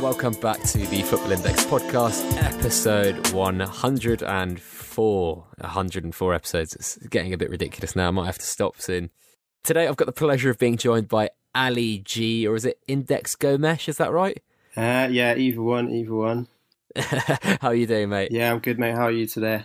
and 0.00 0.04
welcome 0.04 0.32
back 0.40 0.58
to 0.62 0.78
the 0.78 1.02
Football 1.02 1.32
Index 1.32 1.66
podcast, 1.66 2.42
episode 2.42 3.32
104. 3.32 5.46
104 5.58 6.34
episodes. 6.34 6.74
It's 6.74 6.96
getting 7.08 7.34
a 7.34 7.36
bit 7.36 7.50
ridiculous 7.50 7.94
now. 7.94 8.08
I 8.08 8.10
might 8.10 8.24
have 8.24 8.38
to 8.38 8.46
stop 8.46 8.80
soon. 8.80 9.10
Today, 9.62 9.86
I've 9.86 9.96
got 9.96 10.06
the 10.06 10.12
pleasure 10.12 10.48
of 10.48 10.58
being 10.58 10.78
joined 10.78 11.08
by 11.08 11.28
Ali 11.54 11.98
G, 11.98 12.46
or 12.46 12.56
is 12.56 12.64
it 12.64 12.78
Index 12.88 13.36
Gomesh? 13.36 13.90
Is 13.90 13.98
that 13.98 14.10
right? 14.10 14.42
Uh, 14.74 15.08
yeah, 15.10 15.34
either 15.34 15.60
one, 15.60 15.90
either 15.90 16.14
one. 16.14 16.48
How 16.96 17.68
are 17.68 17.74
you 17.74 17.86
doing, 17.86 18.08
mate? 18.08 18.32
Yeah, 18.32 18.52
I'm 18.52 18.60
good, 18.60 18.78
mate. 18.78 18.94
How 18.94 19.08
are 19.08 19.12
you 19.12 19.26
today? 19.26 19.64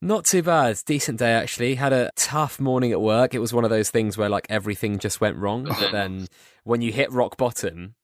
Not 0.00 0.26
too 0.26 0.44
bad. 0.44 0.80
Decent 0.86 1.18
day, 1.18 1.32
actually. 1.32 1.74
Had 1.74 1.92
a 1.92 2.12
tough 2.14 2.60
morning 2.60 2.92
at 2.92 3.00
work. 3.00 3.34
It 3.34 3.40
was 3.40 3.52
one 3.52 3.64
of 3.64 3.70
those 3.70 3.90
things 3.90 4.16
where, 4.16 4.28
like, 4.28 4.46
everything 4.48 4.98
just 4.98 5.20
went 5.20 5.38
wrong. 5.38 5.64
But 5.80 5.90
then 5.90 6.28
when 6.62 6.82
you 6.82 6.92
hit 6.92 7.10
rock 7.10 7.36
bottom, 7.36 7.96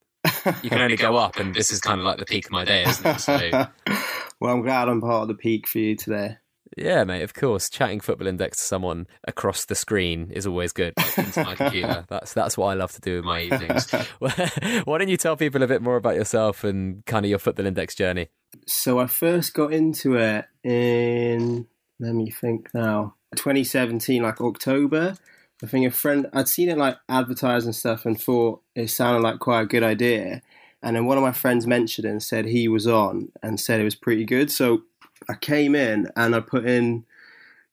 you 0.62 0.70
can 0.70 0.80
only 0.80 0.96
go 0.96 1.16
up. 1.16 1.36
And 1.36 1.54
this 1.54 1.70
is 1.70 1.80
kind 1.80 2.00
of 2.00 2.06
like 2.06 2.18
the 2.18 2.24
peak 2.26 2.46
of 2.46 2.52
my 2.52 2.64
day, 2.64 2.84
isn't 2.84 3.06
it? 3.06 3.20
So, 3.20 3.50
well, 4.40 4.54
I'm 4.54 4.62
glad 4.62 4.88
I'm 4.88 5.00
part 5.00 5.22
of 5.22 5.28
the 5.28 5.34
peak 5.34 5.66
for 5.66 5.78
you 5.78 5.96
today. 5.96 6.36
yeah, 6.76 7.04
mate, 7.04 7.22
of 7.22 7.34
course. 7.34 7.68
Chatting 7.68 8.00
Football 8.00 8.28
Index 8.28 8.58
to 8.58 8.64
someone 8.64 9.06
across 9.26 9.64
the 9.64 9.74
screen 9.74 10.30
is 10.30 10.46
always 10.46 10.72
good. 10.72 10.94
Like, 10.96 11.18
into 11.18 11.44
my 11.44 11.54
computer. 11.54 12.04
That's, 12.08 12.32
that's 12.32 12.56
what 12.56 12.66
I 12.66 12.74
love 12.74 12.92
to 12.92 13.00
do 13.00 13.18
in 13.18 13.24
my 13.24 13.42
evenings. 13.42 13.90
Why 14.18 14.98
don't 14.98 15.08
you 15.08 15.16
tell 15.16 15.36
people 15.36 15.62
a 15.62 15.66
bit 15.66 15.82
more 15.82 15.96
about 15.96 16.14
yourself 16.14 16.64
and 16.64 17.04
kind 17.06 17.24
of 17.24 17.30
your 17.30 17.38
Football 17.38 17.66
Index 17.66 17.94
journey? 17.94 18.28
So 18.66 18.98
I 18.98 19.06
first 19.06 19.54
got 19.54 19.72
into 19.72 20.16
it 20.16 20.46
in, 20.62 21.66
let 21.98 22.14
me 22.14 22.30
think 22.30 22.68
now, 22.74 23.14
2017, 23.36 24.22
like 24.22 24.40
October. 24.40 25.16
I 25.62 25.66
think 25.66 25.86
a 25.86 25.90
friend, 25.90 26.28
I'd 26.32 26.48
seen 26.48 26.68
it 26.68 26.78
like 26.78 26.96
advertised 27.08 27.66
and 27.66 27.74
stuff 27.74 28.06
and 28.06 28.20
thought 28.20 28.62
it 28.74 28.88
sounded 28.88 29.20
like 29.20 29.40
quite 29.40 29.62
a 29.62 29.66
good 29.66 29.82
idea. 29.82 30.42
And 30.82 30.94
then 30.94 31.06
one 31.06 31.18
of 31.18 31.24
my 31.24 31.32
friends 31.32 31.66
mentioned 31.66 32.06
it 32.06 32.10
and 32.10 32.22
said 32.22 32.46
he 32.46 32.68
was 32.68 32.86
on 32.86 33.32
and 33.42 33.58
said 33.58 33.80
it 33.80 33.84
was 33.84 33.96
pretty 33.96 34.24
good. 34.24 34.50
So 34.52 34.82
I 35.28 35.34
came 35.34 35.74
in 35.74 36.08
and 36.16 36.34
I 36.34 36.40
put 36.40 36.64
in 36.64 37.04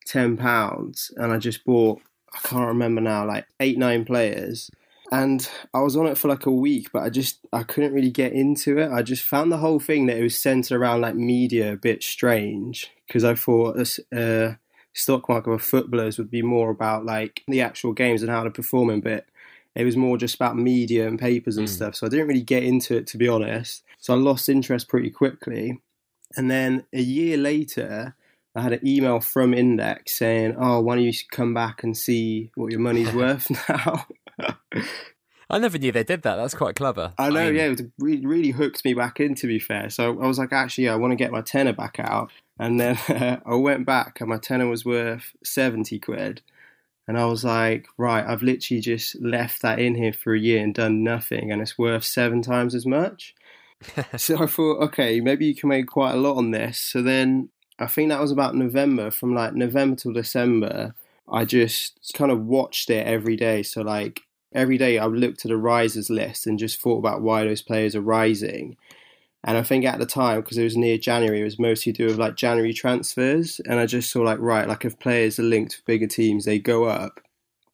£10 0.07 1.11
and 1.17 1.31
I 1.31 1.37
just 1.37 1.63
bought, 1.63 2.01
I 2.33 2.39
can't 2.47 2.67
remember 2.67 3.01
now, 3.01 3.25
like 3.25 3.45
eight, 3.59 3.77
nine 3.77 4.05
players. 4.05 4.71
And 5.11 5.47
I 5.71 5.81
was 5.81 5.95
on 5.95 6.07
it 6.07 6.17
for 6.17 6.27
like 6.27 6.47
a 6.47 6.51
week, 6.51 6.91
but 6.91 7.03
I 7.03 7.09
just 7.11 7.37
I 7.53 7.61
couldn't 7.61 7.93
really 7.93 8.09
get 8.09 8.33
into 8.33 8.79
it. 8.79 8.91
I 8.91 9.03
just 9.03 9.21
found 9.21 9.51
the 9.51 9.57
whole 9.57 9.79
thing 9.79 10.07
that 10.07 10.17
it 10.17 10.23
was 10.23 10.37
centered 10.37 10.75
around 10.75 11.01
like 11.01 11.13
media 11.13 11.73
a 11.73 11.77
bit 11.77 12.01
strange 12.01 12.89
because 13.05 13.23
I 13.23 13.35
thought 13.35 13.77
uh, 14.11 14.53
stock 14.95 15.29
market 15.29 15.51
of 15.51 15.61
footballers 15.61 16.17
would 16.17 16.31
be 16.31 16.41
more 16.41 16.71
about 16.71 17.05
like 17.05 17.43
the 17.47 17.61
actual 17.61 17.93
games 17.93 18.21
and 18.23 18.31
how 18.31 18.41
they're 18.41 18.49
performing, 18.49 19.01
but 19.01 19.25
it 19.75 19.83
was 19.83 19.97
more 19.97 20.17
just 20.17 20.35
about 20.35 20.57
media 20.57 21.05
and 21.07 21.19
papers 21.19 21.57
and 21.57 21.67
Mm. 21.67 21.71
stuff. 21.71 21.95
So 21.95 22.07
I 22.07 22.09
didn't 22.09 22.27
really 22.27 22.41
get 22.41 22.63
into 22.63 22.95
it 22.95 23.05
to 23.07 23.17
be 23.17 23.27
honest. 23.27 23.83
So 23.99 24.13
I 24.13 24.17
lost 24.17 24.49
interest 24.49 24.87
pretty 24.87 25.09
quickly. 25.09 25.81
And 26.37 26.49
then 26.49 26.85
a 26.93 27.01
year 27.01 27.37
later, 27.37 28.15
I 28.55 28.61
had 28.61 28.73
an 28.73 28.87
email 28.87 29.19
from 29.19 29.53
Index 29.53 30.17
saying, 30.17 30.55
"Oh, 30.57 30.79
why 30.79 30.95
don't 30.95 31.03
you 31.03 31.13
come 31.29 31.53
back 31.53 31.83
and 31.83 31.95
see 31.95 32.51
what 32.55 32.71
your 32.71 32.79
money's 32.79 33.13
worth 33.21 33.51
now?" 33.69 34.05
I 35.49 35.59
never 35.59 35.77
knew 35.77 35.91
they 35.91 36.03
did 36.03 36.23
that. 36.23 36.37
That's 36.37 36.55
quite 36.55 36.75
clever. 36.75 37.13
I 37.19 37.29
know, 37.29 37.45
mean, 37.45 37.55
yeah, 37.55 37.65
it 37.71 37.81
really, 37.99 38.25
really 38.25 38.49
hooked 38.49 38.83
me 38.83 38.93
back 38.93 39.19
in. 39.19 39.35
To 39.35 39.47
be 39.47 39.59
fair, 39.59 39.89
so 39.89 40.19
I 40.21 40.25
was 40.25 40.39
like, 40.39 40.53
actually, 40.53 40.85
yeah, 40.85 40.93
I 40.93 40.95
want 40.95 41.11
to 41.11 41.15
get 41.15 41.31
my 41.31 41.41
tenner 41.41 41.73
back 41.73 41.99
out, 41.99 42.31
and 42.59 42.79
then 42.79 42.97
I 43.45 43.55
went 43.55 43.85
back, 43.85 44.19
and 44.19 44.29
my 44.29 44.37
tenner 44.37 44.67
was 44.67 44.85
worth 44.85 45.35
seventy 45.43 45.99
quid, 45.99 46.41
and 47.07 47.17
I 47.17 47.25
was 47.25 47.43
like, 47.43 47.87
right, 47.97 48.25
I've 48.25 48.41
literally 48.43 48.81
just 48.81 49.21
left 49.21 49.61
that 49.61 49.79
in 49.79 49.95
here 49.95 50.13
for 50.13 50.33
a 50.33 50.39
year 50.39 50.63
and 50.63 50.73
done 50.73 51.03
nothing, 51.03 51.51
and 51.51 51.61
it's 51.61 51.77
worth 51.77 52.03
seven 52.03 52.41
times 52.41 52.73
as 52.73 52.85
much. 52.85 53.35
so 54.17 54.41
I 54.41 54.47
thought, 54.47 54.81
okay, 54.83 55.19
maybe 55.19 55.45
you 55.45 55.55
can 55.55 55.69
make 55.69 55.87
quite 55.87 56.13
a 56.13 56.19
lot 56.19 56.37
on 56.37 56.51
this. 56.51 56.79
So 56.79 57.01
then 57.01 57.49
I 57.77 57.87
think 57.87 58.09
that 58.09 58.21
was 58.21 58.31
about 58.31 58.55
November. 58.55 59.11
From 59.11 59.35
like 59.35 59.53
November 59.53 59.97
till 59.97 60.13
December, 60.13 60.95
I 61.29 61.45
just 61.45 62.13
kind 62.15 62.31
of 62.31 62.45
watched 62.45 62.89
it 62.89 63.05
every 63.05 63.35
day. 63.35 63.63
So 63.63 63.81
like 63.81 64.21
every 64.53 64.77
day 64.77 64.97
I 64.97 65.05
looked 65.05 65.45
at 65.45 65.49
the 65.49 65.57
risers 65.57 66.09
list 66.09 66.47
and 66.47 66.57
just 66.57 66.81
thought 66.81 66.99
about 66.99 67.21
why 67.21 67.43
those 67.43 67.61
players 67.61 67.95
are 67.95 68.01
rising. 68.01 68.77
And 69.47 69.57
I 69.57 69.63
think 69.63 69.85
at 69.85 69.99
the 69.99 70.07
time, 70.07 70.41
because 70.41 70.57
it 70.57 70.63
was 70.63 70.75
near 70.75 70.97
January, 70.97 71.41
it 71.41 71.43
was 71.43 71.59
mostly 71.59 71.93
to 71.93 72.07
with 72.07 72.17
like 72.17 72.35
January 72.35 72.73
transfers. 72.73 73.61
And 73.69 73.79
I 73.79 73.85
just 73.85 74.09
saw 74.09 74.21
like, 74.21 74.39
right, 74.39 74.67
like 74.67 74.83
if 74.85 74.97
players 74.97 75.37
are 75.37 75.43
linked 75.43 75.73
to 75.73 75.85
bigger 75.85 76.07
teams, 76.07 76.45
they 76.45 76.57
go 76.57 76.85
up. 76.85 77.21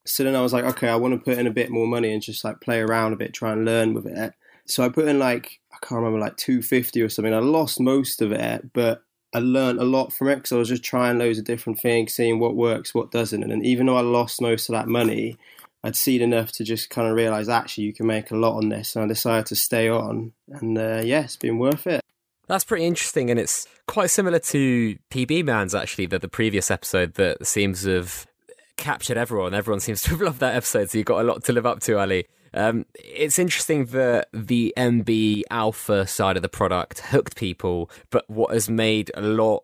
So 0.06 0.26
then 0.26 0.36
I 0.36 0.42
was 0.42 0.52
like, 0.52 0.66
okay, 0.66 0.90
I 0.90 0.98
want 0.98 1.14
to 1.14 1.24
put 1.24 1.38
in 1.38 1.48
a 1.48 1.52
bit 1.52 1.70
more 1.70 1.88
money 1.88 2.12
and 2.12 2.22
just 2.22 2.44
like 2.44 2.60
play 2.60 2.82
around 2.82 3.14
a 3.14 3.16
bit, 3.16 3.34
try 3.34 3.54
and 3.54 3.64
learn 3.64 3.94
with 3.94 4.06
it. 4.06 4.34
So 4.66 4.84
I 4.84 4.90
put 4.90 5.08
in 5.08 5.18
like, 5.18 5.62
I 5.72 5.78
can't 5.82 6.00
remember, 6.00 6.20
like 6.20 6.36
250 6.36 7.02
or 7.02 7.10
something. 7.10 7.34
I 7.34 7.40
lost 7.40 7.80
most 7.80 8.22
of 8.22 8.34
it, 8.34 8.74
but 8.74 9.04
I 9.34 9.40
learned 9.40 9.80
a 9.80 9.86
lot 9.86 10.12
from 10.12 10.28
it 10.28 10.36
because 10.36 10.52
I 10.52 10.58
was 10.58 10.68
just 10.68 10.84
trying 10.84 11.20
loads 11.20 11.40
of 11.40 11.46
different 11.46 11.80
things, 11.80 12.14
seeing 12.14 12.40
what 12.40 12.58
works, 12.58 12.94
what 12.94 13.12
doesn't. 13.12 13.42
And 13.42 13.52
then 13.52 13.64
even 13.64 13.86
though 13.86 13.96
I 13.96 14.02
lost 14.02 14.42
most 14.42 14.68
of 14.68 14.74
that 14.74 14.90
money, 14.90 15.38
I'd 15.84 15.96
seen 15.96 16.22
enough 16.22 16.52
to 16.54 16.64
just 16.64 16.90
kind 16.90 17.08
of 17.08 17.16
realize 17.16 17.50
actually 17.50 17.86
you 17.86 17.94
can 17.94 18.06
make 18.06 18.32
a 18.32 18.36
lot 18.36 18.58
on 18.58 18.70
this. 18.70 18.96
And 18.96 19.06
I 19.06 19.08
decided 19.08 19.48
to 19.48 19.56
stay 19.56 19.90
on. 19.90 20.34
And 20.48 20.78
uh, 20.78 21.02
yeah, 21.04 21.24
it's 21.24 21.38
been 21.38 21.58
worth 21.58 21.88
it. 21.88 22.02
That's 22.48 22.64
pretty 22.66 22.84
interesting, 22.86 23.30
and 23.30 23.40
it's 23.40 23.66
quite 23.88 24.10
similar 24.10 24.40
to 24.40 24.98
PB 25.10 25.46
Man's 25.46 25.74
actually, 25.74 26.08
the, 26.08 26.20
the 26.20 26.28
previous 26.28 26.70
episode 26.70 27.14
that 27.14 27.48
seems 27.48 27.84
to 27.84 27.92
have 27.92 28.28
captured 28.76 29.16
everyone. 29.16 29.54
Everyone 29.54 29.80
seems 29.80 30.02
to 30.02 30.10
have 30.10 30.22
loved 30.22 30.42
that 30.42 30.56
episode, 30.56 30.90
so 30.90 30.98
you've 30.98 31.06
got 31.06 31.22
a 31.22 31.24
lot 31.24 31.46
to 31.46 31.54
live 31.54 31.66
up 31.66 31.80
to, 31.82 31.98
Ali. 31.98 32.26
Um, 32.54 32.86
it's 32.96 33.40
interesting 33.40 33.86
that 33.88 34.28
the 34.34 34.74
MB 34.76 35.44
Alpha 35.50 36.06
side 36.06 36.36
of 36.36 36.42
the 36.42 36.50
product 36.50 37.00
hooked 37.00 37.38
people, 37.38 37.90
but 38.10 38.30
what 38.30 38.54
has 38.54 38.70
made 38.70 39.12
a 39.16 39.22
lot 39.22 39.64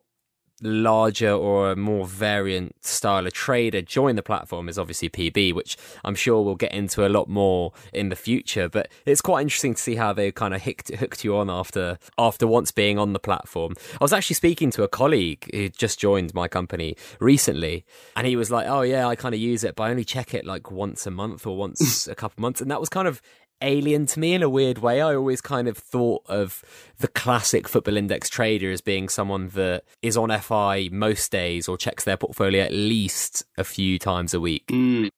larger 0.62 1.31
or 1.31 1.72
a 1.72 1.75
more 1.75 2.06
variant 2.06 2.84
style 2.84 3.28
of 3.28 3.34
trader 3.34 3.81
join 3.81 4.16
the 4.16 4.23
platform 4.23 4.68
is 4.69 4.79
obviously 4.79 5.09
PB, 5.09 5.53
which 5.53 5.78
I'm 6.03 6.16
sure 6.16 6.41
we'll 6.41 6.56
get 6.56 6.73
into 6.73 7.06
a 7.06 7.09
lot 7.09 7.29
more 7.29 7.73
in 7.94 8.09
the 8.09 8.16
future. 8.16 8.68
But 8.68 8.90
it's 9.06 9.22
quite 9.22 9.41
interesting 9.41 9.75
to 9.75 9.81
see 9.81 9.95
how 9.95 10.13
they 10.13 10.31
kind 10.31 10.53
of 10.53 10.63
hooked, 10.63 10.94
hooked 10.95 11.23
you 11.23 11.38
on 11.38 11.50
after 11.50 12.00
after 12.18 12.47
once 12.47 12.72
being 12.72 12.97
on 12.97 13.13
the 13.13 13.19
platform. 13.19 13.73
I 13.94 14.03
was 14.03 14.13
actually 14.13 14.35
speaking 14.35 14.72
to 14.72 14.84
a 14.84 14.88
colleague 14.88 15.50
who 15.53 15.69
just 15.69 16.00
joined 16.00 16.34
my 16.34 16.47
company 16.47 16.95
recently, 17.19 17.85
and 18.16 18.25
he 18.25 18.35
was 18.35 18.51
like, 18.51 18.68
"Oh 18.68 18.81
yeah, 18.81 19.07
I 19.07 19.16
kind 19.16 19.35
of 19.35 19.41
use 19.41 19.63
it, 19.63 19.75
but 19.75 19.84
I 19.84 19.89
only 19.91 20.06
check 20.06 20.34
it 20.34 20.45
like 20.45 20.72
once 20.72 21.06
a 21.06 21.12
month 21.12 21.45
or 21.45 21.57
once 21.57 22.07
a 22.07 22.16
couple 22.16 22.41
months," 22.41 22.62
and 22.62 22.72
that 22.72 22.79
was 22.79 22.89
kind 22.89 23.07
of 23.07 23.22
alien 23.62 24.06
to 24.07 24.19
me 24.19 24.34
in 24.34 24.44
a 24.44 24.50
weird 24.50 24.79
way. 24.79 25.01
I 25.01 25.16
always 25.16 25.41
kind 25.41 25.68
of 25.68 25.78
thought 25.78 26.23
of 26.28 26.63
the 27.00 27.07
classic 27.07 27.68
football 27.68 27.97
index 27.97 28.29
trader 28.29 28.72
as 28.72 28.81
being 28.81 29.09
someone 29.09 29.50
that 29.50 29.84
is 30.01 30.18
on 30.18 30.38
FI 30.40 30.90
most 30.91 31.31
days 31.31 31.68
or 31.68 31.78
checks 31.78 32.03
their 32.03 32.18
portfolio 32.18 32.63
at 32.63 32.72
least 32.72 33.44
a 33.57 33.63
few 33.63 34.00
times 34.00 34.34
a 34.34 34.40
week. 34.40 34.68
Mm. 34.68 35.09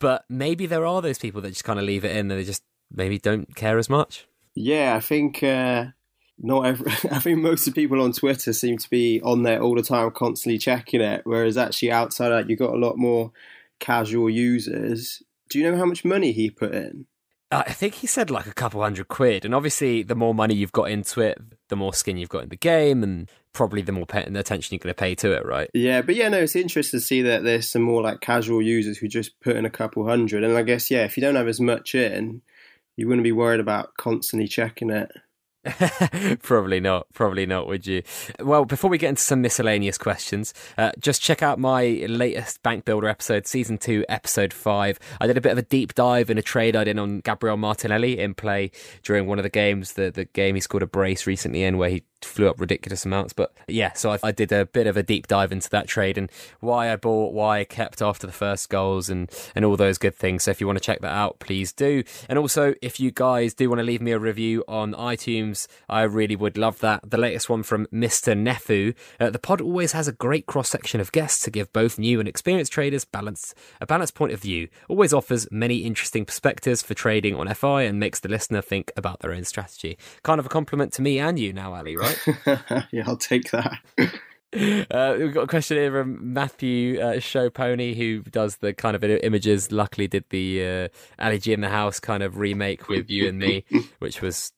But 0.00 0.24
maybe 0.28 0.66
there 0.66 0.86
are 0.86 1.02
those 1.02 1.18
people 1.18 1.40
that 1.42 1.50
just 1.50 1.64
kind 1.64 1.78
of 1.78 1.84
leave 1.84 2.04
it 2.04 2.16
in 2.16 2.30
and 2.30 2.40
they 2.40 2.44
just 2.44 2.64
maybe 2.90 3.18
don't 3.18 3.54
care 3.54 3.78
as 3.78 3.88
much. 3.88 4.26
Yeah, 4.54 4.96
I 4.96 5.00
think 5.00 5.42
uh, 5.42 5.86
not 6.38 6.66
every. 6.66 6.90
I 7.10 7.20
think 7.20 7.38
most 7.38 7.66
of 7.66 7.74
the 7.74 7.80
people 7.80 8.02
on 8.02 8.12
Twitter 8.12 8.52
seem 8.52 8.78
to 8.78 8.90
be 8.90 9.20
on 9.22 9.42
there 9.42 9.60
all 9.60 9.74
the 9.74 9.82
time, 9.82 10.10
constantly 10.10 10.58
checking 10.58 11.00
it. 11.00 11.22
Whereas 11.24 11.56
actually 11.56 11.92
outside 11.92 12.30
that, 12.30 12.50
you've 12.50 12.58
got 12.58 12.74
a 12.74 12.78
lot 12.78 12.98
more 12.98 13.32
casual 13.80 14.28
users. 14.28 15.22
Do 15.48 15.58
you 15.58 15.70
know 15.70 15.76
how 15.76 15.84
much 15.84 16.04
money 16.04 16.32
he 16.32 16.50
put 16.50 16.74
in? 16.74 17.06
Uh, 17.52 17.62
I 17.66 17.72
think 17.72 17.96
he 17.96 18.06
said 18.06 18.30
like 18.30 18.46
a 18.46 18.54
couple 18.54 18.80
hundred 18.80 19.08
quid, 19.08 19.44
and 19.44 19.54
obviously, 19.54 20.02
the 20.02 20.14
more 20.14 20.34
money 20.34 20.54
you've 20.54 20.72
got 20.72 20.90
into 20.90 21.20
it, 21.20 21.38
the 21.68 21.76
more 21.76 21.92
skin 21.92 22.16
you've 22.16 22.30
got 22.30 22.44
in 22.44 22.48
the 22.48 22.56
game, 22.56 23.02
and 23.02 23.30
probably 23.52 23.82
the 23.82 23.92
more 23.92 24.06
the 24.06 24.38
attention 24.38 24.74
you're 24.74 24.78
going 24.78 24.94
to 24.94 24.98
pay 24.98 25.14
to 25.16 25.32
it, 25.32 25.44
right? 25.44 25.68
Yeah, 25.74 26.00
but 26.00 26.14
yeah, 26.14 26.30
no, 26.30 26.38
it's 26.38 26.56
interesting 26.56 26.98
to 26.98 27.04
see 27.04 27.20
that 27.20 27.44
there's 27.44 27.68
some 27.68 27.82
more 27.82 28.00
like 28.00 28.22
casual 28.22 28.62
users 28.62 28.96
who 28.96 29.06
just 29.06 29.38
put 29.40 29.56
in 29.56 29.66
a 29.66 29.70
couple 29.70 30.08
hundred. 30.08 30.44
And 30.44 30.56
I 30.56 30.62
guess 30.62 30.90
yeah, 30.90 31.04
if 31.04 31.18
you 31.18 31.20
don't 31.20 31.34
have 31.34 31.46
as 31.46 31.60
much 31.60 31.94
in, 31.94 32.40
you 32.96 33.06
wouldn't 33.06 33.22
be 33.22 33.32
worried 33.32 33.60
about 33.60 33.98
constantly 33.98 34.48
checking 34.48 34.88
it. 34.88 35.12
probably 36.42 36.80
not. 36.80 37.06
Probably 37.12 37.46
not, 37.46 37.66
would 37.66 37.86
you? 37.86 38.02
Well, 38.40 38.64
before 38.64 38.90
we 38.90 38.98
get 38.98 39.10
into 39.10 39.22
some 39.22 39.40
miscellaneous 39.40 39.96
questions, 39.96 40.52
uh, 40.76 40.92
just 40.98 41.22
check 41.22 41.42
out 41.42 41.58
my 41.58 42.04
latest 42.08 42.62
Bank 42.62 42.84
Builder 42.84 43.08
episode, 43.08 43.46
season 43.46 43.78
two, 43.78 44.04
episode 44.08 44.52
five. 44.52 44.98
I 45.20 45.26
did 45.26 45.36
a 45.36 45.40
bit 45.40 45.52
of 45.52 45.58
a 45.58 45.62
deep 45.62 45.94
dive 45.94 46.30
in 46.30 46.38
a 46.38 46.42
trade 46.42 46.74
I 46.74 46.84
did 46.84 46.98
on 46.98 47.20
Gabriel 47.20 47.56
Martinelli 47.56 48.18
in 48.18 48.34
play 48.34 48.72
during 49.02 49.26
one 49.26 49.38
of 49.38 49.44
the 49.44 49.50
games, 49.50 49.92
the, 49.92 50.10
the 50.10 50.24
game 50.24 50.56
he 50.56 50.60
scored 50.60 50.82
a 50.82 50.86
brace 50.86 51.26
recently 51.26 51.62
in, 51.62 51.78
where 51.78 51.90
he 51.90 52.02
flew 52.24 52.48
up 52.48 52.60
ridiculous 52.60 53.04
amounts. 53.04 53.32
But 53.32 53.52
yeah, 53.68 53.92
so 53.92 54.12
I, 54.12 54.18
I, 54.22 54.32
did 54.32 54.52
a 54.52 54.66
bit 54.66 54.86
of 54.86 54.96
a 54.96 55.02
deep 55.02 55.26
dive 55.26 55.52
into 55.52 55.68
that 55.70 55.86
trade 55.86 56.18
and 56.18 56.30
why 56.60 56.92
I 56.92 56.96
bought, 56.96 57.32
why 57.32 57.60
I 57.60 57.64
kept 57.64 58.02
after 58.02 58.26
the 58.26 58.32
first 58.32 58.68
goals, 58.68 59.08
and 59.08 59.30
and 59.54 59.64
all 59.64 59.76
those 59.76 59.98
good 59.98 60.14
things. 60.14 60.44
So 60.44 60.50
if 60.50 60.60
you 60.60 60.66
want 60.66 60.78
to 60.78 60.84
check 60.84 61.00
that 61.00 61.12
out, 61.12 61.38
please 61.38 61.72
do. 61.72 62.02
And 62.28 62.38
also, 62.38 62.74
if 62.82 63.00
you 63.00 63.10
guys 63.10 63.54
do 63.54 63.68
want 63.68 63.80
to 63.80 63.84
leave 63.84 64.02
me 64.02 64.12
a 64.12 64.18
review 64.18 64.64
on 64.68 64.94
iTunes, 64.94 65.66
I 65.88 66.02
really 66.02 66.36
would 66.36 66.56
love 66.56 66.80
that. 66.80 67.08
The 67.08 67.18
latest 67.18 67.48
one 67.48 67.62
from 67.62 67.86
Mister 67.90 68.32
Nefu. 68.34 68.94
Uh, 69.20 69.30
the 69.30 69.38
pod 69.38 69.60
always 69.60 69.92
has 69.92 70.08
a 70.08 70.12
great 70.12 70.46
cross 70.46 70.68
section 70.68 71.00
of 71.00 71.12
guests 71.12 71.42
to 71.44 71.50
give 71.50 71.72
both 71.72 71.98
new 71.98 72.20
and 72.20 72.28
experienced 72.28 72.72
traders 72.72 73.04
balance 73.04 73.54
a 73.80 73.86
balanced 73.86 74.14
point 74.14 74.32
of 74.32 74.40
view. 74.40 74.68
Always 74.88 75.12
offers 75.12 75.46
many 75.50 75.78
interesting 75.78 76.24
perspectives 76.24 76.82
for 76.82 76.94
trading 76.94 77.34
on 77.34 77.52
FI 77.54 77.82
and 77.82 77.98
makes 77.98 78.20
the 78.20 78.28
listener 78.28 78.62
think 78.62 78.92
about 78.96 79.20
their 79.20 79.32
own 79.32 79.44
strategy. 79.44 79.98
Kind 80.22 80.38
of 80.38 80.46
a 80.46 80.48
compliment 80.48 80.92
to 80.94 81.02
me 81.02 81.18
and 81.18 81.38
you 81.38 81.52
now, 81.52 81.74
Ali, 81.74 81.96
right? 81.96 82.11
yeah, 82.92 83.04
I'll 83.06 83.16
take 83.16 83.50
that. 83.50 83.78
Uh, 84.54 85.16
we've 85.18 85.32
got 85.32 85.44
a 85.44 85.46
question 85.46 85.78
here 85.78 85.90
from 85.90 86.34
Matthew 86.34 87.00
uh, 87.00 87.18
Show 87.20 87.48
Pony, 87.48 87.94
who 87.94 88.20
does 88.20 88.58
the 88.58 88.74
kind 88.74 88.94
of 88.94 89.02
images. 89.02 89.72
Luckily, 89.72 90.06
did 90.06 90.24
the 90.28 90.66
uh, 90.66 90.88
Ali 91.18 91.38
G 91.38 91.54
in 91.54 91.62
the 91.62 91.70
House 91.70 91.98
kind 91.98 92.22
of 92.22 92.36
remake 92.36 92.86
with 92.86 93.08
you 93.08 93.28
and 93.28 93.38
me, 93.38 93.64
which 93.98 94.20
was 94.20 94.52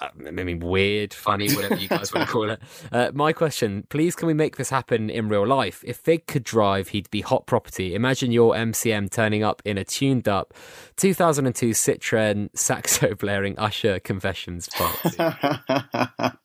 I 0.00 0.30
mean, 0.30 0.60
weird, 0.60 1.14
funny, 1.14 1.52
whatever 1.54 1.76
you 1.76 1.88
guys 1.88 2.12
want 2.12 2.26
to 2.26 2.32
call 2.32 2.50
it. 2.50 2.60
Uh, 2.92 3.10
my 3.14 3.32
question, 3.32 3.84
please, 3.88 4.14
can 4.14 4.26
we 4.26 4.34
make 4.34 4.56
this 4.56 4.70
happen 4.70 5.08
in 5.08 5.28
real 5.28 5.46
life? 5.46 5.82
If 5.86 5.96
Fig 5.98 6.26
could 6.26 6.44
drive, 6.44 6.88
he'd 6.88 7.10
be 7.10 7.22
hot 7.22 7.46
property. 7.46 7.94
Imagine 7.94 8.30
your 8.30 8.54
MCM 8.54 9.10
turning 9.10 9.42
up 9.42 9.62
in 9.64 9.78
a 9.78 9.84
tuned 9.84 10.28
up 10.28 10.52
2002 10.96 11.70
Citroen 11.70 12.50
saxo 12.54 13.14
blaring 13.18 13.58
Usher 13.58 13.98
confessions 14.00 14.68
party. 14.68 15.16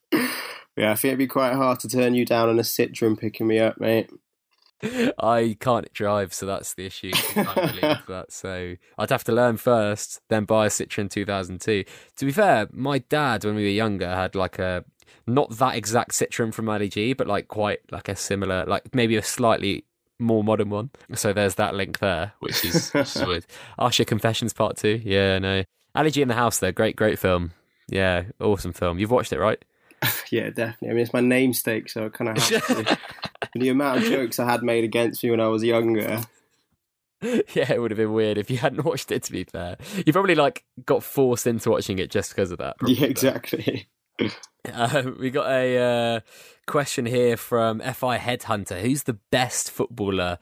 yeah, 0.78 0.92
I 0.92 0.96
think 0.96 1.06
it'd 1.06 1.18
be 1.18 1.28
quite 1.28 1.54
hard 1.54 1.80
to 1.82 1.90
turn 1.90 2.14
you 2.14 2.26
down 2.26 2.50
on 2.50 2.60
a 2.60 2.64
Citroen 2.64 3.20
picking 3.20 3.48
me 3.48 3.60
up, 3.60 3.80
mate. 3.80 4.10
I 5.20 5.58
can't 5.60 5.92
drive, 5.94 6.34
so 6.34 6.46
that's 6.46 6.74
the 6.74 6.86
issue. 6.86 7.12
I 7.36 7.54
believe 7.56 8.06
that. 8.08 8.32
So 8.32 8.76
I'd 8.98 9.10
have 9.10 9.24
to 9.26 9.32
learn 9.32 9.58
first, 9.58 10.22
then 10.30 10.46
buy 10.46 10.66
a 10.68 10.70
Citroen 10.70 11.10
2002. 11.10 11.84
To 12.18 12.26
be 12.26 12.32
fair, 12.32 12.68
my 12.72 13.00
dad, 13.00 13.44
when 13.46 13.56
we 13.56 13.64
were 13.64 13.70
younger, 13.70 14.08
had 14.08 14.36
like 14.36 14.60
a 14.60 14.84
not 15.28 15.52
that 15.58 15.76
exact 15.76 16.12
Citroen 16.12 16.54
from 16.54 16.66
LEG, 16.66 17.18
but 17.18 17.28
like 17.28 17.48
quite 17.48 17.80
like 17.92 18.10
a 18.10 18.16
similar, 18.16 18.66
like 18.66 18.94
maybe 18.94 19.16
a 19.16 19.24
slightly 19.24 19.86
more 20.20 20.44
modern 20.44 20.70
one. 20.70 20.92
So 21.16 21.34
there's 21.34 21.56
that 21.56 21.76
link 21.76 22.00
there, 22.00 22.34
which 22.40 22.64
is, 22.64 22.90
which 22.94 23.16
is 23.16 23.26
weird. 23.26 23.46
Usher 23.78 24.06
Confessions 24.06 24.54
Part 24.54 24.78
Two. 24.78 25.02
Yeah, 25.04 25.40
no. 25.40 25.64
Ali 25.94 26.12
G 26.12 26.22
in 26.22 26.28
the 26.28 26.36
House, 26.36 26.60
there. 26.60 26.72
Great, 26.72 26.96
great 26.96 27.20
film. 27.20 27.52
Yeah, 27.90 28.24
awesome 28.40 28.72
film. 28.72 29.00
You've 29.00 29.12
watched 29.12 29.34
it, 29.34 29.40
right? 29.40 29.64
yeah, 30.32 30.50
definitely. 30.50 30.90
I 30.90 30.94
mean, 30.94 31.04
it's 31.04 31.14
my 31.14 31.22
namesake, 31.22 31.90
so 31.90 32.06
I 32.06 32.10
kind 32.10 32.30
of 32.30 32.38
have 32.38 32.68
to. 32.68 32.98
the 33.56 33.70
amount 33.70 34.00
of 34.00 34.04
jokes 34.06 34.40
I 34.40 34.50
had 34.50 34.64
made 34.64 34.84
against 34.84 35.24
me 35.24 35.32
when 35.32 35.40
I 35.40 35.48
was 35.48 35.64
younger. 35.64 36.22
Yeah, 37.24 37.72
it 37.72 37.80
would 37.80 37.92
have 37.92 38.00
been 38.00 38.14
weird 38.14 38.40
if 38.40 38.50
you 38.50 38.58
hadn't 38.58 38.84
watched 38.84 39.12
it. 39.12 39.24
To 39.24 39.32
be 39.32 39.44
fair, 39.44 39.78
you 40.06 40.12
probably 40.12 40.34
like 40.34 40.64
got 40.86 41.04
forced 41.04 41.46
into 41.46 41.70
watching 41.70 42.00
it 42.00 42.10
just 42.10 42.32
because 42.32 42.52
of 42.52 42.58
that. 42.58 42.80
Probably, 42.80 42.96
yeah, 42.96 43.08
exactly. 43.08 43.88
Uh, 44.72 45.14
we 45.20 45.32
got 45.32 45.50
a 45.50 45.78
uh, 45.80 46.20
question 46.68 47.08
here 47.08 47.36
from 47.36 47.80
FI 47.80 48.20
Headhunter. 48.20 48.80
Who's 48.80 49.04
the 49.04 49.18
best 49.32 49.72
footballer 49.72 50.38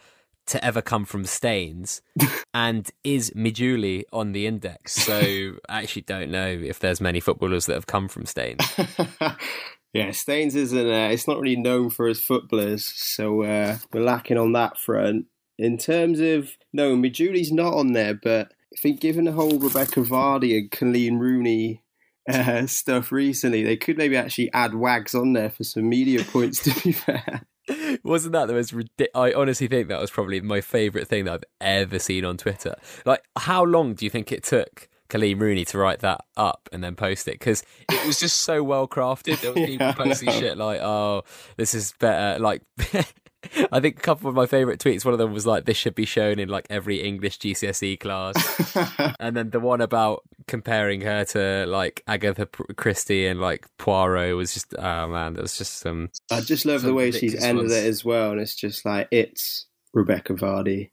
to 0.49 0.63
ever 0.63 0.81
come 0.81 1.05
from 1.05 1.25
Staines? 1.25 2.01
and 2.53 2.89
is 3.03 3.31
Mijuli 3.31 4.03
on 4.11 4.33
the 4.33 4.45
index? 4.45 4.93
So 4.93 5.53
I 5.69 5.81
actually 5.83 6.03
don't 6.03 6.31
know 6.31 6.47
if 6.47 6.79
there's 6.79 7.01
many 7.01 7.19
footballers 7.19 7.65
that 7.65 7.73
have 7.73 7.87
come 7.87 8.07
from 8.07 8.25
Staines. 8.25 8.63
Yeah, 9.93 10.11
Staines 10.11 10.55
isn't. 10.55 10.87
Uh, 10.87 11.09
it's 11.11 11.27
not 11.27 11.39
really 11.39 11.55
known 11.55 11.89
for 11.89 12.07
his 12.07 12.21
footballers, 12.21 12.85
so 12.85 13.41
uh, 13.43 13.77
we're 13.91 14.03
lacking 14.03 14.37
on 14.37 14.51
that 14.51 14.77
front. 14.77 15.25
In 15.57 15.77
terms 15.77 16.19
of 16.19 16.51
no, 16.71 16.95
Mijuli's 16.95 17.51
not 17.51 17.73
on 17.73 17.93
there, 17.93 18.13
but 18.13 18.53
I 18.71 18.79
think 18.79 19.01
given 19.01 19.25
the 19.25 19.31
whole 19.31 19.57
Rebecca 19.57 20.01
Vardy 20.01 20.57
and 20.57 20.69
Coleen 20.69 21.19
Rooney 21.19 21.83
uh, 22.31 22.67
stuff 22.67 23.11
recently, 23.11 23.63
they 23.63 23.77
could 23.77 23.97
maybe 23.97 24.15
actually 24.15 24.53
add 24.53 24.75
Wags 24.75 25.15
on 25.15 25.33
there 25.33 25.49
for 25.49 25.63
some 25.63 25.89
media 25.89 26.23
points. 26.23 26.63
To 26.63 26.83
be 26.83 26.91
fair. 26.91 27.41
Wasn't 28.03 28.33
that 28.33 28.47
the 28.47 28.53
most 28.53 28.73
ridiculous? 28.73 29.09
I 29.15 29.33
honestly 29.33 29.67
think 29.67 29.87
that 29.87 29.99
was 29.99 30.11
probably 30.11 30.41
my 30.41 30.61
favourite 30.61 31.07
thing 31.07 31.25
that 31.25 31.33
I've 31.33 31.43
ever 31.61 31.99
seen 31.99 32.25
on 32.25 32.37
Twitter. 32.37 32.75
Like, 33.05 33.23
how 33.37 33.63
long 33.63 33.93
do 33.93 34.05
you 34.05 34.09
think 34.09 34.31
it 34.31 34.43
took 34.43 34.89
Coleen 35.09 35.39
Rooney 35.39 35.65
to 35.65 35.77
write 35.77 35.99
that 35.99 36.23
up 36.37 36.69
and 36.71 36.83
then 36.83 36.95
post 36.95 37.27
it 37.27 37.33
because 37.33 37.63
it 37.91 38.05
was 38.05 38.19
just 38.19 38.41
so 38.41 38.61
well 38.61 38.87
crafted. 38.87 39.41
There 39.41 39.51
was 39.53 39.65
people 39.65 39.87
yeah, 39.87 39.93
posting 39.93 40.31
shit 40.31 40.57
like, 40.57 40.79
"Oh, 40.81 41.23
this 41.57 41.73
is 41.73 41.93
better." 41.99 42.39
Like, 42.39 42.61
I 43.71 43.79
think 43.79 43.97
a 43.97 44.01
couple 44.01 44.29
of 44.29 44.35
my 44.35 44.45
favorite 44.45 44.79
tweets. 44.79 45.05
One 45.05 45.13
of 45.13 45.17
them 45.17 45.33
was 45.33 45.47
like, 45.47 45.65
"This 45.65 45.77
should 45.77 45.95
be 45.95 46.05
shown 46.05 46.39
in 46.39 46.49
like 46.49 46.67
every 46.69 47.01
English 47.01 47.39
GCSE 47.39 47.99
class," 47.99 48.35
and 49.19 49.35
then 49.35 49.51
the 49.51 49.59
one 49.59 49.81
about 49.81 50.23
comparing 50.47 51.01
her 51.01 51.23
to 51.25 51.65
like 51.67 52.03
Agatha 52.07 52.47
Christie 52.75 53.27
and 53.27 53.39
like 53.39 53.65
Poirot 53.77 54.35
was 54.35 54.53
just, 54.53 54.73
oh 54.77 55.07
man, 55.07 55.35
it 55.37 55.41
was 55.41 55.57
just 55.57 55.79
some. 55.79 56.09
I 56.29 56.41
just 56.41 56.65
love 56.65 56.81
the 56.81 56.93
way 56.93 57.11
she's 57.11 57.41
ended 57.41 57.65
ones. 57.65 57.75
it 57.75 57.85
as 57.85 58.03
well, 58.03 58.31
and 58.31 58.41
it's 58.41 58.55
just 58.55 58.85
like 58.85 59.07
it's 59.11 59.67
Rebecca 59.93 60.33
Vardy 60.33 60.91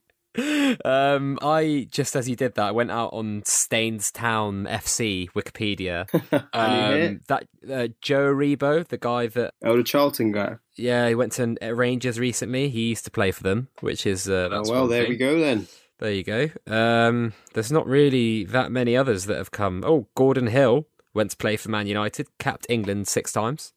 um, 0.84 1.38
I 1.42 1.88
just 1.90 2.16
as 2.16 2.28
you 2.28 2.36
did 2.36 2.54
that, 2.54 2.68
I 2.68 2.70
went 2.70 2.90
out 2.90 3.12
on 3.12 3.42
Town 3.44 4.66
FC 4.66 5.30
Wikipedia. 5.32 6.06
um, 6.52 7.20
that 7.28 7.46
uh, 7.70 7.88
Joe 8.00 8.34
Aribo, 8.34 8.86
the 8.86 8.98
guy 8.98 9.26
that 9.28 9.54
oh 9.64 9.76
the 9.76 9.82
Charlton 9.82 10.32
guy. 10.32 10.56
Yeah, 10.76 11.08
he 11.08 11.14
went 11.14 11.32
to 11.32 11.56
Rangers 11.72 12.18
recently. 12.18 12.68
He 12.68 12.88
used 12.88 13.04
to 13.04 13.10
play 13.10 13.30
for 13.30 13.42
them, 13.42 13.68
which 13.80 14.06
is 14.06 14.28
uh, 14.28 14.48
oh 14.52 14.62
well. 14.68 14.86
There 14.86 15.02
thing. 15.02 15.10
we 15.10 15.16
go 15.16 15.38
then. 15.38 15.68
There 15.98 16.12
you 16.12 16.24
go. 16.24 16.50
Um, 16.66 17.32
there's 17.54 17.72
not 17.72 17.86
really 17.86 18.44
that 18.44 18.70
many 18.70 18.96
others 18.96 19.24
that 19.26 19.38
have 19.38 19.50
come. 19.50 19.82
Oh, 19.86 20.08
Gordon 20.14 20.48
Hill 20.48 20.86
went 21.14 21.30
to 21.30 21.36
play 21.38 21.56
for 21.56 21.70
Man 21.70 21.86
United, 21.86 22.28
capped 22.38 22.66
England 22.68 23.08
six 23.08 23.32
times. 23.32 23.72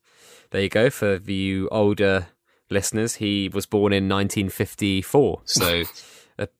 There 0.52 0.62
you 0.62 0.70
go 0.70 0.90
for 0.90 1.18
the 1.18 1.68
older 1.72 2.28
listeners. 2.70 3.16
He 3.16 3.48
was 3.48 3.66
born 3.66 3.94
in 3.94 4.10
1954, 4.10 5.42
so. 5.46 5.84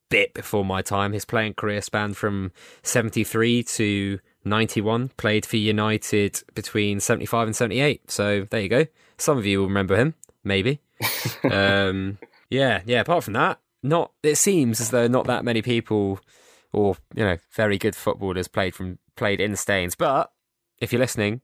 bit 0.10 0.34
before 0.34 0.66
my 0.66 0.82
time. 0.82 1.14
His 1.14 1.26
playing 1.26 1.54
career 1.54 1.82
spanned 1.82 2.18
from 2.18 2.52
73 2.84 3.64
to 3.64 4.20
91, 4.44 5.10
played 5.18 5.46
for 5.46 5.58
United 5.58 6.42
between 6.54 7.00
75 7.00 7.48
and 7.48 7.56
78. 7.56 8.10
So 8.12 8.48
there 8.50 8.62
you 8.62 8.70
go. 8.70 8.86
Some 9.18 9.38
of 9.38 9.46
you 9.46 9.60
will 9.60 9.68
remember 9.68 9.96
him, 9.96 10.16
maybe. 10.44 10.82
um, 11.52 12.18
yeah, 12.50 12.82
yeah, 12.86 13.02
apart 13.02 13.24
from 13.24 13.34
that, 13.34 13.60
not 13.82 14.12
it 14.24 14.36
seems 14.36 14.82
as 14.82 14.90
though 14.90 15.08
not 15.08 15.28
that 15.28 15.46
many 15.46 15.62
people 15.62 16.20
or, 16.74 16.96
you 17.16 17.24
know, 17.24 17.38
very 17.52 17.78
good 17.78 17.96
footballers 17.96 18.48
played 18.48 18.76
from 18.76 19.00
played 19.16 19.42
in 19.42 19.56
Staines. 19.56 19.96
But 19.96 20.32
if 20.80 20.92
you're 20.92 21.00
listening 21.00 21.42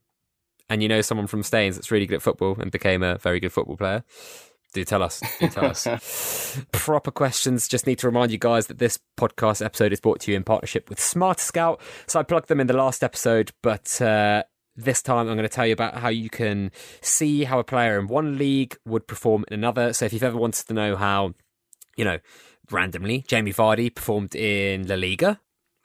and 0.70 0.82
you 0.82 0.90
know 0.90 1.02
someone 1.02 1.28
from 1.28 1.44
Staines 1.44 1.76
that's 1.76 1.92
really 1.92 2.06
good 2.06 2.16
at 2.16 2.22
football 2.22 2.58
and 2.60 2.72
became 2.72 3.04
a 3.04 3.18
very 3.18 3.40
good 3.40 3.54
football 3.54 3.78
player, 3.78 4.04
do 4.76 4.84
tell 4.84 5.02
us. 5.02 5.22
Do 5.40 5.48
tell 5.48 5.66
us. 5.66 6.62
Proper 6.74 7.10
questions. 7.10 7.68
Just 7.70 7.88
need 7.88 7.98
to 8.00 8.08
remind 8.08 8.30
you 8.30 8.38
guys 8.38 8.68
that 8.68 8.78
this 8.78 9.00
podcast 9.18 9.66
episode 9.66 9.94
is 9.94 10.02
brought 10.02 10.20
to 10.22 10.32
you 10.32 10.38
in 10.38 10.44
partnership 10.44 10.90
with 10.90 11.00
Smart 11.00 11.40
Scout. 11.40 11.80
So 12.08 12.20
I 12.20 12.24
plugged 12.24 12.50
them 12.50 12.60
in 12.60 12.68
the 12.68 12.76
last 12.76 13.02
episode, 13.02 13.54
but 13.64 14.02
uh, 14.02 14.44
this 14.76 15.02
time 15.02 15.30
I'm 15.30 15.38
going 15.38 15.48
to 15.48 15.50
tell 15.50 15.66
you 15.66 15.72
about 15.72 15.96
how 15.96 16.10
you 16.10 16.30
can 16.30 16.72
see 17.00 17.46
how 17.46 17.58
a 17.58 17.64
player 17.64 17.98
in 17.98 18.08
one 18.08 18.38
league 18.38 18.78
would 18.86 19.08
perform 19.08 19.46
in 19.48 19.54
another. 19.54 19.94
So 19.94 20.06
if 20.06 20.14
you've 20.14 20.24
ever 20.24 20.38
wanted 20.38 20.68
to 20.68 20.74
know 20.74 20.98
how, 20.98 21.34
you 21.96 22.04
know, 22.04 22.20
randomly 22.70 23.24
Jamie 23.30 23.54
Vardy 23.54 23.96
performed 23.96 24.36
in 24.36 24.88
La 24.88 24.96
Liga, 24.96 25.40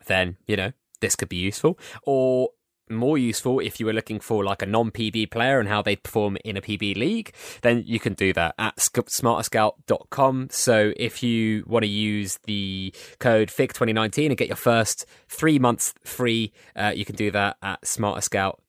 then, 0.07 0.37
you 0.49 0.57
know, 0.57 0.73
this 1.01 1.15
could 1.15 1.29
be 1.29 1.37
useful. 1.37 1.79
Or 2.03 2.49
more 2.91 3.19
useful 3.19 3.61
if 3.61 3.81
you 3.81 3.87
were 3.87 3.93
looking 3.93 4.21
for 4.21 4.45
like 4.45 4.63
a 4.63 4.67
non-PB 4.67 5.31
player 5.31 5.61
and 5.61 5.69
how 5.69 5.83
they 5.83 5.97
perform 5.97 6.37
in 6.45 6.57
a 6.57 6.61
PB 6.61 6.97
league, 6.97 7.33
then 7.63 7.83
you 7.87 8.01
can 8.01 8.15
do 8.15 8.33
that 8.33 8.55
at 8.59 8.77
smarterscout.com. 8.77 10.49
So 10.51 10.93
if 10.97 11.23
you 11.23 11.65
want 11.67 11.85
to 11.85 11.89
use 11.89 12.39
the 12.45 12.95
code 13.19 13.49
FIG2019 13.49 14.27
and 14.27 14.37
get 14.37 14.49
your 14.49 14.57
first 14.57 15.07
three 15.29 15.59
months 15.59 15.95
free, 16.05 16.53
uh, 16.77 16.93
you 16.95 17.05
can 17.05 17.17
do 17.17 17.31
that 17.31 17.57
at 17.63 17.83
smarterscout.com. 17.83 18.61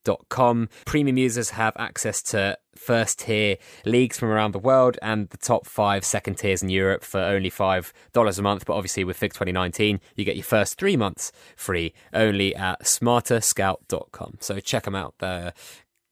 Premium 0.86 1.18
users 1.18 1.52
have 1.52 1.74
access 1.78 2.22
to 2.24 2.58
first 2.76 3.20
tier 3.20 3.58
leagues 3.86 4.18
from 4.18 4.30
around 4.30 4.54
the 4.54 4.60
world 4.60 4.98
and 5.02 5.30
the 5.30 5.38
top 5.38 5.66
five 5.66 6.04
second 6.04 6.36
tiers 6.36 6.64
in 6.64 6.70
Europe 6.70 7.04
for 7.04 7.20
only 7.20 7.52
$5 7.52 7.92
a 8.16 8.42
month. 8.42 8.66
But 8.66 8.74
obviously, 8.74 9.04
with 9.04 9.18
FIG 9.18 9.34
2019, 9.34 10.00
you 10.16 10.26
get 10.26 10.36
your 10.36 10.44
first 10.44 10.78
three 10.78 10.98
months 10.98 11.32
free 11.56 11.94
only 12.14 12.56
at 12.56 12.82
smarterscout.com. 12.82 14.38
So 14.40 14.60
check 14.60 14.84
them 14.84 14.96
out. 14.96 15.16
The 15.20 15.54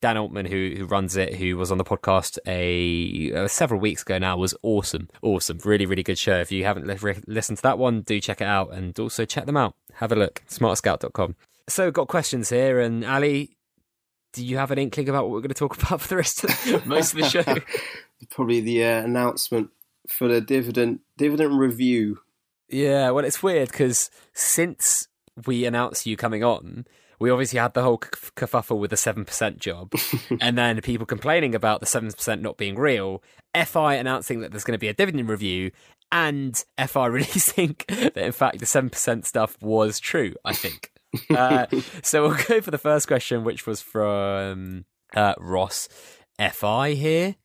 Dan 0.01 0.17
Altman, 0.17 0.45
who 0.45 0.75
who 0.77 0.85
runs 0.85 1.17
it, 1.17 1.35
who 1.35 1.57
was 1.57 1.71
on 1.71 1.77
the 1.77 1.83
podcast 1.83 2.37
a 2.47 3.33
uh, 3.33 3.47
several 3.49 3.81
weeks 3.81 4.01
ago 4.03 4.17
now, 4.17 4.37
was 4.37 4.55
awesome, 4.63 5.09
awesome, 5.21 5.59
really, 5.65 5.85
really 5.85 6.03
good 6.03 6.17
show. 6.17 6.39
If 6.39 6.51
you 6.51 6.63
haven't 6.63 6.87
li- 6.87 7.21
listened 7.27 7.57
to 7.57 7.63
that 7.63 7.77
one, 7.77 8.01
do 8.01 8.21
check 8.21 8.39
it 8.39 8.47
out, 8.47 8.71
and 8.71 8.97
also 8.97 9.25
check 9.25 9.45
them 9.45 9.57
out. 9.57 9.75
Have 9.95 10.13
a 10.13 10.15
look, 10.15 10.41
smarterscout.com. 10.49 11.35
So, 11.67 11.91
got 11.91 12.07
questions 12.07 12.49
here, 12.49 12.79
and 12.79 13.03
Ali, 13.03 13.57
do 14.33 14.45
you 14.45 14.57
have 14.57 14.71
an 14.71 14.77
inkling 14.77 15.09
about 15.09 15.23
what 15.23 15.31
we're 15.31 15.41
going 15.41 15.49
to 15.49 15.55
talk 15.55 15.77
about 15.81 16.01
for 16.01 16.07
the 16.07 16.17
rest 16.17 16.43
of 16.43 16.49
the, 16.49 16.81
most 16.85 17.13
of 17.13 17.19
the 17.19 17.29
show? 17.29 17.55
Probably 18.29 18.61
the 18.61 18.83
uh, 18.83 19.03
announcement 19.03 19.69
for 20.07 20.27
the 20.27 20.41
dividend 20.41 20.99
dividend 21.17 21.59
review. 21.59 22.19
Yeah, 22.67 23.09
well, 23.11 23.25
it's 23.25 23.41
weird 23.41 23.69
because 23.69 24.11
since 24.33 25.07
we 25.45 25.65
announced 25.65 26.05
you 26.05 26.17
coming 26.17 26.43
on, 26.43 26.85
we 27.19 27.29
obviously 27.29 27.59
had 27.59 27.73
the 27.73 27.83
whole 27.83 27.97
kerfuffle 27.97 28.79
with 28.79 28.91
the 28.91 28.95
7% 28.95 29.57
job, 29.57 29.93
and 30.41 30.57
then 30.57 30.79
people 30.81 31.05
complaining 31.05 31.53
about 31.53 31.79
the 31.79 31.85
7% 31.85 32.41
not 32.41 32.57
being 32.57 32.75
real, 32.75 33.21
FI 33.55 33.95
announcing 33.95 34.39
that 34.39 34.51
there's 34.51 34.63
going 34.63 34.77
to 34.77 34.79
be 34.79 34.87
a 34.87 34.93
dividend 34.93 35.27
review, 35.27 35.71
and 36.11 36.63
FI 36.77 37.05
releasing 37.07 37.75
that, 37.87 38.17
in 38.17 38.31
fact, 38.31 38.59
the 38.59 38.65
7% 38.65 39.25
stuff 39.25 39.57
was 39.61 39.99
true, 39.99 40.33
I 40.45 40.53
think. 40.53 40.91
Uh, 41.29 41.65
so 42.03 42.23
we'll 42.23 42.37
go 42.47 42.61
for 42.61 42.71
the 42.71 42.77
first 42.77 43.07
question, 43.07 43.43
which 43.43 43.65
was 43.65 43.81
from 43.81 44.85
uh, 45.15 45.33
Ross 45.39 45.89
FI 46.39 46.93
here. 46.93 47.35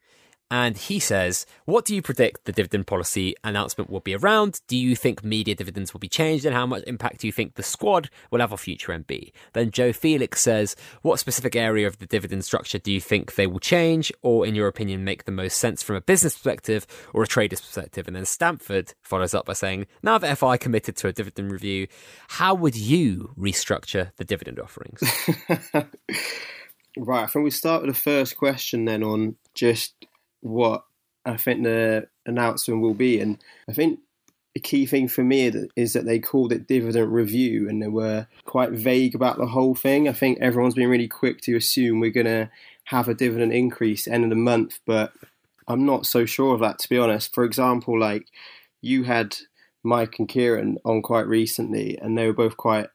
And 0.54 0.76
he 0.76 1.00
says, 1.00 1.46
What 1.64 1.84
do 1.84 1.96
you 1.96 2.00
predict 2.00 2.44
the 2.44 2.52
dividend 2.52 2.86
policy 2.86 3.34
announcement 3.42 3.90
will 3.90 3.98
be 3.98 4.14
around? 4.14 4.60
Do 4.68 4.76
you 4.76 4.94
think 4.94 5.24
media 5.24 5.56
dividends 5.56 5.92
will 5.92 5.98
be 5.98 6.08
changed? 6.08 6.44
And 6.44 6.54
how 6.54 6.64
much 6.64 6.84
impact 6.86 7.18
do 7.18 7.26
you 7.26 7.32
think 7.32 7.56
the 7.56 7.64
squad 7.64 8.08
will 8.30 8.38
have 8.38 8.52
on 8.52 8.58
future 8.58 8.92
MB? 8.92 9.32
Then 9.52 9.72
Joe 9.72 9.92
Felix 9.92 10.40
says, 10.40 10.76
What 11.02 11.18
specific 11.18 11.56
area 11.56 11.88
of 11.88 11.98
the 11.98 12.06
dividend 12.06 12.44
structure 12.44 12.78
do 12.78 12.92
you 12.92 13.00
think 13.00 13.34
they 13.34 13.48
will 13.48 13.58
change? 13.58 14.12
Or, 14.22 14.46
in 14.46 14.54
your 14.54 14.68
opinion, 14.68 15.02
make 15.02 15.24
the 15.24 15.32
most 15.32 15.58
sense 15.58 15.82
from 15.82 15.96
a 15.96 16.00
business 16.00 16.34
perspective 16.34 16.86
or 17.12 17.24
a 17.24 17.26
trader's 17.26 17.60
perspective? 17.60 18.06
And 18.06 18.14
then 18.14 18.24
Stamford 18.24 18.94
follows 19.02 19.34
up 19.34 19.46
by 19.46 19.54
saying, 19.54 19.88
Now 20.04 20.18
that 20.18 20.38
FI 20.38 20.56
committed 20.56 20.94
to 20.98 21.08
a 21.08 21.12
dividend 21.12 21.50
review, 21.50 21.88
how 22.28 22.54
would 22.54 22.76
you 22.76 23.34
restructure 23.36 24.12
the 24.18 24.24
dividend 24.24 24.60
offerings? 24.60 25.02
right. 26.96 27.24
I 27.24 27.26
think 27.26 27.42
we 27.42 27.50
start 27.50 27.82
with 27.82 27.92
the 27.92 28.00
first 28.00 28.36
question 28.36 28.84
then 28.84 29.02
on 29.02 29.34
just 29.52 29.96
what 30.44 30.84
I 31.24 31.36
think 31.36 31.62
the 31.62 32.08
announcement 32.26 32.82
will 32.82 32.94
be. 32.94 33.20
And 33.20 33.38
I 33.68 33.72
think 33.72 34.00
the 34.54 34.60
key 34.60 34.86
thing 34.86 35.08
for 35.08 35.24
me 35.24 35.52
is 35.74 35.94
that 35.94 36.04
they 36.04 36.18
called 36.18 36.52
it 36.52 36.68
dividend 36.68 37.12
review 37.12 37.68
and 37.68 37.82
they 37.82 37.88
were 37.88 38.26
quite 38.44 38.70
vague 38.70 39.14
about 39.14 39.38
the 39.38 39.46
whole 39.46 39.74
thing. 39.74 40.08
I 40.08 40.12
think 40.12 40.38
everyone's 40.40 40.74
been 40.74 40.88
really 40.88 41.08
quick 41.08 41.40
to 41.42 41.56
assume 41.56 41.98
we're 41.98 42.10
going 42.10 42.26
to 42.26 42.50
have 42.84 43.08
a 43.08 43.14
dividend 43.14 43.52
increase 43.52 44.06
end 44.06 44.24
of 44.24 44.30
the 44.30 44.36
month, 44.36 44.78
but 44.86 45.12
I'm 45.66 45.86
not 45.86 46.06
so 46.06 46.24
sure 46.24 46.54
of 46.54 46.60
that 46.60 46.78
to 46.80 46.88
be 46.88 46.98
honest. 46.98 47.34
For 47.34 47.44
example, 47.44 47.98
like 47.98 48.28
you 48.80 49.04
had 49.04 49.36
Mike 49.82 50.18
and 50.18 50.28
Kieran 50.28 50.78
on 50.84 51.02
quite 51.02 51.26
recently, 51.26 51.98
and 51.98 52.16
they 52.16 52.26
were 52.26 52.32
both 52.32 52.56
quite 52.56 52.88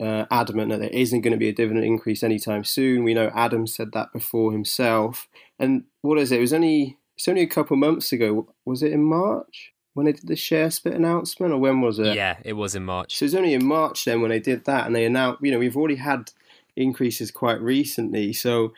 uh, 0.00 0.26
adamant 0.30 0.70
that 0.70 0.80
there 0.80 0.90
isn't 0.90 1.20
going 1.22 1.32
to 1.32 1.38
be 1.38 1.48
a 1.48 1.52
dividend 1.52 1.84
increase 1.84 2.22
anytime 2.22 2.64
soon. 2.64 3.04
We 3.04 3.14
know 3.14 3.30
Adam 3.34 3.66
said 3.66 3.92
that 3.92 4.12
before 4.12 4.52
himself. 4.52 5.28
And 5.58 5.84
what 6.02 6.18
is 6.18 6.32
it? 6.32 6.38
It 6.38 6.40
was 6.40 6.52
only 6.52 6.98
it's 7.16 7.28
only 7.28 7.42
a 7.42 7.48
couple 7.48 7.76
months 7.76 8.12
ago. 8.12 8.54
Was 8.64 8.82
it 8.82 8.92
in 8.92 9.02
March 9.02 9.72
when 9.94 10.06
they 10.06 10.12
did 10.12 10.28
the 10.28 10.36
share 10.36 10.70
split 10.70 10.94
announcement, 10.94 11.52
or 11.52 11.58
when 11.58 11.80
was 11.80 11.98
it? 11.98 12.14
Yeah, 12.14 12.36
it 12.44 12.52
was 12.52 12.74
in 12.74 12.84
March. 12.84 13.16
So 13.16 13.24
it 13.24 13.26
was 13.26 13.34
only 13.34 13.54
in 13.54 13.64
March 13.64 14.04
then 14.04 14.20
when 14.20 14.30
they 14.30 14.40
did 14.40 14.64
that, 14.66 14.86
and 14.86 14.94
they 14.94 15.04
announced. 15.04 15.42
You 15.42 15.50
know, 15.50 15.58
we've 15.58 15.76
already 15.76 15.96
had 15.96 16.30
increases 16.76 17.30
quite 17.30 17.60
recently, 17.60 18.32
so 18.32 18.72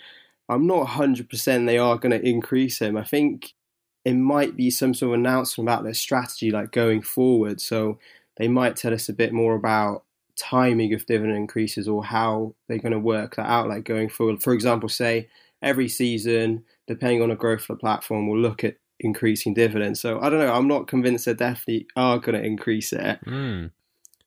I'm 0.49 0.66
not 0.66 0.88
100% 0.88 1.66
they 1.66 1.78
are 1.78 1.99
going 1.99 2.18
to 2.18 2.28
increase 2.28 2.78
them. 2.78 2.96
I 2.96 3.04
think 3.04 3.52
it 4.04 4.14
might 4.14 4.56
be 4.56 4.70
some 4.70 4.94
sort 4.94 5.10
of 5.10 5.20
announcement 5.20 5.68
about 5.68 5.84
their 5.84 5.94
strategy, 5.94 6.50
like 6.50 6.72
going 6.72 7.02
forward. 7.02 7.60
So 7.60 7.99
they 8.37 8.49
might 8.49 8.76
tell 8.76 8.94
us 8.94 9.08
a 9.08 9.12
bit 9.12 9.32
more 9.32 9.54
about 9.54 10.04
timing 10.37 10.94
of 10.94 11.04
dividend 11.04 11.37
increases 11.37 11.87
or 11.87 12.04
how 12.04 12.54
they're 12.66 12.78
going 12.78 12.92
to 12.92 12.99
work 12.99 13.37
that 13.37 13.46
out, 13.46 13.68
like 13.68 13.84
going 13.84 14.08
forward. 14.08 14.42
For 14.42 14.54
example, 14.54 14.88
say 14.88 15.28
every 15.62 15.88
season, 15.88 16.64
depending 16.87 17.23
on 17.23 17.31
a 17.31 17.37
growth 17.37 17.62
of 17.62 17.69
the 17.69 17.76
platform, 17.76 18.29
we'll 18.29 18.40
look 18.40 18.64
at 18.64 18.76
increasing 18.99 19.55
dividends. 19.55 20.00
So 20.00 20.21
I 20.21 20.29
don't 20.29 20.40
know. 20.40 20.52
I'm 20.52 20.69
not 20.69 20.87
convinced 20.87 21.26
they 21.26 21.35
definitely 21.35 21.87
are 21.97 22.19
going 22.19 22.40
to 22.40 22.47
increase 22.47 22.93
it. 22.93 23.19
Mm. 23.25 23.71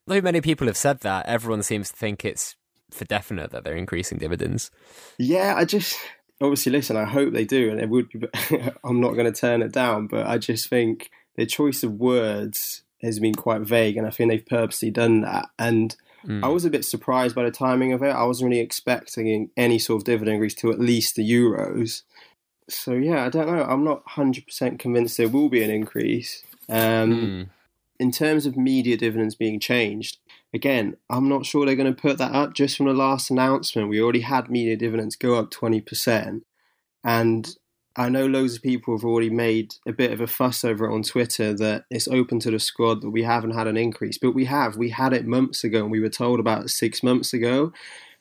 Though 0.08 0.22
many 0.22 0.42
people 0.42 0.68
have 0.68 0.78
said 0.78 1.00
that, 1.02 1.26
everyone 1.28 1.64
seems 1.64 1.90
to 1.90 1.96
think 1.96 2.26
it's 2.26 2.56
for 2.92 3.06
definite 3.06 3.52
that 3.52 3.64
they're 3.64 3.76
increasing 3.76 4.18
dividends. 4.18 4.70
Yeah, 5.18 5.56
I 5.56 5.66
just 5.66 5.98
obviously 6.42 6.72
listen. 6.72 6.98
I 6.98 7.06
hope 7.06 7.34
they 7.34 7.46
do, 7.46 7.72
and 7.72 7.80
it 7.80 7.90
would. 7.90 8.10
Be, 8.10 8.28
I'm 8.84 9.00
not 9.00 9.14
going 9.14 9.32
to 9.32 9.40
turn 9.40 9.62
it 9.62 9.72
down, 9.72 10.08
but 10.08 10.28
I 10.28 10.38
just 10.38 10.70
think 10.70 11.10
their 11.36 11.46
choice 11.46 11.84
of 11.84 11.94
words 11.94 12.84
has 13.02 13.20
been 13.20 13.36
quite 13.36 13.62
vague, 13.62 13.98
and 13.98 14.06
I 14.06 14.10
think 14.10 14.30
they've 14.30 14.46
purposely 14.46 14.92
done 14.92 15.22
that. 15.22 15.48
And 15.58 15.96
mm. 16.26 16.44
I 16.44 16.48
was 16.48 16.66
a 16.66 16.70
bit 16.70 16.86
surprised 16.86 17.36
by 17.36 17.44
the 17.44 17.52
timing 17.52 17.94
of 17.94 18.02
it. 18.04 18.10
I 18.10 18.24
wasn't 18.24 18.50
really 18.50 18.62
expecting 18.62 19.50
any 19.58 19.80
sort 19.80 20.02
of 20.02 20.06
dividend 20.06 20.36
increase 20.36 20.56
to 20.56 20.72
at 20.72 20.80
least 20.80 21.16
the 21.16 21.30
euros. 21.30 22.04
So 22.70 22.94
yeah, 22.94 23.26
I 23.26 23.30
don't 23.30 23.48
know. 23.48 23.64
I'm 23.64 23.84
not 23.84 24.06
100% 24.06 24.80
convinced 24.80 25.18
there 25.18 25.30
will 25.30 25.50
be 25.50 25.64
an 25.64 25.70
increase. 25.70 26.44
Um, 26.70 27.12
mm. 27.12 27.50
In 28.00 28.12
terms 28.12 28.46
of 28.46 28.58
media 28.58 28.98
dividends 28.98 29.36
being 29.36 29.60
changed, 29.60 30.18
again, 30.54 30.98
I'm 31.10 31.30
not 31.30 31.46
sure 31.46 31.66
they're 31.66 31.76
going 31.76 31.94
to 31.94 32.02
put 32.02 32.18
that 32.18 32.34
up. 32.34 32.54
Just 32.54 32.78
from 32.78 32.88
the 32.88 32.94
last 32.94 33.30
announcement, 33.30 33.90
we 33.90 34.02
already 34.02 34.22
had 34.22 34.50
media 34.50 34.76
dividends 34.76 35.16
go 35.16 35.36
up 35.36 35.52
20%. 35.52 36.42
And 37.04 37.56
I 37.96 38.10
know 38.10 38.26
loads 38.26 38.56
of 38.56 38.64
people 38.64 38.98
have 38.98 39.06
already 39.06 39.30
made 39.30 39.76
a 39.86 39.94
bit 39.94 40.12
of 40.12 40.20
a 40.20 40.26
fuss 40.26 40.64
over 40.64 40.86
it 40.86 40.94
on 40.94 41.04
Twitter 41.04 41.54
that 41.54 41.86
it's 41.92 42.08
open 42.08 42.40
to 42.40 42.50
the 42.50 42.60
squad 42.60 43.02
that 43.02 43.12
we 43.12 43.22
haven't 43.22 43.54
had 43.54 43.68
an 43.68 43.78
increase, 43.78 44.18
but 44.18 44.34
we 44.34 44.46
have. 44.46 44.78
We 44.78 44.90
had 44.90 45.14
it 45.14 45.28
months 45.28 45.64
ago, 45.64 45.84
and 45.84 45.92
we 45.92 46.00
were 46.00 46.10
told 46.10 46.40
about 46.40 46.72
six 46.72 47.04
months 47.04 47.34
ago. 47.34 47.72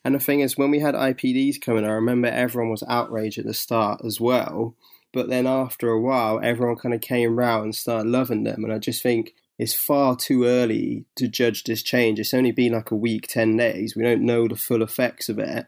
And 0.05 0.15
the 0.15 0.21
thing 0.21 0.41
is, 0.41 0.59
when 0.59 0.71
we 0.71 0.81
had 0.81 0.95
IPDs 0.95 1.61
coming, 1.61 1.85
I 1.87 1.93
remember 1.93 2.29
everyone 2.29 2.71
was 2.71 2.83
outraged 2.87 3.39
at 3.39 3.47
the 3.47 3.55
start 3.55 4.03
as 4.05 4.21
well. 4.21 4.75
But 5.13 5.29
then 5.29 5.47
after 5.47 5.89
a 5.89 6.01
while, 6.01 6.41
everyone 6.43 6.77
kind 6.77 6.95
of 6.95 7.01
came 7.01 7.39
round 7.39 7.65
and 7.65 7.75
started 7.75 8.09
loving 8.09 8.45
them. 8.45 8.65
And 8.65 8.73
I 8.73 8.79
just 8.79 9.03
think 9.03 9.35
it's 9.59 9.75
far 9.75 10.17
too 10.17 10.45
early 10.45 11.05
to 11.17 11.29
judge 11.29 11.65
this 11.65 11.83
change. 11.83 12.19
It's 12.19 12.35
only 12.35 12.51
been 12.51 12.73
like 12.73 12.91
a 12.91 12.97
week, 12.97 13.27
10 13.29 13.57
days. 13.57 13.95
We 13.95 14.03
don't 14.03 14.27
know 14.27 14.49
the 14.49 14.57
full 14.57 14.83
effects 14.83 15.29
of 15.29 15.39
it. 15.39 15.67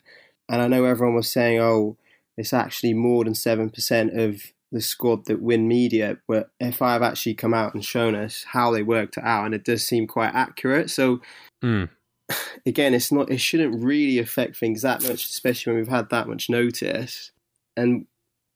And 0.49 0.61
I 0.61 0.69
know 0.69 0.85
everyone 0.85 1.15
was 1.15 1.31
saying, 1.31 1.61
oh, 1.61 1.97
it's 2.37 2.53
actually 2.53 2.95
more 2.95 3.25
than 3.25 3.35
7% 3.35 4.17
of 4.19 4.43
the 4.73 4.81
squad 4.81 5.27
that 5.27 5.41
win 5.41 5.69
media. 5.69 6.19
But 6.27 6.51
if 6.59 6.83
I've 6.83 7.03
actually 7.03 7.35
come 7.35 7.55
out 7.55 7.75
and 7.75 7.85
shown 7.85 8.15
us 8.15 8.45
how 8.49 8.71
they 8.73 8.83
worked 8.83 9.17
it 9.17 9.25
out, 9.25 9.47
and 9.47 9.55
it 9.55 9.65
does 9.65 9.87
seem 9.87 10.07
quite 10.07 10.35
accurate. 10.35 10.91
So, 10.91 11.21
mm. 11.63 11.89
again, 12.67 12.95
it's 12.95 13.13
not, 13.13 13.31
it 13.31 13.41
shouldn't 13.41 13.83
really 13.83 14.19
affect 14.19 14.57
things 14.57 14.83
that 14.83 15.03
much, 15.03 15.25
especially 15.25 15.73
when 15.73 15.81
we've 15.81 15.89
had 15.89 16.11
that 16.11 16.29
much 16.29 16.51
notice. 16.51 17.31
And 17.77 18.07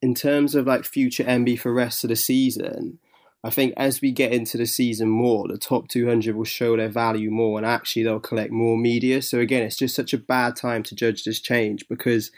in 0.03 0.15
terms 0.15 0.55
of 0.55 0.67
like 0.67 0.85
future 0.85 1.25
MB 1.25 1.61
for 1.61 1.73
rest 1.73 2.05
of 2.05 2.09
the 2.09 2.17
season, 2.17 2.99
I 3.45 3.51
think 3.51 3.75
as 3.77 4.01
we 4.01 4.11
get 4.11 4.33
into 4.33 4.59
the 4.59 4.67
season 4.67 5.09
more, 5.09 5.47
the 5.47 5.59
top 5.59 5.89
200 5.89 6.35
will 6.35 6.45
show 6.45 6.77
their 6.77 6.89
value 6.89 7.31
more 7.31 7.59
and 7.59 7.67
actually 7.67 8.03
they'll 8.03 8.19
collect 8.19 8.51
more 8.51 8.77
media. 8.77 9.23
So 9.23 9.39
again, 9.39 9.63
it's 9.63 9.77
just 9.77 9.95
such 9.95 10.13
a 10.13 10.19
bad 10.19 10.57
time 10.57 10.83
to 10.85 10.97
judge 10.97 11.23
this 11.25 11.41
change 11.41 11.87
because 11.89 12.33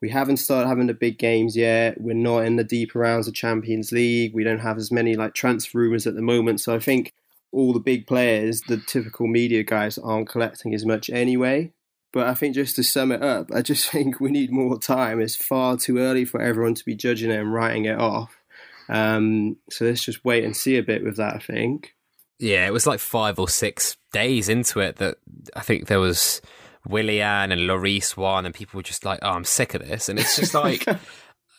we 0.00 0.10
haven't 0.10 0.36
started 0.36 0.68
having 0.68 0.86
the 0.86 0.94
big 0.94 1.18
games 1.18 1.56
yet. 1.56 2.00
We're 2.00 2.14
not 2.14 2.44
in 2.44 2.56
the 2.56 2.64
deeper 2.64 3.00
rounds 3.00 3.26
of 3.26 3.34
Champions 3.34 3.90
League. 3.90 4.34
We 4.34 4.44
don't 4.44 4.60
have 4.60 4.78
as 4.78 4.92
many 4.92 5.16
like 5.16 5.34
transfer 5.34 5.78
rumors 5.78 6.06
at 6.06 6.14
the 6.14 6.22
moment. 6.22 6.60
So 6.60 6.74
I 6.74 6.78
think 6.78 7.14
all 7.50 7.72
the 7.72 7.80
big 7.80 8.06
players, 8.06 8.60
the 8.62 8.76
typical 8.76 9.26
media 9.26 9.64
guys, 9.64 9.98
aren't 9.98 10.28
collecting 10.28 10.74
as 10.74 10.84
much 10.84 11.10
anyway. 11.10 11.72
But 12.12 12.26
I 12.28 12.34
think 12.34 12.54
just 12.54 12.76
to 12.76 12.84
sum 12.84 13.12
it 13.12 13.22
up, 13.22 13.50
I 13.52 13.62
just 13.62 13.88
think 13.90 14.20
we 14.20 14.30
need 14.30 14.52
more 14.52 14.78
time. 14.78 15.20
It's 15.20 15.36
far 15.36 15.76
too 15.76 15.98
early 15.98 16.24
for 16.24 16.40
everyone 16.40 16.74
to 16.74 16.84
be 16.84 16.94
judging 16.94 17.30
it 17.30 17.40
and 17.40 17.52
writing 17.52 17.86
it 17.86 17.98
off. 17.98 18.36
Um, 18.88 19.56
so 19.70 19.84
let's 19.84 20.02
just 20.02 20.24
wait 20.24 20.44
and 20.44 20.56
see 20.56 20.78
a 20.78 20.82
bit 20.82 21.04
with 21.04 21.16
that, 21.16 21.34
I 21.34 21.38
think. 21.38 21.94
Yeah, 22.38 22.66
it 22.66 22.72
was 22.72 22.86
like 22.86 23.00
five 23.00 23.38
or 23.38 23.48
six 23.48 23.96
days 24.12 24.48
into 24.48 24.80
it 24.80 24.96
that 24.96 25.18
I 25.56 25.60
think 25.60 25.88
there 25.88 26.00
was 26.00 26.40
Willian 26.88 27.52
and 27.52 27.62
Lloris 27.62 28.16
one, 28.16 28.46
and 28.46 28.54
people 28.54 28.78
were 28.78 28.82
just 28.82 29.04
like, 29.04 29.20
"Oh, 29.22 29.30
I'm 29.30 29.44
sick 29.44 29.74
of 29.74 29.86
this," 29.86 30.08
and 30.08 30.18
it's 30.18 30.36
just 30.36 30.54
like. 30.54 30.86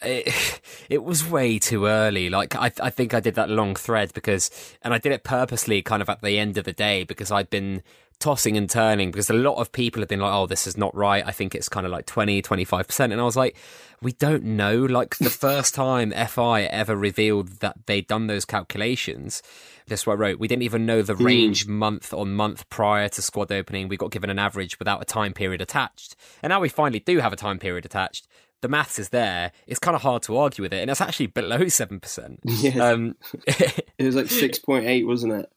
It, 0.01 0.61
it 0.89 1.03
was 1.03 1.29
way 1.29 1.59
too 1.59 1.85
early. 1.85 2.29
Like 2.29 2.55
I, 2.55 2.71
I 2.81 2.89
think 2.89 3.13
I 3.13 3.19
did 3.19 3.35
that 3.35 3.49
long 3.49 3.75
thread 3.75 4.13
because, 4.13 4.49
and 4.81 4.93
I 4.93 4.97
did 4.97 5.11
it 5.11 5.25
purposely, 5.25 5.81
kind 5.81 6.01
of 6.01 6.07
at 6.07 6.21
the 6.21 6.39
end 6.39 6.57
of 6.57 6.63
the 6.63 6.71
day 6.71 7.03
because 7.03 7.31
I'd 7.31 7.49
been 7.49 7.83
tossing 8.19 8.57
and 8.57 8.69
turning 8.69 9.11
because 9.11 9.29
a 9.29 9.33
lot 9.33 9.55
of 9.55 9.71
people 9.71 10.01
have 10.01 10.09
been 10.09 10.19
like, 10.19 10.33
oh, 10.33 10.45
this 10.45 10.67
is 10.67 10.77
not 10.77 10.93
right. 10.95 11.25
I 11.25 11.31
think 11.31 11.55
it's 11.55 11.69
kind 11.69 11.85
of 11.85 11.91
like 11.91 12.05
20, 12.05 12.41
25%. 12.41 12.99
And 12.99 13.19
I 13.19 13.23
was 13.23 13.37
like, 13.37 13.55
we 14.01 14.11
don't 14.11 14.43
know. 14.43 14.77
Like 14.77 15.17
the 15.17 15.29
first 15.29 15.73
time 15.73 16.11
FI 16.11 16.63
ever 16.63 16.95
revealed 16.95 17.59
that 17.59 17.85
they'd 17.85 18.07
done 18.07 18.27
those 18.27 18.45
calculations, 18.45 19.41
this 19.89 20.05
what 20.05 20.13
I 20.13 20.15
wrote. 20.17 20.39
We 20.39 20.47
didn't 20.47 20.63
even 20.63 20.85
know 20.85 21.01
the 21.01 21.15
hmm. 21.15 21.25
range 21.25 21.65
mm. 21.65 21.69
month 21.69 22.13
on 22.13 22.33
month 22.33 22.69
prior 22.69 23.09
to 23.09 23.21
squad 23.21 23.51
opening. 23.51 23.87
We 23.87 23.97
got 23.97 24.11
given 24.11 24.29
an 24.29 24.39
average 24.39 24.79
without 24.79 25.01
a 25.01 25.05
time 25.05 25.33
period 25.33 25.61
attached. 25.61 26.15
And 26.41 26.51
now 26.51 26.59
we 26.59 26.69
finally 26.69 26.99
do 26.99 27.19
have 27.19 27.33
a 27.33 27.37
time 27.37 27.59
period 27.59 27.85
attached. 27.85 28.27
The 28.61 28.67
maths 28.67 28.99
is 28.99 29.09
there. 29.09 29.51
It's 29.67 29.79
kind 29.79 29.95
of 29.95 30.01
hard 30.01 30.23
to 30.23 30.37
argue 30.37 30.63
with 30.63 30.73
it. 30.73 30.81
And 30.81 30.91
it's 30.91 31.01
actually 31.01 31.27
below 31.27 31.59
7%. 31.59 32.37
Yeah. 32.45 32.83
Um, 32.83 33.15
it 33.47 34.03
was 34.03 34.15
like 34.15 34.25
6.8, 34.27 35.05
wasn't 35.05 35.33
it? 35.33 35.51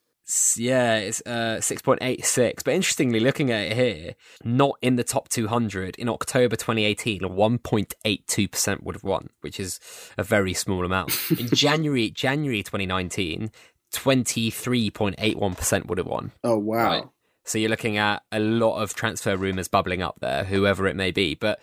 yeah, 0.57 0.97
it's 0.97 1.21
uh, 1.27 1.59
6.86. 1.61 2.65
But 2.65 2.75
interestingly, 2.75 3.21
looking 3.21 3.51
at 3.51 3.73
it 3.73 3.77
here, 3.77 4.15
not 4.45 4.79
in 4.81 4.97
the 4.97 5.05
top 5.05 5.29
200 5.29 5.97
in 5.97 6.09
October 6.09 6.57
2018, 6.57 7.21
1.82% 7.21 8.83
would 8.83 8.95
have 8.95 9.05
won, 9.05 9.31
which 9.41 9.59
is 9.59 9.81
a 10.17 10.23
very 10.23 10.55
small 10.55 10.85
amount. 10.85 11.13
In 11.39 11.49
January 11.49 12.11
January 12.11 12.63
2019, 12.63 13.51
23.81% 13.93 15.87
would 15.87 15.99
have 15.99 16.07
won. 16.07 16.33
Oh 16.43 16.59
wow. 16.59 16.85
Right? 16.85 17.05
So 17.45 17.59
you're 17.59 17.71
looking 17.71 17.99
at 17.99 18.23
a 18.31 18.39
lot 18.39 18.81
of 18.81 18.95
transfer 18.95 19.37
rumors 19.37 19.69
bubbling 19.69 20.03
up 20.03 20.19
there, 20.21 20.45
whoever 20.45 20.87
it 20.87 20.97
may 20.97 21.11
be. 21.11 21.35
But 21.35 21.61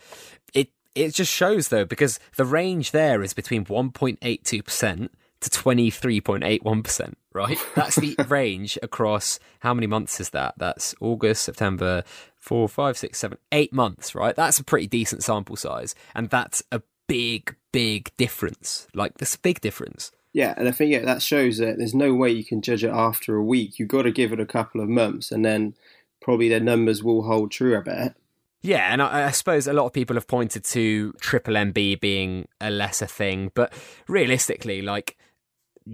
it 0.54 0.70
it 0.96 1.14
just 1.14 1.32
shows 1.32 1.70
though, 1.70 1.86
because 1.86 2.20
the 2.36 2.46
range 2.46 2.92
there 2.92 3.24
is 3.24 3.34
between 3.34 3.66
1.82% 3.66 5.10
to 5.42 5.50
23.81%, 5.50 7.14
right? 7.34 7.58
That's 7.76 7.96
the 7.96 8.16
range 8.28 8.78
across 8.84 9.40
how 9.60 9.74
many 9.74 9.88
months 9.88 10.20
is 10.20 10.32
that? 10.32 10.56
That's 10.58 10.94
August, 11.00 11.44
September, 11.44 12.04
four, 12.36 12.68
five, 12.68 12.98
six, 12.98 13.20
seven, 13.20 13.38
eight 13.52 13.72
months, 13.72 14.16
right? 14.16 14.36
That's 14.36 14.60
a 14.60 14.64
pretty 14.64 14.88
decent 14.88 15.24
sample 15.24 15.56
size. 15.56 15.96
And 16.14 16.30
that's 16.30 16.62
a 16.72 16.82
big, 17.08 17.56
big 17.72 18.12
difference. 18.18 18.88
Like, 18.94 19.18
there's 19.18 19.36
a 19.36 19.40
big 19.40 19.62
difference. 19.62 20.12
Yeah, 20.32 20.54
and 20.58 20.68
I 20.68 20.72
think 20.72 20.92
yeah, 20.92 21.06
that 21.06 21.22
shows 21.22 21.58
that 21.58 21.78
there's 21.78 21.96
no 21.96 22.14
way 22.14 22.30
you 22.30 22.44
can 22.44 22.62
judge 22.62 22.84
it 22.84 22.92
after 22.92 23.36
a 23.36 23.44
week. 23.44 23.80
You've 23.80 23.90
got 23.90 24.04
to 24.04 24.12
give 24.12 24.32
it 24.32 24.40
a 24.40 24.46
couple 24.46 24.80
of 24.82 24.88
months, 24.88 25.32
and 25.32 25.44
then 25.44 25.76
probably 26.22 26.50
their 26.50 26.60
numbers 26.60 27.04
will 27.04 27.24
hold 27.24 27.52
true 27.52 27.78
I 27.78 27.82
bet. 27.82 28.16
Yeah, 28.62 28.92
and 28.92 29.02
I, 29.02 29.28
I, 29.28 29.32
suppose 29.32 29.68
a 29.68 29.74
lot 29.74 29.86
of 29.86 29.94
people 29.94 30.18
have 30.18 30.28
pointed 30.28 30.66
to 30.66 31.14
Triple 31.14 31.54
MB 31.54 32.02
being 32.02 32.48
a 32.60 32.70
lesser 32.70 33.06
thing, 33.06 33.52
but 33.56 33.74
realistically, 34.08 34.82
like 34.82 35.18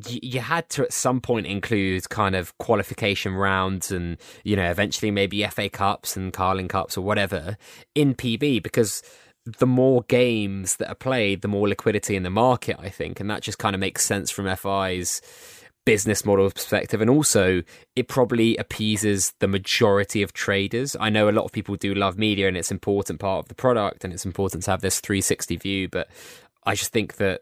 you 0.03 0.41
had 0.41 0.67
to 0.69 0.83
at 0.83 0.91
some 0.91 1.21
point 1.21 1.45
include 1.45 2.09
kind 2.09 2.35
of 2.35 2.57
qualification 2.57 3.33
rounds 3.33 3.91
and 3.91 4.17
you 4.43 4.55
know 4.55 4.69
eventually 4.69 5.11
maybe 5.11 5.45
FA 5.45 5.69
Cups 5.69 6.17
and 6.17 6.33
Carling 6.33 6.67
Cups 6.67 6.97
or 6.97 7.01
whatever 7.01 7.57
in 7.93 8.13
PB 8.13 8.61
because 8.63 9.01
the 9.45 9.67
more 9.67 10.03
games 10.03 10.77
that 10.77 10.89
are 10.89 10.95
played, 10.95 11.41
the 11.41 11.47
more 11.47 11.67
liquidity 11.67 12.15
in 12.15 12.23
the 12.23 12.29
market, 12.29 12.77
I 12.79 12.89
think, 12.89 13.19
and 13.19 13.29
that 13.29 13.41
just 13.41 13.59
kind 13.59 13.75
of 13.75 13.79
makes 13.79 14.03
sense 14.03 14.31
from 14.31 14.53
FI's 14.55 15.21
business 15.85 16.25
model 16.25 16.49
perspective 16.49 16.99
and 16.99 17.11
also 17.11 17.61
it 17.95 18.07
probably 18.07 18.57
appeases 18.57 19.33
the 19.39 19.47
majority 19.47 20.23
of 20.23 20.33
traders 20.33 20.97
i 20.99 21.11
know 21.11 21.29
a 21.29 21.31
lot 21.31 21.45
of 21.45 21.51
people 21.51 21.75
do 21.75 21.93
love 21.93 22.17
media 22.17 22.47
and 22.47 22.57
it's 22.57 22.71
an 22.71 22.75
important 22.75 23.19
part 23.19 23.37
of 23.37 23.47
the 23.49 23.53
product 23.53 24.03
and 24.03 24.11
it's 24.11 24.25
important 24.25 24.63
to 24.63 24.71
have 24.71 24.81
this 24.81 24.99
360 24.99 25.55
view 25.57 25.87
but 25.87 26.09
i 26.63 26.73
just 26.73 26.91
think 26.91 27.17
that 27.17 27.41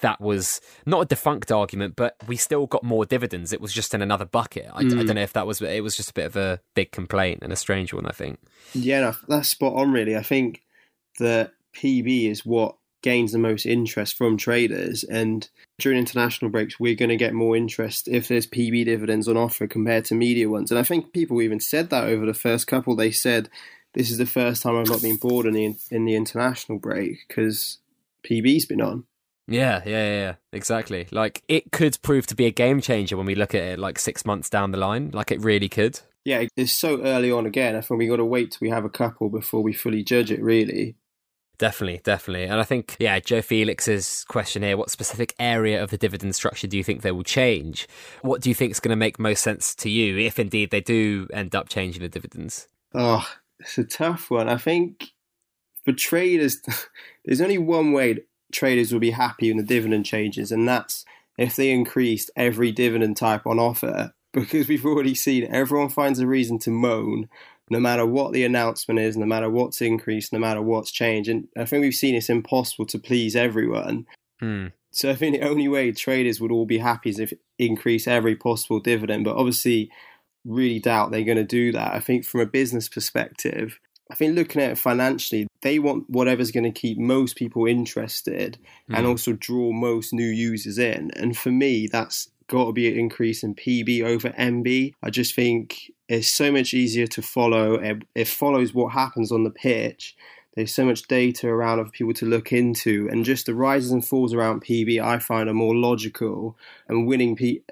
that 0.00 0.20
was 0.20 0.60
not 0.84 1.00
a 1.00 1.04
defunct 1.06 1.50
argument, 1.50 1.96
but 1.96 2.14
we 2.26 2.36
still 2.36 2.66
got 2.66 2.84
more 2.84 3.06
dividends. 3.06 3.52
It 3.52 3.60
was 3.60 3.72
just 3.72 3.94
in 3.94 4.02
another 4.02 4.26
bucket. 4.26 4.66
I, 4.72 4.82
mm. 4.82 5.00
I, 5.00 5.04
don't 5.04 5.16
know 5.16 5.22
if 5.22 5.32
that 5.32 5.46
was. 5.46 5.62
It 5.62 5.82
was 5.82 5.96
just 5.96 6.10
a 6.10 6.12
bit 6.12 6.26
of 6.26 6.36
a 6.36 6.60
big 6.74 6.92
complaint 6.92 7.38
and 7.42 7.50
a 7.50 7.56
strange 7.56 7.94
one. 7.94 8.06
I 8.06 8.12
think. 8.12 8.40
Yeah, 8.74 9.14
that's 9.26 9.48
spot 9.48 9.74
on. 9.74 9.90
Really, 9.90 10.16
I 10.16 10.22
think 10.22 10.62
that 11.18 11.52
PB 11.74 12.30
is 12.30 12.44
what 12.44 12.76
gains 13.02 13.32
the 13.32 13.38
most 13.38 13.64
interest 13.64 14.16
from 14.16 14.36
traders, 14.36 15.04
and 15.04 15.48
during 15.78 15.98
international 15.98 16.50
breaks, 16.50 16.78
we're 16.78 16.94
going 16.94 17.08
to 17.08 17.16
get 17.16 17.32
more 17.32 17.56
interest 17.56 18.08
if 18.08 18.28
there's 18.28 18.46
PB 18.46 18.84
dividends 18.84 19.26
on 19.26 19.36
offer 19.36 19.66
compared 19.66 20.04
to 20.06 20.14
media 20.14 20.48
ones. 20.48 20.70
And 20.70 20.78
I 20.78 20.82
think 20.82 21.12
people 21.12 21.40
even 21.42 21.60
said 21.60 21.90
that 21.90 22.04
over 22.04 22.26
the 22.26 22.34
first 22.34 22.66
couple. 22.66 22.94
They 22.94 23.10
said 23.10 23.48
this 23.94 24.10
is 24.10 24.18
the 24.18 24.26
first 24.26 24.62
time 24.62 24.76
I've 24.76 24.88
not 24.88 25.02
been 25.02 25.16
bored 25.16 25.46
in 25.46 25.54
the 25.54 25.76
in 25.90 26.04
the 26.04 26.14
international 26.14 26.78
break 26.78 27.26
because 27.26 27.78
PB's 28.22 28.66
been 28.66 28.80
on. 28.80 29.04
Yeah, 29.48 29.82
yeah, 29.84 30.12
yeah, 30.12 30.34
exactly. 30.52 31.08
Like 31.10 31.42
it 31.48 31.72
could 31.72 32.00
prove 32.02 32.26
to 32.28 32.36
be 32.36 32.46
a 32.46 32.52
game 32.52 32.80
changer 32.80 33.16
when 33.16 33.26
we 33.26 33.34
look 33.34 33.54
at 33.54 33.62
it 33.62 33.78
like 33.80 33.98
six 33.98 34.24
months 34.24 34.48
down 34.48 34.70
the 34.70 34.78
line. 34.78 35.10
Like 35.12 35.32
it 35.32 35.40
really 35.42 35.68
could. 35.68 36.00
Yeah, 36.24 36.44
it's 36.56 36.72
so 36.72 37.02
early 37.02 37.30
on 37.30 37.46
again. 37.46 37.76
I 37.76 37.80
think 37.80 37.98
we 37.98 38.06
got 38.06 38.16
to 38.16 38.24
wait 38.24 38.52
till 38.52 38.58
we 38.60 38.70
have 38.70 38.84
a 38.84 38.90
couple 38.90 39.30
before 39.30 39.62
we 39.62 39.72
fully 39.72 40.02
judge 40.02 40.30
it. 40.30 40.42
Really. 40.42 40.96
Definitely, 41.60 42.00
definitely. 42.02 42.44
And 42.44 42.58
I 42.58 42.62
think, 42.62 42.96
yeah, 42.98 43.20
Joe 43.20 43.42
Felix's 43.42 44.24
question 44.24 44.62
here 44.62 44.78
what 44.78 44.90
specific 44.90 45.34
area 45.38 45.82
of 45.82 45.90
the 45.90 45.98
dividend 45.98 46.34
structure 46.34 46.66
do 46.66 46.78
you 46.78 46.82
think 46.82 47.02
they 47.02 47.12
will 47.12 47.22
change? 47.22 47.86
What 48.22 48.40
do 48.40 48.48
you 48.48 48.54
think 48.54 48.70
is 48.70 48.80
going 48.80 48.90
to 48.90 48.96
make 48.96 49.18
most 49.18 49.42
sense 49.42 49.74
to 49.76 49.90
you 49.90 50.16
if 50.18 50.38
indeed 50.38 50.70
they 50.70 50.80
do 50.80 51.28
end 51.34 51.54
up 51.54 51.68
changing 51.68 52.00
the 52.00 52.08
dividends? 52.08 52.66
Oh, 52.94 53.28
it's 53.58 53.76
a 53.76 53.84
tough 53.84 54.30
one. 54.30 54.48
I 54.48 54.56
think 54.56 55.10
for 55.84 55.92
traders, 55.92 56.62
there's 57.26 57.42
only 57.42 57.58
one 57.58 57.92
way 57.92 58.20
traders 58.52 58.90
will 58.90 59.00
be 59.00 59.10
happy 59.10 59.50
when 59.50 59.58
the 59.58 59.62
dividend 59.62 60.06
changes, 60.06 60.50
and 60.50 60.66
that's 60.66 61.04
if 61.36 61.56
they 61.56 61.70
increased 61.70 62.30
every 62.36 62.72
dividend 62.72 63.18
type 63.18 63.46
on 63.46 63.58
offer. 63.58 64.14
Because 64.32 64.68
we've 64.68 64.86
already 64.86 65.16
seen 65.16 65.52
everyone 65.52 65.88
finds 65.88 66.20
a 66.20 66.26
reason 66.26 66.60
to 66.60 66.70
moan, 66.70 67.28
no 67.68 67.80
matter 67.80 68.06
what 68.06 68.32
the 68.32 68.44
announcement 68.44 69.00
is, 69.00 69.16
no 69.16 69.26
matter 69.26 69.50
what's 69.50 69.80
increased, 69.80 70.32
no 70.32 70.38
matter 70.38 70.62
what's 70.62 70.92
changed. 70.92 71.28
And 71.28 71.48
I 71.56 71.64
think 71.64 71.82
we've 71.82 71.94
seen 71.94 72.14
it's 72.14 72.30
impossible 72.30 72.86
to 72.86 72.98
please 72.98 73.34
everyone. 73.34 74.06
Hmm. 74.38 74.68
So 74.92 75.10
I 75.10 75.14
think 75.14 75.36
the 75.36 75.48
only 75.48 75.68
way 75.68 75.92
traders 75.92 76.40
would 76.40 76.52
all 76.52 76.66
be 76.66 76.78
happy 76.78 77.10
is 77.10 77.18
if 77.18 77.32
increase 77.58 78.06
every 78.06 78.36
possible 78.36 78.80
dividend. 78.80 79.24
But 79.24 79.36
obviously, 79.36 79.90
really 80.44 80.78
doubt 80.78 81.10
they're 81.10 81.22
going 81.22 81.36
to 81.36 81.44
do 81.44 81.72
that. 81.72 81.94
I 81.94 82.00
think 82.00 82.24
from 82.24 82.40
a 82.40 82.46
business 82.46 82.88
perspective, 82.88 83.78
I 84.10 84.16
think 84.16 84.34
looking 84.34 84.60
at 84.60 84.72
it 84.72 84.78
financially, 84.78 85.46
they 85.62 85.78
want 85.78 86.10
whatever's 86.10 86.50
going 86.50 86.64
to 86.64 86.80
keep 86.80 86.98
most 86.98 87.36
people 87.36 87.66
interested 87.66 88.58
mm. 88.90 88.96
and 88.96 89.06
hmm. 89.06 89.10
also 89.10 89.32
draw 89.34 89.72
most 89.72 90.12
new 90.12 90.26
users 90.26 90.78
in. 90.78 91.12
And 91.14 91.36
for 91.36 91.50
me, 91.50 91.86
that's 91.86 92.28
got 92.50 92.66
to 92.66 92.72
be 92.72 92.90
an 92.90 92.98
increase 92.98 93.44
in 93.44 93.54
PB 93.54 94.02
over 94.02 94.30
MB. 94.30 94.92
I 95.02 95.10
just 95.10 95.34
think 95.34 95.92
it's 96.08 96.28
so 96.28 96.50
much 96.50 96.74
easier 96.74 97.06
to 97.06 97.22
follow. 97.22 97.74
It, 97.74 98.02
it 98.16 98.28
follows 98.28 98.74
what 98.74 98.92
happens 98.92 99.30
on 99.30 99.44
the 99.44 99.50
pitch. 99.50 100.16
There's 100.56 100.74
so 100.74 100.84
much 100.84 101.06
data 101.06 101.46
around 101.46 101.84
for 101.84 101.92
people 101.92 102.12
to 102.14 102.26
look 102.26 102.52
into, 102.52 103.08
and 103.10 103.24
just 103.24 103.46
the 103.46 103.54
rises 103.54 103.92
and 103.92 104.04
falls 104.04 104.34
around 104.34 104.64
PB 104.64 105.00
I 105.00 105.20
find 105.20 105.48
are 105.48 105.54
more 105.54 105.76
logical. 105.76 106.58
And 106.88 107.06
winning 107.06 107.36
P, 107.36 107.62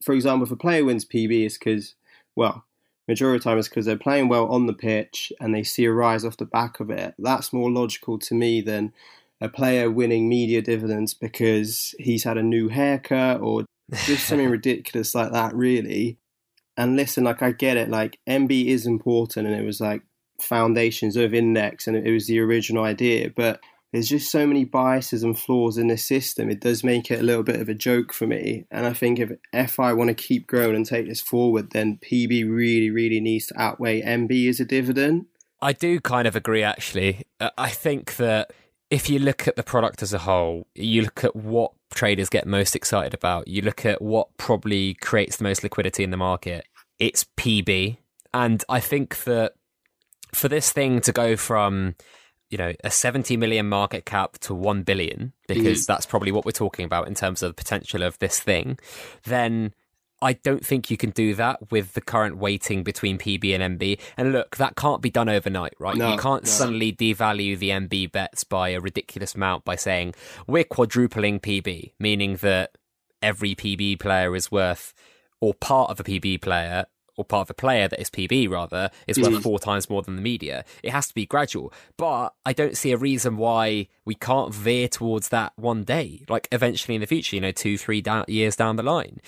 for 0.00 0.14
example, 0.14 0.46
if 0.46 0.52
a 0.52 0.56
player 0.56 0.84
wins 0.84 1.04
PB, 1.04 1.46
is 1.46 1.58
because 1.58 1.96
well, 2.36 2.64
majority 3.08 3.38
of 3.38 3.42
the 3.42 3.50
time 3.50 3.58
is 3.58 3.68
because 3.68 3.86
they're 3.86 3.96
playing 3.96 4.28
well 4.28 4.46
on 4.46 4.66
the 4.66 4.72
pitch 4.72 5.32
and 5.40 5.52
they 5.52 5.64
see 5.64 5.84
a 5.84 5.92
rise 5.92 6.24
off 6.24 6.36
the 6.36 6.44
back 6.44 6.78
of 6.78 6.90
it. 6.90 7.14
That's 7.18 7.52
more 7.52 7.72
logical 7.72 8.20
to 8.20 8.34
me 8.34 8.60
than 8.60 8.92
a 9.40 9.48
player 9.48 9.90
winning 9.90 10.28
media 10.28 10.62
dividends 10.62 11.14
because 11.14 11.96
he's 11.98 12.22
had 12.22 12.38
a 12.38 12.42
new 12.42 12.68
haircut 12.68 13.40
or 13.40 13.64
just 14.04 14.26
something 14.26 14.50
ridiculous 14.50 15.14
like 15.14 15.32
that, 15.32 15.54
really. 15.54 16.18
And 16.76 16.96
listen, 16.96 17.24
like 17.24 17.42
I 17.42 17.52
get 17.52 17.76
it, 17.76 17.88
like 17.88 18.18
MB 18.28 18.66
is 18.66 18.86
important 18.86 19.46
and 19.46 19.56
it 19.56 19.64
was 19.64 19.80
like 19.80 20.02
foundations 20.40 21.16
of 21.16 21.34
index 21.34 21.86
and 21.86 21.96
it 21.96 22.12
was 22.12 22.26
the 22.26 22.38
original 22.38 22.84
idea, 22.84 23.30
but 23.34 23.60
there's 23.92 24.08
just 24.08 24.30
so 24.30 24.46
many 24.46 24.64
biases 24.64 25.22
and 25.22 25.38
flaws 25.38 25.78
in 25.78 25.88
this 25.88 26.04
system. 26.04 26.50
It 26.50 26.60
does 26.60 26.84
make 26.84 27.10
it 27.10 27.20
a 27.20 27.24
little 27.24 27.42
bit 27.42 27.60
of 27.60 27.68
a 27.68 27.74
joke 27.74 28.12
for 28.12 28.26
me. 28.26 28.66
And 28.70 28.86
I 28.86 28.92
think 28.92 29.18
if 29.18 29.70
FI 29.70 29.94
want 29.94 30.08
to 30.08 30.14
keep 30.14 30.46
growing 30.46 30.76
and 30.76 30.84
take 30.84 31.08
this 31.08 31.22
forward, 31.22 31.70
then 31.70 31.98
PB 31.98 32.48
really, 32.48 32.90
really 32.90 33.20
needs 33.20 33.46
to 33.46 33.60
outweigh 33.60 34.02
MB 34.02 34.48
as 34.48 34.60
a 34.60 34.66
dividend. 34.66 35.26
I 35.60 35.72
do 35.72 36.00
kind 36.00 36.28
of 36.28 36.36
agree, 36.36 36.62
actually. 36.62 37.24
Uh, 37.40 37.50
I 37.56 37.70
think 37.70 38.16
that 38.16 38.52
if 38.90 39.08
you 39.08 39.18
look 39.18 39.48
at 39.48 39.56
the 39.56 39.62
product 39.62 40.02
as 40.02 40.12
a 40.12 40.18
whole, 40.18 40.66
you 40.74 41.02
look 41.02 41.24
at 41.24 41.34
what 41.34 41.72
traders 41.90 42.28
get 42.28 42.46
most 42.46 42.76
excited 42.76 43.14
about, 43.14 43.48
you 43.48 43.62
look 43.62 43.84
at 43.86 44.00
what 44.02 44.36
probably 44.36 44.94
creates 44.94 45.36
the 45.36 45.44
most 45.44 45.62
liquidity 45.62 46.04
in 46.04 46.10
the 46.10 46.16
market, 46.16 46.66
it's 46.98 47.24
PB. 47.36 47.98
And 48.34 48.62
I 48.68 48.80
think 48.80 49.24
that 49.24 49.54
for 50.32 50.48
this 50.48 50.72
thing 50.72 51.00
to 51.00 51.12
go 51.12 51.36
from 51.36 51.94
you 52.50 52.58
know 52.58 52.72
a 52.82 52.90
70 52.90 53.36
million 53.36 53.68
market 53.68 54.04
cap 54.04 54.38
to 54.38 54.54
1 54.54 54.82
billion 54.82 55.32
because 55.46 55.82
mm. 55.82 55.86
that's 55.86 56.06
probably 56.06 56.32
what 56.32 56.44
we're 56.44 56.50
talking 56.50 56.84
about 56.84 57.06
in 57.06 57.14
terms 57.14 57.42
of 57.42 57.50
the 57.50 57.54
potential 57.54 58.02
of 58.02 58.18
this 58.18 58.40
thing 58.40 58.78
then 59.24 59.74
I 60.20 60.32
don't 60.32 60.64
think 60.64 60.90
you 60.90 60.96
can 60.96 61.10
do 61.10 61.34
that 61.34 61.70
with 61.70 61.94
the 61.94 62.00
current 62.00 62.38
weighting 62.38 62.82
between 62.82 63.18
PB 63.18 63.54
and 63.58 63.78
MB. 63.78 64.00
And 64.16 64.32
look, 64.32 64.56
that 64.56 64.74
can't 64.74 65.00
be 65.00 65.10
done 65.10 65.28
overnight, 65.28 65.74
right? 65.78 65.96
No, 65.96 66.12
you 66.12 66.18
can't 66.18 66.44
no. 66.44 66.48
suddenly 66.48 66.92
devalue 66.92 67.58
the 67.58 67.70
MB 67.70 68.12
bets 68.12 68.44
by 68.44 68.70
a 68.70 68.80
ridiculous 68.80 69.34
amount 69.34 69.64
by 69.64 69.76
saying 69.76 70.14
we're 70.46 70.64
quadrupling 70.64 71.38
PB, 71.40 71.92
meaning 72.00 72.36
that 72.36 72.72
every 73.22 73.54
PB 73.54 74.00
player 74.00 74.34
is 74.34 74.50
worth, 74.50 74.92
or 75.40 75.54
part 75.54 75.90
of 75.90 76.00
a 76.00 76.04
PB 76.04 76.42
player 76.42 76.86
or 77.18 77.24
part 77.24 77.46
of 77.46 77.50
a 77.50 77.54
player 77.54 77.88
that 77.88 78.00
is 78.00 78.08
PB 78.08 78.48
rather, 78.48 78.90
is 79.08 79.18
worth 79.18 79.32
mm. 79.32 79.42
four 79.42 79.58
times 79.58 79.90
more 79.90 80.02
than 80.02 80.14
the 80.14 80.22
media. 80.22 80.64
It 80.84 80.90
has 80.90 81.08
to 81.08 81.14
be 81.14 81.26
gradual. 81.26 81.72
But 81.96 82.32
I 82.46 82.52
don't 82.52 82.76
see 82.76 82.92
a 82.92 82.96
reason 82.96 83.36
why 83.36 83.88
we 84.04 84.14
can't 84.14 84.54
veer 84.54 84.86
towards 84.86 85.30
that 85.30 85.52
one 85.56 85.82
day, 85.82 86.22
like 86.28 86.46
eventually 86.52 86.94
in 86.94 87.00
the 87.00 87.08
future, 87.08 87.34
you 87.34 87.42
know, 87.42 87.50
two, 87.50 87.76
three 87.76 88.02
years 88.28 88.54
down 88.54 88.76
the 88.76 88.84
line. 88.84 89.20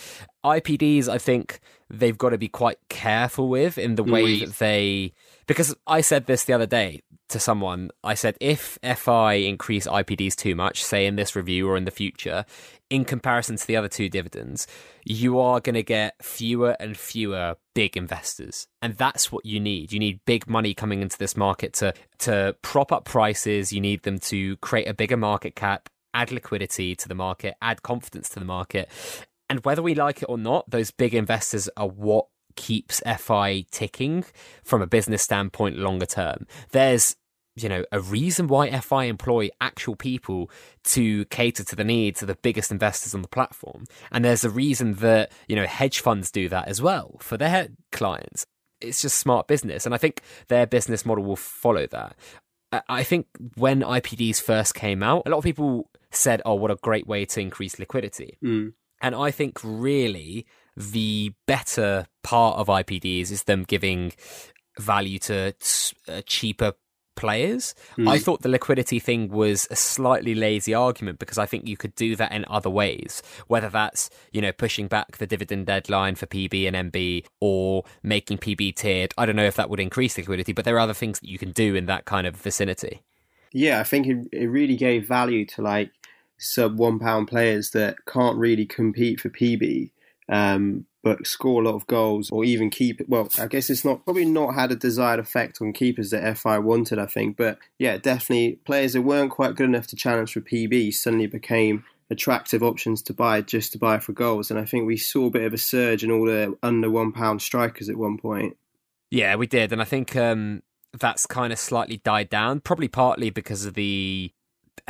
IPDs, 0.44 1.08
I 1.08 1.18
think 1.18 1.58
they've 1.90 2.16
got 2.16 2.30
to 2.30 2.38
be 2.38 2.48
quite 2.48 2.78
careful 2.88 3.48
with 3.48 3.76
in 3.76 3.96
the 3.96 4.04
way 4.04 4.22
Oui. 4.22 4.44
that 4.44 4.58
they. 4.58 5.12
Because 5.50 5.74
I 5.84 6.00
said 6.00 6.26
this 6.26 6.44
the 6.44 6.52
other 6.52 6.64
day 6.64 7.00
to 7.30 7.40
someone. 7.40 7.90
I 8.04 8.14
said 8.14 8.36
if 8.40 8.78
FI 8.84 9.32
increase 9.32 9.84
IPDs 9.84 10.36
too 10.36 10.54
much, 10.54 10.84
say 10.84 11.06
in 11.06 11.16
this 11.16 11.34
review 11.34 11.68
or 11.68 11.76
in 11.76 11.86
the 11.86 11.90
future, 11.90 12.44
in 12.88 13.04
comparison 13.04 13.56
to 13.56 13.66
the 13.66 13.74
other 13.74 13.88
two 13.88 14.08
dividends, 14.08 14.68
you 15.04 15.40
are 15.40 15.58
going 15.58 15.74
to 15.74 15.82
get 15.82 16.14
fewer 16.22 16.76
and 16.78 16.96
fewer 16.96 17.56
big 17.74 17.96
investors, 17.96 18.68
and 18.80 18.96
that's 18.96 19.32
what 19.32 19.44
you 19.44 19.58
need. 19.58 19.92
You 19.92 19.98
need 19.98 20.20
big 20.24 20.48
money 20.48 20.72
coming 20.72 21.02
into 21.02 21.18
this 21.18 21.36
market 21.36 21.72
to 21.72 21.94
to 22.20 22.54
prop 22.62 22.92
up 22.92 23.04
prices. 23.04 23.72
You 23.72 23.80
need 23.80 24.04
them 24.04 24.20
to 24.20 24.56
create 24.58 24.86
a 24.86 24.94
bigger 24.94 25.16
market 25.16 25.56
cap, 25.56 25.88
add 26.14 26.30
liquidity 26.30 26.94
to 26.94 27.08
the 27.08 27.16
market, 27.16 27.56
add 27.60 27.82
confidence 27.82 28.28
to 28.28 28.38
the 28.38 28.44
market. 28.44 28.88
And 29.48 29.64
whether 29.64 29.82
we 29.82 29.96
like 29.96 30.22
it 30.22 30.26
or 30.28 30.38
not, 30.38 30.70
those 30.70 30.92
big 30.92 31.12
investors 31.12 31.68
are 31.76 31.88
what 31.88 32.26
keeps 32.60 33.00
FI 33.18 33.64
ticking 33.70 34.22
from 34.62 34.82
a 34.82 34.86
business 34.86 35.22
standpoint 35.22 35.78
longer 35.78 36.04
term. 36.04 36.46
There's 36.72 37.16
you 37.56 37.70
know 37.70 37.84
a 37.90 38.00
reason 38.00 38.48
why 38.48 38.70
FI 38.78 39.04
employ 39.04 39.48
actual 39.62 39.96
people 39.96 40.50
to 40.84 41.24
cater 41.26 41.64
to 41.64 41.74
the 41.74 41.84
needs 41.84 42.20
of 42.20 42.28
the 42.28 42.36
biggest 42.36 42.70
investors 42.70 43.14
on 43.14 43.22
the 43.22 43.28
platform, 43.28 43.86
and 44.12 44.22
there's 44.24 44.44
a 44.44 44.50
reason 44.50 44.94
that 44.96 45.32
you 45.48 45.56
know 45.56 45.66
hedge 45.66 46.00
funds 46.00 46.30
do 46.30 46.50
that 46.50 46.68
as 46.68 46.82
well 46.82 47.16
for 47.20 47.38
their 47.38 47.68
clients. 47.92 48.44
It's 48.82 49.00
just 49.00 49.18
smart 49.18 49.48
business, 49.48 49.86
and 49.86 49.94
I 49.94 49.98
think 49.98 50.20
their 50.48 50.66
business 50.66 51.06
model 51.06 51.24
will 51.24 51.36
follow 51.36 51.86
that. 51.86 52.14
I- 52.88 53.02
think 53.04 53.26
when 53.56 53.80
IPDs 53.82 54.40
first 54.40 54.74
came 54.74 55.02
out, 55.02 55.22
a 55.26 55.30
lot 55.30 55.38
of 55.38 55.44
people 55.44 55.90
said, 56.12 56.40
"Oh, 56.44 56.54
what 56.54 56.70
a 56.70 56.76
great 56.76 57.06
way 57.06 57.24
to 57.24 57.40
increase 57.40 57.78
liquidity." 57.78 58.38
Mm. 58.44 58.74
And 59.00 59.14
I 59.14 59.30
think 59.30 59.58
really 59.64 60.46
the 60.80 61.32
better 61.46 62.06
part 62.22 62.58
of 62.58 62.68
IPDs 62.68 63.30
is 63.30 63.44
them 63.44 63.64
giving 63.64 64.12
value 64.78 65.18
to 65.18 65.52
uh, 66.08 66.22
cheaper 66.26 66.72
players. 67.20 67.74
I 68.06 68.18
thought 68.18 68.40
the 68.40 68.48
liquidity 68.48 68.98
thing 68.98 69.28
was 69.28 69.68
a 69.70 69.76
slightly 69.76 70.34
lazy 70.34 70.72
argument 70.72 71.18
because 71.18 71.36
I 71.36 71.44
think 71.44 71.68
you 71.68 71.76
could 71.76 71.94
do 71.94 72.16
that 72.16 72.32
in 72.32 72.46
other 72.48 72.70
ways, 72.70 73.22
whether 73.46 73.68
that's, 73.68 74.08
you 74.32 74.40
know, 74.40 74.52
pushing 74.52 74.88
back 74.88 75.18
the 75.18 75.26
dividend 75.26 75.66
deadline 75.66 76.14
for 76.14 76.24
PB 76.26 76.66
and 76.66 76.90
MB 76.90 77.26
or 77.40 77.84
making 78.02 78.38
PB 78.38 78.74
tiered. 78.76 79.12
I 79.18 79.26
don't 79.26 79.36
know 79.36 79.44
if 79.44 79.56
that 79.56 79.68
would 79.68 79.80
increase 79.80 80.16
liquidity, 80.16 80.54
but 80.54 80.64
there 80.64 80.76
are 80.76 80.80
other 80.80 80.94
things 80.94 81.20
that 81.20 81.28
you 81.28 81.38
can 81.38 81.52
do 81.52 81.74
in 81.74 81.84
that 81.86 82.06
kind 82.06 82.26
of 82.26 82.36
vicinity. 82.36 83.02
Yeah, 83.52 83.80
I 83.80 83.84
think 83.84 84.06
it, 84.06 84.28
it 84.32 84.46
really 84.46 84.76
gave 84.76 85.06
value 85.06 85.44
to 85.46 85.62
like 85.62 85.90
sub 86.38 86.78
one 86.78 86.98
pound 86.98 87.28
players 87.28 87.70
that 87.72 87.96
can't 88.06 88.38
really 88.38 88.64
compete 88.64 89.20
for 89.20 89.28
PB, 89.28 89.90
um, 90.30 90.86
but 91.02 91.26
score 91.26 91.60
a 91.60 91.64
lot 91.64 91.74
of 91.74 91.86
goals 91.86 92.30
or 92.30 92.44
even 92.44 92.70
keep. 92.70 93.00
Well, 93.08 93.28
I 93.38 93.46
guess 93.46 93.68
it's 93.68 93.84
not 93.84 94.04
probably 94.04 94.24
not 94.24 94.54
had 94.54 94.72
a 94.72 94.76
desired 94.76 95.20
effect 95.20 95.58
on 95.60 95.72
keepers 95.72 96.10
that 96.10 96.38
FI 96.38 96.58
wanted. 96.58 96.98
I 96.98 97.06
think, 97.06 97.36
but 97.36 97.58
yeah, 97.78 97.96
definitely 97.98 98.60
players 98.64 98.92
that 98.92 99.02
weren't 99.02 99.30
quite 99.30 99.56
good 99.56 99.68
enough 99.68 99.86
to 99.88 99.96
challenge 99.96 100.32
for 100.32 100.40
PB 100.40 100.94
suddenly 100.94 101.26
became 101.26 101.84
attractive 102.10 102.62
options 102.62 103.02
to 103.02 103.14
buy 103.14 103.40
just 103.40 103.72
to 103.72 103.78
buy 103.78 103.98
for 103.98 104.12
goals. 104.12 104.50
And 104.50 104.58
I 104.58 104.64
think 104.64 104.86
we 104.86 104.96
saw 104.96 105.26
a 105.26 105.30
bit 105.30 105.44
of 105.44 105.54
a 105.54 105.58
surge 105.58 106.04
in 106.04 106.10
all 106.10 106.26
the 106.26 106.56
under 106.62 106.90
one 106.90 107.12
pound 107.12 107.42
strikers 107.42 107.88
at 107.88 107.96
one 107.96 108.18
point. 108.18 108.56
Yeah, 109.10 109.36
we 109.36 109.46
did, 109.46 109.72
and 109.72 109.82
I 109.82 109.84
think 109.84 110.14
um, 110.14 110.62
that's 110.98 111.26
kind 111.26 111.52
of 111.52 111.58
slightly 111.58 111.96
died 111.96 112.28
down, 112.28 112.60
probably 112.60 112.88
partly 112.88 113.30
because 113.30 113.64
of 113.64 113.74
the 113.74 114.32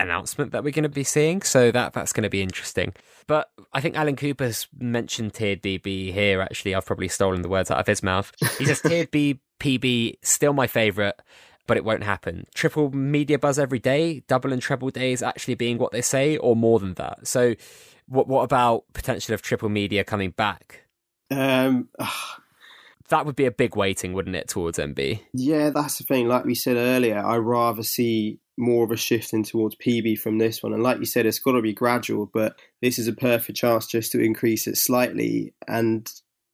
announcement 0.00 0.52
that 0.52 0.64
we're 0.64 0.72
going 0.72 0.84
to 0.84 0.88
be 0.88 1.04
seeing. 1.04 1.42
So 1.42 1.70
that 1.70 1.92
that's 1.92 2.12
going 2.12 2.22
to 2.22 2.30
be 2.30 2.42
interesting. 2.42 2.94
But 3.26 3.50
I 3.72 3.80
think 3.80 3.96
Alan 3.96 4.16
Cooper's 4.16 4.66
mentioned 4.78 5.34
tiered 5.34 5.62
PB 5.62 6.12
here. 6.12 6.40
Actually, 6.40 6.74
I've 6.74 6.86
probably 6.86 7.08
stolen 7.08 7.42
the 7.42 7.48
words 7.48 7.70
out 7.70 7.78
of 7.78 7.86
his 7.86 8.02
mouth. 8.02 8.32
He 8.58 8.64
says 8.64 8.80
tiered 8.80 9.10
B 9.12 9.40
PB 9.58 10.16
still 10.22 10.52
my 10.52 10.66
favourite. 10.66 11.14
But 11.66 11.76
it 11.76 11.84
won't 11.84 12.02
happen. 12.02 12.46
Triple 12.52 12.90
media 12.90 13.38
buzz 13.38 13.56
every 13.56 13.78
day, 13.78 14.24
double 14.26 14.52
and 14.52 14.60
treble 14.60 14.90
days 14.90 15.22
actually 15.22 15.54
being 15.54 15.78
what 15.78 15.92
they 15.92 16.02
say, 16.02 16.36
or 16.36 16.56
more 16.56 16.80
than 16.80 16.94
that. 16.94 17.28
So, 17.28 17.54
what 18.06 18.26
what 18.26 18.42
about 18.42 18.84
potential 18.92 19.34
of 19.34 19.42
triple 19.42 19.68
media 19.68 20.02
coming 20.02 20.30
back? 20.30 20.86
Um, 21.30 21.88
That 23.10 23.26
would 23.26 23.36
be 23.36 23.44
a 23.44 23.50
big 23.50 23.74
waiting, 23.74 24.12
wouldn't 24.12 24.36
it, 24.36 24.48
towards 24.48 24.78
MB? 24.78 25.20
Yeah, 25.32 25.70
that's 25.70 25.98
the 25.98 26.04
thing. 26.04 26.28
Like 26.28 26.44
we 26.44 26.54
said 26.54 26.76
earlier, 26.76 27.18
I 27.18 27.38
rather 27.38 27.82
see 27.82 28.38
more 28.61 28.85
of 28.85 28.90
a 28.90 28.96
shift 28.96 29.33
in 29.33 29.42
towards 29.42 29.75
PB 29.77 30.18
from 30.18 30.38
this 30.38 30.62
one. 30.62 30.73
And 30.73 30.83
like 30.83 30.99
you 30.99 31.07
said, 31.07 31.27
it's 31.27 31.38
got 31.38 31.53
to 31.53 31.62
be 31.62 31.73
gradual, 31.73 32.27
but 32.27 32.61
this 32.81 32.99
is 32.99 33.09
a 33.09 33.12
perfect 33.12 33.59
chance 33.59 33.87
just 33.87 34.12
to 34.12 34.20
increase 34.20 34.66
it 34.66 34.77
slightly. 34.77 35.55
And 35.66 36.11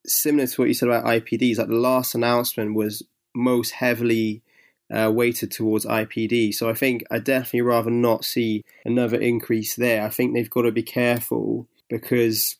similar 0.06 0.46
to 0.46 0.60
what 0.60 0.68
you 0.68 0.74
said 0.74 0.88
about 0.88 1.04
IPDs, 1.04 1.58
like 1.58 1.68
the 1.68 1.74
last 1.74 2.14
announcement 2.14 2.74
was 2.74 3.02
most 3.34 3.72
heavily 3.72 4.42
uh, 4.90 5.10
weighted 5.12 5.50
towards 5.50 5.84
IPD. 5.84 6.54
So 6.54 6.70
I 6.70 6.74
think 6.74 7.04
I 7.10 7.18
definitely 7.18 7.62
rather 7.62 7.90
not 7.90 8.24
see 8.24 8.64
another 8.84 9.20
increase 9.20 9.74
there. 9.74 10.04
I 10.04 10.08
think 10.08 10.32
they've 10.32 10.50
got 10.50 10.62
to 10.62 10.72
be 10.72 10.82
careful 10.82 11.66
because 11.88 12.56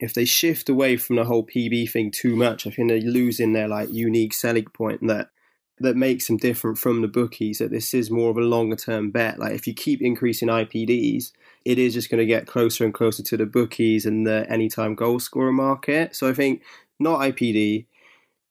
if 0.00 0.14
they 0.14 0.24
shift 0.24 0.68
away 0.68 0.96
from 0.96 1.16
the 1.16 1.24
whole 1.24 1.46
PB 1.46 1.90
thing 1.90 2.10
too 2.10 2.34
much, 2.34 2.66
I 2.66 2.70
think 2.70 2.88
they're 2.88 3.00
losing 3.00 3.52
their 3.52 3.68
like 3.68 3.92
unique 3.92 4.34
selling 4.34 4.64
point 4.64 5.06
that 5.06 5.28
that 5.78 5.96
makes 5.96 6.26
them 6.26 6.36
different 6.36 6.78
from 6.78 7.02
the 7.02 7.08
bookies. 7.08 7.58
That 7.58 7.70
this 7.70 7.94
is 7.94 8.10
more 8.10 8.30
of 8.30 8.36
a 8.36 8.42
longer 8.42 8.76
term 8.76 9.10
bet. 9.10 9.38
Like 9.38 9.52
if 9.52 9.66
you 9.66 9.74
keep 9.74 10.00
increasing 10.02 10.48
IPDs, 10.48 11.32
it 11.64 11.78
is 11.78 11.94
just 11.94 12.10
going 12.10 12.20
to 12.20 12.26
get 12.26 12.46
closer 12.46 12.84
and 12.84 12.94
closer 12.94 13.22
to 13.22 13.36
the 13.36 13.46
bookies 13.46 14.06
and 14.06 14.26
the 14.26 14.48
anytime 14.50 14.94
goal 14.94 15.18
scorer 15.18 15.52
market. 15.52 16.14
So 16.14 16.28
I 16.28 16.34
think 16.34 16.62
not 17.00 17.20
IPD. 17.20 17.86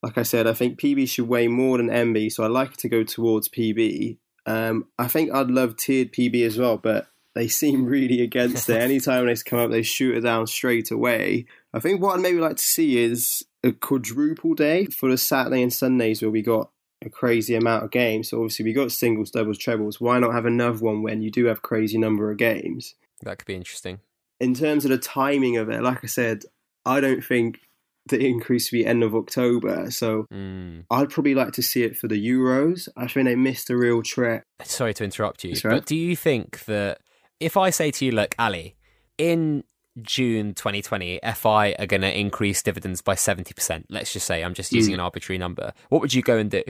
Like 0.02 0.18
I 0.18 0.24
said, 0.24 0.48
I 0.48 0.54
think 0.54 0.80
PB 0.80 1.08
should 1.08 1.30
weigh 1.30 1.48
more 1.48 1.78
than 1.78 1.88
MB, 1.88 2.34
so 2.34 2.44
I 2.44 2.48
like 2.48 2.74
it 2.74 2.80
to 2.80 2.90
go 2.90 3.04
towards 3.04 3.48
PB. 3.48 4.18
Um, 4.46 4.88
I 5.00 5.08
think 5.08 5.32
I'd 5.32 5.50
love 5.50 5.78
tiered 5.78 6.12
PB 6.12 6.46
as 6.46 6.58
well, 6.58 6.78
but 6.78 7.08
they 7.36 7.48
seem 7.62 7.86
really 7.86 8.22
against 8.22 8.70
it. 8.70 8.82
Anytime 8.82 9.26
they 9.26 9.36
come 9.36 9.60
up, 9.60 9.72
they 9.72 9.82
shoot 9.82 10.18
it 10.18 10.22
down 10.22 10.48
straight 10.48 10.92
away. 10.92 11.46
I 11.74 11.80
think 11.80 12.02
what 12.02 12.16
I'd 12.16 12.22
maybe 12.22 12.40
like 12.40 12.58
to 12.58 12.64
see 12.64 12.98
is 12.98 13.46
a 13.64 13.72
quadruple 13.72 14.56
day 14.56 14.86
for 14.88 15.10
the 15.10 15.18
Saturday 15.18 15.62
and 15.62 15.72
Sundays 15.72 16.22
where 16.22 16.32
we 16.32 16.42
got 16.42 16.70
a 17.06 17.10
crazy 17.10 17.56
amount 17.56 17.84
of 17.84 17.92
games. 17.92 18.30
So 18.30 18.38
obviously 18.38 18.66
we 18.66 18.74
got 18.74 18.92
singles, 18.92 19.32
doubles, 19.32 19.58
trebles. 19.58 20.00
Why 20.02 20.20
not 20.20 20.34
have 20.34 20.46
another 20.46 20.80
one 20.80 21.02
when 21.04 21.22
you 21.22 21.32
do 21.32 21.46
have 21.46 21.62
crazy 21.62 21.98
number 21.98 22.32
of 22.32 22.38
games? 22.38 22.96
That 23.22 23.38
could 23.40 23.48
be 23.48 23.56
interesting. 23.56 24.00
In 24.40 24.54
terms 24.54 24.84
of 24.86 24.92
the 24.92 24.98
timing 24.98 25.58
of 25.58 25.70
it, 25.70 25.82
like 25.84 26.04
I 26.04 26.08
said, 26.08 26.44
I 26.86 27.00
don't 27.00 27.24
think 27.24 27.60
the 28.08 28.20
increase 28.20 28.70
will 28.72 28.80
be 28.80 28.86
end 28.86 29.02
of 29.04 29.16
October. 29.16 29.90
So 29.90 30.28
Mm. 30.32 30.84
I'd 30.92 31.10
probably 31.10 31.34
like 31.36 31.54
to 31.54 31.62
see 31.62 31.84
it 31.84 31.96
for 31.96 32.08
the 32.10 32.16
Euros. 32.22 32.90
I 32.98 33.08
think 33.08 33.26
they 33.28 33.36
missed 33.36 33.70
a 33.70 33.78
real 33.78 34.02
trick. 34.02 34.44
Sorry 34.64 34.94
to 34.96 35.04
interrupt 35.06 35.44
you, 35.46 35.52
right. 35.64 35.76
but 35.76 35.86
do 35.86 35.96
you 35.96 36.16
think 36.16 36.66
that 36.66 37.00
if 37.40 37.56
I 37.56 37.70
say 37.70 37.92
to 37.92 38.06
you, 38.06 38.12
look, 38.12 38.36
Ali, 38.38 38.76
in 39.18 39.64
June 40.02 40.54
2020, 40.54 41.20
FI 41.36 41.76
are 41.80 41.86
going 41.86 42.02
to 42.02 42.20
increase 42.20 42.62
dividends 42.64 43.02
by 43.02 43.14
70%, 43.16 43.86
let's 43.90 44.12
just 44.12 44.26
say, 44.26 44.44
I'm 44.44 44.54
just 44.56 44.74
using 44.74 44.92
Mm. 44.92 44.96
an 44.96 45.00
arbitrary 45.02 45.38
number, 45.38 45.72
what 45.90 46.02
would 46.02 46.14
you 46.14 46.22
go 46.24 46.38
and 46.38 46.50
do? 46.52 46.64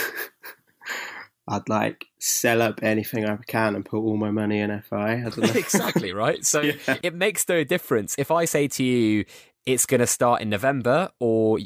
I'd 1.48 1.68
like 1.68 2.06
sell 2.20 2.62
up 2.62 2.80
anything 2.84 3.26
I 3.26 3.38
can 3.48 3.76
and 3.76 3.86
put 3.86 3.98
all 3.98 4.16
my 4.16 4.32
money 4.32 4.60
in 4.60 4.82
FI. 4.82 5.14
I 5.14 5.22
don't 5.22 5.38
know. 5.40 5.52
exactly, 5.56 6.14
right? 6.14 6.46
So 6.46 6.62
Yeah. 6.88 6.98
it 7.04 7.14
makes 7.14 7.48
no 7.50 7.64
difference. 7.64 8.16
If 8.18 8.32
I 8.32 8.46
say 8.46 8.68
to 8.70 8.84
you, 8.84 9.26
it's 9.66 9.86
going 9.86 10.00
to 10.00 10.08
start 10.08 10.42
in 10.42 10.50
November 10.50 11.10
or 11.20 11.60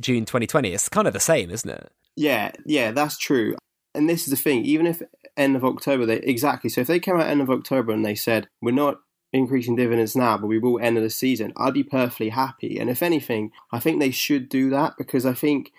June 0.00 0.24
2020, 0.24 0.72
it's 0.72 0.88
kind 0.88 1.06
of 1.06 1.14
the 1.14 1.20
same, 1.20 1.50
isn't 1.50 1.70
it? 1.70 1.90
Yeah, 2.16 2.52
yeah, 2.66 2.90
that's 2.92 3.18
true. 3.18 3.56
And 3.94 4.08
this 4.08 4.24
is 4.24 4.30
the 4.30 4.36
thing, 4.36 4.64
even 4.64 4.86
if 4.86 5.02
end 5.36 5.56
of 5.56 5.64
October, 5.64 6.06
they 6.06 6.18
exactly. 6.18 6.68
So 6.70 6.80
if 6.80 6.86
they 6.86 7.00
came 7.00 7.16
out 7.16 7.26
end 7.28 7.40
of 7.40 7.50
October 7.50 7.92
and 7.92 8.04
they 8.04 8.14
said 8.14 8.48
we're 8.60 8.72
not 8.72 8.98
increasing 9.32 9.74
dividends 9.76 10.14
now, 10.14 10.36
but 10.38 10.46
we 10.48 10.58
will 10.58 10.78
end 10.80 10.96
of 10.96 11.02
the 11.02 11.10
season, 11.10 11.52
I'd 11.56 11.74
be 11.74 11.82
perfectly 11.82 12.28
happy. 12.28 12.78
And 12.78 12.88
if 12.90 13.02
anything, 13.02 13.50
I 13.72 13.80
think 13.80 14.00
they 14.00 14.10
should 14.10 14.48
do 14.48 14.70
that 14.70 14.94
because 14.98 15.26
I 15.26 15.34
think 15.34 15.72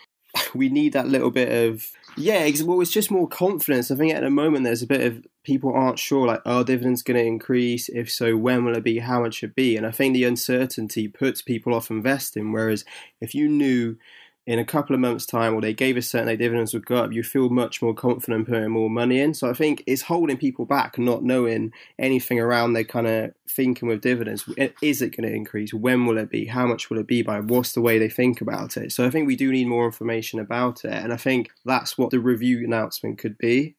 we 0.55 0.69
need 0.69 0.93
that 0.93 1.07
little 1.07 1.31
bit 1.31 1.51
of 1.51 1.91
yeah. 2.17 2.49
Well, 2.63 2.81
it's 2.81 2.91
just 2.91 3.11
more 3.11 3.27
confidence. 3.27 3.91
I 3.91 3.95
think 3.95 4.13
at 4.13 4.23
the 4.23 4.29
moment 4.29 4.63
there's 4.63 4.81
a 4.81 4.87
bit 4.87 5.01
of 5.01 5.25
people 5.43 5.73
aren't 5.73 5.99
sure 5.99 6.27
like 6.27 6.41
are 6.45 6.63
dividends 6.63 7.03
going 7.03 7.17
to 7.17 7.25
increase? 7.25 7.89
If 7.89 8.11
so, 8.11 8.35
when 8.37 8.65
will 8.65 8.75
it 8.75 8.83
be? 8.83 8.99
How 8.99 9.21
much 9.21 9.43
it 9.43 9.55
be? 9.55 9.75
And 9.77 9.85
I 9.85 9.91
think 9.91 10.13
the 10.13 10.23
uncertainty 10.23 11.07
puts 11.07 11.41
people 11.41 11.73
off 11.73 11.89
investing. 11.89 12.51
Whereas 12.51 12.85
if 13.21 13.35
you 13.35 13.47
knew 13.47 13.97
in 14.47 14.59
a 14.59 14.65
couple 14.65 14.93
of 14.93 14.99
months' 14.99 15.25
time, 15.25 15.55
or 15.55 15.61
they 15.61 15.73
gave 15.73 15.97
a 15.97 16.01
certain 16.01 16.27
day 16.27 16.35
dividends 16.35 16.73
would 16.73 16.85
go 16.85 16.97
up, 16.97 17.11
you 17.11 17.23
feel 17.23 17.49
much 17.49 17.81
more 17.81 17.95
confident 17.95 18.47
putting 18.47 18.69
more 18.69 18.89
money 18.89 19.19
in. 19.19 19.33
So 19.33 19.49
I 19.49 19.53
think 19.53 19.83
it's 19.87 20.03
holding 20.03 20.37
people 20.37 20.65
back, 20.65 20.99
not 20.99 21.23
knowing 21.23 21.73
anything 21.97 22.39
around 22.39 22.73
their 22.73 22.83
kind 22.83 23.07
of 23.07 23.31
thinking 23.49 23.87
with 23.87 24.01
dividends. 24.01 24.47
Is 24.81 25.01
it 25.01 25.17
going 25.17 25.27
to 25.27 25.35
increase? 25.35 25.73
When 25.73 26.05
will 26.05 26.19
it 26.19 26.29
be? 26.29 26.45
How 26.45 26.67
much 26.67 26.89
will 26.89 26.99
it 26.99 27.07
be 27.07 27.23
by? 27.23 27.39
What's 27.39 27.71
the 27.71 27.81
way 27.81 27.97
they 27.97 28.09
think 28.09 28.39
about 28.39 28.77
it? 28.77 28.91
So 28.91 29.05
I 29.05 29.09
think 29.09 29.25
we 29.25 29.35
do 29.35 29.51
need 29.51 29.67
more 29.67 29.85
information 29.85 30.39
about 30.39 30.85
it, 30.85 30.93
and 30.93 31.11
I 31.11 31.17
think 31.17 31.49
that's 31.65 31.97
what 31.97 32.11
the 32.11 32.19
review 32.19 32.63
announcement 32.63 33.17
could 33.17 33.37
be. 33.37 33.75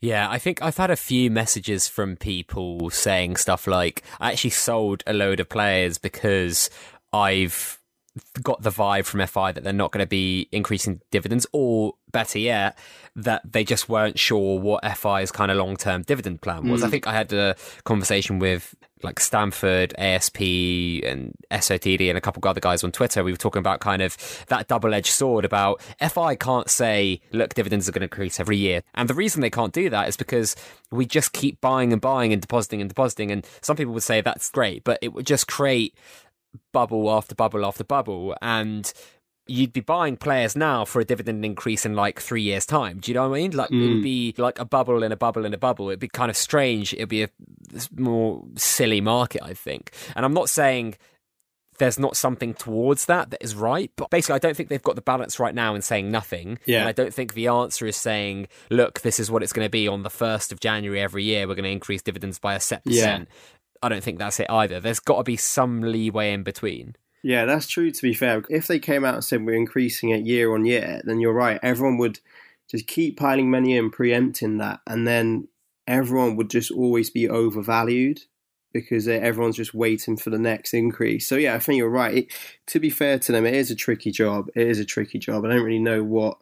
Yeah, 0.00 0.30
I 0.30 0.38
think 0.38 0.62
I've 0.62 0.76
had 0.76 0.92
a 0.92 0.96
few 0.96 1.28
messages 1.28 1.88
from 1.88 2.16
people 2.16 2.88
saying 2.90 3.34
stuff 3.34 3.66
like, 3.66 4.04
I 4.20 4.30
actually 4.30 4.50
sold 4.50 5.02
a 5.08 5.12
load 5.12 5.40
of 5.40 5.48
players 5.48 5.98
because 5.98 6.70
I've 7.12 7.80
got 8.42 8.62
the 8.62 8.70
vibe 8.70 9.04
from 9.04 9.26
FI 9.26 9.52
that 9.52 9.64
they're 9.64 9.72
not 9.72 9.92
going 9.92 10.02
to 10.02 10.08
be 10.08 10.48
increasing 10.52 11.00
dividends, 11.10 11.46
or 11.52 11.94
better 12.10 12.38
yet, 12.38 12.78
that 13.16 13.42
they 13.50 13.64
just 13.64 13.88
weren't 13.88 14.18
sure 14.18 14.58
what 14.58 14.84
FI's 14.96 15.30
kind 15.30 15.50
of 15.50 15.56
long 15.56 15.76
term 15.76 16.02
dividend 16.02 16.40
plan 16.40 16.68
was. 16.68 16.82
Mm. 16.82 16.86
I 16.86 16.90
think 16.90 17.06
I 17.06 17.12
had 17.12 17.32
a 17.32 17.56
conversation 17.84 18.38
with 18.38 18.74
like 19.02 19.20
Stanford, 19.20 19.94
ASP, 19.98 20.40
and 20.40 21.34
SOTD, 21.50 22.08
and 22.08 22.18
a 22.18 22.20
couple 22.20 22.40
of 22.40 22.46
other 22.46 22.60
guys 22.60 22.82
on 22.82 22.92
Twitter. 22.92 23.22
We 23.22 23.32
were 23.32 23.38
talking 23.38 23.60
about 23.60 23.80
kind 23.80 24.02
of 24.02 24.16
that 24.48 24.68
double 24.68 24.94
edged 24.94 25.12
sword 25.12 25.44
about 25.44 25.80
FI 26.00 26.36
can't 26.36 26.68
say, 26.68 27.20
look, 27.32 27.54
dividends 27.54 27.88
are 27.88 27.92
going 27.92 28.00
to 28.00 28.06
increase 28.06 28.40
every 28.40 28.56
year. 28.56 28.82
And 28.94 29.08
the 29.08 29.14
reason 29.14 29.40
they 29.40 29.50
can't 29.50 29.72
do 29.72 29.90
that 29.90 30.08
is 30.08 30.16
because 30.16 30.56
we 30.90 31.06
just 31.06 31.32
keep 31.32 31.60
buying 31.60 31.92
and 31.92 32.00
buying 32.00 32.32
and 32.32 32.42
depositing 32.42 32.80
and 32.80 32.88
depositing. 32.88 33.30
And 33.30 33.46
some 33.60 33.76
people 33.76 33.94
would 33.94 34.02
say 34.02 34.20
that's 34.20 34.50
great, 34.50 34.84
but 34.84 34.98
it 35.02 35.12
would 35.12 35.26
just 35.26 35.46
create 35.46 35.94
bubble 36.72 37.10
after 37.10 37.34
bubble 37.34 37.64
after 37.64 37.84
bubble. 37.84 38.36
And 38.42 38.92
you'd 39.48 39.72
be 39.72 39.80
buying 39.80 40.16
players 40.16 40.54
now 40.54 40.84
for 40.84 41.00
a 41.00 41.04
dividend 41.04 41.44
increase 41.44 41.86
in 41.86 41.94
like 41.94 42.20
three 42.20 42.42
years' 42.42 42.66
time. 42.66 42.98
Do 43.00 43.10
you 43.10 43.14
know 43.14 43.28
what 43.28 43.36
I 43.36 43.40
mean? 43.40 43.50
Like 43.52 43.70
mm. 43.70 43.82
it 43.82 43.88
would 43.88 43.96
mm. 43.98 44.02
be 44.02 44.34
like 44.36 44.58
a 44.58 44.64
bubble 44.64 45.02
in 45.02 45.10
a 45.10 45.16
bubble 45.16 45.44
in 45.44 45.54
a 45.54 45.58
bubble. 45.58 45.88
It'd 45.88 46.00
be 46.00 46.08
kind 46.08 46.30
of 46.30 46.36
strange. 46.36 46.92
It'd 46.92 47.08
be 47.08 47.22
a 47.24 47.30
more 47.96 48.44
silly 48.56 49.00
market, 49.00 49.42
I 49.42 49.54
think. 49.54 49.92
And 50.14 50.24
I'm 50.24 50.34
not 50.34 50.50
saying 50.50 50.96
there's 51.78 51.98
not 51.98 52.16
something 52.16 52.54
towards 52.54 53.06
that 53.06 53.30
that 53.30 53.42
is 53.42 53.54
right. 53.54 53.90
But 53.96 54.10
basically, 54.10 54.34
I 54.34 54.38
don't 54.38 54.56
think 54.56 54.68
they've 54.68 54.82
got 54.82 54.96
the 54.96 55.02
balance 55.02 55.38
right 55.38 55.54
now 55.54 55.74
in 55.74 55.82
saying 55.82 56.10
nothing. 56.10 56.58
Yeah. 56.66 56.80
And 56.80 56.88
I 56.88 56.92
don't 56.92 57.14
think 57.14 57.34
the 57.34 57.46
answer 57.46 57.86
is 57.86 57.96
saying, 57.96 58.48
look, 58.70 59.00
this 59.00 59.18
is 59.18 59.30
what 59.30 59.42
it's 59.42 59.52
going 59.52 59.64
to 59.64 59.70
be 59.70 59.88
on 59.88 60.02
the 60.02 60.10
1st 60.10 60.52
of 60.52 60.60
January 60.60 61.00
every 61.00 61.24
year. 61.24 61.48
We're 61.48 61.54
going 61.54 61.64
to 61.64 61.70
increase 61.70 62.02
dividends 62.02 62.38
by 62.38 62.54
a 62.54 62.60
set 62.60 62.84
percent. 62.84 63.28
Yeah. 63.28 63.34
I 63.82 63.88
don't 63.88 64.02
think 64.02 64.18
that's 64.18 64.40
it 64.40 64.50
either. 64.50 64.80
There's 64.80 65.00
got 65.00 65.18
to 65.18 65.22
be 65.24 65.36
some 65.36 65.80
leeway 65.80 66.32
in 66.32 66.42
between. 66.42 66.96
Yeah, 67.22 67.44
that's 67.44 67.66
true. 67.66 67.90
To 67.90 68.02
be 68.02 68.14
fair, 68.14 68.42
if 68.48 68.66
they 68.66 68.78
came 68.78 69.04
out 69.04 69.14
and 69.14 69.24
said 69.24 69.44
we're 69.44 69.54
increasing 69.54 70.10
it 70.10 70.26
year 70.26 70.54
on 70.54 70.64
year, 70.64 71.00
then 71.04 71.20
you're 71.20 71.32
right. 71.32 71.58
Everyone 71.62 71.98
would 71.98 72.20
just 72.70 72.86
keep 72.86 73.18
piling 73.18 73.50
money 73.50 73.76
in, 73.76 73.90
preempting 73.90 74.58
that, 74.58 74.80
and 74.86 75.06
then 75.06 75.48
everyone 75.86 76.36
would 76.36 76.50
just 76.50 76.70
always 76.70 77.10
be 77.10 77.28
overvalued 77.28 78.20
because 78.72 79.08
everyone's 79.08 79.56
just 79.56 79.74
waiting 79.74 80.16
for 80.16 80.30
the 80.30 80.38
next 80.38 80.74
increase. 80.74 81.26
So 81.26 81.36
yeah, 81.36 81.54
I 81.54 81.58
think 81.58 81.78
you're 81.78 81.88
right. 81.88 82.18
It, 82.18 82.32
to 82.66 82.78
be 82.78 82.90
fair 82.90 83.18
to 83.18 83.32
them, 83.32 83.46
it 83.46 83.54
is 83.54 83.70
a 83.70 83.74
tricky 83.74 84.10
job. 84.10 84.48
It 84.54 84.66
is 84.66 84.78
a 84.78 84.84
tricky 84.84 85.18
job. 85.18 85.44
I 85.44 85.48
don't 85.48 85.64
really 85.64 85.78
know 85.78 86.04
what 86.04 86.38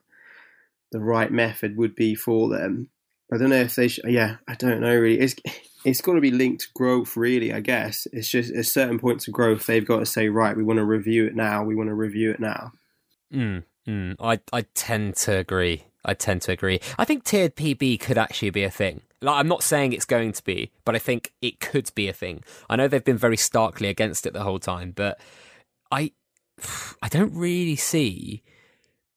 the 0.90 1.00
right 1.00 1.30
method 1.30 1.76
would 1.76 1.94
be 1.94 2.14
for 2.14 2.48
them. 2.48 2.90
I 3.32 3.38
don't 3.38 3.50
know 3.50 3.56
if 3.56 3.74
they. 3.74 3.88
Sh- 3.88 4.00
yeah, 4.04 4.36
I 4.46 4.54
don't 4.54 4.80
know 4.80 4.94
really. 4.94 5.20
It's 5.20 5.34
it's 5.84 6.00
got 6.00 6.14
to 6.14 6.20
be 6.20 6.30
linked 6.30 6.72
growth, 6.74 7.16
really. 7.16 7.52
I 7.52 7.60
guess 7.60 8.06
it's 8.12 8.28
just 8.28 8.52
at 8.52 8.66
certain 8.66 8.98
points 8.98 9.28
of 9.28 9.34
growth 9.34 9.66
they've 9.66 9.86
got 9.86 10.00
to 10.00 10.06
say, 10.06 10.28
right, 10.28 10.56
we 10.56 10.62
want 10.62 10.78
to 10.78 10.84
review 10.84 11.26
it 11.26 11.36
now. 11.36 11.64
We 11.64 11.74
want 11.74 11.88
to 11.88 11.94
review 11.94 12.30
it 12.30 12.40
now. 12.40 12.72
Mm, 13.32 13.64
mm. 13.86 14.16
I 14.20 14.40
I 14.52 14.62
tend 14.74 15.16
to 15.16 15.36
agree. 15.36 15.84
I 16.04 16.14
tend 16.14 16.42
to 16.42 16.52
agree. 16.52 16.80
I 16.98 17.04
think 17.04 17.24
tiered 17.24 17.56
PB 17.56 18.00
could 18.00 18.16
actually 18.16 18.50
be 18.50 18.62
a 18.62 18.70
thing. 18.70 19.02
Like, 19.20 19.36
I'm 19.36 19.48
not 19.48 19.62
saying 19.62 19.92
it's 19.92 20.04
going 20.04 20.32
to 20.32 20.44
be, 20.44 20.70
but 20.84 20.94
I 20.94 20.98
think 20.98 21.32
it 21.42 21.58
could 21.58 21.90
be 21.94 22.06
a 22.06 22.12
thing. 22.12 22.44
I 22.70 22.76
know 22.76 22.86
they've 22.86 23.04
been 23.04 23.16
very 23.16 23.36
starkly 23.36 23.88
against 23.88 24.26
it 24.26 24.32
the 24.32 24.44
whole 24.44 24.60
time, 24.60 24.92
but 24.94 25.20
I 25.90 26.12
I 27.02 27.08
don't 27.08 27.34
really 27.34 27.76
see. 27.76 28.42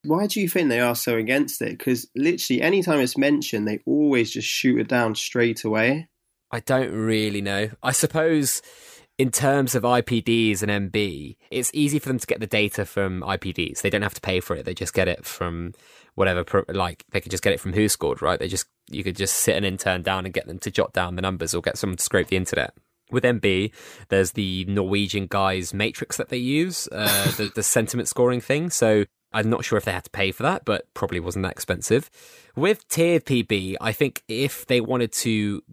Why 0.04 0.28
do 0.28 0.40
you 0.40 0.48
think 0.48 0.70
they 0.70 0.80
are 0.80 0.96
so 0.96 1.18
against 1.18 1.62
it? 1.62 1.78
Because 1.78 2.08
literally, 2.16 2.62
anytime 2.62 3.00
it's 3.00 3.18
mentioned, 3.18 3.68
they 3.68 3.82
always 3.86 4.32
just 4.32 4.48
shoot 4.48 4.80
it 4.80 4.88
down 4.88 5.16
straight 5.16 5.64
away. 5.64 6.08
I 6.52 6.62
don't 6.62 6.92
really 6.92 7.42
know. 7.42 7.70
I 7.84 7.92
suppose 7.92 8.62
in 9.20 9.32
terms 9.32 9.76
of 9.76 9.84
IPDs 9.84 10.64
and 10.64 10.92
MB, 10.92 11.36
it's 11.52 11.70
easy 11.74 12.00
for 12.00 12.08
them 12.08 12.20
to 12.20 12.26
get 12.26 12.40
the 12.40 12.48
data 12.48 12.86
from 12.86 13.22
IPDs. 13.22 13.82
They 13.82 13.90
don't 13.90 14.02
have 14.02 14.14
to 14.14 14.22
pay 14.22 14.40
for 14.40 14.56
it. 14.56 14.64
They 14.64 14.74
just 14.74 14.94
get 14.94 15.10
it 15.10 15.26
from 15.26 15.74
whatever, 16.16 16.66
like 16.70 17.04
they 17.12 17.20
could 17.20 17.32
just 17.32 17.44
get 17.44 17.52
it 17.52 17.60
from 17.60 17.74
WhoScored, 17.74 18.22
right? 18.22 18.40
They 18.40 18.48
just, 18.48 18.68
you 18.90 19.04
could 19.04 19.18
just 19.18 19.36
sit 19.36 19.58
an 19.58 19.66
intern 19.66 20.04
down 20.04 20.24
and 20.24 20.34
get 20.34 20.48
them 20.48 20.58
to 20.60 20.72
jot 20.72 20.94
down 20.94 21.18
the 21.18 21.22
numbers 21.22 21.54
or 21.54 21.62
get 21.62 21.78
someone 21.78 21.98
to 21.98 22.04
scrape 22.04 22.28
the 22.30 22.38
internet. 22.38 22.74
With 23.12 23.26
MB, 23.26 23.74
there's 24.08 24.32
the 24.32 24.64
Norwegian 24.66 25.28
guys 25.28 25.74
matrix 25.74 26.16
that 26.16 26.30
they 26.30 26.38
use, 26.38 26.88
uh, 26.92 27.32
the, 27.38 27.52
the 27.54 27.64
sentiment 27.64 28.08
scoring 28.08 28.40
thing. 28.40 28.70
So 28.70 29.04
I'm 29.32 29.50
not 29.50 29.64
sure 29.64 29.78
if 29.78 29.86
they 29.86 29.92
had 29.92 30.06
to 30.06 30.10
pay 30.10 30.32
for 30.32 30.44
that, 30.44 30.66
but 30.66 30.92
probably 30.94 31.20
wasn't 31.20 31.44
that 31.44 31.52
expensive. 31.52 32.10
With 32.56 32.88
tiered 32.88 33.26
PB, 33.26 33.76
I 33.80 33.92
think 33.92 34.24
if 34.28 34.66
they 34.66 34.82
wanted 34.82 35.12
to 35.14 35.64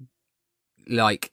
like 0.88 1.33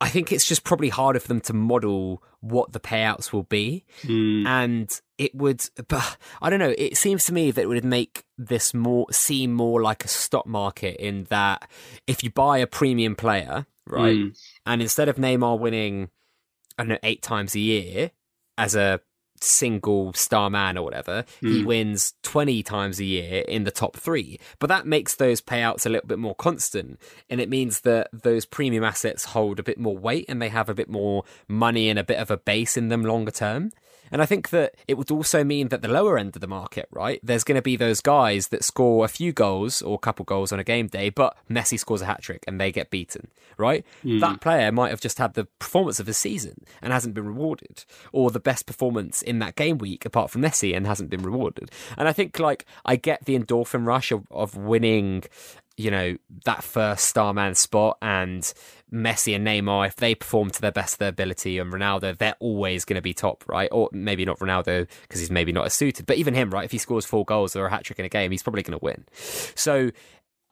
I 0.00 0.08
think 0.08 0.30
it's 0.30 0.46
just 0.46 0.62
probably 0.62 0.90
harder 0.90 1.18
for 1.18 1.28
them 1.28 1.40
to 1.42 1.52
model 1.52 2.22
what 2.40 2.72
the 2.72 2.78
payouts 2.78 3.32
will 3.32 3.42
be. 3.42 3.84
Mm. 4.02 4.46
And 4.46 5.00
it 5.18 5.34
would, 5.34 5.64
but 5.88 6.16
I 6.40 6.50
don't 6.50 6.60
know, 6.60 6.74
it 6.78 6.96
seems 6.96 7.24
to 7.24 7.34
me 7.34 7.50
that 7.50 7.62
it 7.62 7.66
would 7.66 7.84
make 7.84 8.24
this 8.36 8.72
more, 8.72 9.06
seem 9.10 9.52
more 9.52 9.82
like 9.82 10.04
a 10.04 10.08
stock 10.08 10.46
market 10.46 10.96
in 11.04 11.24
that 11.30 11.68
if 12.06 12.22
you 12.22 12.30
buy 12.30 12.58
a 12.58 12.66
premium 12.66 13.16
player, 13.16 13.66
right, 13.86 14.16
mm. 14.16 14.38
and 14.64 14.80
instead 14.80 15.08
of 15.08 15.16
Neymar 15.16 15.58
winning, 15.58 16.10
I 16.78 16.84
don't 16.84 16.90
know, 16.90 16.98
eight 17.02 17.22
times 17.22 17.56
a 17.56 17.60
year 17.60 18.12
as 18.56 18.76
a 18.76 19.00
single 19.44 20.12
star 20.12 20.50
man 20.50 20.76
or 20.76 20.82
whatever, 20.82 21.24
mm. 21.42 21.48
he 21.48 21.60
hmm. 21.60 21.66
wins 21.66 22.14
20 22.22 22.62
times 22.62 23.00
a 23.00 23.04
year 23.04 23.42
in 23.48 23.64
the 23.64 23.70
top 23.70 23.96
three. 23.96 24.38
But 24.58 24.68
that 24.68 24.86
makes 24.86 25.14
those 25.14 25.40
payouts 25.40 25.86
a 25.86 25.88
little 25.88 26.08
bit 26.08 26.18
more 26.18 26.34
constant. 26.34 27.00
And 27.30 27.40
it 27.40 27.48
means 27.48 27.80
that 27.80 28.08
those 28.12 28.44
premium 28.44 28.84
assets 28.84 29.26
hold 29.26 29.58
a 29.58 29.62
bit 29.62 29.78
more 29.78 29.96
weight 29.96 30.26
and 30.28 30.40
they 30.40 30.48
have 30.48 30.68
a 30.68 30.74
bit 30.74 30.88
more 30.88 31.24
money 31.46 31.88
and 31.88 31.98
a 31.98 32.04
bit 32.04 32.18
of 32.18 32.30
a 32.30 32.36
base 32.36 32.76
in 32.76 32.88
them 32.88 33.04
longer 33.04 33.32
term. 33.32 33.72
And 34.10 34.22
I 34.22 34.26
think 34.26 34.50
that 34.50 34.74
it 34.86 34.94
would 34.94 35.10
also 35.10 35.44
mean 35.44 35.68
that 35.68 35.82
the 35.82 35.88
lower 35.88 36.18
end 36.18 36.36
of 36.36 36.40
the 36.40 36.46
market, 36.46 36.88
right, 36.90 37.20
there's 37.22 37.44
going 37.44 37.56
to 37.56 37.62
be 37.62 37.76
those 37.76 38.00
guys 38.00 38.48
that 38.48 38.64
score 38.64 39.04
a 39.04 39.08
few 39.08 39.32
goals 39.32 39.82
or 39.82 39.94
a 39.94 39.98
couple 39.98 40.24
goals 40.24 40.52
on 40.52 40.58
a 40.58 40.64
game 40.64 40.86
day, 40.86 41.10
but 41.10 41.36
Messi 41.50 41.78
scores 41.78 42.02
a 42.02 42.06
hat 42.06 42.22
trick 42.22 42.44
and 42.46 42.60
they 42.60 42.72
get 42.72 42.90
beaten, 42.90 43.28
right? 43.56 43.84
Mm. 44.04 44.20
That 44.20 44.40
player 44.40 44.72
might 44.72 44.90
have 44.90 45.00
just 45.00 45.18
had 45.18 45.34
the 45.34 45.44
performance 45.58 46.00
of 46.00 46.06
the 46.06 46.14
season 46.14 46.64
and 46.82 46.92
hasn't 46.92 47.14
been 47.14 47.26
rewarded, 47.26 47.84
or 48.12 48.30
the 48.30 48.40
best 48.40 48.66
performance 48.66 49.22
in 49.22 49.38
that 49.40 49.56
game 49.56 49.78
week 49.78 50.04
apart 50.04 50.30
from 50.30 50.42
Messi 50.42 50.76
and 50.76 50.86
hasn't 50.86 51.10
been 51.10 51.22
rewarded. 51.22 51.70
And 51.96 52.08
I 52.08 52.12
think, 52.12 52.38
like, 52.38 52.66
I 52.84 52.96
get 52.96 53.24
the 53.24 53.38
endorphin 53.38 53.86
rush 53.86 54.12
of, 54.12 54.24
of 54.30 54.56
winning 54.56 55.24
you 55.78 55.92
know, 55.92 56.16
that 56.44 56.64
first 56.64 57.04
star 57.04 57.32
man 57.32 57.54
spot 57.54 57.98
and 58.02 58.52
Messi 58.92 59.36
and 59.36 59.46
Neymar, 59.46 59.86
if 59.86 59.96
they 59.96 60.14
perform 60.16 60.50
to 60.50 60.60
their 60.60 60.72
best 60.72 60.94
of 60.94 60.98
their 60.98 61.08
ability 61.08 61.58
and 61.58 61.72
Ronaldo, 61.72 62.18
they're 62.18 62.34
always 62.40 62.84
going 62.84 62.96
to 62.96 63.02
be 63.02 63.14
top, 63.14 63.44
right? 63.46 63.68
Or 63.70 63.88
maybe 63.92 64.24
not 64.24 64.40
Ronaldo 64.40 64.88
because 65.02 65.20
he's 65.20 65.30
maybe 65.30 65.52
not 65.52 65.66
as 65.66 65.74
suited, 65.74 66.04
but 66.04 66.16
even 66.16 66.34
him, 66.34 66.50
right? 66.50 66.64
If 66.64 66.72
he 66.72 66.78
scores 66.78 67.06
four 67.06 67.24
goals 67.24 67.54
or 67.54 67.66
a 67.66 67.70
hat 67.70 67.84
trick 67.84 68.00
in 68.00 68.04
a 68.04 68.08
game, 68.08 68.32
he's 68.32 68.42
probably 68.42 68.64
going 68.64 68.76
to 68.76 68.84
win. 68.84 69.04
So 69.54 69.92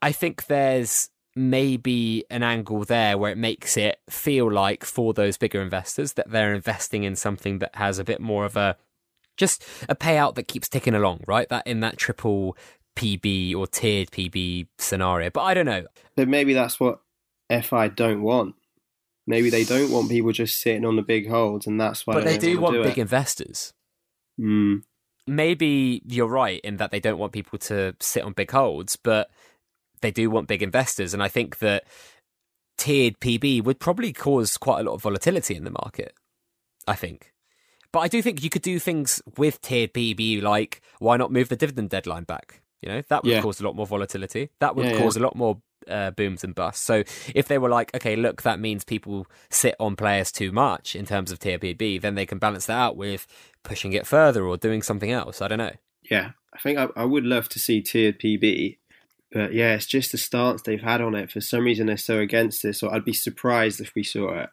I 0.01 0.12
think 0.12 0.47
there's 0.47 1.11
maybe 1.35 2.25
an 2.31 2.45
angle 2.45 2.85
there 2.85 3.19
where 3.19 3.33
it 3.33 3.39
makes 3.39 3.77
it 3.77 3.99
feel 4.09 4.51
like 4.51 4.85
for 4.85 5.12
those 5.12 5.37
bigger 5.37 5.61
investors 5.61 6.12
that 6.12 6.31
they're 6.31 6.55
investing 6.55 7.03
in 7.03 7.17
something 7.17 7.59
that 7.59 7.75
has 7.75 7.99
a 7.99 8.05
bit 8.05 8.21
more 8.21 8.45
of 8.45 8.57
a 8.57 8.77
just 9.37 9.65
a 9.89 9.95
payout 9.97 10.37
that 10.37 10.49
keeps 10.49 10.69
ticking 10.69 10.95
along, 10.95 11.23
right? 11.27 11.49
That 11.49 11.67
in 11.67 11.81
that 11.81 11.99
triple 11.99 12.57
PB 12.97 13.55
or 13.55 13.67
tiered 13.67 14.11
PB 14.11 14.67
scenario. 14.79 15.31
But 15.31 15.43
I 15.43 15.55
don't 15.55 15.67
know. 15.67 15.87
But 16.17 16.29
maybe 16.29 16.55
that's 16.55 16.81
what 16.81 17.01
FI 17.51 17.89
don't 17.89 18.23
want. 18.23 18.57
Maybe 19.27 19.51
they 19.51 19.65
don't 19.65 19.91
want 19.91 20.09
people 20.09 20.33
just 20.33 20.61
sitting 20.61 20.85
on 20.85 20.97
the 20.97 21.03
big 21.03 21.29
holds, 21.29 21.67
and 21.67 21.81
that's 21.81 22.07
why. 22.07 22.15
But 22.15 22.25
they 22.25 22.39
do 22.39 22.61
want 22.61 22.77
do 22.77 22.83
big 22.83 22.99
investors. 22.99 23.73
Mm. 24.41 24.83
Maybe 25.27 26.03
you're 26.07 26.29
right 26.29 26.61
in 26.61 26.77
that 26.77 26.93
they 26.93 27.01
don't 27.01 27.19
want 27.19 27.33
people 27.33 27.59
to 27.59 27.95
sit 28.01 28.23
on 28.23 28.33
big 28.33 28.53
holds, 28.53 28.95
but 28.97 29.29
they 30.01 30.13
do 30.13 30.31
want 30.31 30.47
big 30.47 30.63
investors, 30.63 31.13
and 31.13 31.23
I 31.23 31.29
think 31.29 31.59
that 31.59 31.85
tiered 32.79 33.19
PB 33.19 33.65
would 33.65 33.81
probably 33.81 34.13
cause 34.13 34.57
quite 34.57 34.81
a 34.81 34.83
lot 34.85 34.95
of 34.95 35.03
volatility 35.03 35.57
in 35.57 35.65
the 35.65 35.71
market. 35.71 36.15
I 36.87 36.95
think. 36.95 37.33
But 37.91 38.01
I 38.01 38.09
do 38.09 38.23
think 38.23 38.45
you 38.45 38.51
could 38.51 38.63
do 38.63 38.79
things 38.79 39.23
with 39.37 39.61
tiered 39.61 39.93
PB, 39.93 40.43
like 40.43 40.83
why 40.99 41.17
not 41.17 41.33
move 41.33 41.49
the 41.49 41.57
dividend 41.57 41.91
deadline 41.91 42.25
back? 42.25 42.61
You 42.83 42.91
know, 42.91 43.03
that 43.09 43.25
would 43.25 43.33
yeah. 43.33 43.43
cause 43.43 43.61
a 43.61 43.65
lot 43.65 43.75
more 43.75 43.87
volatility. 43.87 44.51
That 44.61 44.77
would 44.77 44.87
yeah, 44.87 44.99
cause 44.99 45.17
yeah. 45.17 45.23
a 45.23 45.25
lot 45.25 45.37
more 45.37 45.61
uh, 45.89 46.11
booms 46.11 46.45
and 46.45 46.55
busts. 46.55 46.85
So 46.85 47.05
if 47.35 47.49
they 47.49 47.59
were 47.59 47.69
like, 47.69 47.95
okay, 47.95 48.17
look, 48.17 48.43
that 48.43 48.61
means 48.61 48.85
people 48.85 49.27
sit 49.51 49.75
on 49.81 49.97
players 49.97 50.33
too 50.33 50.53
much 50.53 50.97
in 50.97 51.07
terms 51.07 51.31
of 51.31 51.39
tier 51.39 51.59
PB, 51.59 52.01
then 52.01 52.15
they 52.15 52.27
can 52.27 52.39
balance 52.39 52.67
that 52.67 52.79
out 52.79 52.97
with 52.97 53.27
pushing 53.62 53.93
it 53.93 54.07
further 54.07 54.45
or 54.45 54.57
doing 54.57 54.83
something 54.83 55.11
else. 55.11 55.41
I 55.41 55.49
don't 55.49 55.59
know. 55.59 55.75
Yeah, 56.11 56.33
I 56.55 56.59
think 56.59 56.79
I, 56.79 56.89
I 56.97 57.05
would 57.05 57.25
love 57.25 57.49
to 57.51 57.59
see 57.59 57.83
tiered 57.83 58.21
PB, 58.21 58.79
but 59.33 59.53
yeah, 59.53 59.75
it's 59.75 59.87
just 59.87 60.12
the 60.12 60.19
stance 60.19 60.62
they've 60.62 60.81
had 60.81 61.01
on 61.01 61.15
it. 61.15 61.31
For 61.31 61.41
some 61.41 61.65
reason, 61.65 61.87
they're 61.87 61.97
so 61.97 62.19
against 62.19 62.62
this, 62.62 62.83
or 62.83 62.95
I'd 62.95 63.05
be 63.05 63.12
surprised 63.12 63.81
if 63.81 63.95
we 63.95 64.03
saw 64.03 64.43
it. 64.43 64.51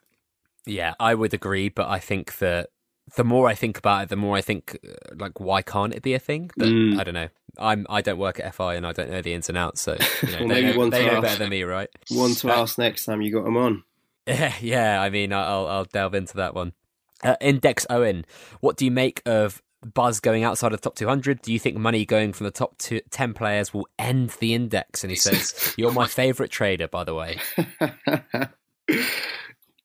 Yeah, 0.66 0.94
I 1.00 1.14
would 1.14 1.34
agree, 1.34 1.70
but 1.70 1.88
I 1.90 2.00
think 2.00 2.38
that 2.38 2.70
the 3.16 3.24
more 3.24 3.48
I 3.48 3.54
think 3.56 3.78
about 3.78 4.04
it, 4.04 4.10
the 4.10 4.16
more 4.16 4.36
I 4.36 4.42
think 4.42 4.78
uh, 4.88 5.16
like 5.16 5.40
why 5.40 5.62
can't 5.62 5.94
it 5.94 6.02
be 6.02 6.14
a 6.14 6.20
thing? 6.20 6.50
But 6.58 6.68
Mm. 6.70 7.00
I 7.00 7.04
don't 7.04 7.14
know. 7.14 7.30
I'm 7.60 7.86
I 7.90 8.02
don't 8.02 8.18
work 8.18 8.40
at 8.40 8.54
FI 8.56 8.76
and 8.76 8.86
I 8.88 8.92
don't 8.94 9.12
know 9.12 9.22
the 9.22 9.34
ins 9.34 9.50
and 9.50 9.58
outs, 9.58 9.82
so 9.82 9.94
you 10.24 10.32
know, 10.32 10.40
Well, 10.40 10.48
they, 10.48 10.62
maybe 10.62 10.74
know, 10.74 10.80
one 10.80 10.90
they 10.90 11.00
to 11.02 11.06
know 11.06 11.14
ask. 11.14 11.22
better 11.22 11.40
than 11.40 11.50
me, 11.50 11.64
right? 11.64 11.90
One 12.10 12.34
to 12.36 12.50
ask 12.52 12.78
next 12.78 13.06
time 13.06 13.22
you 13.22 13.32
got 13.32 13.44
them 13.44 13.58
on. 13.58 13.84
Yeah, 14.26 14.54
yeah. 14.62 15.02
I 15.02 15.10
mean, 15.10 15.32
I'll 15.34 15.68
I'll 15.68 15.86
delve 15.86 16.16
into 16.16 16.38
that 16.38 16.56
one. 16.56 16.74
Uh, 17.24 17.36
Index 17.40 17.86
Owen, 17.90 18.26
what 18.60 18.76
do 18.78 18.86
you 18.86 18.92
make 18.92 19.22
of 19.26 19.62
Buzz 19.94 20.20
going 20.20 20.44
outside 20.44 20.74
of 20.74 20.80
the 20.82 20.84
top 20.90 20.96
200? 20.96 21.42
Do 21.42 21.54
you 21.54 21.60
think 21.60 21.78
money 21.78 22.06
going 22.06 22.34
from 22.34 22.46
the 22.46 22.52
top 22.52 22.78
two, 22.78 23.00
10 23.12 23.34
players 23.34 23.74
will 23.74 23.88
end 24.00 24.32
the 24.40 24.54
index? 24.54 25.04
And 25.04 25.12
he 25.12 25.16
says, 25.18 25.74
"You're 25.78 25.92
my 25.92 26.08
favorite 26.08 26.52
trader, 26.52 26.88
by 26.88 27.04
the 27.04 27.14
way." 27.14 27.38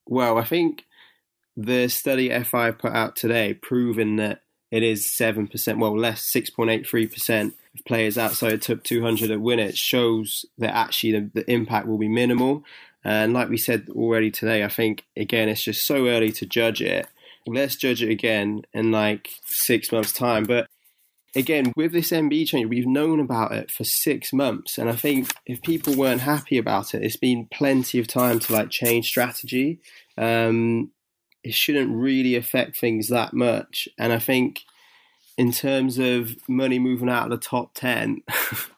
well, 0.07 0.37
I 0.37 0.43
think 0.43 0.85
the 1.59 1.89
study 1.89 2.29
FI 2.43 2.71
put 2.71 2.93
out 2.93 3.17
today 3.17 3.53
proving 3.53 4.15
that 4.15 4.43
it 4.71 4.81
is 4.81 5.05
7%, 5.07 5.77
well, 5.77 5.97
less 5.97 6.21
6.83% 6.31 7.47
of 7.47 7.85
players 7.85 8.17
outside 8.17 8.61
top 8.61 8.83
200 8.83 9.29
that 9.29 9.41
win 9.41 9.59
it 9.59 9.77
shows 9.77 10.45
that 10.57 10.73
actually 10.73 11.11
the, 11.11 11.31
the 11.33 11.51
impact 11.51 11.85
will 11.85 11.97
be 11.97 12.07
minimal. 12.07 12.63
And 13.03 13.33
like 13.33 13.49
we 13.49 13.57
said 13.57 13.89
already 13.89 14.31
today, 14.31 14.63
I 14.63 14.69
think, 14.69 15.05
again, 15.17 15.49
it's 15.49 15.63
just 15.63 15.85
so 15.85 16.07
early 16.07 16.31
to 16.33 16.45
judge 16.45 16.81
it. 16.81 17.07
Let's 17.45 17.75
judge 17.75 18.01
it 18.01 18.09
again 18.09 18.61
in 18.73 18.91
like 18.91 19.29
six 19.45 19.91
months' 19.91 20.13
time. 20.13 20.45
But 20.45 20.67
again, 21.35 21.73
with 21.75 21.91
this 21.91 22.11
MB 22.11 22.47
change, 22.47 22.69
we've 22.69 22.87
known 22.87 23.19
about 23.19 23.51
it 23.51 23.69
for 23.69 23.83
six 23.83 24.31
months, 24.31 24.77
and 24.77 24.89
I 24.89 24.95
think 24.95 25.33
if 25.45 25.61
people 25.61 25.95
weren't 25.95 26.21
happy 26.21 26.57
about 26.57 26.93
it, 26.93 27.01
it's 27.01 27.15
been 27.15 27.47
plenty 27.51 27.97
of 27.99 28.07
time 28.07 28.39
to 28.39 28.53
like 28.53 28.69
change 28.69 29.07
strategy. 29.07 29.79
Um, 30.17 30.91
it 31.43 31.53
shouldn't 31.53 31.95
really 31.95 32.35
affect 32.35 32.77
things 32.77 33.07
that 33.09 33.33
much, 33.33 33.87
and 33.97 34.13
I 34.13 34.19
think 34.19 34.61
in 35.37 35.51
terms 35.51 35.97
of 35.97 36.35
money 36.49 36.79
moving 36.79 37.09
out 37.09 37.25
of 37.25 37.29
the 37.31 37.37
top 37.37 37.73
ten, 37.73 38.21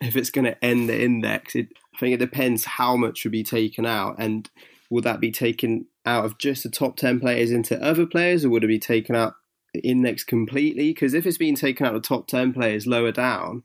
if 0.02 0.16
it's 0.16 0.30
going 0.30 0.46
to 0.46 0.64
end 0.64 0.90
the 0.90 1.02
index, 1.02 1.56
it, 1.56 1.68
I 1.96 1.98
think 1.98 2.14
it 2.14 2.18
depends 2.18 2.66
how 2.66 2.96
much 2.96 3.24
would 3.24 3.32
be 3.32 3.44
taken 3.44 3.86
out, 3.86 4.16
and 4.18 4.50
would 4.90 5.04
that 5.04 5.20
be 5.20 5.32
taken 5.32 5.88
out 6.06 6.26
of 6.26 6.38
just 6.38 6.64
the 6.64 6.70
top 6.70 6.98
ten 6.98 7.20
players 7.20 7.52
into 7.52 7.82
other 7.82 8.06
players, 8.06 8.46
or 8.46 8.50
would 8.50 8.64
it 8.64 8.68
be 8.68 8.80
taken 8.80 9.16
out? 9.16 9.36
the 9.74 9.80
index 9.82 10.24
completely? 10.24 10.90
Because 10.90 11.14
if 11.14 11.26
it's 11.26 11.38
being 11.38 11.56
taken 11.56 11.86
out 11.86 11.96
of 11.96 12.02
the 12.02 12.08
top 12.08 12.28
10 12.28 12.54
players 12.54 12.88
lower 12.88 13.12
down 13.12 13.64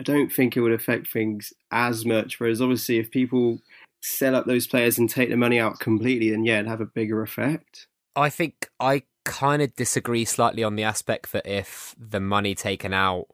i 0.00 0.02
don't 0.02 0.32
think 0.32 0.56
it 0.56 0.60
would 0.60 0.72
affect 0.72 1.10
things 1.10 1.52
as 1.70 2.04
much. 2.04 2.38
Whereas 2.38 2.60
obviously 2.60 2.98
if 2.98 3.10
people 3.10 3.60
sell 4.00 4.36
up 4.36 4.46
those 4.46 4.66
players 4.66 4.96
and 4.98 5.10
take 5.10 5.28
the 5.28 5.36
money 5.36 5.58
out 5.58 5.80
completely 5.80 6.30
then 6.30 6.44
yeah 6.44 6.58
it'd 6.58 6.68
have 6.68 6.80
a 6.80 6.86
bigger 6.86 7.20
effect 7.22 7.87
I 8.18 8.30
think 8.30 8.68
I 8.80 9.04
kind 9.24 9.62
of 9.62 9.76
disagree 9.76 10.24
slightly 10.24 10.64
on 10.64 10.74
the 10.74 10.82
aspect 10.82 11.30
that 11.32 11.46
if 11.46 11.94
the 11.96 12.18
money 12.18 12.54
taken 12.56 12.92
out 12.92 13.26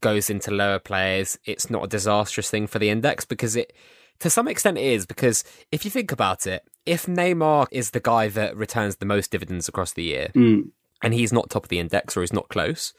goes 0.00 0.28
into 0.28 0.50
lower 0.50 0.78
players, 0.78 1.38
it's 1.46 1.70
not 1.70 1.84
a 1.84 1.88
disastrous 1.88 2.50
thing 2.50 2.66
for 2.66 2.78
the 2.78 2.90
index 2.90 3.24
because 3.24 3.56
it, 3.56 3.72
to 4.18 4.28
some 4.28 4.48
extent, 4.48 4.76
it 4.76 4.84
is. 4.84 5.06
Because 5.06 5.44
if 5.70 5.86
you 5.86 5.90
think 5.90 6.12
about 6.12 6.46
it, 6.46 6.62
if 6.84 7.06
Neymar 7.06 7.68
is 7.70 7.92
the 7.92 8.00
guy 8.00 8.28
that 8.28 8.54
returns 8.54 8.96
the 8.96 9.06
most 9.06 9.30
dividends 9.30 9.66
across 9.66 9.94
the 9.94 10.02
year, 10.02 10.28
mm. 10.34 10.68
and 11.00 11.14
he's 11.14 11.32
not 11.32 11.48
top 11.48 11.64
of 11.64 11.68
the 11.70 11.78
index 11.78 12.14
or 12.14 12.20
he's 12.20 12.34
not 12.34 12.50
close, 12.50 12.92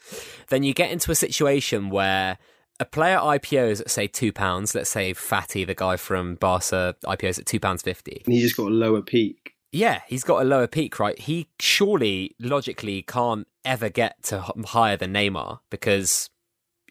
then 0.49 0.63
you 0.63 0.73
get 0.73 0.89
into 0.89 1.11
a 1.11 1.15
situation 1.15 1.91
where 1.91 2.39
a 2.79 2.85
player 2.85 3.17
IPOs 3.17 3.81
at 3.81 3.91
say 3.91 4.07
two 4.07 4.31
pounds. 4.31 4.73
Let's 4.73 4.89
say 4.89 5.13
Fati, 5.13 5.67
the 5.67 5.75
guy 5.75 5.95
from 5.95 6.35
Barca, 6.35 6.95
IPOs 7.05 7.37
at 7.37 7.45
two 7.45 7.59
pounds 7.59 7.83
fifty. 7.83 8.23
and 8.25 8.33
he 8.33 8.41
just 8.41 8.57
got 8.57 8.71
a 8.71 8.73
lower 8.73 9.03
peak 9.03 9.52
Yeah, 9.73 10.01
he's 10.07 10.23
got 10.23 10.43
a 10.43 10.45
lower 10.45 10.67
peak, 10.67 10.99
right? 10.99 11.17
He 11.17 11.47
surely, 11.59 12.35
logically, 12.39 13.01
can't 13.01 13.47
ever 13.65 13.89
get 13.89 14.21
to 14.25 14.39
higher 14.65 14.95
than 14.95 15.13
Neymar 15.13 15.61
because, 15.71 16.29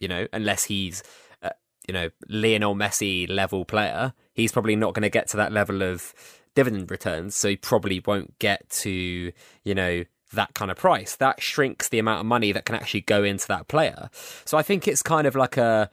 you 0.01 0.09
know, 0.09 0.27
unless 0.33 0.65
he's, 0.65 1.01
uh, 1.41 1.51
you 1.87 1.93
know, 1.93 2.09
Lionel 2.27 2.75
Messi 2.75 3.29
level 3.29 3.63
player, 3.63 4.13
he's 4.33 4.51
probably 4.51 4.75
not 4.75 4.93
going 4.93 5.03
to 5.03 5.09
get 5.09 5.29
to 5.29 5.37
that 5.37 5.53
level 5.53 5.81
of 5.81 6.13
dividend 6.55 6.91
returns. 6.91 7.37
So 7.37 7.47
he 7.47 7.55
probably 7.55 8.03
won't 8.05 8.37
get 8.39 8.69
to, 8.81 9.31
you 9.63 9.73
know, 9.73 10.03
that 10.33 10.53
kind 10.53 10.69
of 10.69 10.75
price. 10.75 11.15
That 11.15 11.41
shrinks 11.41 11.87
the 11.87 11.99
amount 11.99 12.19
of 12.19 12.25
money 12.25 12.51
that 12.51 12.65
can 12.65 12.75
actually 12.75 13.01
go 13.01 13.23
into 13.23 13.47
that 13.47 13.69
player. 13.69 14.09
So 14.43 14.57
I 14.57 14.61
think 14.61 14.89
it's 14.89 15.01
kind 15.01 15.25
of 15.25 15.35
like 15.35 15.55
a, 15.55 15.89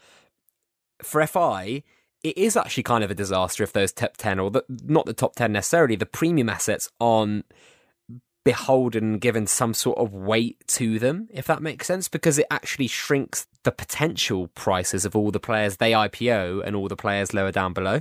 for 1.04 1.24
FI, 1.24 1.84
it 2.22 2.36
is 2.36 2.56
actually 2.56 2.82
kind 2.82 3.02
of 3.02 3.10
a 3.10 3.14
disaster 3.14 3.64
if 3.64 3.72
those 3.72 3.92
top 3.92 4.16
10 4.16 4.38
or 4.38 4.50
the, 4.50 4.64
not 4.68 5.06
the 5.06 5.12
top 5.12 5.34
10 5.36 5.52
necessarily 5.52 5.96
the 5.96 6.06
premium 6.06 6.48
assets 6.48 6.90
aren't 7.00 7.46
beholden 8.44 9.18
given 9.18 9.46
some 9.46 9.74
sort 9.74 9.98
of 9.98 10.14
weight 10.14 10.56
to 10.66 10.98
them 10.98 11.28
if 11.30 11.46
that 11.46 11.62
makes 11.62 11.86
sense 11.86 12.08
because 12.08 12.38
it 12.38 12.46
actually 12.50 12.86
shrinks 12.86 13.46
the 13.64 13.72
potential 13.72 14.48
prices 14.48 15.04
of 15.04 15.14
all 15.14 15.30
the 15.30 15.40
players 15.40 15.76
they 15.76 15.92
IPO 15.92 16.62
and 16.64 16.74
all 16.74 16.88
the 16.88 16.96
players 16.96 17.34
lower 17.34 17.52
down 17.52 17.72
below. 17.72 17.98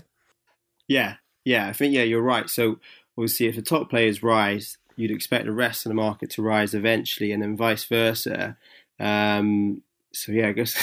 Yeah 0.88 1.16
yeah 1.46 1.68
i 1.68 1.74
think 1.74 1.94
yeah 1.94 2.04
you're 2.04 2.22
right. 2.22 2.50
So 2.50 2.80
obviously 3.18 3.48
if 3.48 3.56
the 3.56 3.62
top 3.62 3.90
players 3.90 4.24
rise 4.24 4.78
you'd 4.96 5.12
expect 5.12 5.46
the 5.46 5.52
rest 5.52 5.86
of 5.86 5.90
the 5.90 5.96
market 5.96 6.30
to 6.32 6.42
rise 6.42 6.74
eventually 6.74 7.32
and 7.32 7.42
then 7.42 7.56
vice 7.56 7.86
versa. 7.86 8.58
Um, 9.00 9.82
so 10.14 10.32
yeah, 10.32 10.48
I 10.48 10.52
guess 10.52 10.76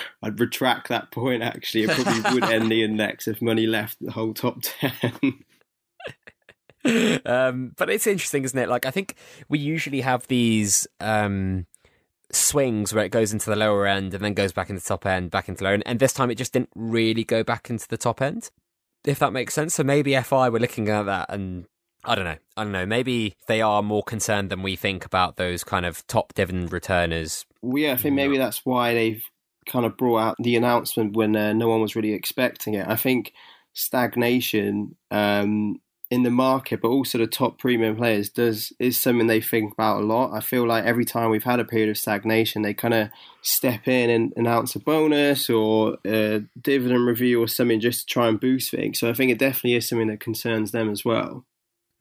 I'd 0.22 0.40
retract 0.40 0.88
that 0.88 1.10
point. 1.10 1.42
Actually, 1.42 1.84
it 1.84 1.90
probably 1.90 2.34
would 2.34 2.44
end 2.44 2.70
the 2.70 2.82
index 2.82 3.28
if 3.28 3.42
money 3.42 3.66
left 3.66 3.98
the 4.00 4.12
whole 4.12 4.34
top 4.34 4.58
ten. 4.62 5.44
um, 7.26 7.72
but 7.76 7.90
it's 7.90 8.06
interesting, 8.06 8.44
isn't 8.44 8.58
it? 8.58 8.68
Like 8.68 8.86
I 8.86 8.90
think 8.90 9.16
we 9.48 9.58
usually 9.58 10.00
have 10.00 10.26
these 10.28 10.86
um, 11.00 11.66
swings 12.32 12.94
where 12.94 13.04
it 13.04 13.10
goes 13.10 13.32
into 13.32 13.50
the 13.50 13.56
lower 13.56 13.86
end 13.86 14.14
and 14.14 14.24
then 14.24 14.34
goes 14.34 14.52
back 14.52 14.70
into 14.70 14.82
the 14.82 14.88
top 14.88 15.06
end, 15.06 15.30
back 15.30 15.48
into 15.48 15.64
lower 15.64 15.74
end, 15.74 15.82
and 15.86 15.98
this 15.98 16.12
time 16.12 16.30
it 16.30 16.36
just 16.36 16.52
didn't 16.52 16.70
really 16.74 17.24
go 17.24 17.42
back 17.44 17.70
into 17.70 17.88
the 17.88 17.98
top 17.98 18.22
end. 18.22 18.50
If 19.04 19.18
that 19.20 19.32
makes 19.32 19.54
sense. 19.54 19.74
So 19.74 19.82
maybe 19.82 20.18
FI 20.20 20.50
were 20.50 20.58
looking 20.58 20.90
at 20.90 21.04
that 21.06 21.30
and 21.30 21.64
I 22.04 22.14
don't 22.14 22.24
know. 22.24 22.36
I 22.56 22.64
don't 22.64 22.72
know. 22.72 22.86
Maybe 22.86 23.36
they 23.46 23.60
are 23.60 23.82
more 23.82 24.02
concerned 24.02 24.50
than 24.50 24.62
we 24.62 24.76
think 24.76 25.04
about 25.04 25.36
those 25.36 25.64
kind 25.64 25.86
of 25.86 26.06
top 26.06 26.34
dividend 26.34 26.72
returners. 26.72 27.46
Well, 27.62 27.82
yeah, 27.82 27.92
I 27.92 27.96
think 27.96 28.14
maybe 28.14 28.38
that's 28.38 28.64
why 28.64 28.94
they've 28.94 29.24
kind 29.66 29.84
of 29.84 29.96
brought 29.96 30.18
out 30.18 30.36
the 30.38 30.56
announcement 30.56 31.16
when 31.16 31.36
uh, 31.36 31.52
no 31.52 31.68
one 31.68 31.80
was 31.80 31.94
really 31.96 32.12
expecting 32.12 32.74
it. 32.74 32.86
I 32.88 32.96
think 32.96 33.32
stagnation 33.72 34.96
um, 35.10 35.80
in 36.10 36.24
the 36.24 36.30
market, 36.30 36.80
but 36.80 36.88
also 36.88 37.18
the 37.18 37.26
top 37.26 37.58
premium 37.58 37.96
players, 37.96 38.30
does 38.30 38.72
is 38.78 39.00
something 39.00 39.26
they 39.26 39.40
think 39.40 39.72
about 39.72 40.00
a 40.00 40.04
lot. 40.04 40.32
I 40.32 40.40
feel 40.40 40.66
like 40.66 40.84
every 40.84 41.04
time 41.04 41.30
we've 41.30 41.44
had 41.44 41.60
a 41.60 41.64
period 41.64 41.88
of 41.88 41.98
stagnation, 41.98 42.62
they 42.62 42.74
kind 42.74 42.94
of 42.94 43.10
step 43.42 43.86
in 43.86 44.10
and 44.10 44.32
announce 44.36 44.74
a 44.74 44.80
bonus 44.80 45.48
or 45.48 45.98
a 46.04 46.42
dividend 46.60 47.06
review 47.06 47.42
or 47.42 47.46
something 47.46 47.80
just 47.80 48.08
to 48.08 48.12
try 48.12 48.28
and 48.28 48.40
boost 48.40 48.70
things. 48.70 48.98
So 48.98 49.08
I 49.08 49.14
think 49.14 49.30
it 49.30 49.38
definitely 49.38 49.74
is 49.74 49.88
something 49.88 50.08
that 50.08 50.20
concerns 50.20 50.72
them 50.72 50.90
as 50.90 51.04
well. 51.04 51.44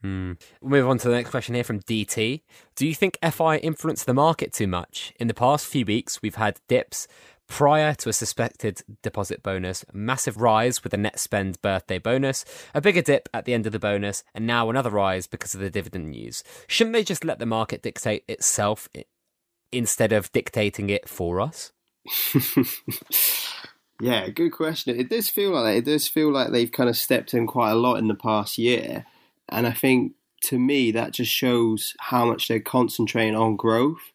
Hmm. 0.01 0.33
We'll 0.61 0.81
move 0.81 0.89
on 0.89 0.97
to 0.99 1.09
the 1.09 1.15
next 1.15 1.29
question 1.29 1.55
here 1.55 1.63
from 1.63 1.81
DT. 1.81 2.41
Do 2.75 2.87
you 2.87 2.95
think 2.95 3.17
FI 3.21 3.57
influenced 3.57 4.05
the 4.05 4.13
market 4.13 4.53
too 4.53 4.67
much? 4.67 5.13
In 5.19 5.27
the 5.27 5.33
past 5.33 5.65
few 5.65 5.85
weeks, 5.85 6.21
we've 6.21 6.35
had 6.35 6.59
dips 6.67 7.07
prior 7.49 7.95
to 7.95 8.07
a 8.09 8.13
suspected 8.13 8.81
deposit 9.01 9.43
bonus, 9.43 9.83
massive 9.91 10.37
rise 10.37 10.83
with 10.83 10.93
a 10.93 10.97
net 10.97 11.19
spend 11.19 11.61
birthday 11.61 11.97
bonus, 11.97 12.45
a 12.73 12.79
bigger 12.79 13.01
dip 13.01 13.27
at 13.33 13.43
the 13.43 13.53
end 13.53 13.65
of 13.65 13.73
the 13.73 13.79
bonus, 13.79 14.23
and 14.33 14.47
now 14.47 14.69
another 14.69 14.91
rise 14.91 15.27
because 15.27 15.53
of 15.53 15.59
the 15.59 15.69
dividend 15.69 16.11
news. 16.11 16.43
Shouldn't 16.67 16.93
they 16.93 17.03
just 17.03 17.25
let 17.25 17.39
the 17.39 17.45
market 17.45 17.81
dictate 17.81 18.23
itself 18.29 18.87
instead 19.71 20.13
of 20.13 20.31
dictating 20.31 20.89
it 20.89 21.09
for 21.09 21.41
us? 21.41 21.73
yeah, 23.99 24.29
good 24.29 24.51
question. 24.51 24.97
It 24.97 25.09
does 25.09 25.27
feel 25.27 25.51
like 25.51 25.65
that. 25.65 25.77
It 25.77 25.85
does 25.91 26.07
feel 26.07 26.31
like 26.31 26.51
they've 26.51 26.71
kind 26.71 26.89
of 26.89 26.95
stepped 26.95 27.33
in 27.33 27.47
quite 27.47 27.71
a 27.71 27.75
lot 27.75 27.95
in 27.95 28.07
the 28.07 28.15
past 28.15 28.57
year. 28.57 29.05
And 29.51 29.67
I 29.67 29.71
think 29.71 30.13
to 30.43 30.59
me, 30.59 30.91
that 30.91 31.11
just 31.11 31.31
shows 31.31 31.95
how 31.99 32.25
much 32.25 32.47
they're 32.47 32.59
concentrating 32.59 33.35
on 33.35 33.55
growth. 33.55 34.11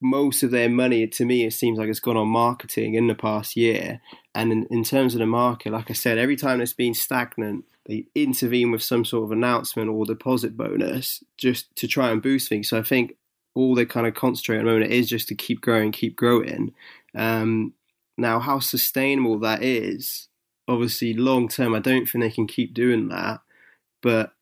Most 0.00 0.42
of 0.42 0.50
their 0.50 0.68
money, 0.68 1.06
to 1.06 1.24
me, 1.24 1.44
it 1.44 1.52
seems 1.52 1.78
like 1.78 1.88
it's 1.88 2.00
gone 2.00 2.16
on 2.16 2.28
marketing 2.28 2.94
in 2.94 3.06
the 3.06 3.14
past 3.14 3.56
year. 3.56 4.00
And 4.34 4.52
in, 4.52 4.66
in 4.70 4.84
terms 4.84 5.14
of 5.14 5.20
the 5.20 5.26
market, 5.26 5.72
like 5.72 5.90
I 5.90 5.94
said, 5.94 6.18
every 6.18 6.36
time 6.36 6.60
it's 6.60 6.72
been 6.72 6.94
stagnant, 6.94 7.64
they 7.86 8.06
intervene 8.14 8.70
with 8.70 8.82
some 8.82 9.04
sort 9.04 9.24
of 9.24 9.32
announcement 9.32 9.90
or 9.90 10.04
deposit 10.04 10.56
bonus 10.56 11.22
just 11.36 11.74
to 11.76 11.86
try 11.86 12.10
and 12.10 12.22
boost 12.22 12.48
things. 12.48 12.68
So 12.68 12.78
I 12.78 12.82
think 12.82 13.14
all 13.54 13.74
they 13.74 13.86
kind 13.86 14.06
of 14.06 14.14
concentrate 14.14 14.58
on 14.58 14.64
the 14.64 14.72
moment 14.72 14.90
is 14.90 15.08
just 15.08 15.28
to 15.28 15.34
keep 15.34 15.60
growing, 15.60 15.92
keep 15.92 16.16
growing. 16.16 16.74
Um, 17.14 17.74
now, 18.16 18.40
how 18.40 18.58
sustainable 18.58 19.38
that 19.40 19.62
is, 19.62 20.28
obviously, 20.66 21.14
long 21.14 21.48
term, 21.48 21.74
I 21.74 21.80
don't 21.80 22.06
think 22.06 22.24
they 22.24 22.30
can 22.30 22.46
keep 22.46 22.74
doing 22.74 23.08
that. 23.08 23.40
But 24.02 24.32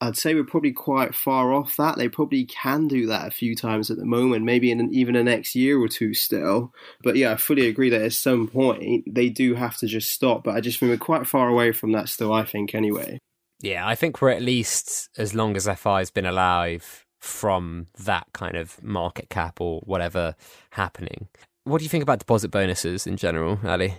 I'd 0.00 0.16
say 0.16 0.34
we're 0.34 0.44
probably 0.44 0.72
quite 0.72 1.14
far 1.14 1.54
off 1.54 1.76
that. 1.76 1.96
They 1.96 2.08
probably 2.08 2.44
can 2.44 2.86
do 2.86 3.06
that 3.06 3.28
a 3.28 3.30
few 3.30 3.54
times 3.56 3.90
at 3.90 3.96
the 3.96 4.04
moment, 4.04 4.44
maybe 4.44 4.70
in 4.70 4.92
even 4.92 5.14
the 5.14 5.24
next 5.24 5.54
year 5.54 5.80
or 5.80 5.88
two 5.88 6.12
still. 6.12 6.72
But 7.02 7.16
yeah, 7.16 7.32
I 7.32 7.36
fully 7.36 7.66
agree 7.66 7.88
that 7.90 8.02
at 8.02 8.12
some 8.12 8.46
point 8.46 9.04
they 9.06 9.30
do 9.30 9.54
have 9.54 9.76
to 9.78 9.86
just 9.86 10.10
stop. 10.10 10.44
But 10.44 10.54
I 10.54 10.60
just 10.60 10.78
think 10.78 10.90
we're 10.90 10.98
quite 10.98 11.26
far 11.26 11.48
away 11.48 11.72
from 11.72 11.92
that 11.92 12.08
still, 12.08 12.32
I 12.32 12.44
think, 12.44 12.74
anyway. 12.74 13.18
Yeah, 13.62 13.86
I 13.86 13.94
think 13.94 14.20
we're 14.20 14.30
at 14.30 14.42
least 14.42 15.08
as 15.16 15.34
long 15.34 15.56
as 15.56 15.66
FI 15.66 15.98
has 16.00 16.10
been 16.10 16.26
alive 16.26 17.06
from 17.18 17.86
that 17.98 18.26
kind 18.34 18.56
of 18.56 18.82
market 18.82 19.30
cap 19.30 19.60
or 19.60 19.80
whatever 19.80 20.34
happening. 20.72 21.28
What 21.64 21.78
do 21.78 21.84
you 21.84 21.88
think 21.88 22.02
about 22.02 22.18
deposit 22.18 22.50
bonuses 22.50 23.06
in 23.06 23.16
general, 23.16 23.58
Ali? 23.64 23.94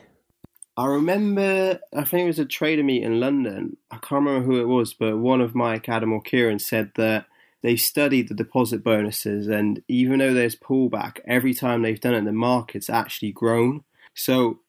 I 0.77 0.85
remember, 0.85 1.79
I 1.95 2.03
think 2.03 2.23
it 2.23 2.27
was 2.27 2.39
a 2.39 2.45
trader 2.45 2.83
meet 2.83 3.01
in 3.01 3.19
London. 3.19 3.77
I 3.89 3.95
can't 3.97 4.23
remember 4.23 4.45
who 4.45 4.61
it 4.61 4.67
was, 4.67 4.93
but 4.93 5.17
one 5.17 5.41
of 5.41 5.55
Mike, 5.55 5.89
Adam, 5.89 6.13
or 6.13 6.21
Kieran 6.21 6.59
said 6.59 6.91
that 6.95 7.25
they 7.63 7.75
studied 7.75 8.29
the 8.29 8.35
deposit 8.35 8.83
bonuses, 8.83 9.47
and 9.47 9.81
even 9.87 10.19
though 10.19 10.35
there's 10.35 10.55
pullback, 10.55 11.19
every 11.25 11.55
time 11.55 11.81
they've 11.81 11.99
done 11.99 12.13
it, 12.13 12.23
the 12.25 12.31
market's 12.31 12.91
actually 12.91 13.31
grown. 13.31 13.83
So, 14.13 14.59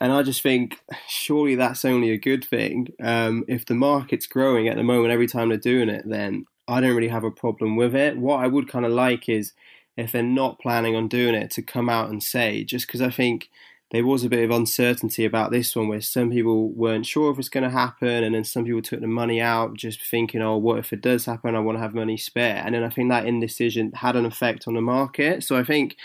and 0.00 0.12
I 0.12 0.22
just 0.22 0.40
think 0.40 0.78
surely 1.08 1.56
that's 1.56 1.84
only 1.84 2.10
a 2.10 2.16
good 2.16 2.44
thing. 2.44 2.92
Um, 3.02 3.44
if 3.48 3.66
the 3.66 3.74
market's 3.74 4.28
growing 4.28 4.68
at 4.68 4.76
the 4.76 4.84
moment 4.84 5.12
every 5.12 5.26
time 5.26 5.48
they're 5.48 5.58
doing 5.58 5.88
it, 5.88 6.08
then 6.08 6.46
I 6.68 6.80
don't 6.80 6.94
really 6.94 7.08
have 7.08 7.24
a 7.24 7.30
problem 7.32 7.74
with 7.74 7.96
it. 7.96 8.16
What 8.16 8.38
I 8.38 8.46
would 8.46 8.68
kind 8.68 8.86
of 8.86 8.92
like 8.92 9.28
is 9.28 9.52
if 9.96 10.12
they're 10.12 10.22
not 10.22 10.60
planning 10.60 10.94
on 10.94 11.08
doing 11.08 11.34
it 11.34 11.50
to 11.52 11.62
come 11.62 11.88
out 11.88 12.10
and 12.10 12.22
say, 12.22 12.62
just 12.62 12.86
because 12.86 13.02
I 13.02 13.10
think 13.10 13.50
there 13.94 14.04
was 14.04 14.24
a 14.24 14.28
bit 14.28 14.42
of 14.42 14.50
uncertainty 14.50 15.24
about 15.24 15.52
this 15.52 15.76
one 15.76 15.86
where 15.86 16.00
some 16.00 16.28
people 16.28 16.70
weren't 16.70 17.06
sure 17.06 17.30
if 17.30 17.38
it's 17.38 17.48
going 17.48 17.62
to 17.62 17.70
happen 17.70 18.24
and 18.24 18.34
then 18.34 18.42
some 18.42 18.64
people 18.64 18.82
took 18.82 19.00
the 19.00 19.06
money 19.06 19.40
out 19.40 19.74
just 19.74 20.02
thinking 20.02 20.42
oh 20.42 20.56
what 20.56 20.80
if 20.80 20.92
it 20.92 21.00
does 21.00 21.26
happen? 21.26 21.54
I 21.54 21.60
want 21.60 21.76
to 21.78 21.80
have 21.80 21.94
money 21.94 22.16
spare. 22.16 22.60
And 22.66 22.74
then 22.74 22.82
i 22.82 22.88
think 22.88 23.08
that 23.08 23.24
indecision 23.24 23.92
had 23.92 24.16
an 24.16 24.26
effect 24.26 24.66
on 24.66 24.74
the 24.74 24.80
market. 24.80 25.44
So 25.44 25.56
i 25.56 25.62
think 25.62 25.96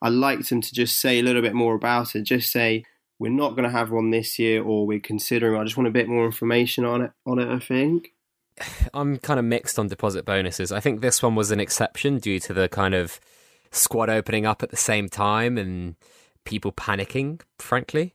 i 0.00 0.08
liked 0.08 0.48
them 0.48 0.62
to 0.62 0.72
just 0.72 0.98
say 0.98 1.18
a 1.18 1.22
little 1.22 1.42
bit 1.42 1.52
more 1.52 1.74
about 1.74 2.16
it. 2.16 2.22
Just 2.22 2.50
say 2.50 2.86
we're 3.18 3.30
not 3.30 3.50
going 3.50 3.64
to 3.64 3.78
have 3.78 3.90
one 3.90 4.08
this 4.08 4.38
year 4.38 4.62
or 4.62 4.86
we're 4.86 4.98
considering 4.98 5.60
i 5.60 5.64
just 5.64 5.76
want 5.76 5.86
a 5.86 5.90
bit 5.90 6.08
more 6.08 6.24
information 6.24 6.86
on 6.86 7.02
it 7.02 7.12
on 7.26 7.38
it 7.38 7.48
i 7.48 7.58
think. 7.58 8.14
I'm 8.94 9.18
kind 9.18 9.38
of 9.38 9.44
mixed 9.44 9.78
on 9.78 9.88
deposit 9.88 10.24
bonuses. 10.24 10.72
I 10.72 10.80
think 10.80 11.02
this 11.02 11.22
one 11.22 11.34
was 11.34 11.50
an 11.50 11.60
exception 11.60 12.16
due 12.20 12.40
to 12.40 12.54
the 12.54 12.70
kind 12.70 12.94
of 12.94 13.20
squad 13.70 14.08
opening 14.08 14.46
up 14.46 14.62
at 14.62 14.70
the 14.70 14.78
same 14.78 15.10
time 15.10 15.58
and 15.58 15.96
people 16.44 16.72
panicking, 16.72 17.40
frankly. 17.58 18.14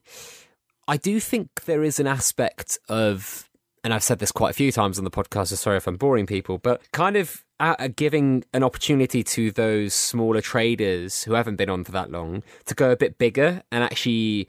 I 0.88 0.98
do 0.98 1.20
think 1.20 1.66
there 1.66 1.84
is 1.84 2.00
an 2.00 2.08
aspect 2.08 2.80
of, 2.90 3.50
and 3.84 3.94
I've 3.94 4.04
said 4.04 4.20
this 4.20 4.32
quite 4.32 4.52
a 4.52 4.54
few 4.54 4.72
times 4.72 4.98
on 4.98 5.04
the 5.04 5.12
podcast, 5.12 5.48
so 5.48 5.56
sorry 5.56 5.78
if 5.78 5.88
I'm 5.88 5.98
boring 5.98 6.26
people, 6.26 6.58
but 6.58 6.82
kind 6.92 7.16
of 7.16 7.44
uh, 7.60 7.90
giving 7.96 8.44
an 8.54 8.64
opportunity 8.64 9.24
to 9.24 9.52
those 9.52 9.94
smaller 9.94 10.42
traders 10.42 11.24
who 11.24 11.34
haven't 11.34 11.58
been 11.58 11.70
on 11.70 11.84
for 11.84 11.92
that 11.92 12.12
long 12.12 12.42
to 12.66 12.74
go 12.74 12.92
a 12.92 12.96
bit 12.96 13.18
bigger 13.18 13.62
and 13.72 13.84
actually 13.84 14.48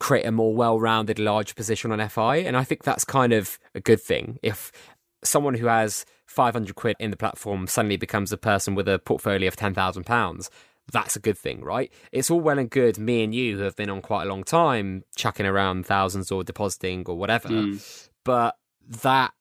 create 0.00 0.26
a 0.26 0.32
more 0.32 0.54
well-rounded 0.54 1.18
large 1.18 1.54
position 1.54 1.92
on 1.92 2.08
FI 2.08 2.38
and 2.38 2.56
I 2.56 2.64
think 2.64 2.82
that's 2.82 3.04
kind 3.04 3.32
of 3.32 3.58
a 3.74 3.80
good 3.80 4.00
thing 4.00 4.40
if 4.42 4.72
someone 5.22 5.54
who 5.54 5.66
has 5.66 6.04
500 6.26 6.74
quid 6.74 6.96
in 6.98 7.12
the 7.12 7.16
platform 7.16 7.68
suddenly 7.68 7.96
becomes 7.96 8.32
a 8.32 8.36
person 8.36 8.74
with 8.74 8.88
a 8.88 8.98
portfolio 8.98 9.46
of 9.46 9.54
10,000 9.54 10.04
pounds 10.04 10.50
that's 10.92 11.16
a 11.16 11.20
good 11.20 11.38
thing, 11.38 11.62
right? 11.62 11.92
It's 12.12 12.30
all 12.30 12.40
well 12.40 12.58
and 12.58 12.70
good, 12.70 12.98
me 12.98 13.24
and 13.24 13.34
you 13.34 13.58
who 13.58 13.64
have 13.64 13.76
been 13.76 13.90
on 13.90 14.02
quite 14.02 14.24
a 14.24 14.28
long 14.28 14.44
time, 14.44 15.04
chucking 15.16 15.46
around 15.46 15.86
thousands 15.86 16.30
or 16.30 16.44
depositing 16.44 17.04
or 17.06 17.16
whatever. 17.16 17.48
Mm. 17.48 18.08
But 18.24 18.56
that 19.02 19.32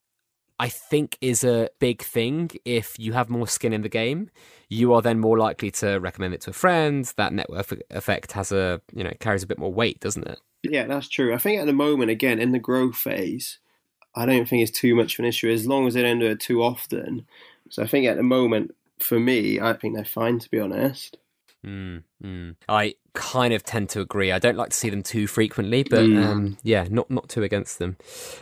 I 0.59 0.69
think 0.69 1.17
is 1.21 1.43
a 1.43 1.69
big 1.79 2.01
thing. 2.01 2.51
If 2.65 2.97
you 2.97 3.13
have 3.13 3.29
more 3.29 3.47
skin 3.47 3.73
in 3.73 3.81
the 3.81 3.89
game, 3.89 4.29
you 4.69 4.93
are 4.93 5.01
then 5.01 5.19
more 5.19 5.37
likely 5.37 5.71
to 5.71 5.97
recommend 5.97 6.33
it 6.33 6.41
to 6.41 6.51
a 6.51 6.53
friend. 6.53 7.11
That 7.17 7.33
network 7.33 7.73
effect 7.89 8.31
has 8.33 8.51
a, 8.51 8.81
you 8.93 9.03
know, 9.03 9.11
carries 9.19 9.43
a 9.43 9.47
bit 9.47 9.59
more 9.59 9.73
weight, 9.73 9.99
doesn't 9.99 10.27
it? 10.27 10.39
Yeah, 10.63 10.85
that's 10.85 11.09
true. 11.09 11.33
I 11.33 11.39
think 11.39 11.59
at 11.59 11.65
the 11.65 11.73
moment, 11.73 12.11
again, 12.11 12.39
in 12.39 12.51
the 12.51 12.59
growth 12.59 12.95
phase, 12.95 13.57
I 14.15 14.25
don't 14.25 14.47
think 14.47 14.61
it's 14.61 14.77
too 14.77 14.93
much 14.93 15.15
of 15.15 15.19
an 15.19 15.25
issue 15.25 15.49
as 15.49 15.65
long 15.65 15.87
as 15.87 15.95
they 15.95 16.03
don't 16.03 16.19
do 16.19 16.27
it 16.27 16.39
too 16.39 16.61
often. 16.61 17.25
So 17.69 17.81
I 17.81 17.87
think 17.87 18.05
at 18.05 18.17
the 18.17 18.23
moment, 18.23 18.75
for 18.99 19.19
me, 19.19 19.59
I 19.59 19.73
think 19.73 19.95
they're 19.95 20.05
fine, 20.05 20.37
to 20.39 20.51
be 20.51 20.59
honest. 20.59 21.17
Mm, 21.65 22.03
mm. 22.23 22.55
I 22.67 22.95
kind 23.13 23.53
of 23.53 23.63
tend 23.63 23.89
to 23.89 24.01
agree. 24.01 24.31
I 24.31 24.39
don't 24.39 24.57
like 24.57 24.69
to 24.69 24.75
see 24.75 24.89
them 24.89 25.03
too 25.03 25.27
frequently, 25.27 25.83
but 25.83 25.99
mm. 25.99 26.25
um, 26.25 26.57
yeah, 26.63 26.87
not 26.89 27.11
not 27.11 27.29
too 27.29 27.43
against 27.43 27.77
them. 27.77 27.97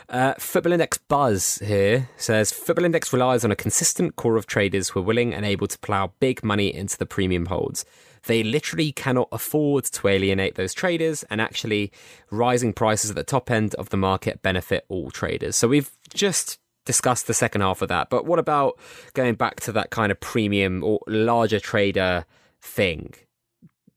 Uh, 0.08 0.36
Football 0.38 0.74
Index 0.74 0.98
Buzz 0.98 1.58
here 1.58 2.10
says 2.16 2.52
Football 2.52 2.86
Index 2.86 3.12
relies 3.12 3.44
on 3.44 3.52
a 3.52 3.58
consistent 3.58 4.16
core 4.16 4.38
of 4.38 4.48
traders 4.48 4.90
who 4.90 5.02
are 5.02 5.04
willing 5.04 5.34
and 5.34 5.46
able 5.46 5.68
to 5.68 5.78
plough 5.80 6.14
big 6.20 6.44
money 6.44 6.74
into 6.74 6.98
the 6.98 7.06
premium 7.06 7.48
holds. 7.48 7.84
They 8.24 8.44
literally 8.44 8.92
cannot 8.92 9.28
afford 9.32 9.86
to 9.86 10.08
alienate 10.08 10.56
those 10.56 10.74
traders, 10.74 11.24
and 11.30 11.42
actually, 11.42 11.92
rising 12.32 12.74
prices 12.74 13.10
at 13.10 13.16
the 13.18 13.24
top 13.24 13.52
end 13.52 13.76
of 13.76 13.90
the 13.90 13.98
market 13.98 14.42
benefit 14.42 14.86
all 14.88 15.12
traders. 15.12 15.58
So 15.58 15.68
we've 15.68 15.92
just 16.14 16.58
discussed 16.86 17.28
the 17.28 17.34
second 17.34 17.62
half 17.62 17.82
of 17.82 17.90
that, 17.90 18.10
but 18.10 18.26
what 18.26 18.40
about 18.40 18.80
going 19.14 19.36
back 19.36 19.60
to 19.62 19.74
that 19.74 19.90
kind 19.90 20.12
of 20.12 20.20
premium 20.22 20.84
or 20.84 21.00
larger 21.08 21.60
trader? 21.60 22.26
Thing. 22.62 23.14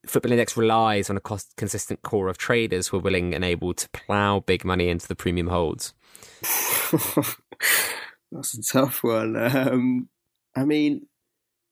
Football 0.07 0.33
Index 0.33 0.57
relies 0.57 1.09
on 1.09 1.17
a 1.17 1.21
cost 1.21 1.55
consistent 1.57 2.03
core 2.03 2.29
of 2.29 2.39
traders 2.39 2.89
who 2.89 2.97
are 2.97 3.01
willing 3.01 3.35
and 3.35 3.45
able 3.45 3.73
to 3.75 3.89
plow 3.91 4.41
big 4.41 4.65
money 4.65 4.89
into 4.89 5.07
the 5.07 5.15
premium 5.15 5.47
holds. 5.47 5.95
That's 8.33 8.55
a 8.55 8.63
tough 8.63 9.05
one. 9.05 9.37
Um, 9.37 10.09
I 10.57 10.65
mean, 10.65 11.07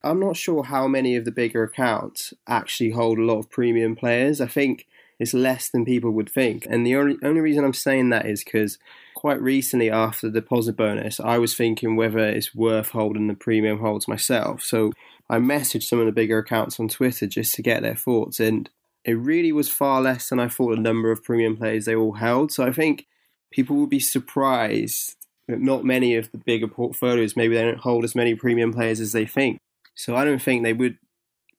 I'm 0.03 0.19
not 0.19 0.37
sure 0.37 0.63
how 0.63 0.87
many 0.87 1.15
of 1.15 1.25
the 1.25 1.31
bigger 1.31 1.63
accounts 1.63 2.33
actually 2.47 2.91
hold 2.91 3.19
a 3.19 3.23
lot 3.23 3.39
of 3.39 3.49
premium 3.49 3.95
players. 3.95 4.41
I 4.41 4.47
think 4.47 4.87
it's 5.19 5.33
less 5.33 5.69
than 5.69 5.85
people 5.85 6.11
would 6.11 6.29
think. 6.29 6.65
And 6.67 6.85
the 6.85 6.95
only, 6.95 7.17
only 7.23 7.41
reason 7.41 7.63
I'm 7.63 7.73
saying 7.73 8.09
that 8.09 8.25
is 8.25 8.43
because 8.43 8.79
quite 9.13 9.39
recently 9.39 9.91
after 9.91 10.27
the 10.27 10.41
deposit 10.41 10.75
bonus, 10.75 11.19
I 11.19 11.37
was 11.37 11.55
thinking 11.55 11.95
whether 11.95 12.17
it's 12.17 12.55
worth 12.55 12.89
holding 12.89 13.27
the 13.27 13.35
premium 13.35 13.79
holds 13.79 14.07
myself. 14.07 14.63
So 14.63 14.93
I 15.31 15.37
messaged 15.37 15.83
some 15.83 15.99
of 15.99 16.05
the 16.05 16.11
bigger 16.11 16.37
accounts 16.37 16.77
on 16.79 16.89
Twitter 16.89 17.25
just 17.25 17.53
to 17.55 17.61
get 17.61 17.81
their 17.81 17.95
thoughts, 17.95 18.39
and 18.39 18.69
it 19.05 19.13
really 19.13 19.53
was 19.53 19.69
far 19.69 20.01
less 20.01 20.29
than 20.29 20.39
I 20.39 20.49
thought 20.49 20.75
the 20.75 20.81
number 20.81 21.09
of 21.09 21.23
premium 21.23 21.55
players 21.55 21.85
they 21.85 21.95
all 21.95 22.13
held. 22.13 22.51
So 22.51 22.65
I 22.65 22.71
think 22.71 23.07
people 23.49 23.77
will 23.77 23.87
be 23.87 23.99
surprised 23.99 25.15
that 25.47 25.59
not 25.59 25.85
many 25.85 26.15
of 26.15 26.31
the 26.31 26.37
bigger 26.37 26.67
portfolios 26.67 27.35
maybe 27.35 27.55
they 27.55 27.63
don't 27.63 27.79
hold 27.79 28.03
as 28.03 28.13
many 28.13 28.35
premium 28.35 28.73
players 28.73 28.99
as 28.99 29.13
they 29.13 29.25
think. 29.25 29.57
So 29.95 30.15
I 30.15 30.25
don't 30.25 30.41
think 30.41 30.63
they 30.63 30.73
would 30.73 30.97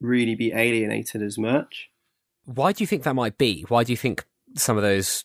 really 0.00 0.34
be 0.34 0.52
alienated 0.52 1.22
as 1.22 1.38
much. 1.38 1.88
Why 2.44 2.72
do 2.72 2.82
you 2.82 2.86
think 2.86 3.04
that 3.04 3.14
might 3.14 3.38
be? 3.38 3.64
Why 3.68 3.84
do 3.84 3.92
you 3.92 3.96
think 3.96 4.24
some 4.54 4.76
of 4.76 4.82
those 4.82 5.24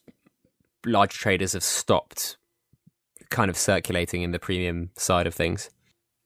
large 0.85 1.13
traders 1.13 1.53
have 1.53 1.63
stopped 1.63 2.37
kind 3.29 3.49
of 3.49 3.57
circulating 3.57 4.21
in 4.21 4.31
the 4.31 4.39
premium 4.39 4.91
side 4.95 5.27
of 5.27 5.33
things? 5.33 5.69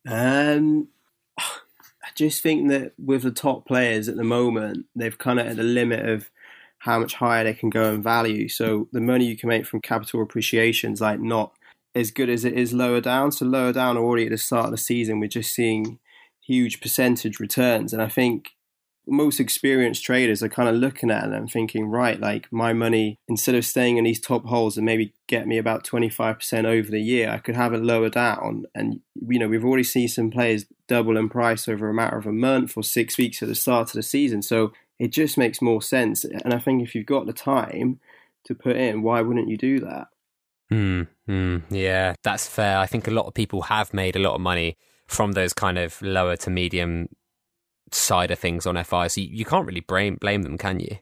Um, 0.07 0.89
I 2.03 2.07
just 2.15 2.41
think 2.41 2.69
that 2.69 2.93
with 2.97 3.23
the 3.23 3.31
top 3.31 3.67
players 3.67 4.09
at 4.09 4.17
the 4.17 4.23
moment, 4.23 4.85
they've 4.95 5.17
kind 5.17 5.39
of 5.39 5.47
at 5.47 5.57
the 5.57 5.63
limit 5.63 6.07
of 6.07 6.29
how 6.79 6.99
much 6.99 7.13
higher 7.13 7.43
they 7.43 7.53
can 7.53 7.69
go 7.69 7.93
in 7.93 8.01
value. 8.01 8.49
So 8.49 8.87
the 8.91 9.01
money 9.01 9.25
you 9.25 9.37
can 9.37 9.49
make 9.49 9.67
from 9.67 9.81
capital 9.81 10.21
appreciation 10.21 10.93
is 10.93 11.01
like 11.01 11.19
not 11.19 11.53
as 11.93 12.09
good 12.09 12.29
as 12.29 12.43
it 12.43 12.53
is 12.53 12.73
lower 12.73 13.01
down. 13.01 13.31
So 13.31 13.45
lower 13.45 13.71
down 13.71 13.97
already 13.97 14.25
at 14.25 14.31
the 14.31 14.37
start 14.37 14.65
of 14.65 14.71
the 14.71 14.77
season, 14.77 15.19
we're 15.19 15.27
just 15.27 15.53
seeing 15.53 15.99
huge 16.43 16.81
percentage 16.81 17.39
returns. 17.39 17.93
And 17.93 18.01
I 18.01 18.07
think 18.07 18.51
most 19.07 19.39
experienced 19.39 20.03
traders 20.03 20.43
are 20.43 20.49
kind 20.49 20.69
of 20.69 20.75
looking 20.75 21.09
at 21.09 21.25
it 21.25 21.33
and 21.33 21.49
thinking, 21.49 21.87
right, 21.87 22.19
like 22.19 22.51
my 22.51 22.73
money, 22.73 23.19
instead 23.27 23.55
of 23.55 23.65
staying 23.65 23.97
in 23.97 24.03
these 24.03 24.19
top 24.19 24.45
holes 24.45 24.77
and 24.77 24.85
maybe 24.85 25.13
get 25.27 25.47
me 25.47 25.57
about 25.57 25.83
25% 25.83 26.65
over 26.65 26.89
the 26.89 27.01
year, 27.01 27.29
I 27.29 27.39
could 27.39 27.55
have 27.55 27.73
it 27.73 27.81
lower 27.81 28.09
down. 28.09 28.65
And, 28.75 29.01
you 29.15 29.39
know, 29.39 29.47
we've 29.47 29.65
already 29.65 29.83
seen 29.83 30.07
some 30.07 30.29
players 30.29 30.65
double 30.87 31.17
in 31.17 31.29
price 31.29 31.67
over 31.67 31.89
a 31.89 31.93
matter 31.93 32.17
of 32.17 32.27
a 32.27 32.31
month 32.31 32.77
or 32.77 32.83
six 32.83 33.17
weeks 33.17 33.41
at 33.41 33.47
the 33.47 33.55
start 33.55 33.89
of 33.89 33.93
the 33.93 34.03
season. 34.03 34.41
So 34.41 34.71
it 34.99 35.11
just 35.11 35.37
makes 35.37 35.61
more 35.61 35.81
sense. 35.81 36.23
And 36.23 36.53
I 36.53 36.59
think 36.59 36.83
if 36.83 36.93
you've 36.93 37.05
got 37.05 37.25
the 37.25 37.33
time 37.33 37.99
to 38.45 38.55
put 38.55 38.75
in, 38.75 39.01
why 39.01 39.21
wouldn't 39.21 39.49
you 39.49 39.57
do 39.57 39.79
that? 39.79 40.07
Hmm. 40.69 41.01
mm, 41.27 41.63
yeah, 41.69 42.13
that's 42.23 42.47
fair. 42.47 42.77
I 42.77 42.85
think 42.85 43.07
a 43.07 43.11
lot 43.11 43.25
of 43.25 43.33
people 43.33 43.63
have 43.63 43.93
made 43.93 44.15
a 44.15 44.19
lot 44.19 44.35
of 44.35 44.41
money 44.41 44.77
from 45.05 45.33
those 45.33 45.53
kind 45.53 45.77
of 45.77 46.01
lower 46.01 46.37
to 46.37 46.49
medium 46.49 47.09
side 47.91 48.31
of 48.31 48.39
things 48.39 48.65
on 48.65 48.81
FI, 48.83 49.07
so 49.07 49.21
you, 49.21 49.27
you 49.31 49.45
can't 49.45 49.67
really 49.67 49.81
blame 49.81 50.15
blame 50.15 50.43
them, 50.43 50.57
can 50.57 50.79
you? 50.79 50.97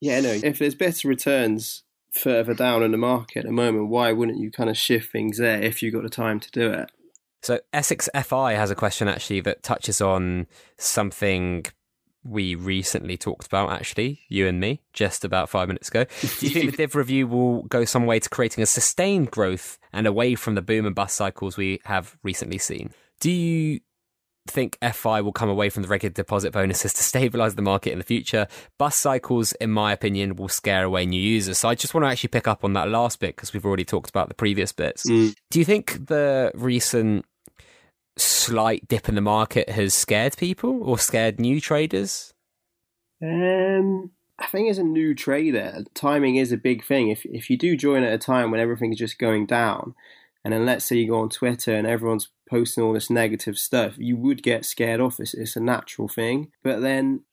Yeah, 0.00 0.20
no. 0.20 0.32
If 0.32 0.58
there's 0.58 0.74
better 0.74 1.08
returns 1.08 1.82
further 2.12 2.54
down 2.54 2.82
in 2.82 2.92
the 2.92 2.98
market 2.98 3.40
at 3.40 3.46
the 3.46 3.52
moment, 3.52 3.88
why 3.88 4.12
wouldn't 4.12 4.38
you 4.38 4.50
kind 4.50 4.70
of 4.70 4.76
shift 4.76 5.10
things 5.10 5.38
there 5.38 5.62
if 5.62 5.82
you 5.82 5.90
got 5.90 6.02
the 6.02 6.08
time 6.08 6.40
to 6.40 6.50
do 6.50 6.70
it? 6.70 6.90
So 7.42 7.60
Essex 7.72 8.08
FI 8.14 8.52
has 8.54 8.70
a 8.70 8.74
question 8.74 9.06
actually 9.06 9.40
that 9.40 9.62
touches 9.62 10.00
on 10.00 10.46
something 10.78 11.66
we 12.24 12.54
recently 12.54 13.18
talked 13.18 13.46
about, 13.46 13.70
actually, 13.70 14.20
you 14.28 14.48
and 14.48 14.58
me, 14.58 14.80
just 14.94 15.24
about 15.24 15.50
five 15.50 15.68
minutes 15.68 15.88
ago. 15.88 16.04
Do 16.38 16.46
you 16.46 16.52
think 16.52 16.70
the 16.70 16.76
div 16.78 16.94
review 16.94 17.26
will 17.26 17.64
go 17.64 17.84
some 17.84 18.06
way 18.06 18.18
to 18.18 18.30
creating 18.30 18.62
a 18.62 18.66
sustained 18.66 19.30
growth 19.30 19.78
and 19.92 20.06
away 20.06 20.34
from 20.34 20.54
the 20.54 20.62
boom 20.62 20.86
and 20.86 20.94
bust 20.94 21.16
cycles 21.16 21.58
we 21.58 21.80
have 21.84 22.16
recently 22.22 22.56
seen? 22.56 22.94
Do 23.20 23.30
you 23.30 23.80
think 24.46 24.78
FI 24.92 25.20
will 25.20 25.32
come 25.32 25.48
away 25.48 25.70
from 25.70 25.82
the 25.82 25.88
regular 25.88 26.12
deposit 26.12 26.52
bonuses 26.52 26.92
to 26.94 27.02
stabilize 27.02 27.54
the 27.54 27.62
market 27.62 27.92
in 27.92 27.98
the 27.98 28.04
future. 28.04 28.46
Bus 28.78 28.96
cycles, 28.96 29.52
in 29.52 29.70
my 29.70 29.92
opinion, 29.92 30.36
will 30.36 30.48
scare 30.48 30.84
away 30.84 31.06
new 31.06 31.20
users. 31.20 31.58
So 31.58 31.68
I 31.68 31.74
just 31.74 31.94
want 31.94 32.04
to 32.04 32.08
actually 32.08 32.28
pick 32.28 32.46
up 32.46 32.64
on 32.64 32.74
that 32.74 32.88
last 32.88 33.20
bit 33.20 33.36
because 33.36 33.52
we've 33.52 33.64
already 33.64 33.84
talked 33.84 34.10
about 34.10 34.28
the 34.28 34.34
previous 34.34 34.72
bits. 34.72 35.04
Mm. 35.08 35.34
Do 35.50 35.58
you 35.58 35.64
think 35.64 36.06
the 36.06 36.52
recent 36.54 37.24
slight 38.16 38.86
dip 38.86 39.08
in 39.08 39.14
the 39.14 39.20
market 39.20 39.68
has 39.70 39.94
scared 39.94 40.36
people 40.36 40.82
or 40.82 40.98
scared 40.98 41.40
new 41.40 41.60
traders? 41.60 42.32
Um, 43.22 44.10
I 44.38 44.46
think 44.46 44.70
as 44.70 44.78
a 44.78 44.84
new 44.84 45.14
trader, 45.14 45.84
timing 45.94 46.36
is 46.36 46.52
a 46.52 46.56
big 46.56 46.84
thing. 46.84 47.08
If 47.08 47.24
if 47.24 47.48
you 47.48 47.56
do 47.56 47.76
join 47.76 48.02
at 48.02 48.12
a 48.12 48.18
time 48.18 48.50
when 48.50 48.60
everything's 48.60 48.98
just 48.98 49.18
going 49.18 49.46
down, 49.46 49.94
and 50.44 50.52
then 50.52 50.66
let's 50.66 50.84
say 50.84 50.96
you 50.96 51.08
go 51.08 51.20
on 51.20 51.30
Twitter 51.30 51.74
and 51.74 51.86
everyone's 51.86 52.28
posting 52.48 52.84
all 52.84 52.92
this 52.92 53.08
negative 53.08 53.58
stuff, 53.58 53.94
you 53.96 54.16
would 54.16 54.42
get 54.42 54.66
scared 54.66 55.00
off. 55.00 55.18
It's, 55.18 55.32
it's 55.32 55.56
a 55.56 55.60
natural 55.60 56.06
thing. 56.06 56.52
But 56.62 56.82
then 56.82 57.24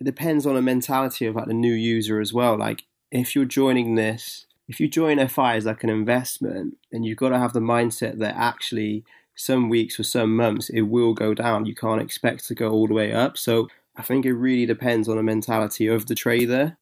it 0.00 0.04
depends 0.04 0.46
on 0.46 0.54
the 0.54 0.62
mentality 0.62 1.26
of 1.26 1.34
like 1.34 1.46
the 1.46 1.54
new 1.54 1.72
user 1.72 2.20
as 2.20 2.32
well. 2.32 2.58
Like 2.58 2.84
if 3.10 3.34
you're 3.34 3.46
joining 3.46 3.94
this, 3.94 4.46
if 4.68 4.80
you 4.80 4.88
join 4.88 5.26
FI 5.26 5.56
as 5.56 5.64
like 5.64 5.82
an 5.82 5.90
investment, 5.90 6.76
then 6.90 7.02
you've 7.02 7.18
got 7.18 7.30
to 7.30 7.38
have 7.38 7.54
the 7.54 7.60
mindset 7.60 8.18
that 8.18 8.36
actually 8.36 9.04
some 9.34 9.70
weeks 9.70 9.98
or 9.98 10.02
some 10.02 10.36
months 10.36 10.68
it 10.68 10.82
will 10.82 11.14
go 11.14 11.32
down. 11.32 11.64
You 11.64 11.74
can't 11.74 12.02
expect 12.02 12.46
to 12.48 12.54
go 12.54 12.70
all 12.70 12.86
the 12.86 12.94
way 12.94 13.12
up. 13.12 13.38
So 13.38 13.68
I 13.96 14.02
think 14.02 14.26
it 14.26 14.34
really 14.34 14.66
depends 14.66 15.08
on 15.08 15.16
the 15.16 15.22
mentality 15.22 15.86
of 15.86 16.06
the 16.06 16.14
trader. 16.14 16.76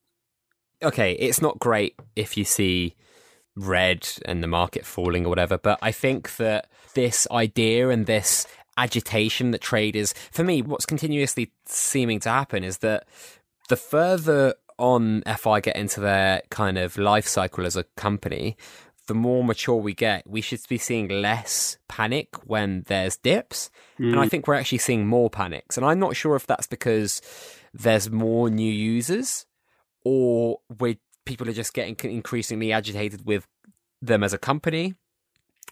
Okay, 0.82 1.12
it's 1.12 1.42
not 1.42 1.58
great 1.58 1.94
if 2.16 2.36
you 2.36 2.44
see 2.44 2.96
red 3.56 4.08
and 4.24 4.42
the 4.42 4.46
market 4.46 4.84
falling 4.84 5.26
or 5.26 5.28
whatever, 5.28 5.58
but 5.58 5.78
I 5.82 5.92
think 5.92 6.36
that 6.36 6.68
this 6.94 7.26
idea 7.30 7.88
and 7.88 8.06
this 8.06 8.46
agitation 8.76 9.50
that 9.50 9.60
traders, 9.60 10.14
for 10.30 10.44
me, 10.44 10.62
what's 10.62 10.86
continuously 10.86 11.52
seeming 11.66 12.20
to 12.20 12.28
happen 12.28 12.64
is 12.64 12.78
that 12.78 13.06
the 13.68 13.76
further 13.76 14.54
on 14.78 15.22
FI 15.22 15.60
get 15.60 15.76
into 15.76 16.00
their 16.00 16.42
kind 16.50 16.78
of 16.78 16.96
life 16.96 17.28
cycle 17.28 17.66
as 17.66 17.76
a 17.76 17.84
company, 17.96 18.56
the 19.06 19.14
more 19.14 19.44
mature 19.44 19.76
we 19.76 19.92
get, 19.92 20.26
we 20.26 20.40
should 20.40 20.60
be 20.68 20.78
seeing 20.78 21.08
less 21.08 21.76
panic 21.88 22.28
when 22.46 22.84
there's 22.86 23.16
dips. 23.16 23.70
Mm. 23.98 24.12
And 24.12 24.20
I 24.20 24.26
mm. 24.26 24.30
think 24.30 24.46
we're 24.46 24.54
actually 24.54 24.78
seeing 24.78 25.06
more 25.06 25.28
panics. 25.28 25.76
And 25.76 25.84
I'm 25.84 25.98
not 25.98 26.16
sure 26.16 26.36
if 26.36 26.46
that's 26.46 26.66
because 26.66 27.20
there's 27.74 28.10
more 28.10 28.48
new 28.48 28.72
users 28.72 29.46
or 30.04 30.60
we 30.78 30.98
people 31.30 31.48
are 31.48 31.52
just 31.52 31.74
getting 31.74 31.96
increasingly 32.10 32.72
agitated 32.72 33.24
with 33.24 33.46
them 34.02 34.24
as 34.24 34.32
a 34.32 34.38
company 34.38 34.94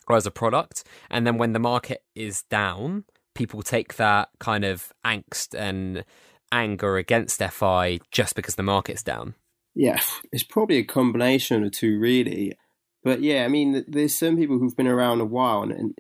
or 0.06 0.14
as 0.14 0.24
a 0.24 0.30
product. 0.30 0.84
And 1.10 1.26
then 1.26 1.36
when 1.36 1.52
the 1.52 1.58
market 1.58 2.04
is 2.14 2.44
down, 2.44 3.06
people 3.34 3.62
take 3.62 3.96
that 3.96 4.28
kind 4.38 4.64
of 4.64 4.92
angst 5.04 5.58
and 5.58 6.04
anger 6.52 6.96
against 6.96 7.42
FI 7.42 7.98
just 8.12 8.36
because 8.36 8.54
the 8.54 8.62
market's 8.62 9.02
down. 9.02 9.34
Yeah, 9.74 10.00
it's 10.30 10.44
probably 10.44 10.76
a 10.76 10.84
combination 10.84 11.64
of 11.64 11.72
two, 11.72 11.98
really. 11.98 12.56
But 13.02 13.20
yeah, 13.20 13.44
I 13.44 13.48
mean, 13.48 13.84
there's 13.88 14.16
some 14.16 14.36
people 14.36 14.60
who've 14.60 14.76
been 14.76 14.86
around 14.86 15.20
a 15.20 15.24
while 15.24 15.62
and 15.62 15.72
and 15.72 15.98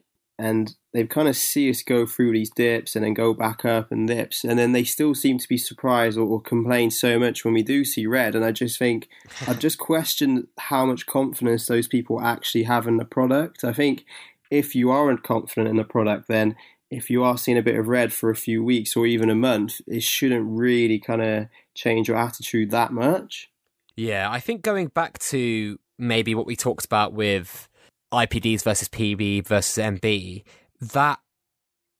they've 0.92 1.08
kind 1.08 1.28
of 1.28 1.36
see 1.36 1.68
us 1.68 1.82
go 1.82 2.06
through 2.06 2.32
these 2.32 2.50
dips 2.50 2.94
and 2.94 3.04
then 3.04 3.14
go 3.14 3.34
back 3.34 3.64
up 3.64 3.90
and 3.90 4.06
dips, 4.06 4.44
and 4.44 4.58
then 4.58 4.72
they 4.72 4.84
still 4.84 5.14
seem 5.14 5.38
to 5.38 5.48
be 5.48 5.58
surprised 5.58 6.16
or, 6.16 6.26
or 6.26 6.40
complain 6.40 6.90
so 6.90 7.18
much 7.18 7.44
when 7.44 7.54
we 7.54 7.62
do 7.62 7.84
see 7.84 8.06
red. 8.06 8.34
And 8.34 8.44
I 8.44 8.52
just 8.52 8.78
think 8.78 9.08
I 9.48 9.54
just 9.54 9.78
question 9.78 10.48
how 10.58 10.86
much 10.86 11.06
confidence 11.06 11.66
those 11.66 11.88
people 11.88 12.20
actually 12.20 12.64
have 12.64 12.86
in 12.86 12.96
the 12.96 13.04
product. 13.04 13.64
I 13.64 13.72
think 13.72 14.04
if 14.50 14.74
you 14.74 14.90
aren't 14.90 15.22
confident 15.22 15.68
in 15.68 15.76
the 15.76 15.84
product, 15.84 16.28
then 16.28 16.56
if 16.90 17.10
you 17.10 17.22
are 17.22 17.36
seeing 17.36 17.58
a 17.58 17.62
bit 17.62 17.76
of 17.76 17.88
red 17.88 18.12
for 18.12 18.30
a 18.30 18.36
few 18.36 18.64
weeks 18.64 18.96
or 18.96 19.06
even 19.06 19.28
a 19.28 19.34
month, 19.34 19.80
it 19.86 20.02
shouldn't 20.02 20.46
really 20.48 20.98
kind 20.98 21.22
of 21.22 21.48
change 21.74 22.08
your 22.08 22.16
attitude 22.16 22.70
that 22.70 22.92
much. 22.92 23.50
Yeah, 23.96 24.30
I 24.30 24.40
think 24.40 24.62
going 24.62 24.88
back 24.88 25.18
to 25.18 25.78
maybe 25.98 26.34
what 26.34 26.46
we 26.46 26.56
talked 26.56 26.84
about 26.84 27.12
with 27.12 27.67
IPDs 28.12 28.62
versus 28.62 28.88
PB 28.88 29.46
versus 29.46 29.82
MB, 29.82 30.42
that 30.80 31.18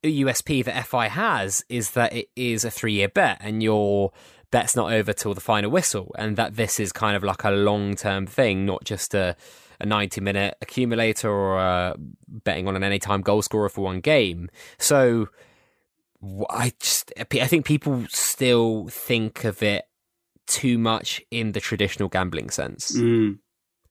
USP 0.04 0.64
that 0.64 0.86
FI 0.86 1.08
has 1.08 1.64
is 1.68 1.92
that 1.92 2.12
it 2.12 2.28
is 2.36 2.64
a 2.64 2.70
three 2.70 2.94
year 2.94 3.08
bet 3.08 3.38
and 3.40 3.62
your 3.62 4.12
bet's 4.50 4.76
not 4.76 4.92
over 4.92 5.12
till 5.12 5.34
the 5.34 5.40
final 5.40 5.70
whistle, 5.70 6.14
and 6.18 6.36
that 6.36 6.56
this 6.56 6.80
is 6.80 6.92
kind 6.92 7.16
of 7.16 7.24
like 7.24 7.44
a 7.44 7.50
long 7.50 7.94
term 7.94 8.26
thing, 8.26 8.64
not 8.64 8.84
just 8.84 9.14
a 9.14 9.36
a 9.80 9.86
90 9.86 10.20
minute 10.20 10.56
accumulator 10.60 11.30
or 11.30 11.58
a 11.58 11.94
betting 12.26 12.66
on 12.66 12.74
an 12.74 12.82
anytime 12.82 13.20
goal 13.20 13.42
scorer 13.42 13.68
for 13.68 13.82
one 13.82 14.00
game. 14.00 14.50
So 14.78 15.28
I 16.50 16.72
just 16.80 17.12
I 17.18 17.24
think 17.46 17.64
people 17.64 18.04
still 18.08 18.88
think 18.88 19.44
of 19.44 19.62
it 19.62 19.84
too 20.46 20.78
much 20.78 21.22
in 21.30 21.52
the 21.52 21.60
traditional 21.60 22.08
gambling 22.08 22.50
sense. 22.50 22.96
Mm 22.96 23.38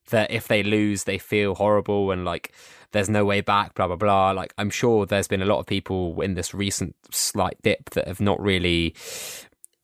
that 0.07 0.31
if 0.31 0.47
they 0.47 0.63
lose, 0.63 1.03
they 1.03 1.17
feel 1.17 1.55
horrible 1.55 2.11
and 2.11 2.25
like 2.25 2.53
there's 2.91 3.09
no 3.09 3.25
way 3.25 3.41
back, 3.41 3.73
blah, 3.73 3.87
blah, 3.87 3.95
blah. 3.95 4.31
Like, 4.31 4.53
I'm 4.57 4.69
sure 4.69 5.05
there's 5.05 5.27
been 5.27 5.41
a 5.41 5.45
lot 5.45 5.59
of 5.59 5.65
people 5.65 6.21
in 6.21 6.35
this 6.35 6.53
recent 6.53 6.95
slight 7.11 7.57
dip 7.61 7.89
that 7.91 8.07
have 8.07 8.21
not 8.21 8.41
really 8.41 8.95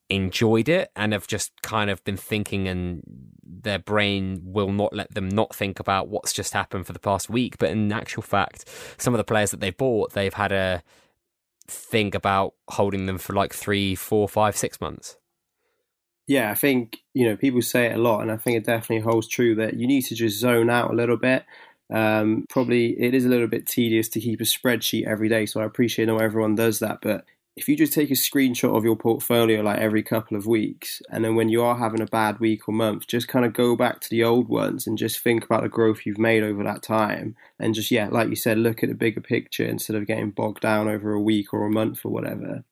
enjoyed 0.10 0.70
it 0.70 0.92
and 0.96 1.14
have 1.14 1.28
just 1.28 1.52
kind 1.62 1.90
of 1.90 2.04
been 2.04 2.18
thinking 2.18 2.68
and 2.68 3.02
their 3.44 3.80
brain 3.80 4.42
will 4.44 4.72
not 4.72 4.94
let 4.94 5.14
them 5.14 5.30
not 5.30 5.56
think 5.56 5.80
about 5.80 6.08
what's 6.08 6.34
just 6.34 6.54
happened 6.54 6.86
for 6.86 6.94
the 6.94 7.00
past 7.00 7.30
week. 7.30 7.58
But 7.58 7.72
in 7.72 7.92
actual 7.92 8.24
fact, 8.24 8.66
some 8.98 9.14
of 9.14 9.18
the 9.18 9.24
players 9.24 9.52
that 9.52 9.60
they 9.60 9.72
bought, 9.72 10.14
they've 10.14 10.34
had 10.34 10.52
a 10.52 10.84
think 11.68 12.14
about 12.14 12.54
holding 12.70 13.06
them 13.06 13.18
for 13.18 13.34
like 13.34 13.54
three, 13.54 13.96
four, 13.96 14.28
five, 14.28 14.56
six 14.56 14.80
months 14.82 15.18
yeah, 16.28 16.52
I 16.52 16.56
think 16.56 17.00
you 17.14 17.28
know 17.28 17.36
people 17.36 17.62
say 17.62 17.88
it 17.88 17.96
a 17.96 18.02
lot, 18.02 18.22
and 18.22 18.32
I 18.32 18.38
think 18.38 18.58
it 18.58 18.66
definitely 18.66 19.04
holds 19.04 19.28
true 19.28 19.56
that 19.56 19.76
you 19.76 19.88
need 19.88 20.04
to 20.04 20.16
just 20.16 20.40
zone 20.40 20.70
out 20.70 20.92
a 20.92 20.96
little 20.96 21.18
bit. 21.18 21.46
Um, 21.94 22.46
probably 22.50 23.00
it 23.00 23.14
is 23.14 23.26
a 23.26 23.30
little 23.30 23.48
bit 23.48 23.68
tedious 23.68 24.10
to 24.10 24.20
keep 24.20 24.40
a 24.42 24.46
spreadsheet 24.46 25.06
every 25.06 25.30
day, 25.30 25.46
so 25.46 25.62
I 25.62 25.66
appreciate 25.66 26.06
not 26.06 26.22
everyone 26.22 26.56
does 26.56 26.80
that. 26.80 27.00
But 27.02 27.26
if 27.56 27.68
you 27.68 27.76
just 27.76 27.94
take 27.94 28.10
a 28.10 28.14
screenshot 28.14 28.76
of 28.76 28.84
your 28.84 28.96
portfolio 28.96 29.62
like 29.62 29.80
every 29.80 30.02
couple 30.02 30.38
of 30.38 30.48
weeks, 30.48 31.02
and 31.10 31.26
then 31.26 31.36
when 31.36 31.50
you 31.50 31.62
are 31.62 31.78
having 31.78 32.02
a 32.02 32.08
bad 32.08 32.40
week 32.40 32.68
or 32.68 32.74
month, 32.74 33.06
just 33.06 33.28
kind 33.28 33.46
of 33.46 33.54
go 33.54 33.76
back 33.76 34.00
to 34.00 34.10
the 34.10 34.24
old 34.24 34.48
ones 34.48 34.88
and 34.88 34.98
just 34.98 35.20
think 35.20 35.44
about 35.44 35.62
the 35.62 35.70
growth 35.70 36.06
you've 36.06 36.18
made 36.18 36.42
over 36.42 36.64
that 36.64 36.82
time, 36.82 37.36
and 37.60 37.76
just 37.76 37.92
yeah, 37.92 38.08
like 38.10 38.30
you 38.30 38.36
said, 38.36 38.58
look 38.58 38.82
at 38.82 38.90
the 38.90 38.96
bigger 38.96 39.22
picture 39.22 39.66
instead 39.66 39.98
of 39.98 40.08
getting 40.08 40.32
bogged 40.32 40.62
down 40.62 40.88
over 40.88 41.12
a 41.12 41.22
week 41.22 41.54
or 41.54 41.66
a 41.66 41.72
month 41.72 42.06
or 42.06 42.12
whatever. 42.12 42.64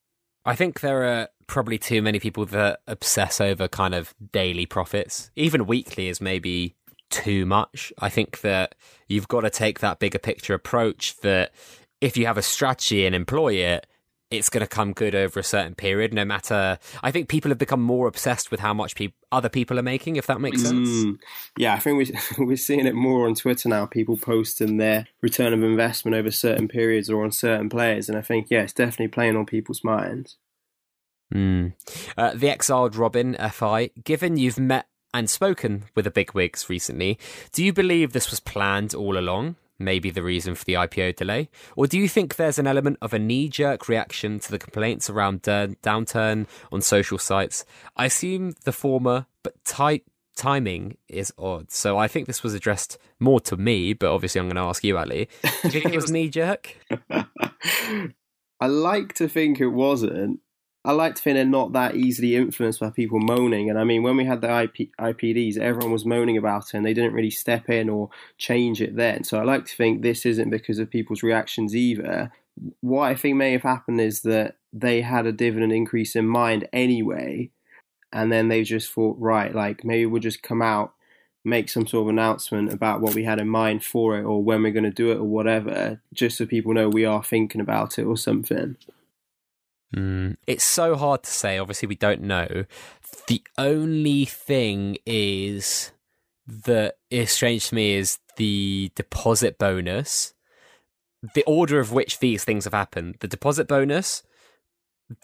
I 0.43 0.55
think 0.55 0.79
there 0.79 1.03
are 1.03 1.27
probably 1.51 1.77
too 1.77 2.01
many 2.01 2.17
people 2.17 2.45
that 2.45 2.79
obsess 2.87 3.41
over 3.41 3.67
kind 3.67 3.93
of 3.93 4.15
daily 4.31 4.65
profits. 4.65 5.29
Even 5.35 5.67
weekly 5.67 6.07
is 6.07 6.21
maybe 6.21 6.75
too 7.09 7.45
much. 7.45 7.91
I 7.99 8.07
think 8.07 8.39
that 8.39 8.73
you've 9.09 9.27
got 9.27 9.41
to 9.41 9.49
take 9.49 9.81
that 9.81 9.99
bigger 9.99 10.17
picture 10.17 10.53
approach 10.53 11.17
that 11.17 11.51
if 11.99 12.15
you 12.15 12.25
have 12.25 12.37
a 12.37 12.41
strategy 12.41 13.05
and 13.05 13.13
employ 13.13 13.55
it, 13.55 13.85
it's 14.31 14.47
going 14.47 14.61
to 14.61 14.67
come 14.67 14.93
good 14.93 15.13
over 15.13 15.41
a 15.41 15.43
certain 15.43 15.75
period, 15.75 16.13
no 16.13 16.23
matter. 16.23 16.79
I 17.03 17.11
think 17.11 17.27
people 17.27 17.51
have 17.51 17.57
become 17.57 17.81
more 17.81 18.07
obsessed 18.07 18.49
with 18.49 18.61
how 18.61 18.73
much 18.73 18.95
pe- 18.95 19.11
other 19.29 19.49
people 19.49 19.77
are 19.77 19.83
making, 19.83 20.15
if 20.15 20.27
that 20.27 20.39
makes 20.39 20.61
sense. 20.61 20.87
Mm, 20.87 21.19
yeah, 21.57 21.73
I 21.73 21.79
think 21.79 21.97
we, 21.97 22.15
we're 22.45 22.55
seeing 22.55 22.87
it 22.87 22.95
more 22.95 23.27
on 23.27 23.35
Twitter 23.35 23.67
now. 23.67 23.85
People 23.87 24.15
posting 24.15 24.77
their 24.77 25.05
return 25.21 25.51
of 25.51 25.63
investment 25.63 26.15
over 26.15 26.31
certain 26.31 26.69
periods 26.69 27.09
or 27.09 27.25
on 27.25 27.33
certain 27.33 27.67
players, 27.67 28.07
and 28.07 28.17
I 28.17 28.21
think 28.21 28.47
yeah, 28.49 28.61
it's 28.61 28.71
definitely 28.71 29.09
playing 29.09 29.35
on 29.35 29.45
people's 29.45 29.83
minds. 29.83 30.37
Mm. 31.33 31.73
Uh, 32.17 32.33
the 32.35 32.49
exiled 32.49 32.95
Robin 32.95 33.35
Fi. 33.51 33.89
Given 34.03 34.37
you've 34.37 34.59
met 34.59 34.87
and 35.13 35.29
spoken 35.29 35.85
with 35.95 36.05
the 36.05 36.11
bigwigs 36.11 36.69
recently, 36.69 37.17
do 37.51 37.63
you 37.63 37.73
believe 37.73 38.13
this 38.13 38.29
was 38.29 38.39
planned 38.39 38.93
all 38.93 39.17
along? 39.17 39.55
maybe 39.81 40.11
the 40.11 40.23
reason 40.23 40.55
for 40.55 40.63
the 40.63 40.73
IPO 40.73 41.15
delay? 41.15 41.49
Or 41.75 41.87
do 41.87 41.97
you 41.97 42.07
think 42.07 42.35
there's 42.35 42.59
an 42.59 42.67
element 42.67 42.97
of 43.01 43.13
a 43.13 43.19
knee 43.19 43.49
jerk 43.49 43.89
reaction 43.89 44.39
to 44.39 44.51
the 44.51 44.59
complaints 44.59 45.09
around 45.09 45.41
downturn 45.41 46.47
on 46.71 46.81
social 46.81 47.17
sites? 47.17 47.65
I 47.97 48.05
assume 48.05 48.53
the 48.63 48.71
former, 48.71 49.25
but 49.43 49.63
tight 49.65 50.03
timing 50.35 50.97
is 51.07 51.33
odd. 51.37 51.71
So 51.71 51.97
I 51.97 52.07
think 52.07 52.27
this 52.27 52.43
was 52.43 52.53
addressed 52.53 52.97
more 53.19 53.39
to 53.41 53.57
me, 53.57 53.93
but 53.93 54.11
obviously 54.11 54.39
I'm 54.39 54.47
going 54.47 54.55
to 54.55 54.61
ask 54.61 54.83
you, 54.83 54.97
Ali. 54.97 55.27
Do 55.63 55.69
you 55.69 55.81
think 55.81 55.93
it 55.93 56.01
was 56.01 56.11
knee 56.11 56.29
jerk? 56.29 56.77
I 58.59 58.67
like 58.67 59.13
to 59.15 59.27
think 59.27 59.59
it 59.59 59.67
wasn't. 59.67 60.39
I 60.83 60.93
like 60.93 61.13
to 61.15 61.21
think 61.21 61.35
they're 61.35 61.45
not 61.45 61.73
that 61.73 61.95
easily 61.95 62.35
influenced 62.35 62.79
by 62.79 62.89
people 62.89 63.19
moaning. 63.19 63.69
And 63.69 63.77
I 63.77 63.83
mean, 63.83 64.01
when 64.01 64.17
we 64.17 64.25
had 64.25 64.41
the 64.41 64.63
IP, 64.63 64.89
IPDs, 64.99 65.57
everyone 65.57 65.91
was 65.91 66.05
moaning 66.05 66.37
about 66.37 66.69
it 66.69 66.73
and 66.73 66.85
they 66.85 66.93
didn't 66.93 67.13
really 67.13 67.29
step 67.29 67.69
in 67.69 67.87
or 67.87 68.09
change 68.39 68.81
it 68.81 68.95
then. 68.95 69.23
So 69.23 69.39
I 69.39 69.43
like 69.43 69.65
to 69.65 69.75
think 69.75 70.01
this 70.01 70.25
isn't 70.25 70.49
because 70.49 70.79
of 70.79 70.89
people's 70.89 71.21
reactions 71.21 71.75
either. 71.75 72.31
What 72.79 73.03
I 73.03 73.15
think 73.15 73.37
may 73.37 73.51
have 73.51 73.61
happened 73.61 74.01
is 74.01 74.21
that 74.21 74.55
they 74.73 75.01
had 75.01 75.27
a 75.27 75.31
dividend 75.31 75.71
increase 75.71 76.15
in 76.15 76.25
mind 76.25 76.67
anyway. 76.73 77.51
And 78.11 78.31
then 78.31 78.47
they 78.47 78.63
just 78.63 78.91
thought, 78.91 79.17
right, 79.19 79.53
like 79.53 79.85
maybe 79.85 80.07
we'll 80.07 80.19
just 80.19 80.41
come 80.41 80.63
out, 80.63 80.93
make 81.45 81.69
some 81.69 81.85
sort 81.85 82.05
of 82.05 82.09
announcement 82.09 82.73
about 82.73 83.01
what 83.01 83.13
we 83.13 83.23
had 83.23 83.39
in 83.39 83.47
mind 83.47 83.83
for 83.83 84.17
it 84.17 84.23
or 84.23 84.43
when 84.43 84.63
we're 84.63 84.71
going 84.71 84.83
to 84.83 84.89
do 84.89 85.11
it 85.11 85.17
or 85.17 85.25
whatever, 85.25 86.01
just 86.11 86.39
so 86.39 86.47
people 86.47 86.73
know 86.73 86.89
we 86.89 87.05
are 87.05 87.23
thinking 87.23 87.61
about 87.61 87.99
it 87.99 88.03
or 88.03 88.17
something. 88.17 88.77
Mm, 89.95 90.37
it's 90.47 90.63
so 90.63 90.95
hard 90.95 91.23
to 91.23 91.31
say. 91.31 91.57
Obviously, 91.57 91.87
we 91.87 91.95
don't 91.95 92.21
know. 92.21 92.65
The 93.27 93.43
only 93.57 94.25
thing 94.25 94.97
is 95.05 95.91
that 96.47 96.97
is 97.09 97.31
strange 97.31 97.69
to 97.69 97.75
me 97.75 97.95
is 97.95 98.19
the 98.37 98.91
deposit 98.95 99.57
bonus 99.57 100.33
the 101.35 101.43
order 101.43 101.79
of 101.79 101.91
which 101.91 102.19
these 102.19 102.43
things 102.43 102.63
have 102.63 102.73
happened 102.73 103.15
the 103.19 103.27
deposit 103.27 103.67
bonus, 103.67 104.23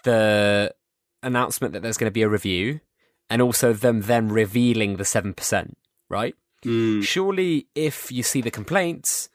the 0.03 0.73
announcement 1.23 1.73
that 1.73 1.81
there's 1.81 1.97
going 1.97 2.09
to 2.09 2.13
be 2.13 2.21
a 2.21 2.29
review, 2.29 2.79
and 3.29 3.41
also 3.41 3.73
them 3.73 4.01
then 4.01 4.29
revealing 4.29 4.97
the 4.97 5.03
7%, 5.03 5.73
right? 6.09 6.35
Mm. 6.63 7.03
Surely, 7.03 7.67
if 7.75 8.11
you 8.11 8.23
see 8.23 8.41
the 8.41 8.51
complaints, 8.51 9.29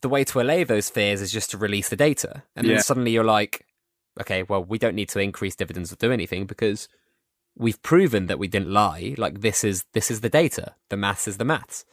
the 0.00 0.08
way 0.08 0.24
to 0.24 0.40
allay 0.40 0.64
those 0.64 0.88
fears 0.90 1.20
is 1.20 1.32
just 1.32 1.50
to 1.50 1.58
release 1.58 1.88
the 1.88 1.96
data. 1.96 2.42
And 2.56 2.66
Yeah. 2.66 2.74
then 2.74 2.82
suddenly 2.82 3.10
you're 3.10 3.24
like, 3.24 3.66
okay, 4.20 4.42
well, 4.42 4.62
we 4.62 4.78
don't 4.78 4.94
need 4.94 5.08
to 5.10 5.20
increase 5.20 5.56
dividends 5.56 5.92
or 5.92 5.96
do 5.96 6.12
anything 6.12 6.46
because 6.46 6.88
we've 7.56 7.82
proven 7.82 8.26
that 8.26 8.38
we 8.38 8.48
didn't 8.48 8.70
lie. 8.70 9.14
Like 9.18 9.40
this 9.40 9.64
is 9.64 9.84
this 9.92 10.10
is 10.10 10.20
the 10.20 10.28
data. 10.28 10.74
The 10.88 10.96
maths 10.96 11.28
is 11.28 11.36
the 11.36 11.44
maths. 11.44 11.84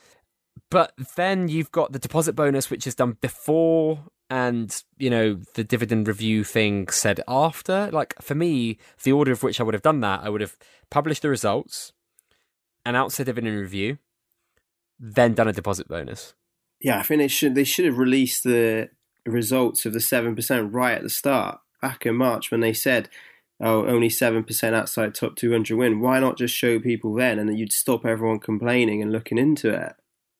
But 0.69 0.93
then 1.15 1.49
you've 1.49 1.71
got 1.71 1.91
the 1.91 1.99
deposit 1.99 2.34
bonus, 2.34 2.69
which 2.69 2.88
is 2.88 2.95
done 2.95 3.17
before, 3.19 4.05
and 4.30 4.84
you 4.97 5.09
know 5.09 5.39
the 5.55 5.63
dividend 5.63 6.07
review 6.07 6.43
thing 6.43 6.88
said 6.89 7.21
after. 7.28 7.89
Like 7.91 8.15
for 8.21 8.36
me, 8.36 8.78
the 9.03 9.11
order 9.11 9.32
of 9.32 9.43
which 9.43 9.59
I 9.59 9.63
would 9.63 9.73
have 9.73 9.84
done 9.84 9.99
that, 10.01 10.21
I 10.23 10.30
would 10.30 10.41
have 10.41 10.55
published 10.89 11.23
the 11.23 11.30
results, 11.30 11.93
announced 12.86 13.19
a 13.19 13.26
dividend 13.26 13.57
review, 13.57 13.97
then 14.99 15.34
done 15.34 15.47
a 15.47 15.53
deposit 15.53 15.88
bonus. 15.88 16.34
Yeah, 16.80 16.99
I 16.99 17.03
think 17.03 17.19
they 17.19 17.28
should 17.28 17.55
they 17.55 17.63
should 17.63 17.86
have 17.86 17.97
released 17.97 18.43
the 18.43 18.89
results 19.26 19.86
of 19.86 19.93
the 19.93 19.99
seven 19.99 20.36
percent 20.36 20.71
right 20.71 20.97
at 20.97 21.03
the 21.03 21.09
start 21.09 21.59
back 21.86 22.05
in 22.05 22.15
March 22.15 22.51
when 22.51 22.61
they 22.61 22.73
said, 22.73 23.09
"Oh, 23.59 23.86
only 23.86 24.09
seven 24.09 24.43
percent 24.43 24.75
outside 24.75 25.13
top 25.13 25.36
two 25.36 25.51
hundred 25.51 25.77
win." 25.77 25.99
Why 25.99 26.19
not 26.19 26.38
just 26.38 26.55
show 26.55 26.79
people 26.79 27.13
then, 27.13 27.39
and 27.39 27.47
then 27.47 27.57
you'd 27.57 27.71
stop 27.71 28.05
everyone 28.05 28.39
complaining 28.39 29.01
and 29.01 29.11
looking 29.11 29.38
into 29.38 29.69
it? 29.69 29.95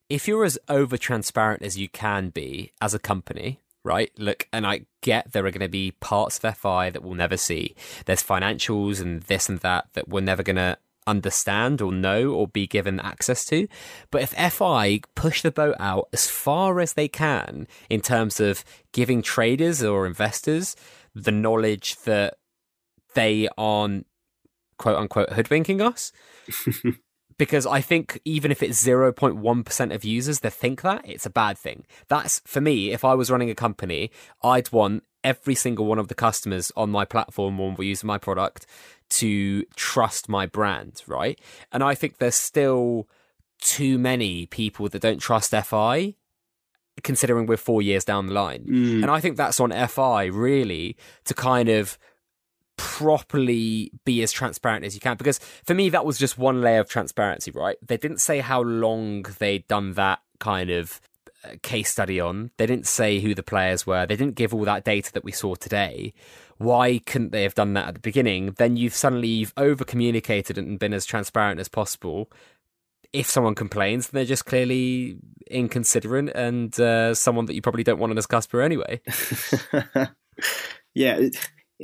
if 0.10 0.28
you're 0.28 0.46
as 0.46 0.60
over 0.70 0.98
transparent 0.98 1.64
as 1.64 1.78
you 1.78 1.89
can 1.89 2.30
be 2.30 2.72
as 2.82 2.93
a 2.93 3.00
company, 3.00 3.60
right? 3.84 4.12
Look, 4.18 4.48
and 4.54 4.66
I 4.66 4.82
get 5.02 5.32
there 5.32 5.46
are 5.46 5.52
going 5.52 5.62
to 5.62 5.68
be 5.68 5.91
parts 5.91 6.39
of 6.43 6.58
FI 6.58 6.91
that 6.91 7.04
we'll 7.04 7.16
never 7.16 7.38
see. 7.38 7.76
There's 8.06 8.24
financials 8.24 9.02
and 9.02 9.24
this 9.24 9.50
and 9.50 9.60
that 9.60 9.88
that 9.93 10.08
we're 10.08 10.22
never 10.22 10.43
going 10.43 10.58
to 10.58 10.78
understand 11.08 11.82
or 11.82 11.91
know 11.91 12.32
or 12.32 12.48
be 12.48 12.66
given 12.66 13.00
access 13.00 13.46
to. 13.46 13.68
But 14.10 14.24
if 14.24 14.54
FI 14.54 15.02
push 15.14 15.41
the 15.41 15.52
boat 15.52 15.76
out 15.80 16.10
as 16.14 16.28
far 16.28 16.80
as 16.80 16.93
they 16.93 17.08
can 17.08 17.68
in 17.89 18.02
terms 18.02 18.39
of 18.39 18.64
giving 18.91 19.22
traders 19.22 19.84
or 19.84 20.08
investors 20.08 20.76
the 21.16 21.32
knowledge 21.32 21.95
that 22.03 22.36
they 23.16 23.47
aren't 23.57 24.05
quote 24.78 24.97
unquote 24.97 25.30
hoodwinking 25.30 25.82
us, 25.82 26.11
because 27.38 27.66
I 27.66 27.82
think 27.82 28.20
even 28.26 28.51
if 28.51 28.61
it's 28.61 28.84
0.1% 28.84 29.95
of 29.95 30.03
users 30.03 30.41
that 30.41 30.53
think 30.53 30.82
that, 30.82 31.07
it's 31.07 31.26
a 31.26 31.30
bad 31.30 31.57
thing. 31.57 31.86
That's 32.09 32.41
for 32.45 32.61
me, 32.61 32.91
if 32.91 33.03
I 33.03 33.13
was 33.13 33.32
running 33.32 33.49
a 33.49 33.55
company, 33.55 34.11
I'd 34.43 34.72
want 34.72 35.03
every 35.24 35.55
single 35.55 35.86
one 35.86 35.97
of 35.97 36.07
the 36.07 36.16
customers 36.16 36.72
on 36.76 36.91
my 36.91 37.03
platform 37.03 37.57
when 37.57 37.76
we 37.76 37.88
use 37.88 38.03
my 38.03 38.18
product 38.18 38.68
to 39.09 39.63
trust 39.76 40.30
my 40.30 40.45
brand, 40.45 41.01
right? 41.07 41.39
And 41.72 41.84
I 41.84 41.95
think 41.95 42.18
there's 42.18 42.36
still 42.36 43.07
too 43.59 43.97
many 43.97 44.45
people 44.45 44.88
that 44.89 45.01
don't 45.01 45.20
trust 45.20 45.51
FI 45.51 46.16
considering 47.04 47.46
we're 47.46 47.58
4 47.58 47.82
years 47.82 48.04
down 48.06 48.28
the 48.28 48.34
line. 48.34 48.66
Mm. 48.66 49.02
And 49.04 49.12
I 49.12 49.20
think 49.20 49.38
that's 49.38 49.60
on 49.60 49.72
FI 49.72 50.26
really 50.26 50.96
to 51.26 51.34
kind 51.34 51.70
of 51.70 51.98
properly 52.78 53.91
be 54.06 54.22
as 54.24 54.32
transparent 54.32 54.86
as 54.86 54.93
you 54.96 55.00
can. 55.00 55.18
Because 55.18 55.39
for 55.39 55.74
me 55.74 55.89
that 55.89 56.06
was 56.06 56.18
just 56.18 56.38
one 56.38 56.62
layer 56.62 56.80
of 56.80 56.89
transparency 56.89 57.52
right? 57.52 57.78
They 57.86 57.98
didn't 57.98 58.20
say 58.20 58.39
how 58.39 58.62
long 58.62 59.24
they'd 59.39 59.68
done 59.68 59.93
that 59.93 60.20
kind 60.39 60.70
of 60.70 61.00
uh, 61.43 61.56
case 61.62 61.91
study 61.91 62.20
on. 62.20 62.52
They 62.58 62.66
didn't 62.66 62.88
say 62.88 63.20
who 63.20 63.36
the 63.36 63.43
players 63.43 63.86
were. 63.86 64.06
They 64.06 64.16
didn't 64.16 64.36
give 64.36 64.54
all 64.54 64.66
that 64.66 64.84
data 64.84 65.12
that 65.14 65.24
we 65.24 65.32
saw 65.32 65.56
today. 65.56 66.14
Why 66.58 67.00
couldn't 67.06 67.32
they 67.32 67.43
have 67.43 67.56
done 67.56 67.74
that 67.74 67.88
at 67.88 67.93
the 67.96 68.00
beginning? 68.00 68.56
Then 68.58 68.78
you've 68.78 68.93
suddenly 68.93 69.28
you've 69.28 69.54
over 69.58 69.84
communicated 69.84 70.58
and 70.58 70.80
been 70.80 70.93
as 70.93 71.06
transparent 71.06 71.60
as 71.60 71.68
possible 71.68 72.32
if 73.16 73.30
someone 73.30 73.55
complains 73.55 74.07
then 74.07 74.20
they're 74.20 74.26
just 74.26 74.45
clearly 74.45 75.18
inconsiderate 75.49 76.36
and 76.36 76.80
uh, 76.80 77.13
someone 77.13 77.45
that 77.45 77.53
you 77.53 77.61
probably 77.61 77.84
don't 77.84 77.99
want 77.99 78.11
on 78.11 78.18
as 78.18 78.26
customer 78.26 78.61
anyway 78.61 78.99
yeah, 80.93 81.20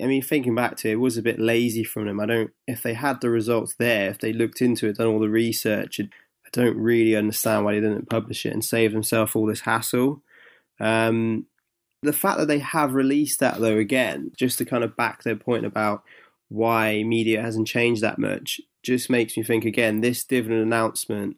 I 0.02 0.08
mean, 0.08 0.22
thinking 0.22 0.56
back 0.56 0.78
to 0.78 0.90
it, 0.90 0.94
it 0.94 0.96
was 0.96 1.18
a 1.18 1.22
bit 1.22 1.40
lazy 1.40 1.84
from 1.84 2.06
them. 2.06 2.20
I 2.20 2.26
don't, 2.26 2.52
if 2.68 2.82
they 2.82 2.94
had 2.94 3.20
the 3.22 3.30
results 3.30 3.76
there, 3.78 4.10
if 4.10 4.20
they 4.20 4.32
looked 4.32 4.62
into 4.62 4.88
it, 4.88 4.98
done 4.98 5.08
all 5.08 5.20
the 5.20 5.30
research, 5.30 6.00
I 6.00 6.50
don't 6.54 6.78
really 6.78 7.16
understand 7.16 7.66
why 7.66 7.74
they 7.74 7.82
didn't 7.82 8.10
publish 8.10 8.46
it 8.46 8.54
and 8.54 8.64
save 8.64 8.94
themselves 8.94 9.36
all 9.36 9.46
this 9.46 9.62
hassle. 9.62 10.24
Um, 10.80 11.46
the 12.04 12.14
fact 12.14 12.40
that 12.40 12.48
they 12.48 12.60
have 12.60 12.94
released 12.94 13.42
that 13.42 13.60
though 13.60 13.78
again, 13.78 14.32
just 14.36 14.58
to 14.58 14.66
kind 14.66 14.84
of 14.84 14.96
back 14.96 15.24
their 15.24 15.36
point 15.36 15.66
about 15.66 16.04
why 16.52 17.02
media 17.04 17.42
hasn't 17.42 17.66
changed 17.66 18.04
that 18.04 18.20
much, 18.20 18.60
just 18.84 19.10
makes 19.10 19.38
me 19.38 19.44
think 19.44 19.64
again, 19.64 20.02
this 20.02 20.26
dividend 20.26 20.62
announcement 20.62 21.38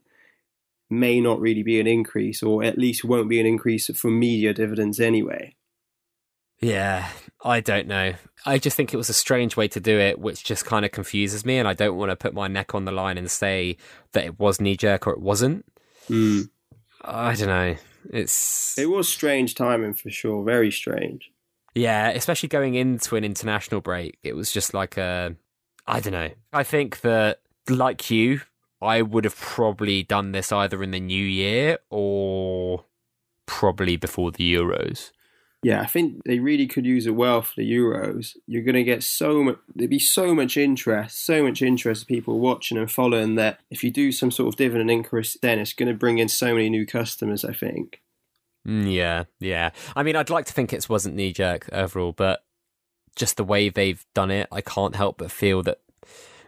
may 0.90 1.22
not 1.22 1.40
really 1.40 1.62
be 1.62 1.80
an 1.80 1.86
increase, 1.86 2.42
or 2.42 2.64
at 2.64 2.80
least 2.80 3.04
won't 3.04 3.30
be 3.30 3.40
an 3.40 3.46
increase 3.46 3.96
for 3.96 4.10
media 4.10 4.56
dividends 4.56 5.00
anyway. 5.00 5.56
Yeah, 6.60 7.10
I 7.44 7.60
don't 7.60 7.88
know. 7.88 8.14
I 8.46 8.58
just 8.58 8.76
think 8.76 8.92
it 8.92 8.98
was 8.98 9.10
a 9.10 9.14
strange 9.14 9.56
way 9.56 9.68
to 9.68 9.80
do 9.80 10.00
it, 10.00 10.18
which 10.18 10.44
just 10.44 10.66
kind 10.66 10.84
of 10.84 10.92
confuses 10.92 11.46
me. 11.46 11.60
And 11.60 11.68
I 11.68 11.74
don't 11.74 11.96
want 11.96 12.10
to 12.10 12.16
put 12.16 12.34
my 12.34 12.48
neck 12.48 12.74
on 12.74 12.86
the 12.86 12.92
line 12.92 13.18
and 13.18 13.30
say 13.30 13.78
that 14.14 14.26
it 14.26 14.40
was 14.40 14.60
knee 14.60 14.76
jerk 14.76 15.06
or 15.06 15.14
it 15.14 15.22
wasn't. 15.22 15.66
Mm. 16.10 16.50
I 17.04 17.36
don't 17.36 17.48
know. 17.48 17.76
It's 18.10 18.78
It 18.78 18.90
was 18.90 19.08
strange 19.08 19.54
timing 19.54 19.94
for 19.94 20.10
sure, 20.10 20.44
very 20.44 20.72
strange. 20.72 21.33
Yeah, 21.76 22.10
especially 22.10 22.50
going 22.50 22.76
into 22.76 23.16
an 23.16 23.24
international 23.24 23.82
break. 23.82 24.18
It 24.24 24.36
was 24.36 24.52
just 24.52 24.74
like 24.74 24.98
a 24.98 25.36
I 25.88 26.00
don't 26.00 26.14
know. 26.14 26.30
I 26.52 26.64
think 26.64 27.02
that 27.02 27.42
like 27.70 28.10
you, 28.10 28.42
I 28.82 29.02
would 29.02 29.24
have 29.26 29.38
probably 29.38 30.04
done 30.04 30.32
this 30.32 30.52
either 30.52 30.82
in 30.84 30.92
the 30.92 31.00
new 31.00 31.26
year 31.26 31.80
or 31.90 32.86
probably 33.46 33.98
before 33.98 34.32
the 34.32 34.54
Euros. 34.54 35.12
Yeah, 35.64 35.80
I 35.80 35.86
think 35.86 36.24
they 36.26 36.40
really 36.40 36.68
could 36.68 36.86
use 36.86 37.08
it 37.08 37.16
well 37.16 37.42
for 37.42 37.54
the 37.56 37.72
Euros. 37.72 38.36
You're 38.48 38.64
going 38.64 38.76
to 38.76 38.84
get 38.84 39.02
so 39.02 39.44
much, 39.44 39.58
there'd 39.74 39.90
be 39.90 39.98
so 39.98 40.36
much 40.36 40.58
interest, 40.58 41.26
so 41.26 41.42
much 41.42 41.62
interest 41.62 42.02
of 42.02 42.08
people 42.10 42.40
watching 42.40 42.78
and 42.78 42.92
following 42.92 43.36
that 43.36 43.62
if 43.72 43.82
you 43.82 43.90
do 43.90 44.12
some 44.12 44.30
sort 44.30 44.50
of 44.50 44.58
dividend 44.58 44.92
increase, 44.92 45.38
then 45.42 45.60
it's 45.60 45.72
going 45.72 45.88
to 45.88 45.98
bring 45.98 46.18
in 46.18 46.28
so 46.28 46.54
many 46.54 46.70
new 46.70 46.86
customers, 46.86 47.46
I 47.46 47.54
think. 47.54 48.02
Mm, 48.68 48.92
Yeah, 48.94 49.24
yeah. 49.40 49.72
I 49.96 50.04
mean, 50.04 50.16
I'd 50.16 50.30
like 50.30 50.46
to 50.46 50.54
think 50.54 50.72
it 50.74 50.88
wasn't 50.90 51.16
knee 51.16 51.34
jerk 51.34 51.70
overall, 51.72 52.12
but 52.14 52.44
just 53.16 53.38
the 53.38 53.44
way 53.44 53.70
they've 53.70 54.04
done 54.16 54.32
it, 54.32 54.48
I 54.52 54.62
can't 54.62 54.96
help 54.96 55.18
but 55.18 55.32
feel 55.32 55.62
that 55.64 55.80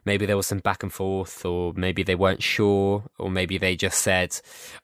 maybe 0.06 0.26
there 0.26 0.38
was 0.38 0.48
some 0.48 0.60
back 0.60 0.82
and 0.84 0.94
forth, 0.94 1.44
or 1.46 1.74
maybe 1.76 2.04
they 2.04 2.16
weren't 2.16 2.42
sure, 2.44 3.04
or 3.20 3.30
maybe 3.30 3.58
they 3.58 3.76
just 3.76 4.00
said, 4.02 4.40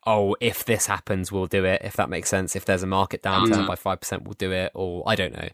"Oh, 0.06 0.36
if 0.40 0.64
this 0.64 0.86
happens, 0.86 1.30
we'll 1.32 1.46
do 1.46 1.64
it." 1.64 1.80
If 1.84 1.94
that 1.94 2.10
makes 2.10 2.28
sense. 2.28 2.54
If 2.54 2.64
there's 2.64 2.82
a 2.82 2.86
market 2.88 3.22
downturn 3.22 3.64
Mm. 3.64 3.66
by 3.66 3.76
five 3.76 4.00
percent, 4.00 4.24
we'll 4.24 4.34
do 4.34 4.52
it. 4.52 4.70
Or 4.74 5.02
I 5.06 5.14
don't 5.14 5.32
know. 5.32 5.48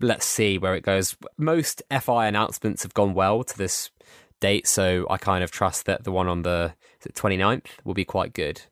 Let's 0.00 0.24
see 0.26 0.56
where 0.58 0.74
it 0.74 0.82
goes. 0.82 1.16
Most 1.36 1.82
FI 1.90 2.26
announcements 2.26 2.82
have 2.84 2.94
gone 2.94 3.12
well 3.14 3.44
to 3.44 3.58
this 3.58 3.90
date, 4.40 4.66
so 4.66 5.06
I 5.10 5.16
kind 5.18 5.44
of 5.44 5.50
trust 5.50 5.84
that 5.86 6.04
the 6.04 6.10
one 6.12 6.26
on 6.28 6.42
the 6.42 6.74
is 7.00 7.06
it 7.06 7.14
29th 7.14 7.66
will 7.84 7.94
be 7.94 8.04
quite 8.04 8.32
good. 8.32 8.62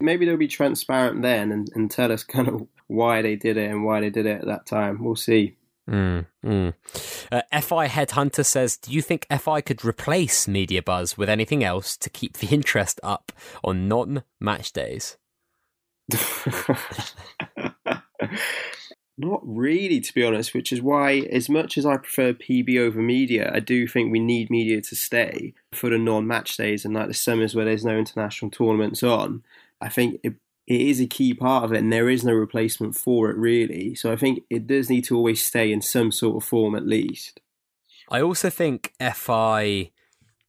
Maybe 0.00 0.24
they'll 0.24 0.36
be 0.36 0.48
transparent 0.48 1.22
then 1.22 1.52
and, 1.52 1.70
and 1.74 1.90
tell 1.90 2.10
us 2.10 2.24
kind 2.24 2.48
of 2.48 2.66
why 2.86 3.22
they 3.22 3.36
did 3.36 3.56
it 3.56 3.70
and 3.70 3.84
why 3.84 4.00
they 4.00 4.10
did 4.10 4.26
it 4.26 4.40
at 4.40 4.46
that 4.46 4.66
time. 4.66 5.02
We'll 5.04 5.16
see. 5.16 5.56
Mm, 5.88 6.26
mm. 6.44 6.74
Uh, 7.32 7.42
FI 7.60 7.88
Headhunter 7.88 8.44
says, 8.44 8.76
Do 8.76 8.92
you 8.92 9.02
think 9.02 9.26
FI 9.30 9.60
could 9.60 9.84
replace 9.84 10.46
Media 10.46 10.82
Buzz 10.82 11.18
with 11.18 11.28
anything 11.28 11.64
else 11.64 11.96
to 11.96 12.08
keep 12.08 12.38
the 12.38 12.48
interest 12.48 13.00
up 13.02 13.32
on 13.64 13.88
non 13.88 14.22
match 14.38 14.72
days? 14.72 15.16
Not 19.18 19.42
really, 19.44 20.00
to 20.00 20.14
be 20.14 20.24
honest, 20.24 20.54
which 20.54 20.72
is 20.72 20.80
why, 20.80 21.18
as 21.30 21.50
much 21.50 21.76
as 21.76 21.84
I 21.84 21.98
prefer 21.98 22.32
PB 22.32 22.78
over 22.78 23.02
media, 23.02 23.50
I 23.52 23.60
do 23.60 23.86
think 23.86 24.10
we 24.10 24.18
need 24.18 24.48
media 24.48 24.80
to 24.80 24.96
stay 24.96 25.52
for 25.72 25.90
the 25.90 25.98
non 25.98 26.26
match 26.26 26.56
days 26.56 26.84
and 26.84 26.94
like 26.94 27.08
the 27.08 27.14
summers 27.14 27.54
where 27.54 27.66
there's 27.66 27.84
no 27.84 27.98
international 27.98 28.50
tournaments 28.50 29.02
on. 29.02 29.42
I 29.80 29.88
think 29.88 30.20
it, 30.22 30.34
it 30.66 30.80
is 30.80 31.00
a 31.00 31.06
key 31.06 31.34
part 31.34 31.64
of 31.64 31.72
it, 31.72 31.78
and 31.78 31.92
there 31.92 32.08
is 32.08 32.24
no 32.24 32.32
replacement 32.32 32.94
for 32.94 33.30
it, 33.30 33.36
really. 33.36 33.94
So 33.94 34.12
I 34.12 34.16
think 34.16 34.42
it 34.50 34.66
does 34.66 34.90
need 34.90 35.04
to 35.06 35.16
always 35.16 35.44
stay 35.44 35.72
in 35.72 35.82
some 35.82 36.12
sort 36.12 36.36
of 36.36 36.48
form 36.48 36.74
at 36.74 36.86
least. 36.86 37.40
I 38.08 38.20
also 38.20 38.50
think 38.50 38.92
FI 39.00 39.90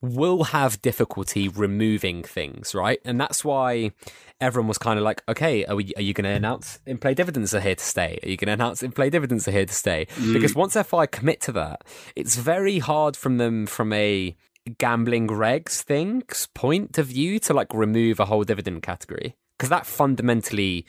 will 0.01 0.45
have 0.45 0.81
difficulty 0.81 1.47
removing 1.47 2.23
things, 2.23 2.73
right? 2.73 2.99
And 3.05 3.21
that's 3.21 3.45
why 3.45 3.91
everyone 4.39 4.67
was 4.67 4.79
kind 4.79 4.97
of 4.97 5.05
like, 5.05 5.21
okay, 5.29 5.63
are, 5.65 5.75
we, 5.75 5.93
are 5.95 6.01
you 6.01 6.13
going 6.13 6.25
to 6.25 6.31
announce 6.31 6.79
in 6.87 6.97
play 6.97 7.13
dividends 7.13 7.53
are 7.53 7.59
here 7.59 7.75
to 7.75 7.83
stay? 7.83 8.17
Are 8.23 8.29
you 8.29 8.35
going 8.35 8.47
to 8.47 8.53
announce 8.53 8.81
in 8.81 8.91
play 8.91 9.11
dividends 9.11 9.47
are 9.47 9.51
here 9.51 9.65
to 9.65 9.73
stay? 9.73 10.07
Mm. 10.15 10.33
Because 10.33 10.55
once 10.55 10.73
FI 10.75 11.05
commit 11.05 11.39
to 11.41 11.51
that, 11.51 11.83
it's 12.15 12.35
very 12.35 12.79
hard 12.79 13.15
from 13.15 13.37
them 13.37 13.67
from 13.67 13.93
a 13.93 14.35
gambling 14.77 15.27
regs 15.27 15.81
things 15.81 16.47
point 16.53 16.97
of 16.97 17.07
view 17.07 17.39
to 17.39 17.53
like 17.53 17.73
remove 17.73 18.19
a 18.19 18.25
whole 18.25 18.43
dividend 18.43 18.83
category 18.83 19.35
because 19.57 19.69
that 19.69 19.87
fundamentally 19.87 20.85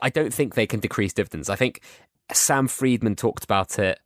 I 0.00 0.10
don't 0.10 0.32
think 0.32 0.54
they 0.54 0.66
can 0.66 0.80
decrease 0.80 1.12
dividends. 1.12 1.48
I 1.48 1.56
think 1.56 1.80
Sam 2.32 2.68
Friedman 2.68 3.16
talked 3.16 3.44
about 3.44 3.78
it 3.78 3.98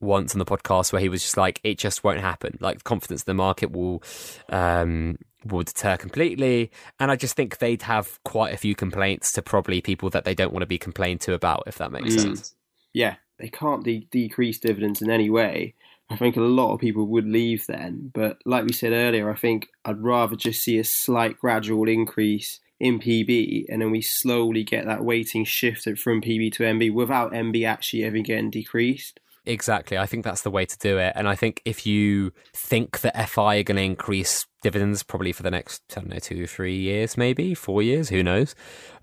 once 0.00 0.34
on 0.34 0.38
the 0.38 0.44
podcast 0.44 0.92
where 0.92 1.00
he 1.00 1.08
was 1.08 1.22
just 1.22 1.36
like, 1.36 1.60
it 1.64 1.78
just 1.78 2.04
won't 2.04 2.20
happen. 2.20 2.58
Like 2.60 2.84
confidence 2.84 3.22
in 3.22 3.30
the 3.30 3.34
market 3.34 3.72
will 3.72 4.02
um, 4.48 5.18
will 5.44 5.62
deter 5.62 5.96
completely. 5.96 6.70
And 6.98 7.10
I 7.10 7.16
just 7.16 7.36
think 7.36 7.58
they'd 7.58 7.82
have 7.82 8.22
quite 8.24 8.54
a 8.54 8.58
few 8.58 8.74
complaints 8.74 9.32
to 9.32 9.42
probably 9.42 9.80
people 9.80 10.10
that 10.10 10.24
they 10.24 10.34
don't 10.34 10.52
want 10.52 10.62
to 10.62 10.66
be 10.66 10.78
complained 10.78 11.20
to 11.22 11.34
about, 11.34 11.64
if 11.66 11.78
that 11.78 11.92
makes 11.92 12.14
mm. 12.14 12.20
sense. 12.20 12.54
Yeah, 12.92 13.16
they 13.38 13.48
can't 13.48 13.84
de- 13.84 14.08
decrease 14.10 14.58
dividends 14.58 15.02
in 15.02 15.10
any 15.10 15.30
way. 15.30 15.74
I 16.10 16.16
think 16.16 16.36
a 16.36 16.40
lot 16.40 16.72
of 16.72 16.80
people 16.80 17.06
would 17.08 17.26
leave 17.26 17.66
then. 17.66 18.10
But 18.14 18.38
like 18.44 18.64
we 18.64 18.72
said 18.72 18.92
earlier, 18.92 19.30
I 19.30 19.36
think 19.36 19.68
I'd 19.84 20.02
rather 20.02 20.36
just 20.36 20.62
see 20.62 20.78
a 20.78 20.84
slight 20.84 21.38
gradual 21.38 21.88
increase 21.88 22.60
in 22.80 23.00
PB 23.00 23.66
and 23.68 23.82
then 23.82 23.90
we 23.90 24.00
slowly 24.00 24.62
get 24.62 24.86
that 24.86 25.04
weighting 25.04 25.44
shifted 25.44 25.98
from 25.98 26.22
PB 26.22 26.52
to 26.52 26.62
MB 26.62 26.94
without 26.94 27.32
MB 27.32 27.66
actually 27.66 28.04
ever 28.04 28.18
getting 28.20 28.50
decreased. 28.50 29.20
Exactly. 29.44 29.96
I 29.98 30.06
think 30.06 30.24
that's 30.24 30.42
the 30.42 30.50
way 30.50 30.66
to 30.66 30.78
do 30.78 30.98
it. 30.98 31.12
And 31.16 31.26
I 31.26 31.34
think 31.34 31.62
if 31.64 31.86
you 31.86 32.32
think 32.52 33.00
that 33.00 33.28
FI 33.28 33.56
are 33.56 33.62
going 33.62 33.76
to 33.76 33.82
increase 33.82 34.46
dividends 34.62 35.02
probably 35.02 35.32
for 35.32 35.42
the 35.42 35.50
next, 35.50 35.82
I 35.92 36.00
don't 36.00 36.08
know, 36.10 36.18
two, 36.18 36.46
three 36.46 36.76
years, 36.76 37.16
maybe 37.16 37.54
four 37.54 37.82
years, 37.82 38.08
who 38.08 38.22
knows, 38.22 38.54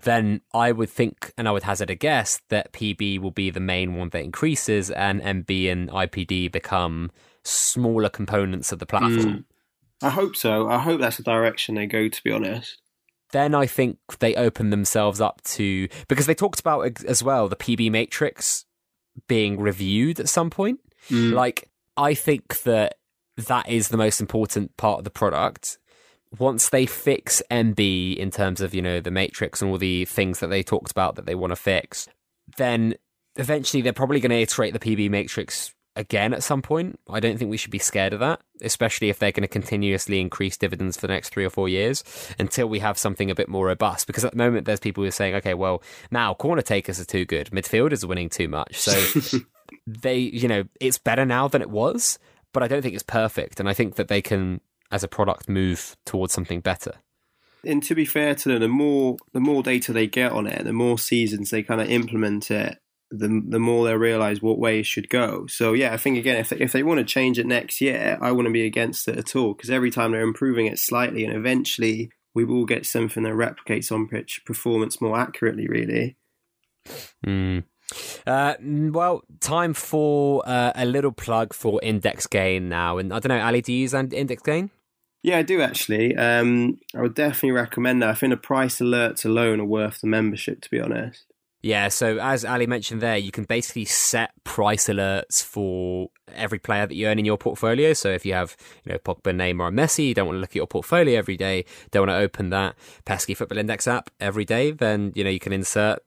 then 0.02 0.40
I 0.52 0.72
would 0.72 0.90
think, 0.90 1.32
and 1.36 1.48
I 1.48 1.52
would 1.52 1.62
hazard 1.62 1.90
a 1.90 1.94
guess, 1.94 2.40
that 2.48 2.72
PB 2.72 3.20
will 3.20 3.30
be 3.30 3.50
the 3.50 3.60
main 3.60 3.96
one 3.96 4.10
that 4.10 4.22
increases 4.22 4.90
and 4.90 5.20
MB 5.20 5.72
and 5.72 5.90
IPD 5.90 6.52
become 6.52 7.10
smaller 7.44 8.08
components 8.08 8.72
of 8.72 8.78
the 8.78 8.86
platform. 8.86 9.24
Mm. 9.24 9.44
I 10.02 10.10
hope 10.10 10.36
so. 10.36 10.68
I 10.68 10.78
hope 10.78 11.00
that's 11.00 11.16
the 11.16 11.22
direction 11.22 11.74
they 11.74 11.86
go, 11.86 12.08
to 12.08 12.22
be 12.22 12.32
honest 12.32 12.80
then 13.32 13.54
I 13.54 13.66
think 13.66 13.98
they 14.20 14.34
open 14.36 14.70
themselves 14.70 15.20
up 15.20 15.42
to 15.42 15.88
because 16.08 16.26
they 16.26 16.34
talked 16.34 16.60
about 16.60 17.04
as 17.04 17.22
well 17.22 17.48
the 17.48 17.56
PB 17.56 17.90
matrix 17.90 18.64
being 19.28 19.58
reviewed 19.60 20.20
at 20.20 20.28
some 20.28 20.50
point. 20.50 20.80
Mm. 21.10 21.32
Like, 21.32 21.70
I 21.96 22.14
think 22.14 22.62
that 22.62 22.96
that 23.36 23.68
is 23.68 23.88
the 23.88 23.96
most 23.96 24.20
important 24.20 24.76
part 24.76 24.98
of 24.98 25.04
the 25.04 25.10
product. 25.10 25.78
Once 26.38 26.68
they 26.70 26.86
fix 26.86 27.42
MB 27.50 28.16
in 28.16 28.30
terms 28.30 28.60
of, 28.60 28.74
you 28.74 28.82
know, 28.82 29.00
the 29.00 29.10
matrix 29.10 29.62
and 29.62 29.70
all 29.70 29.78
the 29.78 30.04
things 30.06 30.40
that 30.40 30.48
they 30.48 30.62
talked 30.62 30.90
about 30.90 31.14
that 31.14 31.26
they 31.26 31.34
want 31.34 31.52
to 31.52 31.56
fix, 31.56 32.08
then 32.56 32.94
eventually 33.36 33.82
they're 33.82 33.92
probably 33.92 34.20
going 34.20 34.30
to 34.30 34.40
iterate 34.40 34.72
the 34.72 34.78
PB 34.78 35.10
matrix 35.10 35.74
again 35.96 36.34
at 36.34 36.42
some 36.42 36.62
point. 36.62 37.00
I 37.08 37.20
don't 37.20 37.38
think 37.38 37.50
we 37.50 37.56
should 37.56 37.70
be 37.70 37.78
scared 37.78 38.12
of 38.12 38.20
that, 38.20 38.40
especially 38.60 39.08
if 39.08 39.18
they're 39.18 39.32
going 39.32 39.42
to 39.42 39.48
continuously 39.48 40.20
increase 40.20 40.56
dividends 40.56 40.96
for 40.96 41.06
the 41.06 41.12
next 41.12 41.30
three 41.30 41.44
or 41.44 41.50
four 41.50 41.68
years 41.68 42.04
until 42.38 42.68
we 42.68 42.78
have 42.80 42.98
something 42.98 43.30
a 43.30 43.34
bit 43.34 43.48
more 43.48 43.66
robust. 43.66 44.06
Because 44.06 44.24
at 44.24 44.32
the 44.32 44.38
moment, 44.38 44.66
there's 44.66 44.80
people 44.80 45.02
who 45.02 45.08
are 45.08 45.12
saying, 45.12 45.34
okay, 45.36 45.54
well, 45.54 45.82
now 46.10 46.34
corner 46.34 46.62
takers 46.62 47.00
are 47.00 47.04
too 47.04 47.24
good, 47.24 47.50
midfielders 47.50 48.04
are 48.04 48.08
winning 48.08 48.28
too 48.28 48.48
much. 48.48 48.78
So 48.78 49.38
they, 49.86 50.18
you 50.18 50.48
know, 50.48 50.64
it's 50.80 50.98
better 50.98 51.24
now 51.24 51.48
than 51.48 51.62
it 51.62 51.70
was, 51.70 52.18
but 52.56 52.62
I 52.62 52.68
don't 52.68 52.80
think 52.80 52.94
it's 52.94 53.02
perfect. 53.02 53.60
And 53.60 53.68
I 53.68 53.74
think 53.74 53.96
that 53.96 54.08
they 54.08 54.22
can, 54.22 54.62
as 54.90 55.04
a 55.04 55.08
product, 55.08 55.46
move 55.46 55.94
towards 56.06 56.32
something 56.32 56.60
better. 56.60 56.94
And 57.62 57.82
to 57.82 57.94
be 57.94 58.06
fair 58.06 58.34
to 58.34 58.48
them, 58.48 58.60
the 58.60 58.68
more 58.68 59.18
the 59.34 59.40
more 59.40 59.62
data 59.62 59.92
they 59.92 60.06
get 60.06 60.32
on 60.32 60.46
it, 60.46 60.64
the 60.64 60.72
more 60.72 60.98
seasons 60.98 61.50
they 61.50 61.62
kind 61.62 61.82
of 61.82 61.90
implement 61.90 62.50
it, 62.50 62.78
the 63.10 63.42
the 63.46 63.58
more 63.58 63.84
they 63.84 63.94
realise 63.94 64.40
what 64.40 64.58
way 64.58 64.80
it 64.80 64.86
should 64.86 65.10
go. 65.10 65.46
So 65.48 65.74
yeah, 65.74 65.92
I 65.92 65.98
think 65.98 66.16
again, 66.16 66.38
if 66.38 66.48
they, 66.48 66.56
if 66.56 66.72
they 66.72 66.82
want 66.82 66.96
to 66.96 67.04
change 67.04 67.38
it 67.38 67.44
next 67.44 67.82
year, 67.82 68.16
I 68.22 68.32
wouldn't 68.32 68.54
be 68.54 68.64
against 68.64 69.06
it 69.06 69.18
at 69.18 69.36
all 69.36 69.52
because 69.52 69.68
every 69.68 69.90
time 69.90 70.12
they're 70.12 70.22
improving 70.22 70.64
it 70.64 70.78
slightly, 70.78 71.26
and 71.26 71.36
eventually 71.36 72.10
we 72.34 72.46
will 72.46 72.64
get 72.64 72.86
something 72.86 73.24
that 73.24 73.34
replicates 73.34 73.92
on 73.92 74.08
pitch 74.08 74.40
performance 74.46 74.98
more 74.98 75.18
accurately. 75.18 75.66
Really. 75.68 76.16
Mm. 77.26 77.64
Uh, 78.26 78.54
well, 78.60 79.22
time 79.40 79.74
for 79.74 80.42
uh, 80.46 80.72
a 80.74 80.84
little 80.84 81.12
plug 81.12 81.54
for 81.54 81.80
Index 81.82 82.26
Gain 82.26 82.68
now, 82.68 82.98
and 82.98 83.12
I 83.12 83.18
don't 83.18 83.28
know, 83.28 83.44
Ali, 83.44 83.60
do 83.60 83.72
you 83.72 83.80
use 83.80 83.94
Index 83.94 84.42
Gain? 84.42 84.70
Yeah, 85.22 85.38
I 85.38 85.42
do 85.42 85.60
actually. 85.60 86.16
Um, 86.16 86.78
I 86.94 87.02
would 87.02 87.14
definitely 87.14 87.52
recommend 87.52 88.02
that. 88.02 88.10
I 88.10 88.14
think 88.14 88.30
the 88.30 88.36
price 88.36 88.78
alerts 88.78 89.24
alone 89.24 89.60
are 89.60 89.64
worth 89.64 90.00
the 90.00 90.06
membership, 90.06 90.60
to 90.62 90.70
be 90.70 90.80
honest. 90.80 91.24
Yeah, 91.62 91.88
so 91.88 92.18
as 92.18 92.44
Ali 92.44 92.68
mentioned 92.68 93.00
there, 93.00 93.16
you 93.16 93.32
can 93.32 93.42
basically 93.42 93.86
set 93.86 94.30
price 94.44 94.86
alerts 94.86 95.42
for 95.42 96.10
every 96.32 96.60
player 96.60 96.86
that 96.86 96.94
you 96.94 97.08
own 97.08 97.18
in 97.18 97.24
your 97.24 97.38
portfolio. 97.38 97.92
So 97.92 98.10
if 98.10 98.24
you 98.24 98.34
have, 98.34 98.56
you 98.84 98.92
know, 98.92 98.98
Pogba, 98.98 99.34
Neymar, 99.34 99.68
and 99.68 99.76
Messi, 99.76 100.06
you 100.06 100.14
don't 100.14 100.26
want 100.26 100.36
to 100.36 100.40
look 100.40 100.50
at 100.50 100.54
your 100.54 100.68
portfolio 100.68 101.18
every 101.18 101.36
day, 101.36 101.64
don't 101.90 102.06
want 102.06 102.16
to 102.16 102.22
open 102.22 102.50
that 102.50 102.76
pesky 103.04 103.34
football 103.34 103.58
index 103.58 103.88
app 103.88 104.10
every 104.20 104.44
day, 104.44 104.70
then 104.70 105.12
you 105.16 105.24
know 105.24 105.30
you 105.30 105.40
can 105.40 105.52
insert 105.52 105.98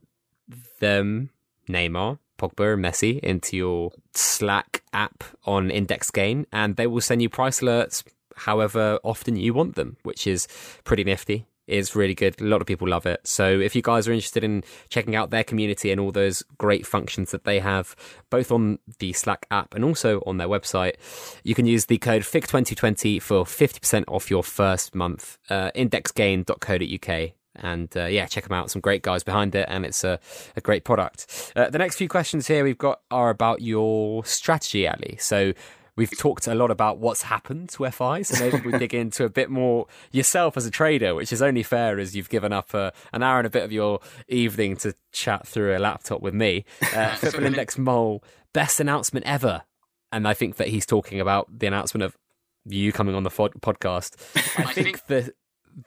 them, 0.79 1.31
Neymar, 1.69 2.19
Pogba, 2.37 2.73
and 2.73 2.83
Messi 2.83 3.19
into 3.19 3.55
your 3.55 3.91
Slack 4.13 4.83
app 4.91 5.23
on 5.45 5.69
Index 5.69 6.11
Gain, 6.11 6.47
and 6.51 6.75
they 6.75 6.87
will 6.87 7.01
send 7.01 7.21
you 7.21 7.29
price 7.29 7.61
alerts 7.61 8.03
however 8.35 8.99
often 9.03 9.35
you 9.35 9.53
want 9.53 9.75
them, 9.75 9.97
which 10.03 10.25
is 10.25 10.47
pretty 10.83 11.03
nifty 11.03 11.45
is 11.69 11.95
really 11.95 12.15
good. 12.15 12.41
A 12.41 12.45
lot 12.45 12.61
of 12.61 12.67
people 12.67 12.87
love 12.87 13.05
it. 13.05 13.25
So 13.25 13.59
if 13.59 13.75
you 13.75 13.81
guys 13.81 14.07
are 14.07 14.11
interested 14.11 14.43
in 14.43 14.63
checking 14.89 15.15
out 15.15 15.29
their 15.29 15.43
community 15.43 15.91
and 15.91 16.01
all 16.01 16.11
those 16.11 16.43
great 16.57 16.85
functions 16.85 17.31
that 17.31 17.43
they 17.43 17.59
have, 17.59 17.95
both 18.29 18.51
on 18.51 18.79
the 18.97 19.13
Slack 19.13 19.45
app 19.51 19.73
and 19.75 19.85
also 19.85 20.21
on 20.25 20.37
their 20.37 20.47
website, 20.47 20.95
you 21.43 21.55
can 21.55 21.65
use 21.65 21.85
the 21.85 21.99
code 21.99 22.23
FIG2020 22.23 23.21
for 23.21 23.45
50% 23.45 24.03
off 24.07 24.29
your 24.29 24.43
first 24.43 24.95
month. 24.95 25.37
Uh, 25.49 25.71
indexgain.co.uk 25.75 27.31
and 27.61 27.95
uh, 27.95 28.05
yeah, 28.05 28.25
check 28.25 28.43
them 28.43 28.53
out. 28.53 28.71
Some 28.71 28.81
great 28.81 29.01
guys 29.01 29.23
behind 29.23 29.55
it, 29.55 29.65
and 29.69 29.85
it's 29.85 30.03
a, 30.03 30.19
a 30.55 30.61
great 30.61 30.83
product. 30.83 31.53
Uh, 31.55 31.69
the 31.69 31.77
next 31.77 31.95
few 31.95 32.07
questions 32.09 32.47
here 32.47 32.63
we've 32.63 32.77
got 32.77 33.01
are 33.11 33.29
about 33.29 33.61
your 33.61 34.25
strategy, 34.25 34.87
Ali. 34.87 35.17
So 35.19 35.53
We've 35.99 36.17
talked 36.17 36.47
a 36.47 36.55
lot 36.55 36.71
about 36.71 36.99
what's 36.99 37.23
happened 37.23 37.67
to 37.71 37.91
FI, 37.91 38.21
so 38.21 38.39
maybe 38.39 38.65
we 38.65 38.77
dig 38.77 38.93
into 38.93 39.25
a 39.25 39.29
bit 39.29 39.49
more 39.49 39.85
yourself 40.13 40.55
as 40.55 40.65
a 40.65 40.71
trader, 40.71 41.13
which 41.13 41.33
is 41.33 41.41
only 41.41 41.61
fair 41.61 41.99
as 41.99 42.15
you've 42.15 42.29
given 42.29 42.53
up 42.53 42.73
uh, 42.73 42.91
an 43.11 43.21
hour 43.21 43.39
and 43.39 43.45
a 43.45 43.49
bit 43.49 43.63
of 43.63 43.73
your 43.73 43.99
evening 44.29 44.77
to 44.77 44.95
chat 45.11 45.45
through 45.45 45.75
a 45.75 45.77
laptop 45.77 46.21
with 46.21 46.33
me. 46.33 46.63
Uh, 46.95 47.13
Football 47.15 47.47
Index 47.47 47.77
Mole, 47.77 48.23
best 48.53 48.79
announcement 48.79 49.25
ever. 49.25 49.63
And 50.13 50.25
I 50.25 50.33
think 50.33 50.55
that 50.55 50.69
he's 50.69 50.85
talking 50.85 51.19
about 51.19 51.59
the 51.59 51.67
announcement 51.67 52.05
of 52.05 52.15
you 52.63 52.93
coming 52.93 53.13
on 53.13 53.23
the 53.23 53.29
fod- 53.29 53.59
podcast. 53.59 54.15
I 54.57 54.71
think 54.71 55.05
the 55.07 55.33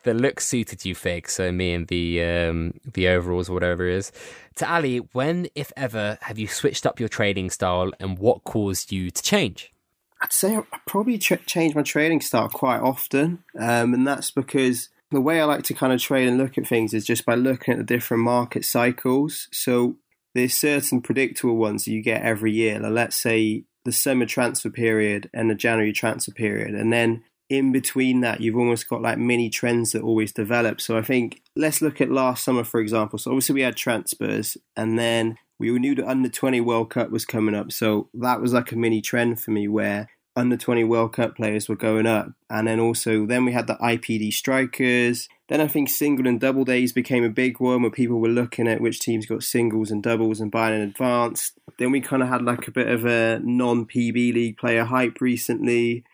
the 0.02 0.14
look 0.14 0.40
suited 0.40 0.84
you, 0.84 0.94
Fig. 0.94 1.28
So 1.28 1.52
me 1.52 1.74
and 1.74 1.86
the 1.88 2.22
um, 2.22 2.74
the 2.84 3.08
overalls 3.08 3.48
or 3.48 3.54
whatever 3.54 3.86
it 3.86 3.94
is. 3.94 4.12
To 4.56 4.70
Ali, 4.70 4.98
when, 4.98 5.48
if 5.54 5.72
ever, 5.76 6.18
have 6.22 6.38
you 6.38 6.46
switched 6.46 6.84
up 6.86 7.00
your 7.00 7.08
trading 7.08 7.50
style, 7.50 7.90
and 8.00 8.18
what 8.18 8.44
caused 8.44 8.92
you 8.92 9.10
to 9.10 9.22
change? 9.22 9.72
I'd 10.20 10.32
say 10.32 10.56
I 10.56 10.62
probably 10.86 11.18
ch- 11.18 11.46
change 11.46 11.74
my 11.74 11.82
trading 11.82 12.20
style 12.20 12.48
quite 12.48 12.80
often, 12.80 13.44
um, 13.58 13.94
and 13.94 14.06
that's 14.06 14.30
because 14.30 14.88
the 15.10 15.20
way 15.20 15.40
I 15.40 15.44
like 15.44 15.64
to 15.64 15.74
kind 15.74 15.92
of 15.92 16.00
trade 16.00 16.28
and 16.28 16.38
look 16.38 16.56
at 16.56 16.66
things 16.66 16.94
is 16.94 17.04
just 17.04 17.26
by 17.26 17.34
looking 17.34 17.72
at 17.72 17.78
the 17.78 17.84
different 17.84 18.22
market 18.22 18.64
cycles. 18.64 19.48
So 19.52 19.96
there's 20.34 20.54
certain 20.54 21.02
predictable 21.02 21.56
ones 21.56 21.86
you 21.86 22.02
get 22.02 22.22
every 22.22 22.52
year. 22.52 22.78
Like 22.78 22.92
let's 22.92 23.16
say 23.16 23.64
the 23.84 23.92
summer 23.92 24.26
transfer 24.26 24.70
period 24.70 25.28
and 25.34 25.50
the 25.50 25.54
January 25.54 25.92
transfer 25.92 26.32
period, 26.32 26.74
and 26.74 26.92
then 26.92 27.24
in 27.52 27.70
between 27.70 28.20
that, 28.22 28.40
you've 28.40 28.56
almost 28.56 28.88
got 28.88 29.02
like 29.02 29.18
mini 29.18 29.50
trends 29.50 29.92
that 29.92 30.02
always 30.02 30.32
develop. 30.32 30.80
So 30.80 30.96
I 30.96 31.02
think 31.02 31.42
let's 31.54 31.82
look 31.82 32.00
at 32.00 32.10
last 32.10 32.44
summer, 32.44 32.64
for 32.64 32.80
example. 32.80 33.18
So 33.18 33.30
obviously 33.30 33.56
we 33.56 33.60
had 33.60 33.76
transfers, 33.76 34.56
and 34.74 34.98
then 34.98 35.36
we 35.58 35.70
knew 35.78 35.94
the 35.94 36.08
under 36.08 36.30
20 36.30 36.62
World 36.62 36.88
Cup 36.88 37.10
was 37.10 37.26
coming 37.26 37.54
up. 37.54 37.70
So 37.70 38.08
that 38.14 38.40
was 38.40 38.54
like 38.54 38.72
a 38.72 38.76
mini 38.76 39.02
trend 39.02 39.38
for 39.38 39.50
me 39.50 39.68
where 39.68 40.08
under 40.34 40.56
20 40.56 40.84
World 40.84 41.12
Cup 41.12 41.36
players 41.36 41.68
were 41.68 41.76
going 41.76 42.06
up. 42.06 42.32
And 42.48 42.66
then 42.66 42.80
also, 42.80 43.26
then 43.26 43.44
we 43.44 43.52
had 43.52 43.66
the 43.66 43.74
IPD 43.74 44.32
strikers. 44.32 45.28
Then 45.48 45.60
I 45.60 45.68
think 45.68 45.90
single 45.90 46.26
and 46.26 46.40
double 46.40 46.64
days 46.64 46.94
became 46.94 47.22
a 47.22 47.28
big 47.28 47.60
one 47.60 47.82
where 47.82 47.90
people 47.90 48.18
were 48.18 48.28
looking 48.28 48.66
at 48.66 48.80
which 48.80 49.00
teams 49.00 49.26
got 49.26 49.42
singles 49.42 49.90
and 49.90 50.02
doubles 50.02 50.40
and 50.40 50.50
buying 50.50 50.74
in 50.74 50.88
advance. 50.88 51.52
Then 51.78 51.90
we 51.90 52.00
kind 52.00 52.22
of 52.22 52.30
had 52.30 52.42
like 52.42 52.66
a 52.66 52.72
bit 52.72 52.88
of 52.88 53.04
a 53.04 53.40
non 53.44 53.84
PB 53.84 54.14
league 54.14 54.56
player 54.56 54.84
hype 54.84 55.20
recently. 55.20 56.04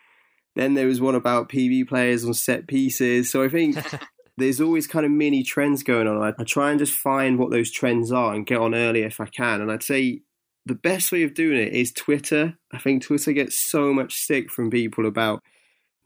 Then 0.59 0.75
there 0.75 0.89
was 0.89 1.01
one 1.01 1.15
about 1.15 1.49
PB 1.49 1.87
players 1.87 2.25
on 2.25 2.35
set 2.35 2.67
pieces. 2.67 3.31
So 3.31 3.45
I 3.45 3.49
think 3.49 3.77
there's 4.37 4.61
always 4.61 4.89
kind 4.89 5.07
of 5.07 5.13
mini 5.13 5.45
trends 5.45 5.85
going 5.85 6.09
on. 6.09 6.21
I, 6.21 6.35
I, 6.37 6.43
try 6.43 6.71
and 6.71 6.81
just 6.81 6.95
find 6.95 7.39
what 7.39 7.53
those 7.53 7.71
trends 7.71 8.11
are 8.11 8.35
and 8.35 8.45
get 8.45 8.59
on 8.59 8.75
early 8.75 9.03
if 9.03 9.21
I 9.21 9.27
can. 9.27 9.61
And 9.61 9.71
I'd 9.71 9.85
say 9.85 10.23
the 10.67 10.75
best 10.75 11.13
way 11.13 11.23
of 11.23 11.33
doing 11.33 11.61
it 11.61 11.73
is 11.73 11.93
Twitter. 11.93 12.59
I 12.73 12.79
think 12.79 13.05
Twitter 13.05 13.33
gets 13.33 13.57
so 13.57 13.95
much 13.95 14.15
stick 14.15 14.51
from 14.51 14.69
people 14.69 15.07
about 15.07 15.45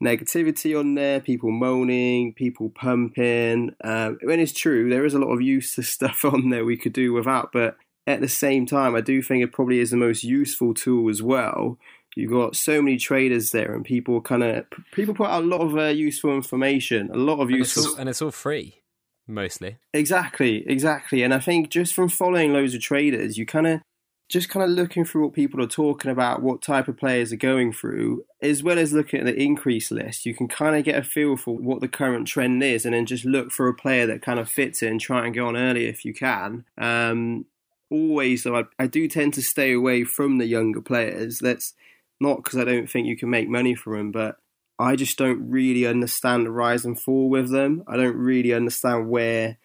negativity 0.03 0.79
on 0.79 0.93
there, 0.93 1.19
people 1.19 1.49
moaning, 1.49 2.35
people 2.35 2.69
pumping. 2.69 3.73
Um, 3.83 4.19
when 4.21 4.39
it's 4.39 4.53
true, 4.53 4.87
there 4.87 5.03
is 5.03 5.15
a 5.15 5.19
lot 5.19 5.33
of 5.33 5.41
useless 5.41 5.89
stuff 5.97 6.23
on 6.23 6.49
there 6.49 6.63
we 6.63 6.77
could 6.77 6.93
do 6.93 7.11
without. 7.11 7.51
But 7.51 7.75
at 8.05 8.21
the 8.21 8.29
same 8.29 8.67
time, 8.67 8.95
I 8.95 9.01
do 9.01 9.23
think 9.23 9.43
it 9.43 9.51
probably 9.51 9.79
is 9.79 9.89
the 9.89 9.97
most 9.97 10.23
useful 10.23 10.75
tool 10.75 11.09
as 11.09 11.23
well 11.23 11.79
You've 12.15 12.31
got 12.31 12.55
so 12.55 12.81
many 12.81 12.97
traders 12.97 13.51
there, 13.51 13.73
and 13.73 13.83
people 13.83 14.21
kind 14.21 14.43
of 14.43 14.65
people 14.91 15.13
put 15.13 15.29
out 15.29 15.43
a 15.43 15.45
lot 15.45 15.61
of 15.61 15.77
uh, 15.77 15.85
useful 15.85 16.35
information, 16.35 17.09
a 17.11 17.17
lot 17.17 17.39
of 17.39 17.49
and 17.49 17.57
useful, 17.57 17.83
it's 17.83 17.93
all, 17.93 17.99
and 17.99 18.09
it's 18.09 18.21
all 18.21 18.31
free. 18.31 18.81
mostly. 19.27 19.77
Exactly, 19.93 20.67
exactly. 20.67 21.23
And 21.23 21.33
I 21.33 21.39
think 21.39 21.69
just 21.69 21.93
from 21.93 22.09
following 22.09 22.53
loads 22.53 22.73
of 22.73 22.81
traders, 22.81 23.37
you 23.37 23.45
kind 23.45 23.67
of 23.67 23.81
just 24.29 24.49
kind 24.49 24.63
of 24.63 24.69
looking 24.69 25.05
through 25.05 25.23
what 25.23 25.33
people 25.33 25.61
are 25.61 25.67
talking 25.67 26.09
about, 26.09 26.41
what 26.41 26.61
type 26.61 26.87
of 26.87 26.97
players 26.97 27.31
are 27.31 27.37
going 27.37 27.71
through, 27.71 28.23
as 28.41 28.63
well 28.63 28.79
as 28.79 28.93
looking 28.93 29.19
at 29.19 29.25
the 29.25 29.39
increase 29.39 29.91
list, 29.91 30.25
you 30.25 30.33
can 30.33 30.47
kind 30.47 30.75
of 30.75 30.83
get 30.83 30.97
a 30.97 31.03
feel 31.03 31.37
for 31.37 31.55
what 31.55 31.81
the 31.81 31.87
current 31.87 32.27
trend 32.27 32.63
is, 32.63 32.85
and 32.85 32.93
then 32.93 33.05
just 33.05 33.25
look 33.25 33.51
for 33.51 33.67
a 33.67 33.73
player 33.73 34.07
that 34.07 34.21
kind 34.21 34.39
of 34.39 34.49
fits 34.49 34.81
it 34.81 34.89
and 34.89 34.99
try 34.99 35.25
and 35.25 35.35
go 35.35 35.47
on 35.47 35.57
early 35.57 35.85
if 35.85 36.03
you 36.03 36.13
can. 36.13 36.65
Um, 36.77 37.45
always, 37.91 38.43
though, 38.43 38.57
I, 38.57 38.63
I 38.79 38.87
do 38.87 39.07
tend 39.07 39.35
to 39.35 39.41
stay 39.41 39.73
away 39.73 40.03
from 40.03 40.37
the 40.37 40.47
younger 40.47 40.81
players. 40.81 41.39
That's 41.39 41.73
not 42.19 42.43
because 42.43 42.59
I 42.59 42.63
don't 42.63 42.89
think 42.89 43.07
you 43.07 43.17
can 43.17 43.29
make 43.29 43.49
money 43.49 43.75
from 43.75 43.93
them, 43.93 44.11
but 44.11 44.37
I 44.79 44.95
just 44.95 45.17
don't 45.17 45.49
really 45.49 45.85
understand 45.85 46.45
the 46.45 46.51
rise 46.51 46.85
and 46.85 46.99
fall 46.99 47.29
with 47.29 47.51
them. 47.51 47.83
I 47.87 47.95
don't 47.95 48.15
really 48.15 48.53
understand 48.53 49.09
where 49.09 49.57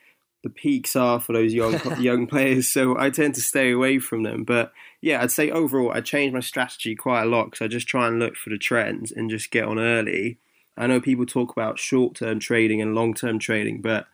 the 0.42 0.51
peaks 0.51 0.94
are 0.94 1.20
for 1.20 1.32
those 1.32 1.53
young 1.53 1.80
young 2.01 2.26
players. 2.26 2.68
So 2.68 2.99
I 2.99 3.11
tend 3.11 3.34
to 3.34 3.40
stay 3.40 3.72
away 3.72 3.99
from 3.99 4.22
them. 4.22 4.44
But 4.44 4.72
yeah, 5.01 5.22
I'd 5.22 5.32
say 5.32 5.51
overall 5.51 5.92
I 5.92 6.01
change 6.01 6.32
my 6.32 6.40
strategy 6.40 6.94
quite 6.94 7.22
a 7.22 7.26
lot 7.26 7.46
because 7.46 7.64
I 7.64 7.68
just 7.68 7.88
try 7.88 8.07
and 8.07 8.18
look 8.18 8.36
for 8.36 8.51
the 8.51 8.59
trends 8.59 9.12
and 9.12 9.30
just 9.30 9.51
get 9.51 9.64
on 9.64 9.78
early. 9.78 10.38
I 10.76 10.86
know 10.86 11.01
people 11.01 11.26
talk 11.26 11.51
about 11.51 11.78
short 11.78 12.14
term 12.14 12.38
trading 12.38 12.80
and 12.80 12.94
long 12.94 13.14
term 13.14 13.38
trading, 13.38 13.80
but 13.80 14.07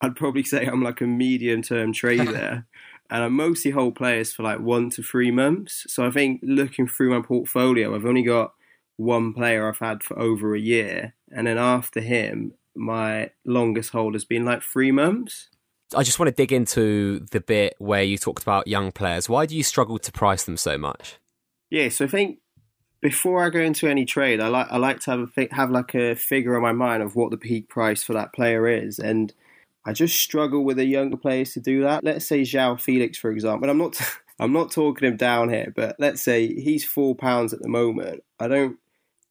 I'd 0.00 0.16
probably 0.16 0.42
say 0.44 0.66
I'm 0.66 0.82
like 0.82 1.00
a 1.00 1.06
medium 1.06 1.62
term 1.62 1.92
trader. 1.92 2.66
and 3.10 3.24
I 3.24 3.28
mostly 3.28 3.72
hold 3.72 3.96
players 3.96 4.32
for 4.32 4.42
like 4.42 4.60
one 4.60 4.90
to 4.90 5.02
three 5.02 5.30
months. 5.30 5.84
So 5.88 6.06
I 6.06 6.10
think 6.10 6.40
looking 6.42 6.86
through 6.86 7.10
my 7.10 7.26
portfolio, 7.26 7.94
I've 7.94 8.06
only 8.06 8.22
got 8.22 8.54
one 8.96 9.32
player 9.32 9.68
I've 9.68 9.78
had 9.78 10.02
for 10.02 10.18
over 10.18 10.54
a 10.54 10.60
year, 10.60 11.14
and 11.30 11.46
then 11.46 11.58
after 11.58 12.00
him, 12.00 12.54
my 12.74 13.30
longest 13.44 13.90
hold 13.90 14.14
has 14.14 14.24
been 14.24 14.44
like 14.44 14.62
three 14.62 14.92
months. 14.92 15.48
I 15.94 16.04
just 16.04 16.18
want 16.20 16.28
to 16.28 16.34
dig 16.34 16.52
into 16.52 17.26
the 17.32 17.40
bit 17.40 17.74
where 17.78 18.02
you 18.02 18.16
talked 18.16 18.42
about 18.42 18.68
young 18.68 18.92
players. 18.92 19.28
Why 19.28 19.46
do 19.46 19.56
you 19.56 19.64
struggle 19.64 19.98
to 19.98 20.12
price 20.12 20.44
them 20.44 20.56
so 20.56 20.78
much? 20.78 21.16
Yeah, 21.68 21.88
so 21.88 22.04
I 22.04 22.08
think 22.08 22.38
before 23.00 23.44
I 23.44 23.50
go 23.50 23.60
into 23.60 23.88
any 23.88 24.04
trade, 24.04 24.40
I 24.40 24.48
like 24.48 24.68
I 24.70 24.76
like 24.76 25.00
to 25.00 25.10
have 25.10 25.30
a, 25.36 25.48
have 25.54 25.70
like 25.70 25.94
a 25.94 26.14
figure 26.14 26.54
in 26.54 26.62
my 26.62 26.72
mind 26.72 27.02
of 27.02 27.16
what 27.16 27.30
the 27.30 27.36
peak 27.36 27.68
price 27.68 28.02
for 28.04 28.12
that 28.12 28.32
player 28.32 28.68
is, 28.68 28.98
and 28.98 29.32
I 29.90 29.92
just 29.92 30.20
struggle 30.20 30.62
with 30.62 30.76
the 30.76 30.84
younger 30.84 31.16
players 31.16 31.52
to 31.54 31.60
do 31.60 31.82
that. 31.82 32.04
Let's 32.04 32.24
say 32.24 32.42
João 32.42 32.80
Felix, 32.80 33.18
for 33.18 33.32
example. 33.32 33.68
And 33.68 33.72
I'm 33.72 33.78
not 33.78 34.00
I'm 34.38 34.52
not 34.52 34.70
talking 34.70 35.08
him 35.08 35.16
down 35.16 35.50
here, 35.50 35.72
but 35.74 35.96
let's 35.98 36.22
say 36.22 36.46
he's 36.46 36.84
four 36.84 37.16
pounds 37.16 37.52
at 37.52 37.60
the 37.60 37.68
moment. 37.68 38.22
I 38.38 38.46
don't 38.46 38.78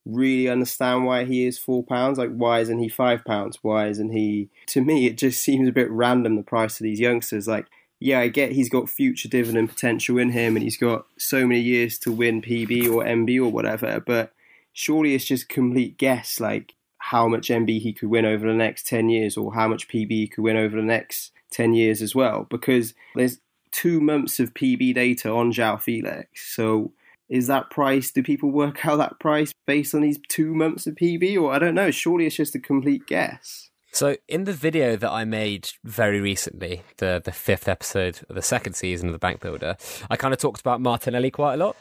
really 0.05 0.49
understand 0.49 1.05
why 1.05 1.23
he 1.23 1.47
is 1.47 1.57
four 1.57 1.81
pounds. 1.83 2.17
Like, 2.17 2.35
why 2.35 2.59
isn't 2.59 2.77
he 2.77 2.89
five 2.89 3.23
pounds? 3.23 3.59
Why 3.61 3.87
isn't 3.87 4.11
he? 4.11 4.49
To 4.67 4.81
me, 4.81 5.07
it 5.07 5.17
just 5.17 5.41
seems 5.41 5.69
a 5.69 5.71
bit 5.71 5.89
random 5.89 6.35
the 6.35 6.43
price 6.43 6.77
of 6.77 6.83
these 6.83 6.99
youngsters. 6.99 7.47
Like, 7.47 7.67
yeah, 8.01 8.19
I 8.19 8.27
get 8.27 8.51
he's 8.51 8.69
got 8.69 8.89
future 8.89 9.29
dividend 9.29 9.69
potential 9.69 10.17
in 10.17 10.31
him, 10.31 10.57
and 10.57 10.63
he's 10.63 10.77
got 10.77 11.05
so 11.17 11.47
many 11.47 11.61
years 11.61 11.97
to 11.99 12.11
win 12.11 12.41
PB 12.41 12.83
or 12.91 13.05
MB 13.05 13.45
or 13.45 13.49
whatever. 13.49 14.01
But 14.05 14.33
surely 14.73 15.15
it's 15.15 15.25
just 15.25 15.47
complete 15.47 15.97
guess, 15.97 16.41
like 16.41 16.75
how 16.99 17.27
much 17.27 17.49
MB 17.49 17.81
he 17.81 17.93
could 17.93 18.09
win 18.09 18.25
over 18.25 18.47
the 18.47 18.53
next 18.53 18.85
ten 18.85 19.09
years, 19.09 19.37
or 19.37 19.53
how 19.53 19.67
much 19.67 19.87
PB 19.87 20.09
he 20.09 20.27
could 20.27 20.43
win 20.43 20.57
over 20.57 20.75
the 20.75 20.83
next 20.83 21.31
ten 21.51 21.73
years 21.73 22.01
as 22.01 22.13
well. 22.13 22.45
Because 22.49 22.93
there's 23.15 23.39
two 23.71 23.99
months 23.99 24.39
of 24.39 24.53
PB 24.53 24.93
data 24.95 25.31
on 25.31 25.51
João 25.51 25.81
Felix, 25.81 26.55
so 26.55 26.91
is 27.29 27.47
that 27.47 27.69
price? 27.69 28.11
Do 28.11 28.23
people 28.23 28.51
work 28.51 28.85
out 28.85 28.97
that 28.97 29.19
price 29.19 29.53
based 29.65 29.93
on 29.93 30.01
these 30.01 30.19
two 30.27 30.53
months 30.53 30.87
of 30.87 30.95
PB, 30.95 31.39
or 31.39 31.51
I 31.51 31.59
don't 31.59 31.75
know? 31.75 31.91
Surely 31.91 32.25
it's 32.25 32.35
just 32.35 32.55
a 32.55 32.59
complete 32.59 33.05
guess. 33.07 33.69
So, 33.91 34.17
in 34.27 34.43
the 34.43 34.53
video 34.53 34.95
that 34.95 35.09
I 35.09 35.25
made 35.25 35.71
very 35.83 36.21
recently, 36.21 36.83
the 36.97 37.21
the 37.23 37.31
fifth 37.31 37.67
episode 37.67 38.19
of 38.29 38.35
the 38.35 38.41
second 38.41 38.73
season 38.73 39.09
of 39.09 39.13
the 39.13 39.19
Bank 39.19 39.41
Builder, 39.41 39.77
I 40.09 40.15
kind 40.15 40.33
of 40.33 40.39
talked 40.39 40.61
about 40.61 40.81
Martinelli 40.81 41.31
quite 41.31 41.55
a 41.55 41.57
lot. 41.57 41.75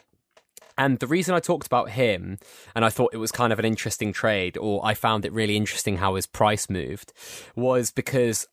And 0.79 1.01
the 1.01 1.09
reason 1.09 1.35
I 1.35 1.41
talked 1.41 1.66
about 1.66 1.91
him, 1.91 2.39
and 2.74 2.85
I 2.85 2.89
thought 2.89 3.12
it 3.12 3.18
was 3.18 3.33
kind 3.33 3.53
of 3.53 3.59
an 3.59 3.64
interesting 3.64 4.12
trade, 4.12 4.57
or 4.57 4.81
I 4.87 4.95
found 4.95 5.24
it 5.24 5.33
really 5.33 5.57
interesting 5.57 5.97
how 5.97 6.14
his 6.14 6.26
price 6.26 6.70
moved, 6.70 7.12
was 7.57 7.91
because 7.91 8.47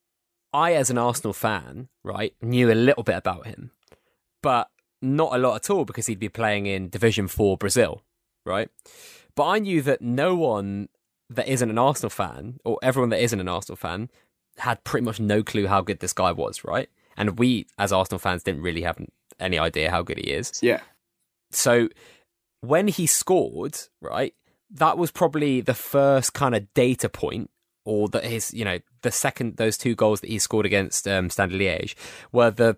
I, 0.51 0.73
as 0.73 0.89
an 0.89 0.97
Arsenal 0.97 1.33
fan, 1.33 1.87
right, 2.03 2.33
knew 2.41 2.71
a 2.71 2.73
little 2.73 3.03
bit 3.03 3.15
about 3.15 3.45
him, 3.45 3.69
but 4.41 4.69
not 5.03 5.35
a 5.35 5.37
lot 5.37 5.55
at 5.55 5.69
all 5.69 5.85
because 5.85 6.07
he'd 6.07 6.19
be 6.19 6.29
playing 6.29 6.65
in 6.65 6.89
Division 6.89 7.27
4 7.27 7.57
Brazil, 7.57 8.01
right? 8.43 8.69
But 9.35 9.47
I 9.47 9.59
knew 9.59 9.83
that 9.83 10.01
no 10.01 10.35
one 10.35 10.89
that 11.29 11.47
isn't 11.47 11.69
an 11.69 11.77
Arsenal 11.77 12.09
fan, 12.09 12.59
or 12.65 12.79
everyone 12.81 13.09
that 13.09 13.21
isn't 13.21 13.39
an 13.39 13.47
Arsenal 13.47 13.75
fan, 13.75 14.09
had 14.57 14.83
pretty 14.83 15.05
much 15.05 15.19
no 15.19 15.43
clue 15.43 15.67
how 15.67 15.81
good 15.81 15.99
this 15.99 16.13
guy 16.13 16.31
was, 16.31 16.63
right? 16.63 16.89
And 17.17 17.37
we, 17.37 17.67
as 17.77 17.91
Arsenal 17.91 18.19
fans, 18.19 18.41
didn't 18.41 18.63
really 18.63 18.81
have 18.81 18.97
any 19.39 19.59
idea 19.59 19.91
how 19.91 20.01
good 20.01 20.17
he 20.17 20.31
is. 20.31 20.59
Yeah. 20.63 20.81
So 21.51 21.89
when 22.67 22.87
he 22.87 23.05
scored, 23.05 23.77
right, 24.01 24.33
that 24.71 24.97
was 24.97 25.11
probably 25.11 25.61
the 25.61 25.73
first 25.73 26.33
kind 26.33 26.55
of 26.55 26.73
data 26.73 27.09
point, 27.09 27.49
or 27.85 28.09
that 28.09 28.25
his, 28.25 28.53
you 28.53 28.65
know, 28.65 28.79
the 29.01 29.11
second, 29.11 29.57
those 29.57 29.77
two 29.77 29.95
goals 29.95 30.21
that 30.21 30.29
he 30.29 30.39
scored 30.39 30.65
against 30.65 31.07
um, 31.07 31.29
Standard 31.29 31.59
Liège 31.59 31.95
were 32.31 32.51
the 32.51 32.77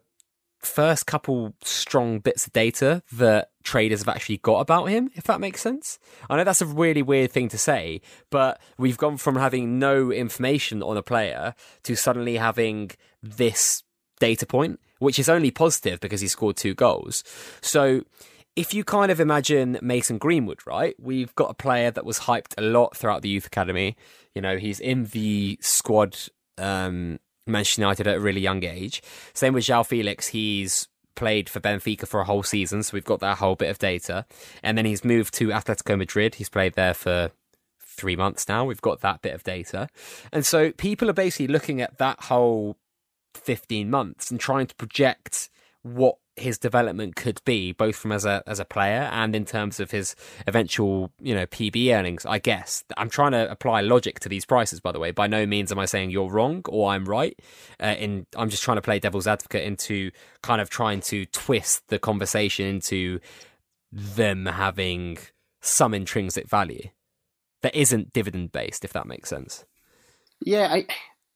first 0.59 1.05
couple 1.05 1.53
strong 1.63 2.19
bits 2.19 2.47
of 2.47 2.53
data 2.53 3.03
that 3.11 3.51
traders 3.63 4.01
have 4.01 4.13
actually 4.13 4.37
got 4.37 4.59
about 4.59 4.85
him, 4.85 5.09
if 5.15 5.23
that 5.25 5.39
makes 5.39 5.61
sense. 5.61 5.99
I 6.29 6.35
know 6.35 6.43
that's 6.43 6.61
a 6.61 6.65
really 6.65 7.01
weird 7.01 7.31
thing 7.31 7.47
to 7.49 7.57
say, 7.57 8.01
but 8.29 8.59
we've 8.77 8.97
gone 8.97 9.17
from 9.17 9.35
having 9.35 9.79
no 9.79 10.11
information 10.11 10.81
on 10.83 10.97
a 10.97 11.03
player 11.03 11.53
to 11.83 11.95
suddenly 11.95 12.37
having 12.37 12.91
this 13.21 13.83
data 14.19 14.45
point, 14.45 14.79
which 14.99 15.19
is 15.19 15.29
only 15.29 15.51
positive 15.51 15.99
because 15.99 16.21
he 16.21 16.27
scored 16.27 16.57
two 16.57 16.73
goals. 16.73 17.23
So 17.61 18.01
if 18.57 18.73
you 18.73 18.83
kind 18.83 19.11
of 19.11 19.19
imagine 19.19 19.77
Mason 19.83 20.17
Greenwood, 20.17 20.65
right? 20.65 20.95
We've 20.99 21.33
got 21.35 21.51
a 21.51 21.53
player 21.53 21.91
that 21.91 22.03
was 22.03 22.21
hyped 22.21 22.55
a 22.57 22.63
lot 22.63 22.97
throughout 22.97 23.21
the 23.21 23.29
youth 23.29 23.45
academy. 23.45 23.95
You 24.33 24.41
know, 24.41 24.57
he's 24.57 24.79
in 24.79 25.05
the 25.05 25.59
squad 25.61 26.17
um, 26.57 27.19
Manchester 27.45 27.81
United 27.81 28.07
at 28.07 28.17
a 28.17 28.19
really 28.19 28.41
young 28.41 28.63
age. 28.63 29.03
Same 29.35 29.53
with 29.53 29.65
João 29.65 29.85
Felix. 29.85 30.29
He's 30.29 30.87
played 31.15 31.49
for 31.49 31.59
Benfica 31.59 32.07
for 32.07 32.19
a 32.19 32.25
whole 32.25 32.41
season, 32.41 32.81
so 32.81 32.95
we've 32.95 33.05
got 33.05 33.19
that 33.19 33.37
whole 33.37 33.55
bit 33.55 33.69
of 33.69 33.77
data. 33.77 34.25
And 34.63 34.75
then 34.75 34.85
he's 34.85 35.05
moved 35.05 35.35
to 35.35 35.49
Atletico 35.49 35.95
Madrid. 35.95 36.35
He's 36.35 36.49
played 36.49 36.73
there 36.73 36.95
for 36.95 37.29
three 37.79 38.15
months 38.15 38.47
now. 38.47 38.65
We've 38.65 38.81
got 38.81 39.01
that 39.01 39.21
bit 39.21 39.35
of 39.35 39.43
data. 39.43 39.87
And 40.33 40.43
so 40.43 40.71
people 40.71 41.11
are 41.11 41.13
basically 41.13 41.47
looking 41.47 41.79
at 41.79 41.99
that 41.99 42.23
whole 42.23 42.75
15 43.35 43.87
months 43.87 44.31
and 44.31 44.39
trying 44.39 44.65
to 44.65 44.75
project 44.75 45.51
what 45.83 46.17
his 46.37 46.57
development 46.57 47.15
could 47.15 47.41
be, 47.45 47.71
both 47.71 47.95
from 47.95 48.11
as 48.11 48.25
a 48.25 48.43
as 48.47 48.59
a 48.59 48.65
player 48.65 49.09
and 49.11 49.35
in 49.35 49.45
terms 49.45 49.79
of 49.79 49.91
his 49.91 50.15
eventual, 50.45 51.11
you 51.19 51.33
know, 51.33 51.45
PB 51.45 51.93
earnings. 51.93 52.25
I 52.25 52.39
guess 52.39 52.83
I'm 52.95 53.09
trying 53.09 53.31
to 53.31 53.49
apply 53.49 53.81
logic 53.81 54.19
to 54.21 54.29
these 54.29 54.45
prices. 54.45 54.79
By 54.79 54.91
the 54.91 54.99
way, 54.99 55.11
by 55.11 55.27
no 55.27 55.45
means 55.45 55.71
am 55.71 55.79
I 55.79 55.85
saying 55.85 56.11
you're 56.11 56.29
wrong 56.29 56.63
or 56.69 56.91
I'm 56.91 57.05
right. 57.05 57.37
Uh, 57.81 57.95
in 57.97 58.25
I'm 58.35 58.49
just 58.49 58.63
trying 58.63 58.77
to 58.77 58.81
play 58.81 58.99
devil's 58.99 59.27
advocate 59.27 59.63
into 59.63 60.11
kind 60.41 60.61
of 60.61 60.69
trying 60.69 61.01
to 61.01 61.25
twist 61.27 61.87
the 61.87 61.99
conversation 61.99 62.65
into 62.65 63.19
them 63.91 64.45
having 64.45 65.17
some 65.61 65.93
intrinsic 65.93 66.47
value 66.47 66.89
that 67.61 67.75
isn't 67.75 68.13
dividend 68.13 68.51
based, 68.51 68.85
if 68.85 68.93
that 68.93 69.07
makes 69.07 69.29
sense. 69.29 69.65
Yeah, 70.39 70.67
I 70.71 70.87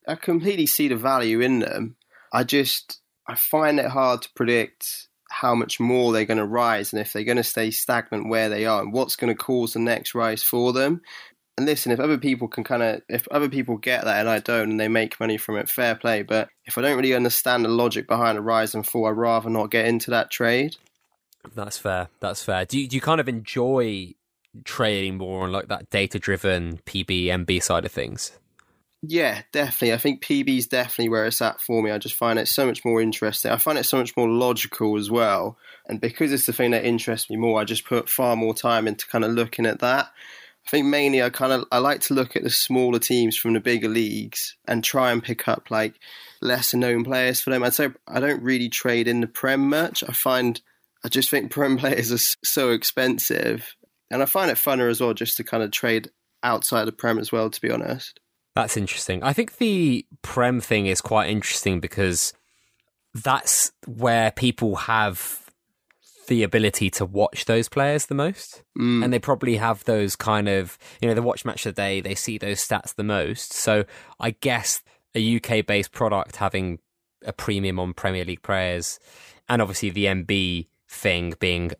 I 0.07 0.15
completely 0.15 0.65
see 0.65 0.87
the 0.87 0.95
value 0.95 1.41
in 1.41 1.59
them. 1.59 1.95
I 2.31 2.43
just 2.43 3.01
I 3.31 3.35
find 3.35 3.79
it 3.79 3.85
hard 3.85 4.23
to 4.23 4.29
predict 4.35 5.07
how 5.29 5.55
much 5.55 5.79
more 5.79 6.11
they're 6.11 6.25
going 6.25 6.37
to 6.37 6.45
rise 6.45 6.91
and 6.91 7.01
if 7.01 7.13
they're 7.13 7.23
going 7.23 7.37
to 7.37 7.43
stay 7.43 7.71
stagnant 7.71 8.27
where 8.27 8.49
they 8.49 8.65
are 8.65 8.81
and 8.81 8.91
what's 8.91 9.15
going 9.15 9.33
to 9.33 9.41
cause 9.41 9.71
the 9.71 9.79
next 9.79 10.13
rise 10.13 10.43
for 10.43 10.73
them. 10.73 11.01
And 11.55 11.65
listen, 11.65 11.93
if 11.93 12.01
other 12.01 12.17
people 12.17 12.49
can 12.49 12.65
kind 12.65 12.83
of, 12.83 13.01
if 13.07 13.29
other 13.29 13.47
people 13.47 13.77
get 13.77 14.03
that 14.03 14.19
and 14.19 14.27
I 14.27 14.39
don't 14.39 14.71
and 14.71 14.79
they 14.79 14.89
make 14.89 15.17
money 15.17 15.37
from 15.37 15.55
it, 15.55 15.69
fair 15.69 15.95
play. 15.95 16.23
But 16.23 16.49
if 16.65 16.77
I 16.77 16.81
don't 16.81 16.97
really 16.97 17.15
understand 17.15 17.63
the 17.63 17.69
logic 17.69 18.05
behind 18.05 18.37
a 18.37 18.41
rise 18.41 18.75
and 18.75 18.85
fall, 18.85 19.05
I'd 19.05 19.11
rather 19.11 19.49
not 19.49 19.71
get 19.71 19.85
into 19.85 20.11
that 20.11 20.29
trade. 20.29 20.75
That's 21.55 21.77
fair. 21.77 22.09
That's 22.19 22.43
fair. 22.43 22.65
Do 22.65 22.81
you, 22.81 22.89
do 22.89 22.97
you 22.97 23.01
kind 23.01 23.21
of 23.21 23.29
enjoy 23.29 24.15
trading 24.65 25.17
more 25.17 25.43
on 25.45 25.53
like 25.53 25.69
that 25.69 25.89
data 25.89 26.19
driven 26.19 26.79
PB, 26.79 27.27
MB 27.27 27.63
side 27.63 27.85
of 27.85 27.93
things? 27.93 28.33
Yeah, 29.03 29.41
definitely. 29.51 29.93
I 29.93 29.97
think 29.97 30.23
PB 30.23 30.57
is 30.57 30.67
definitely 30.67 31.09
where 31.09 31.25
it's 31.25 31.41
at 31.41 31.59
for 31.59 31.81
me. 31.81 31.89
I 31.89 31.97
just 31.97 32.15
find 32.15 32.37
it 32.37 32.47
so 32.47 32.67
much 32.67 32.85
more 32.85 33.01
interesting. 33.01 33.51
I 33.51 33.57
find 33.57 33.79
it 33.79 33.85
so 33.85 33.97
much 33.97 34.15
more 34.15 34.29
logical 34.29 34.95
as 34.97 35.09
well. 35.09 35.57
And 35.87 35.99
because 35.99 36.31
it's 36.31 36.45
the 36.45 36.53
thing 36.53 36.71
that 36.71 36.85
interests 36.85 37.29
me 37.29 37.35
more, 37.35 37.59
I 37.59 37.63
just 37.63 37.85
put 37.85 38.09
far 38.09 38.35
more 38.35 38.53
time 38.53 38.87
into 38.87 39.07
kind 39.07 39.25
of 39.25 39.31
looking 39.31 39.65
at 39.65 39.79
that. 39.79 40.11
I 40.67 40.69
think 40.69 40.85
mainly 40.85 41.23
I 41.23 41.31
kind 41.31 41.51
of 41.51 41.65
I 41.71 41.79
like 41.79 42.01
to 42.01 42.13
look 42.13 42.35
at 42.35 42.43
the 42.43 42.51
smaller 42.51 42.99
teams 42.99 43.35
from 43.35 43.53
the 43.53 43.59
bigger 43.59 43.87
leagues 43.89 44.55
and 44.67 44.83
try 44.83 45.11
and 45.11 45.23
pick 45.23 45.47
up 45.47 45.71
like 45.71 45.95
lesser 46.39 46.77
known 46.77 47.03
players 47.03 47.41
for 47.41 47.49
them. 47.49 47.63
I'd 47.63 47.73
say 47.73 47.89
I 48.07 48.19
don't 48.19 48.43
really 48.43 48.69
trade 48.69 49.07
in 49.07 49.21
the 49.21 49.27
Prem 49.27 49.67
much. 49.67 50.03
I 50.07 50.13
find 50.13 50.61
I 51.03 51.07
just 51.09 51.31
think 51.31 51.51
Prem 51.51 51.77
players 51.79 52.11
are 52.11 52.37
so 52.45 52.69
expensive, 52.69 53.75
and 54.11 54.21
I 54.21 54.25
find 54.27 54.51
it 54.51 54.57
funner 54.57 54.91
as 54.91 55.01
well 55.01 55.15
just 55.15 55.37
to 55.37 55.43
kind 55.43 55.63
of 55.63 55.71
trade 55.71 56.11
outside 56.43 56.85
the 56.85 56.91
Prem 56.91 57.17
as 57.17 57.31
well. 57.31 57.49
To 57.49 57.59
be 57.61 57.71
honest. 57.71 58.19
That's 58.55 58.75
interesting. 58.75 59.23
I 59.23 59.33
think 59.33 59.57
the 59.57 60.05
Prem 60.21 60.59
thing 60.59 60.87
is 60.87 61.01
quite 61.01 61.29
interesting 61.29 61.79
because 61.79 62.33
that's 63.13 63.71
where 63.87 64.31
people 64.31 64.75
have 64.75 65.41
the 66.27 66.43
ability 66.43 66.89
to 66.89 67.05
watch 67.05 67.45
those 67.45 67.67
players 67.67 68.05
the 68.05 68.15
most. 68.15 68.63
Mm. 68.77 69.03
And 69.03 69.13
they 69.13 69.19
probably 69.19 69.57
have 69.57 69.83
those 69.85 70.15
kind 70.15 70.47
of, 70.47 70.77
you 71.01 71.07
know, 71.07 71.13
the 71.13 71.21
watch 71.21 71.45
match 71.45 71.65
of 71.65 71.75
the 71.75 71.81
day, 71.81 72.01
they 72.01 72.15
see 72.15 72.37
those 72.37 72.65
stats 72.65 72.95
the 72.95 73.03
most. 73.03 73.53
So 73.53 73.85
I 74.19 74.31
guess 74.31 74.81
a 75.15 75.37
UK 75.37 75.65
based 75.65 75.91
product 75.91 76.37
having 76.37 76.79
a 77.25 77.33
premium 77.33 77.79
on 77.79 77.93
Premier 77.93 78.25
League 78.25 78.43
players 78.43 78.99
and 79.49 79.61
obviously 79.61 79.89
the 79.89 80.05
MB 80.05 80.67
thing 80.87 81.33
being 81.39 81.71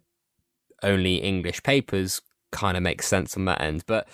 only 0.83 1.15
English 1.15 1.63
papers 1.63 2.21
kind 2.51 2.75
of 2.75 2.83
makes 2.83 3.07
sense 3.07 3.37
on 3.37 3.45
that 3.45 3.61
end. 3.61 3.83
But 3.87 4.07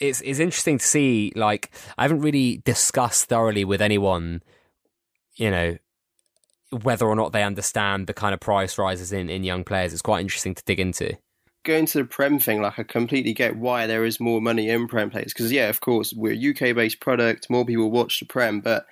it's 0.00 0.20
it's 0.20 0.38
interesting 0.38 0.78
to 0.78 0.84
see. 0.84 1.32
Like 1.34 1.70
I 1.96 2.02
haven't 2.02 2.20
really 2.20 2.62
discussed 2.64 3.26
thoroughly 3.26 3.64
with 3.64 3.82
anyone, 3.82 4.42
you 5.36 5.50
know, 5.50 5.78
whether 6.82 7.06
or 7.06 7.16
not 7.16 7.32
they 7.32 7.42
understand 7.42 8.06
the 8.06 8.14
kind 8.14 8.34
of 8.34 8.40
price 8.40 8.78
rises 8.78 9.12
in 9.12 9.28
in 9.28 9.44
young 9.44 9.64
players. 9.64 9.92
It's 9.92 10.02
quite 10.02 10.20
interesting 10.20 10.54
to 10.54 10.64
dig 10.64 10.80
into. 10.80 11.16
Going 11.64 11.86
to 11.86 11.98
the 11.98 12.04
Prem 12.04 12.38
thing, 12.38 12.62
like 12.62 12.78
I 12.78 12.82
completely 12.82 13.34
get 13.34 13.56
why 13.56 13.86
there 13.86 14.04
is 14.04 14.20
more 14.20 14.40
money 14.40 14.70
in 14.70 14.88
Prem 14.88 15.10
players 15.10 15.32
because 15.32 15.52
yeah, 15.52 15.68
of 15.68 15.80
course 15.80 16.12
we're 16.14 16.32
a 16.32 16.50
UK 16.50 16.74
based 16.74 17.00
product. 17.00 17.50
More 17.50 17.64
people 17.64 17.90
watch 17.90 18.20
the 18.20 18.26
Prem, 18.26 18.60
but 18.60 18.86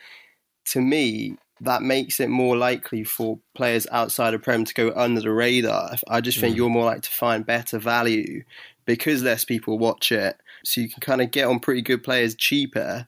to 0.67 0.81
me, 0.81 1.37
that 1.61 1.83
makes 1.83 2.21
it 2.21 2.29
more 2.29 2.57
likely 2.57 3.05
for 3.05 3.39
players 3.55 3.87
outside 3.91 4.35
of 4.35 4.43
Prem 4.43 4.65
to 4.65 4.75
go 4.75 4.93
under 4.95 5.21
the 5.21 5.31
radar. 5.31 5.97
I 6.09 6.21
just 6.21 6.39
think 6.39 6.55
mm. 6.55 6.59
you're 6.59 6.69
more 6.69 6.85
likely 6.85 7.03
to 7.03 7.11
find 7.11 7.47
better 7.47 7.79
value 7.79 8.43
because 8.85 9.23
less 9.23 9.45
people 9.45 9.79
watch 9.79 10.13
it. 10.13 10.37
So 10.67 10.81
you 10.81 10.89
can 10.89 11.01
kind 11.01 11.23
of 11.23 11.31
get 11.31 11.47
on 11.47 11.61
pretty 11.61 11.81
good 11.81 12.03
players 12.03 12.35
cheaper. 12.35 13.07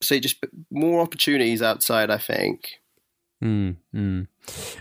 So 0.00 0.18
just 0.18 0.42
more 0.70 1.02
opportunities 1.02 1.60
outside, 1.60 2.10
I 2.10 2.16
think. 2.16 2.80
Mm, 3.44 3.76
mm. 3.94 4.26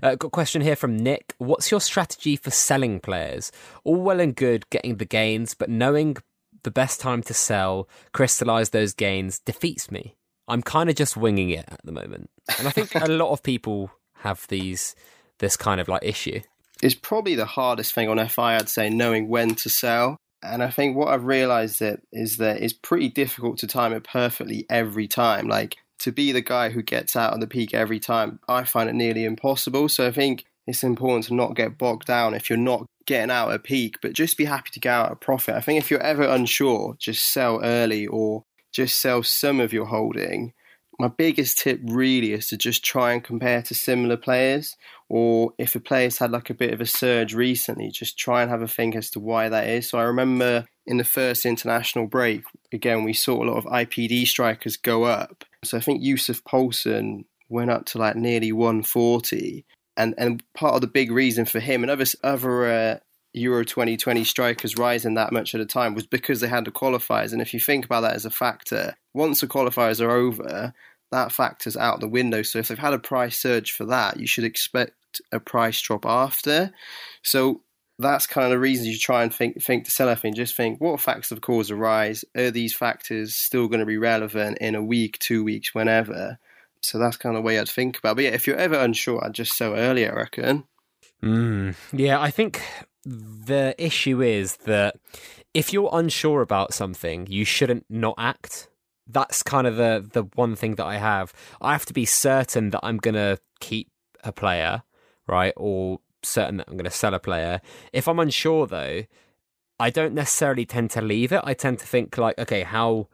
Uh, 0.02 0.16
got 0.16 0.28
a 0.28 0.32
question 0.32 0.62
here 0.62 0.78
from 0.78 0.96
Nick. 0.96 1.36
What's 1.38 1.70
your 1.70 1.82
strategy 1.82 2.38
for 2.38 2.50
selling 2.50 3.02
players? 3.02 3.52
All 3.84 4.02
well 4.02 4.22
and 4.22 4.36
good 4.36 4.70
getting 4.70 4.98
the 4.98 5.06
gains, 5.06 5.54
but 5.54 5.70
knowing 5.70 6.16
the 6.64 6.72
best 6.72 7.02
time 7.02 7.22
to 7.24 7.34
sell, 7.34 7.90
crystallize 8.14 8.70
those 8.70 8.94
gains 8.94 9.40
defeats 9.40 9.92
me. 9.92 10.16
I'm 10.48 10.62
kind 10.62 10.90
of 10.90 10.96
just 10.96 11.18
winging 11.18 11.50
it 11.50 11.66
at 11.68 11.82
the 11.84 11.92
moment, 11.92 12.30
and 12.58 12.70
I 12.70 12.72
think 12.72 12.96
a 12.96 13.06
lot 13.12 13.32
of 13.32 13.44
people 13.44 13.92
have 14.20 14.48
these 14.48 14.96
this 15.40 15.58
kind 15.58 15.82
of 15.82 15.90
like 15.90 16.04
issue. 16.04 16.40
It's 16.82 16.96
probably 16.96 17.36
the 17.36 17.46
hardest 17.46 17.94
thing 17.94 18.08
on 18.08 18.26
FI, 18.28 18.56
I'd 18.56 18.70
say, 18.70 18.90
knowing 18.90 19.28
when 19.28 19.56
to 19.56 19.70
sell. 19.70 20.18
And 20.44 20.62
I 20.64 20.70
think 20.70 20.96
what 20.96 21.10
I've 21.10 21.26
realized 21.26 21.80
that 21.80 22.02
is 22.12 22.38
that 22.38 22.62
it's 22.62 22.74
pretty 22.74 23.10
difficult 23.10 23.58
to 23.60 23.68
time 23.68 23.94
it 23.94 24.04
perfectly 24.04 24.66
every 24.70 25.08
time. 25.08 25.48
Like 25.48 25.78
to 26.00 26.12
be 26.12 26.32
the 26.32 26.42
guy 26.42 26.70
who 26.70 26.84
gets 26.84 27.16
out 27.16 27.34
on 27.34 27.40
the 27.40 27.48
peak 27.48 27.74
every 27.74 28.00
time, 28.00 28.40
I 28.48 28.64
find 28.64 28.90
it 28.90 28.94
nearly 28.94 29.26
impossible. 29.26 29.90
So 29.90 30.08
I 30.08 30.12
think 30.12 30.46
it's 30.68 30.84
important 30.84 31.26
to 31.26 31.34
not 31.34 31.56
get 31.56 31.78
bogged 31.78 32.06
down 32.06 32.34
if 32.34 32.50
you're 32.50 32.58
not 32.58 32.86
getting 33.06 33.32
out 33.32 33.52
at 33.52 33.64
peak, 33.64 33.98
but 34.02 34.14
just 34.14 34.38
be 34.38 34.46
happy 34.46 34.70
to 34.72 34.80
get 34.80 34.94
out 34.94 35.12
at 35.12 35.22
profit. 35.22 35.56
I 35.56 35.62
think 35.62 35.80
if 35.80 35.90
you're 35.90 36.02
ever 36.02 36.24
unsure, 36.24 36.96
just 37.00 37.26
sell 37.26 37.62
early 37.64 38.06
or 38.06 38.44
just 38.72 39.00
sell 39.00 39.24
some 39.24 39.60
of 39.60 39.74
your 39.74 39.86
holding. 39.86 40.54
My 41.00 41.10
biggest 41.10 41.60
tip 41.60 41.80
really 41.84 42.34
is 42.34 42.48
to 42.48 42.58
just 42.58 42.84
try 42.84 43.14
and 43.14 43.24
compare 43.24 43.62
to 43.62 43.76
similar 43.76 44.18
players, 44.18 44.76
or 45.10 45.54
if 45.60 45.76
a 45.76 45.80
player's 45.80 46.18
had 46.18 46.32
like 46.32 46.50
a 46.50 46.56
bit 46.56 46.74
of 46.74 46.82
a 46.82 46.88
surge 46.88 47.36
recently, 47.36 47.92
just 47.92 48.18
try 48.18 48.42
and 48.42 48.50
have 48.50 48.64
a 48.64 48.68
think 48.68 48.96
as 48.96 49.12
to 49.12 49.20
why 49.20 49.48
that 49.48 49.68
is. 49.68 49.90
So 49.90 50.00
I 50.00 50.04
remember 50.04 50.66
in 50.88 50.98
the 50.98 51.04
first 51.04 51.46
international 51.46 52.08
break, 52.08 52.44
again, 52.74 53.04
we 53.04 53.14
saw 53.14 53.44
a 53.44 53.46
lot 53.46 53.58
of 53.58 53.66
IPD 53.66 54.26
strikers 54.26 54.76
go 54.76 55.04
up. 55.04 55.44
So 55.64 55.78
I 55.78 55.82
think 55.82 56.02
Yussuf 56.02 56.44
Poulsen 56.44 57.26
went 57.48 57.70
up 57.70 57.86
to 57.88 58.00
like 58.00 58.16
nearly 58.16 58.52
140. 58.52 59.66
And, 59.98 60.16
and 60.18 60.44
part 60.54 60.76
of 60.76 60.82
the 60.82 60.88
big 60.88 61.12
reason 61.12 61.46
for 61.46 61.60
him 61.60 61.84
and 61.84 61.92
other 61.92 62.06
other 62.24 62.66
uh, 62.66 63.00
Euro 63.34 63.64
2020 63.64 64.24
strikers 64.24 64.78
rising 64.78 65.16
that 65.16 65.32
much 65.32 65.54
at 65.54 65.62
a 65.62 65.66
time 65.66 65.94
was 65.94 66.06
because 66.06 66.40
they 66.40 66.48
had 66.48 66.66
the 66.66 66.72
qualifiers. 66.72 67.32
And 67.34 67.42
if 67.42 67.54
you 67.54 67.60
think 67.60 67.86
about 67.86 68.02
that 68.02 68.14
as 68.14 68.26
a 68.26 68.32
factor, 68.32 68.96
once 69.18 69.42
the 69.42 69.48
qualifiers 69.48 70.00
are 70.00 70.12
over, 70.12 70.74
that 71.12 71.32
factor's 71.32 71.78
out 71.78 72.00
the 72.00 72.08
window. 72.08 72.42
So 72.42 72.60
if 72.60 72.68
they've 72.68 72.78
had 72.78 72.94
a 72.94 73.00
price 73.00 73.38
surge 73.38 73.72
for 73.72 73.86
that, 73.86 74.20
you 74.20 74.28
should 74.28 74.44
expect 74.44 75.22
a 75.32 75.40
price 75.40 75.82
drop 75.82 76.06
after. 76.06 76.72
So 77.24 77.62
that's 78.00 78.28
kind 78.28 78.46
of 78.46 78.52
the 78.52 78.60
reason 78.60 78.86
you 78.86 78.98
try 78.98 79.24
and 79.24 79.34
think 79.34 79.62
think 79.64 79.86
to 79.86 79.92
sell 79.92 80.10
anything. 80.10 80.36
Just 80.36 80.56
think 80.56 80.80
what 80.80 81.00
factors 81.02 81.30
have 81.30 81.42
caused 81.42 81.72
a 81.72 81.76
rise. 81.76 82.24
Are 82.36 82.52
these 82.52 82.74
factors 82.74 83.36
still 83.36 83.68
going 83.68 83.80
to 83.80 83.86
be 83.86 83.98
relevant 83.98 84.60
in 84.60 84.76
a 84.76 84.84
week, 84.84 85.18
two 85.20 85.44
weeks, 85.44 85.74
whenever? 85.74 86.38
So 86.82 87.00
that's 87.00 87.18
kind 87.18 87.36
of 87.36 87.42
the 87.42 87.46
way 87.46 87.60
I'd 87.60 87.70
think 87.70 87.98
about. 87.98 88.12
It. 88.12 88.16
But 88.16 88.24
yeah, 88.26 88.32
if 88.32 88.46
you're 88.46 88.56
ever 88.56 88.76
unsure, 88.76 89.24
I'd 89.24 89.34
just 89.34 89.54
sell 89.58 89.74
early. 89.74 90.08
I 90.08 90.14
reckon. 90.14 90.66
Mm, 91.24 91.76
yeah, 91.92 92.22
I 92.22 92.30
think 92.30 92.62
the 93.04 93.74
issue 93.78 94.22
is 94.22 94.58
that 94.58 94.96
if 95.54 95.74
you're 95.74 95.90
unsure 95.92 96.42
about 96.42 96.74
something, 96.74 97.26
you 97.28 97.46
shouldn't 97.46 97.86
not 97.90 98.16
act. 98.20 98.68
That's 99.10 99.44
kind 99.44 99.68
of 99.68 99.76
the 99.78 100.06
the 100.12 100.24
one 100.36 100.56
thing 100.56 100.76
that 100.76 100.86
I 100.86 100.98
have. 100.98 101.34
I 101.62 101.72
have 101.72 101.86
to 101.88 101.94
be 101.94 102.06
certain 102.06 102.72
that 102.72 102.82
I'm 102.84 102.98
gonna 102.98 103.38
keep 103.60 103.90
a 104.24 104.32
player, 104.32 104.84
right, 105.28 105.54
or 105.56 106.00
certain 106.24 106.58
that 106.58 106.68
I'm 106.68 106.78
gonna 106.78 106.92
sell 106.92 107.14
a 107.14 107.20
player. 107.20 107.62
If 107.94 108.08
I'm 108.08 108.20
unsure 108.20 108.68
though, 108.68 109.04
I 109.80 109.90
don't 109.90 110.14
necessarily 110.14 110.66
tend 110.66 110.92
to 110.92 111.02
leave 111.02 111.32
it. 111.32 111.42
I 111.44 111.54
tend 111.54 111.80
to 111.80 111.86
think 111.86 112.18
like, 112.18 112.38
okay, 112.40 112.64
how 112.64 113.08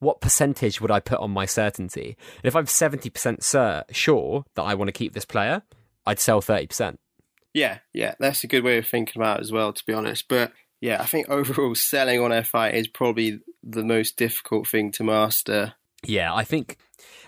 what 0.00 0.20
percentage 0.20 0.80
would 0.80 0.90
I 0.90 1.00
put 1.00 1.20
on 1.20 1.30
my 1.30 1.46
certainty? 1.46 2.16
And 2.36 2.44
if 2.44 2.56
I'm 2.56 2.64
70% 2.64 3.10
cert, 3.40 3.84
sure 3.90 4.44
that 4.54 4.62
I 4.62 4.74
want 4.74 4.88
to 4.88 4.92
keep 4.92 5.12
this 5.12 5.26
player, 5.26 5.62
I'd 6.06 6.18
sell 6.18 6.40
30%. 6.40 6.96
Yeah, 7.52 7.78
yeah, 7.92 8.14
that's 8.18 8.42
a 8.42 8.46
good 8.46 8.64
way 8.64 8.78
of 8.78 8.86
thinking 8.86 9.20
about 9.20 9.38
it 9.38 9.42
as 9.42 9.52
well, 9.52 9.72
to 9.72 9.84
be 9.86 9.92
honest. 9.92 10.26
But 10.28 10.52
yeah, 10.80 11.02
I 11.02 11.06
think 11.06 11.28
overall 11.28 11.74
selling 11.74 12.20
on 12.20 12.42
FI 12.42 12.70
is 12.70 12.88
probably 12.88 13.40
the 13.62 13.84
most 13.84 14.16
difficult 14.16 14.66
thing 14.66 14.92
to 14.92 15.04
master. 15.04 15.74
Yeah, 16.04 16.34
I 16.34 16.44
think 16.44 16.78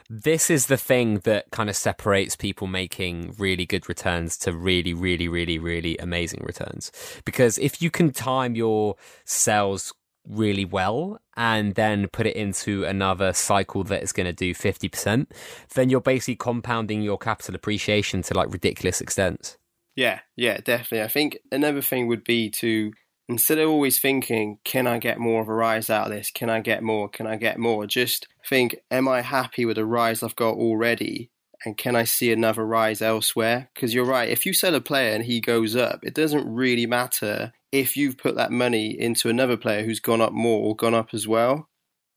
this 0.09 0.51
is 0.51 0.67
the 0.67 0.77
thing 0.77 1.21
that 1.21 1.51
kind 1.51 1.69
of 1.69 1.77
separates 1.77 2.37
people 2.37 2.67
making 2.67 3.35
really 3.39 3.67
good 3.67 3.89
returns 3.89 4.37
to 4.39 4.53
really, 4.53 4.95
really, 4.95 5.29
really, 5.29 5.59
really 5.59 5.97
amazing 5.99 6.43
returns. 6.45 6.91
Because 7.25 7.59
if 7.59 7.83
you 7.83 7.91
can 7.91 8.13
time 8.13 8.55
your 8.55 8.97
sales 9.25 9.93
really 10.29 10.65
well 10.65 11.19
and 11.37 11.75
then 11.75 12.09
put 12.09 12.27
it 12.27 12.37
into 12.37 12.85
another 12.85 13.33
cycle 13.33 13.85
that 13.85 14.03
is 14.03 14.13
going 14.13 14.27
to 14.27 14.33
do 14.33 14.55
50%, 14.55 15.27
then 15.75 15.91
you're 15.91 16.01
basically 16.01 16.37
compounding 16.37 17.03
your 17.03 17.19
capital 17.19 17.55
appreciation 17.55 18.23
to 18.23 18.35
like 18.35 18.53
ridiculous 18.53 19.01
extents. 19.01 19.57
Yeah, 19.97 20.21
yeah, 20.37 20.59
definitely. 20.59 21.03
I 21.03 21.09
think 21.09 21.39
another 21.51 21.83
thing 21.83 22.07
would 22.07 22.25
be 22.25 22.51
to 22.51 22.93
instead 23.33 23.59
of 23.59 23.69
always 23.69 23.99
thinking, 23.99 24.59
can 24.63 24.87
I 24.87 24.99
get 24.99 25.19
more 25.19 25.41
of 25.41 25.49
a 25.49 25.55
rise 25.55 25.89
out 25.89 26.07
of 26.07 26.13
this? 26.13 26.31
Can 26.31 26.51
I 26.51 26.61
get 26.61 26.83
more? 26.83 27.09
Can 27.09 27.27
I 27.27 27.37
get 27.37 27.59
more? 27.59 27.87
Just 27.87 28.29
think, 28.47 28.77
am 28.91 29.09
I 29.09 29.23
happy 29.23 29.65
with 29.65 29.77
the 29.77 29.87
rise 29.87 30.23
I've 30.23 30.37
got 30.37 30.55
already? 30.55 31.31
And 31.65 31.77
can 31.79 31.97
I 31.97 32.05
see 32.05 32.31
another 32.33 32.67
rise 32.67 33.01
elsewhere? 33.01 33.71
Because 33.75 33.95
you're 33.95 34.05
right, 34.05 34.29
if 34.29 34.45
you 34.45 34.53
sell 34.53 34.75
a 34.75 34.81
player 34.81 35.15
and 35.15 35.25
he 35.25 35.41
goes 35.41 35.75
up, 35.77 36.01
it 36.03 36.15
doesn't 36.15 36.53
really 36.53 36.87
matter 36.87 37.53
if 37.71 37.97
you've 37.97 38.19
put 38.19 38.35
that 38.35 38.51
money 38.51 38.89
into 39.01 39.29
another 39.29 39.57
player 39.57 39.85
who's 39.85 40.01
gone 40.01 40.21
up 40.21 40.33
more 40.33 40.61
or 40.61 40.77
gone 40.77 40.95
up 40.95 41.15
as 41.15 41.27
well. 41.27 41.69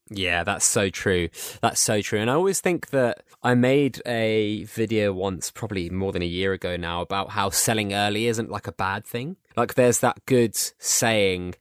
Yeah, 0.10 0.44
that's 0.44 0.66
so 0.66 0.90
true. 0.90 1.30
That's 1.62 1.80
so 1.80 2.02
true. 2.02 2.20
And 2.20 2.30
I 2.30 2.36
always 2.36 2.62
think 2.62 2.90
that 2.92 3.24
I 3.42 3.56
made 3.56 4.02
a 4.06 4.64
video 4.66 5.12
once, 5.14 5.50
probably 5.50 5.90
more 5.90 6.12
than 6.12 6.22
a 6.22 6.28
year 6.28 6.54
ago 6.54 6.78
now, 6.78 7.02
about 7.02 7.32
how 7.32 7.50
selling 7.50 7.94
early 7.94 8.28
isn't 8.28 8.52
like 8.52 8.68
a 8.68 8.72
bad 8.72 9.06
thing. 9.06 9.38
Like, 9.56 9.74
there's 9.74 10.00
that 10.00 10.26
good 10.26 10.56
saying 10.56 11.56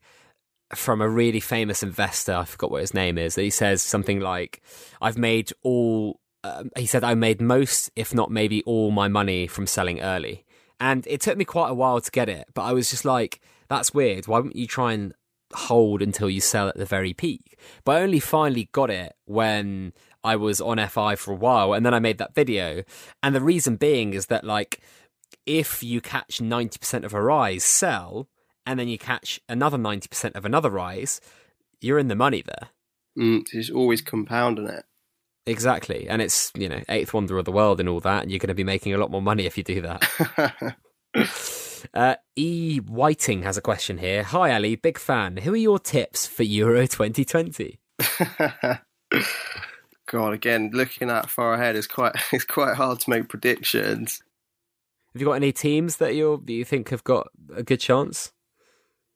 from 0.75 1.01
a 1.01 1.09
really 1.09 1.41
famous 1.41 1.83
investor, 1.83 2.35
I 2.35 2.45
forgot 2.45 2.71
what 2.71 2.81
his 2.81 2.95
name 2.95 3.17
is, 3.17 3.35
that 3.35 3.43
he 3.43 3.51
says 3.51 3.81
something 3.81 4.21
like, 4.21 4.61
I've 5.01 5.19
made 5.19 5.53
all, 5.63 6.21
um, 6.43 6.71
he 6.77 6.87
said, 6.87 7.05
I 7.05 7.15
made 7.15 7.41
most, 7.41 7.91
if 7.97 8.15
not 8.15 8.31
maybe 8.31 8.63
all 8.65 8.91
my 8.91 9.09
money 9.09 9.47
from 9.47 9.67
selling 9.67 10.01
early. 10.01 10.45
And 10.81 11.07
it 11.07 11.21
took 11.21 11.39
me 11.39 11.45
quite 11.45 11.71
a 11.71 11.75
while 11.75 12.01
to 12.01 12.11
get 12.11 12.29
it, 12.29 12.49
but 12.53 12.63
I 12.63 12.73
was 12.73 12.91
just 12.91 13.05
like, 13.05 13.41
that's 13.69 13.95
weird. 13.95 14.27
Why 14.27 14.39
wouldn't 14.39 14.57
you 14.57 14.67
try 14.67 14.93
and 14.93 15.15
hold 15.55 16.03
until 16.03 16.29
you 16.29 16.41
sell 16.41 16.69
at 16.69 16.77
the 16.77 16.85
very 16.85 17.13
peak. 17.13 17.59
But 17.85 17.97
I 17.97 18.03
only 18.03 18.21
finally 18.21 18.69
got 18.73 18.91
it 18.91 19.15
when 19.25 19.93
I 20.23 20.37
was 20.37 20.61
on 20.61 20.85
FI 20.87 21.17
for 21.17 21.33
a 21.33 21.37
while 21.37 21.73
and 21.73 21.85
then 21.85 21.95
I 21.95 21.99
made 21.99 22.19
that 22.19 22.35
video. 22.35 22.83
And 23.23 23.35
the 23.35 23.41
reason 23.41 23.77
being 23.77 24.15
is 24.15 24.27
that, 24.27 24.45
like, 24.45 24.81
if 25.47 25.83
you 25.83 26.01
catch 26.01 26.39
90% 26.39 27.05
of 27.05 27.13
a 27.13 27.23
rise, 27.23 27.65
sell, 27.65 28.29
and 28.67 28.79
then 28.79 28.89
you 28.89 28.99
catch 28.99 29.41
another 29.49 29.77
90% 29.77 30.35
of 30.35 30.45
another 30.45 30.71
rise, 30.71 31.21
you're 31.81 31.99
in 31.99 32.09
the 32.09 32.15
money 32.15 32.43
there. 32.43 32.69
Mm, 33.19 33.45
it's 33.53 33.71
always 33.71 34.01
compounding 34.01 34.67
it. 34.67 34.85
Exactly. 35.47 36.09
And 36.09 36.23
it's, 36.23 36.51
you 36.55 36.69
know, 36.69 36.81
eighth 36.89 37.13
wonder 37.13 37.37
of 37.39 37.45
the 37.45 37.53
world 37.53 37.79
and 37.79 37.89
all 37.89 38.01
that. 38.01 38.23
And 38.23 38.33
you're 38.33 38.39
going 38.39 38.49
to 38.49 38.55
be 38.55 38.65
making 38.65 38.95
a 38.95 38.99
lot 38.99 39.11
more 39.11 39.21
money 39.21 39.45
if 39.45 39.59
you 39.59 39.65
do 39.65 39.83
that. 39.83 40.77
Uh, 41.93 42.15
e. 42.37 42.79
Whiting 42.79 43.43
has 43.43 43.57
a 43.57 43.63
question 43.63 43.99
here. 43.99 44.23
Hi, 44.23 44.55
Ali, 44.55 44.77
big 44.77 44.99
fan. 44.99 45.39
Who 45.39 45.53
are 45.53 45.57
your 45.57 45.79
tips 45.79 46.27
for 46.27 46.43
Euro 46.43 46.87
2020? 46.87 47.79
God, 50.07 50.33
again, 50.33 50.71
looking 50.73 51.09
that 51.09 51.31
far 51.31 51.55
ahead 51.55 51.77
is 51.77 51.87
quite 51.87 52.15
it's 52.33 52.45
quite 52.45 52.77
hard 52.77 53.01
to 53.01 53.11
make 53.11 53.29
predictions. 53.29 54.23
Have 55.13 55.21
you 55.21 55.27
got 55.27 55.35
any 55.35 55.53
teams 55.53 55.97
that 55.99 56.15
you 56.15 56.43
that 56.45 56.53
you 56.53 56.65
think 56.65 56.91
have 56.91 57.05
got 57.05 57.29
a 57.55 57.63
good 57.63 57.81
chance? 57.81 58.33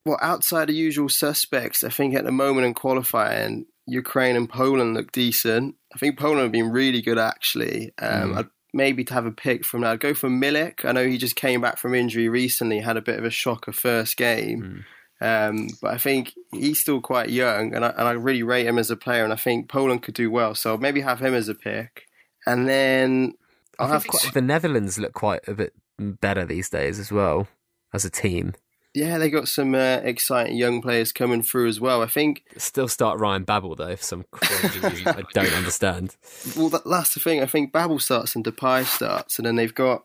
Well, 0.05 0.19
outside 0.23 0.69
the 0.69 0.75
usual 0.75 1.09
suspects, 1.09 1.85
I 1.85 1.91
think 1.91 2.15
at 2.15 2.25
the 2.25 2.33
moment 2.33 2.67
in 2.67 2.75
qualifying, 2.75 3.67
Ukraine 3.87 4.37
and 4.37 4.49
Poland 4.49 4.95
look 4.95 5.13
decent. 5.13 5.75
I 5.95 5.99
think 5.99 6.19
Poland 6.19 6.43
have 6.43 6.53
been 6.53 6.71
really 6.71 7.03
good 7.03 7.19
actually. 7.19 7.93
Um, 8.01 8.33
mm. 8.33 8.39
I'd 8.39 8.47
maybe 8.73 9.05
to 9.05 9.15
have 9.15 9.27
a 9.27 9.33
pick 9.33 9.65
from 9.65 9.81
that. 9.81 9.93
I'd 9.93 10.01
go 10.01 10.15
for 10.15 10.29
Milik. 10.29 10.85
I 10.85 10.93
know 10.93 11.07
he 11.07 11.19
just 11.19 11.37
came 11.37 11.61
back 11.61 11.79
from 11.79 11.95
injury 11.95 12.29
recently, 12.29 12.81
had 12.81 12.97
a 12.97 13.03
bit 13.03 13.19
of 13.19 13.25
a 13.25 13.31
shocker 13.31 13.73
first 13.73 14.17
game. 14.17 14.63
Mm. 14.63 14.85
Um, 15.21 15.69
but 15.83 15.95
I 15.95 15.99
think 15.99 16.35
he's 16.53 16.81
still 16.81 17.01
quite 17.01 17.31
young, 17.31 17.75
and 17.75 17.85
I, 17.85 17.89
and 17.89 18.07
I 18.07 18.13
really 18.13 18.45
rate 18.45 18.67
him 18.67 18.79
as 18.79 18.91
a 18.91 18.97
player. 18.97 19.25
And 19.25 19.33
I 19.33 19.37
think 19.37 19.69
Poland 19.69 20.03
could 20.03 20.15
do 20.15 20.31
well, 20.31 20.55
so 20.55 20.77
maybe 20.77 21.01
have 21.01 21.21
him 21.21 21.35
as 21.35 21.49
a 21.49 21.55
pick. 21.55 22.05
And 22.47 22.69
then 22.69 23.35
I'll 23.79 23.89
have 23.89 24.07
quite, 24.07 24.33
the 24.33 24.41
Netherlands 24.41 24.99
look 24.99 25.13
quite 25.13 25.47
a 25.49 25.55
bit 25.55 25.75
better 25.99 26.45
these 26.45 26.71
days 26.71 26.99
as 26.99 27.11
well 27.11 27.49
as 27.93 28.05
a 28.05 28.11
team. 28.11 28.55
Yeah, 28.99 29.19
they 29.19 29.31
got 29.31 29.47
some 29.47 29.77
uh, 29.77 30.01
exciting 30.03 30.57
young 30.57 30.83
players 30.83 31.13
coming 31.13 31.41
through 31.41 31.69
as 31.69 31.81
well. 31.81 32.03
I 32.03 32.09
think 32.09 32.43
still 32.57 32.89
start 32.89 33.21
Ryan 33.21 33.45
Babel 33.45 33.77
though 33.77 33.95
for 33.95 34.03
some 34.03 34.25
crazy. 34.33 35.07
I 35.07 35.23
don't 35.33 35.53
understand. 35.53 36.17
Well, 36.57 36.71
that, 36.71 36.85
that's 36.85 37.15
the 37.15 37.21
thing. 37.21 37.43
I 37.43 37.47
think 37.47 37.73
Babel 37.73 37.99
starts 37.99 38.35
and 38.35 38.45
Depay 38.45 38.85
starts, 38.85 39.39
and 39.39 39.47
then 39.47 39.57
they've 39.57 39.75
got 39.75 39.99
a 39.99 40.03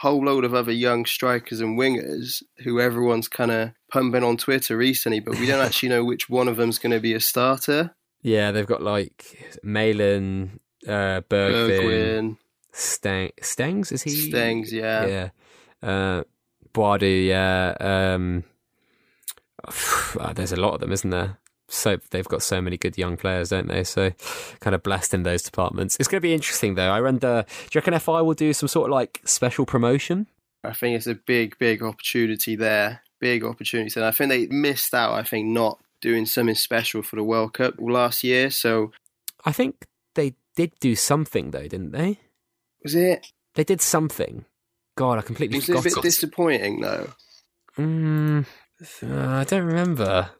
whole 0.00 0.24
load 0.24 0.44
of 0.44 0.54
other 0.54 0.72
young 0.72 1.04
strikers 1.04 1.60
and 1.60 1.78
wingers 1.78 2.42
who 2.64 2.80
everyone's 2.80 3.28
kind 3.28 3.50
of 3.50 3.72
pumping 3.92 4.24
on 4.24 4.36
Twitter 4.36 4.76
recently, 4.76 5.20
but 5.20 5.38
we 5.38 5.46
don't 5.46 5.60
actually 5.64 5.90
know 5.90 6.04
which 6.04 6.28
one 6.28 6.48
of 6.48 6.56
them's 6.56 6.78
going 6.78 6.92
to 6.92 7.00
be 7.00 7.14
a 7.14 7.20
starter. 7.20 7.94
Yeah, 8.22 8.50
they've 8.50 8.66
got 8.66 8.82
like 8.82 9.58
Malen, 9.64 10.58
uh, 10.86 11.20
Bergwijn, 11.28 12.38
Stang, 12.72 13.30
Stengs. 13.40 13.92
Is 13.92 14.02
he 14.02 14.30
Stengs? 14.30 14.72
Yeah, 14.72 15.06
yeah. 15.06 15.28
Uh, 15.88 16.24
Boadu, 16.74 17.26
yeah. 17.26 17.74
Um, 17.80 18.44
there's 20.34 20.52
a 20.52 20.56
lot 20.56 20.74
of 20.74 20.80
them, 20.80 20.92
isn't 20.92 21.10
there? 21.10 21.38
so 21.72 21.98
they've 22.10 22.28
got 22.28 22.42
so 22.42 22.60
many 22.60 22.76
good 22.76 22.98
young 22.98 23.16
players, 23.16 23.48
don't 23.48 23.68
they? 23.68 23.84
So 23.84 24.10
kind 24.60 24.74
of 24.74 24.82
blessed 24.82 25.14
in 25.14 25.22
those 25.22 25.42
departments. 25.42 25.96
It's 25.98 26.08
going 26.08 26.18
to 26.18 26.26
be 26.26 26.34
interesting 26.34 26.74
though. 26.74 26.90
I 26.90 27.00
wonder, 27.00 27.44
do 27.48 27.66
you 27.72 27.80
reckon 27.80 27.98
FI 27.98 28.20
will 28.20 28.34
do 28.34 28.52
some 28.52 28.68
sort 28.68 28.90
of 28.90 28.92
like 28.92 29.20
special 29.24 29.64
promotion? 29.64 30.26
I 30.64 30.72
think 30.74 30.96
it's 30.96 31.06
a 31.06 31.14
big, 31.14 31.58
big 31.58 31.82
opportunity 31.82 32.56
there. 32.56 33.02
Big 33.20 33.44
opportunity. 33.44 33.98
And 33.98 34.04
I 34.04 34.10
think 34.10 34.30
they 34.30 34.46
missed 34.46 34.94
out, 34.94 35.14
I 35.14 35.22
think, 35.22 35.48
not 35.48 35.78
doing 36.00 36.26
something 36.26 36.54
special 36.54 37.02
for 37.02 37.16
the 37.16 37.24
World 37.24 37.54
Cup 37.54 37.74
last 37.78 38.22
year. 38.22 38.50
So 38.50 38.92
I 39.44 39.52
think 39.52 39.86
they 40.14 40.34
did 40.54 40.72
do 40.80 40.94
something 40.94 41.52
though, 41.52 41.68
didn't 41.68 41.92
they? 41.92 42.20
Was 42.82 42.94
it? 42.94 43.28
They 43.54 43.64
did 43.64 43.80
something. 43.80 44.44
God, 44.96 45.18
I 45.18 45.22
completely 45.22 45.58
was 45.58 45.66
forgot. 45.66 45.86
it 45.86 45.92
a 45.92 45.94
bit 45.96 46.02
disappointing 46.02 46.80
though? 46.80 47.10
Mm, 47.78 48.46
uh, 49.02 49.28
I 49.28 49.44
don't 49.44 49.64
remember. 49.64 50.30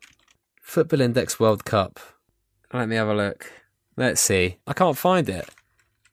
Football 0.60 1.00
Index 1.00 1.40
World 1.40 1.64
Cup. 1.64 1.98
Let 2.72 2.88
me 2.88 2.96
have 2.96 3.08
a 3.08 3.14
look. 3.14 3.50
Let's 3.96 4.20
see. 4.20 4.56
I 4.66 4.72
can't 4.72 4.96
find 4.96 5.28
it. 5.28 5.48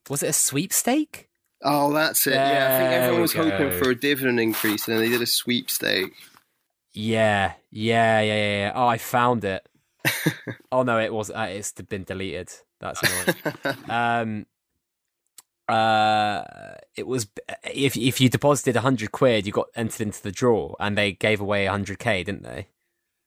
Was 0.09 0.23
it 0.23 0.29
a 0.29 0.33
sweepstake? 0.33 1.29
Oh, 1.61 1.93
that's 1.93 2.25
it. 2.27 2.31
There 2.31 2.53
yeah, 2.53 2.75
I 2.75 2.79
think 2.79 2.91
everyone 2.91 3.21
was 3.21 3.33
go. 3.33 3.49
hoping 3.49 3.77
for 3.79 3.89
a 3.89 3.95
dividend 3.95 4.39
increase, 4.39 4.87
and 4.87 4.99
they 4.99 5.09
did 5.09 5.21
a 5.21 5.25
sweepstake. 5.25 6.13
Yeah, 6.93 7.53
yeah, 7.69 8.21
yeah, 8.21 8.35
yeah. 8.35 8.59
yeah. 8.59 8.71
Oh, 8.75 8.87
I 8.87 8.97
found 8.97 9.43
it. 9.43 9.67
oh 10.71 10.83
no, 10.83 10.99
it 10.99 11.13
was. 11.13 11.29
Uh, 11.29 11.47
it's 11.49 11.71
been 11.73 12.03
deleted. 12.03 12.49
That's 12.79 13.01
annoying. 13.03 13.77
um, 13.89 14.45
uh, 15.69 16.43
it 16.95 17.07
was 17.07 17.27
if 17.63 17.95
if 17.97 18.19
you 18.19 18.29
deposited 18.29 18.75
hundred 18.75 19.11
quid, 19.11 19.45
you 19.45 19.51
got 19.51 19.67
entered 19.75 20.01
into 20.01 20.21
the 20.21 20.31
draw, 20.31 20.75
and 20.79 20.97
they 20.97 21.11
gave 21.11 21.41
away 21.41 21.65
hundred 21.65 21.99
k, 21.99 22.23
didn't 22.23 22.43
they? 22.43 22.67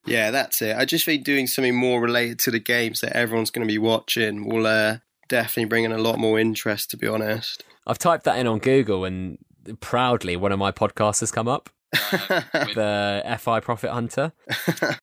Yeah, 0.05 0.30
that's 0.30 0.61
it. 0.62 0.76
I 0.76 0.84
just 0.84 1.05
think 1.05 1.24
doing 1.24 1.47
something 1.47 1.76
more 1.76 2.01
related 2.01 2.38
to 2.40 2.51
the 2.51 2.59
games 2.59 3.01
that 3.01 3.16
everyone's 3.16 3.51
going 3.51 3.66
to 3.66 3.72
be 3.72 3.78
watching 3.78 4.49
will 4.49 4.66
uh, 4.66 4.99
definitely 5.28 5.66
bring 5.66 5.84
in 5.84 5.93
a 5.93 5.99
lot 5.99 6.18
more 6.18 6.40
interest, 6.40 6.90
to 6.90 6.97
be 6.97 7.07
honest. 7.07 7.64
I've 7.86 7.99
typed 7.99 8.24
that 8.24 8.38
in 8.38 8.47
on 8.47 8.59
Google 8.59 9.05
and 9.05 9.38
proudly 9.80 10.36
one 10.36 10.53
of 10.53 10.59
my 10.59 10.72
podcasts 10.72 11.20
has 11.20 11.30
come 11.30 11.49
up. 11.49 11.70
the 11.93 13.36
FI 13.38 13.61
Profit 13.61 13.90
Hunter. 13.90 14.32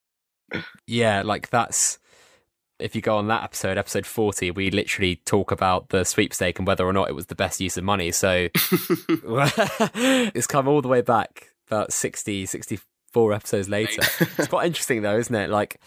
yeah, 0.87 1.21
like 1.21 1.49
that's 1.49 1.99
if 2.79 2.95
you 2.95 3.01
go 3.01 3.17
on 3.17 3.27
that 3.27 3.43
episode, 3.43 3.77
episode 3.77 4.05
40, 4.05 4.51
we 4.51 4.71
literally 4.71 5.17
talk 5.25 5.51
about 5.51 5.89
the 5.89 6.03
sweepstake 6.03 6.57
and 6.59 6.67
whether 6.67 6.85
or 6.85 6.93
not 6.93 7.09
it 7.09 7.13
was 7.13 7.27
the 7.27 7.35
best 7.35 7.59
use 7.59 7.77
of 7.77 7.83
money. 7.83 8.11
So 8.11 8.47
it's 8.55 10.47
come 10.47 10.67
all 10.67 10.81
the 10.81 10.87
way 10.87 11.01
back 11.01 11.49
about 11.67 11.93
60, 11.93 12.45
60, 12.45 12.79
four 13.11 13.33
episodes 13.33 13.69
later. 13.69 14.01
it's 14.37 14.47
quite 14.47 14.67
interesting 14.67 15.01
though, 15.01 15.17
isn't 15.17 15.35
it? 15.35 15.49
Like, 15.49 15.79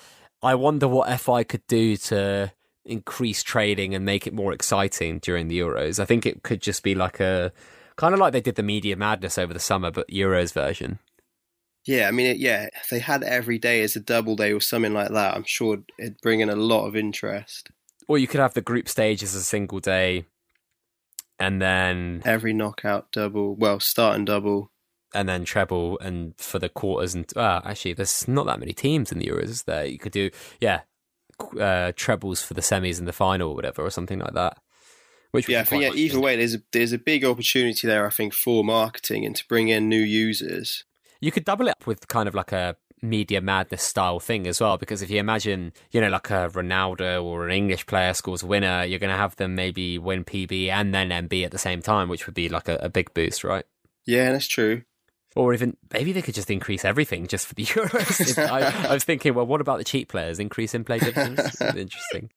I 0.43 0.55
wonder 0.55 0.89
what 0.89 1.21
FI 1.21 1.45
could 1.45 1.67
do 1.67 1.97
to 1.97 2.53
increase 2.85 3.43
trading 3.43 3.95
and 3.95 4.05
make 4.05 4.27
it 4.27 4.35
more 4.35 4.53
exciting 4.53 5.21
during 5.21 5.49
the 5.49 5.61
Euros. 5.61 6.01
I 6.01 6.05
think 6.05 6.27
it 6.27 6.43
could 6.43 6.61
just 6.61 6.83
be 6.83 6.95
like 6.95 7.21
a 7.21 7.53
kind 7.97 8.15
of 8.15 8.21
like 8.21 8.33
they 8.33 8.41
did 8.41 8.57
the 8.57 8.63
Media 8.63 8.97
Madness 8.97 9.39
over 9.39 9.53
the 9.53 9.61
summer, 9.61 9.91
but 9.91 10.09
Euros 10.09 10.53
version. 10.53 10.99
Yeah, 11.85 12.07
I 12.07 12.13
mean, 12.13 12.27
it, 12.27 12.37
yeah, 12.37 12.69
if 12.81 12.89
they 12.91 13.01
had 13.01 13.25
every 13.25 13.59
day 13.59 13.83
as 13.83 13.97
a 13.97 14.01
double 14.01 14.37
day 14.37 14.53
or 14.53 14.61
something 14.61 14.95
like 14.95 15.11
that, 15.11 15.35
I'm 15.35 15.45
sure 15.45 15.79
it'd 15.99 16.21
bring 16.21 16.41
in 16.41 16.49
a 16.49 16.57
lot 16.57 16.87
of 16.87 16.95
interest. 16.95 17.71
Or 18.07 18.19
you 18.19 18.29
could 18.29 18.41
have 18.41 18.55
the 18.55 18.61
group 18.61 18.89
stage 18.89 19.23
as 19.23 19.35
a 19.35 19.43
single 19.43 19.81
day, 19.81 20.27
and 21.39 21.61
then 21.61 22.23
every 22.25 22.53
knockout 22.53 23.11
double, 23.11 23.57
well, 23.57 23.81
start 23.81 24.17
and 24.17 24.27
double, 24.27 24.71
and 25.15 25.29
then 25.29 25.45
treble 25.45 25.99
and 26.01 26.35
for 26.39 26.59
the 26.59 26.69
quarters 26.69 27.15
and 27.15 27.37
uh, 27.37 27.61
actually 27.65 27.93
there's 27.93 28.27
not 28.27 28.47
that 28.47 28.59
many 28.59 28.73
teams 28.73 29.13
in 29.13 29.19
the 29.19 29.27
Euros 29.27 29.45
is 29.45 29.63
there? 29.65 29.85
You 29.85 29.99
could 29.99 30.13
do 30.13 30.31
yeah 30.61 30.83
uh, 31.59 31.93
trebles 31.97 32.43
for 32.43 32.55
the 32.55 32.61
semis 32.61 32.99
and 32.99 33.09
the 33.09 33.13
final 33.13 33.51
or 33.51 33.55
whatever 33.55 33.83
or 33.83 33.91
something 33.91 34.19
like 34.19 34.35
that 34.35 34.59
which 35.33 35.49
yeah, 35.49 35.65
think, 35.65 35.83
yeah 35.83 35.93
either 35.93 36.21
way 36.21 36.37
there's 36.37 36.55
a, 36.55 36.63
there's 36.73 36.93
a 36.93 36.99
big 36.99 37.25
opportunity 37.25 37.87
there 37.87 38.07
I 38.07 38.11
think 38.11 38.33
for 38.33 38.63
marketing 38.63 39.25
and 39.25 39.35
to 39.37 39.47
bring 39.49 39.69
in 39.69 39.89
new 39.89 40.01
users 40.01 40.85
you 41.23 41.33
could 41.33 41.47
double 41.47 41.69
it 41.69 41.71
up 41.71 41.87
with 41.87 42.07
kind 42.09 42.29
of 42.29 42.35
like 42.35 42.53
a 42.53 42.77
media 43.01 43.41
madness 43.41 43.83
style 43.83 44.21
thing 44.21 44.47
as 44.47 44.61
well 44.61 44.77
because 44.77 45.03
if 45.03 45.11
you 45.11 45.19
imagine 45.19 45.73
you 45.91 46.01
know 46.01 46.09
like 46.09 46.31
a 46.31 46.49
Ronaldo 46.51 47.25
or 47.25 47.47
an 47.47 47.53
English 47.53 47.87
player 47.87 48.15
scores 48.15 48.43
a 48.43 48.47
winner 48.47 48.85
you're 48.85 49.01
going 49.01 49.11
to 49.11 49.17
have 49.17 49.35
them 49.37 49.55
maybe 49.57 49.99
win 49.99 50.25
PB 50.25 50.69
and 50.69 50.95
then 50.95 51.09
MB 51.09 51.45
at 51.45 51.51
the 51.51 51.59
same 51.59 51.83
time 51.83 52.09
which 52.09 52.27
would 52.27 52.35
be 52.35 52.49
like 52.49 52.69
a, 52.69 52.77
a 52.77 52.89
big 52.89 53.13
boost 53.13 53.43
right 53.43 53.65
yeah 54.07 54.31
that's 54.31 54.47
true 54.47 54.83
or 55.35 55.55
even 55.55 55.77
maybe 55.93 56.13
they 56.13 56.23
could 56.23 56.35
just 56.35 56.51
increase 56.51 56.85
everything 56.85 57.27
just 57.27 57.47
for 57.47 57.55
the 57.55 57.65
Euros. 57.65 58.39
I, 58.51 58.89
I, 58.89 58.93
was 58.93 59.05
thinking, 59.05 59.33
well, 59.35 59.47
what 59.47 59.63
about 59.63 59.79
the 59.79 59.85
cheap 59.85 60.09
players? 60.09 60.39
Increase 60.39 60.75
in 60.75 60.85
play 60.85 60.99
dividends? 60.99 61.59
Interesting. 61.61 62.31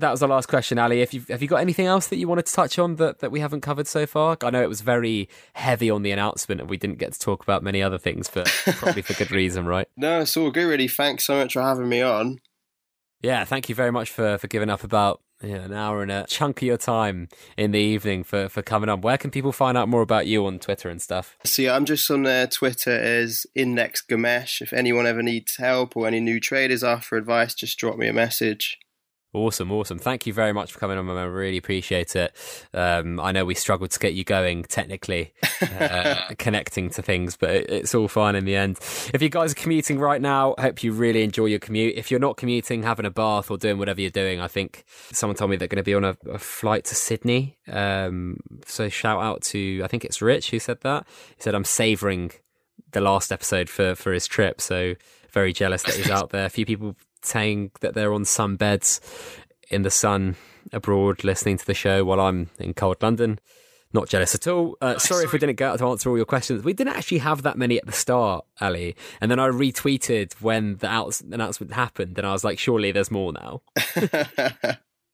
That 0.00 0.10
was 0.10 0.20
the 0.20 0.26
last 0.26 0.48
question, 0.48 0.78
Ali. 0.78 1.02
If 1.02 1.14
you 1.14 1.24
have 1.28 1.40
you 1.40 1.48
got 1.48 1.60
anything 1.60 1.86
else 1.86 2.08
that 2.08 2.16
you 2.16 2.26
wanted 2.26 2.46
to 2.46 2.52
touch 2.52 2.78
on 2.78 2.96
that, 2.96 3.20
that 3.20 3.30
we 3.30 3.40
haven't 3.40 3.60
covered 3.60 3.86
so 3.86 4.06
far? 4.06 4.36
I 4.42 4.50
know 4.50 4.62
it 4.62 4.68
was 4.68 4.80
very 4.80 5.28
heavy 5.54 5.88
on 5.88 6.02
the 6.02 6.10
announcement, 6.10 6.60
and 6.60 6.68
we 6.68 6.76
didn't 6.76 6.98
get 6.98 7.12
to 7.12 7.18
talk 7.18 7.42
about 7.42 7.62
many 7.62 7.80
other 7.82 7.98
things, 7.98 8.28
but 8.28 8.46
probably 8.78 9.02
for 9.02 9.14
good 9.14 9.30
reason, 9.30 9.66
right? 9.66 9.88
No, 9.96 10.20
it's 10.20 10.36
all 10.36 10.50
good. 10.50 10.66
Really, 10.66 10.88
thanks 10.88 11.24
so 11.24 11.36
much 11.36 11.52
for 11.52 11.62
having 11.62 11.88
me 11.88 12.02
on. 12.02 12.40
Yeah, 13.22 13.44
thank 13.44 13.68
you 13.68 13.74
very 13.74 13.92
much 13.92 14.10
for 14.10 14.36
for 14.38 14.48
giving 14.48 14.68
up 14.68 14.82
about 14.82 15.20
yeah, 15.42 15.56
an 15.56 15.72
hour 15.72 16.02
and 16.02 16.10
a 16.10 16.26
chunk 16.28 16.62
of 16.62 16.66
your 16.66 16.76
time 16.76 17.28
in 17.56 17.70
the 17.70 17.78
evening 17.78 18.24
for, 18.24 18.48
for 18.48 18.62
coming 18.62 18.88
on. 18.88 19.00
Where 19.00 19.18
can 19.18 19.30
people 19.30 19.52
find 19.52 19.76
out 19.76 19.88
more 19.88 20.02
about 20.02 20.26
you 20.26 20.46
on 20.46 20.58
Twitter 20.58 20.88
and 20.88 21.00
stuff? 21.00 21.36
See, 21.44 21.68
I'm 21.68 21.84
just 21.84 22.10
on 22.10 22.26
uh, 22.26 22.46
Twitter 22.46 22.90
as 22.90 23.46
Index 23.54 24.02
Gamesh. 24.02 24.60
If 24.60 24.72
anyone 24.72 25.06
ever 25.06 25.22
needs 25.22 25.56
help 25.56 25.96
or 25.96 26.06
any 26.06 26.20
new 26.20 26.40
traders 26.40 26.82
after 26.82 27.16
advice, 27.16 27.54
just 27.54 27.78
drop 27.78 27.96
me 27.96 28.08
a 28.08 28.12
message. 28.12 28.78
Awesome, 29.34 29.72
awesome. 29.72 29.98
Thank 29.98 30.26
you 30.26 30.32
very 30.32 30.52
much 30.52 30.72
for 30.72 30.78
coming 30.78 30.96
on, 30.96 31.06
man. 31.06 31.16
I 31.16 31.24
really 31.24 31.56
appreciate 31.56 32.14
it. 32.14 32.36
Um, 32.72 33.18
I 33.18 33.32
know 33.32 33.44
we 33.44 33.56
struggled 33.56 33.90
to 33.90 33.98
get 33.98 34.14
you 34.14 34.22
going 34.22 34.62
technically, 34.62 35.34
uh, 35.60 36.14
connecting 36.38 36.88
to 36.90 37.02
things, 37.02 37.36
but 37.36 37.50
it, 37.50 37.68
it's 37.68 37.96
all 37.96 38.06
fine 38.06 38.36
in 38.36 38.44
the 38.44 38.54
end. 38.54 38.78
If 39.12 39.20
you 39.22 39.28
guys 39.28 39.50
are 39.50 39.56
commuting 39.56 39.98
right 39.98 40.20
now, 40.20 40.54
I 40.56 40.62
hope 40.62 40.84
you 40.84 40.92
really 40.92 41.24
enjoy 41.24 41.46
your 41.46 41.58
commute. 41.58 41.96
If 41.96 42.12
you're 42.12 42.20
not 42.20 42.36
commuting, 42.36 42.84
having 42.84 43.06
a 43.06 43.10
bath 43.10 43.50
or 43.50 43.58
doing 43.58 43.76
whatever 43.76 44.00
you're 44.00 44.10
doing, 44.10 44.40
I 44.40 44.46
think 44.46 44.84
someone 45.10 45.34
told 45.34 45.50
me 45.50 45.56
they're 45.56 45.66
going 45.66 45.78
to 45.78 45.82
be 45.82 45.96
on 45.96 46.04
a, 46.04 46.16
a 46.30 46.38
flight 46.38 46.84
to 46.84 46.94
Sydney. 46.94 47.58
Um, 47.66 48.38
so 48.66 48.88
shout 48.88 49.20
out 49.20 49.42
to, 49.42 49.82
I 49.82 49.88
think 49.88 50.04
it's 50.04 50.22
Rich 50.22 50.52
who 50.52 50.60
said 50.60 50.80
that. 50.82 51.08
He 51.36 51.42
said, 51.42 51.56
I'm 51.56 51.64
savouring 51.64 52.30
the 52.92 53.00
last 53.00 53.32
episode 53.32 53.68
for, 53.68 53.96
for 53.96 54.12
his 54.12 54.28
trip. 54.28 54.60
So 54.60 54.94
very 55.32 55.52
jealous 55.52 55.82
that 55.82 55.96
he's 55.96 56.10
out 56.18 56.30
there. 56.30 56.46
A 56.46 56.50
few 56.50 56.64
people 56.64 56.94
saying 57.24 57.72
that 57.80 57.94
they're 57.94 58.12
on 58.12 58.24
sun 58.24 58.56
beds 58.56 59.00
in 59.70 59.82
the 59.82 59.90
sun 59.90 60.36
abroad 60.72 61.24
listening 61.24 61.56
to 61.58 61.66
the 61.66 61.74
show 61.74 62.04
while 62.04 62.20
I'm 62.20 62.50
in 62.58 62.74
cold 62.74 63.02
London. 63.02 63.38
Not 63.92 64.08
jealous 64.08 64.34
at 64.34 64.48
all. 64.48 64.76
Uh, 64.80 64.98
sorry 64.98 65.24
if 65.24 65.32
we 65.32 65.38
didn't 65.38 65.54
get 65.54 65.78
to 65.78 65.86
answer 65.86 66.10
all 66.10 66.16
your 66.16 66.26
questions. 66.26 66.64
We 66.64 66.72
didn't 66.72 66.96
actually 66.96 67.18
have 67.18 67.42
that 67.42 67.56
many 67.56 67.78
at 67.78 67.86
the 67.86 67.92
start, 67.92 68.44
Ali. 68.60 68.96
And 69.20 69.30
then 69.30 69.38
I 69.38 69.46
retweeted 69.48 70.32
when 70.40 70.78
the 70.78 70.88
announcement 71.30 71.72
happened, 71.72 72.18
and 72.18 72.26
I 72.26 72.32
was 72.32 72.42
like, 72.42 72.58
surely 72.58 72.90
there's 72.90 73.12
more 73.12 73.32
now. 73.32 73.62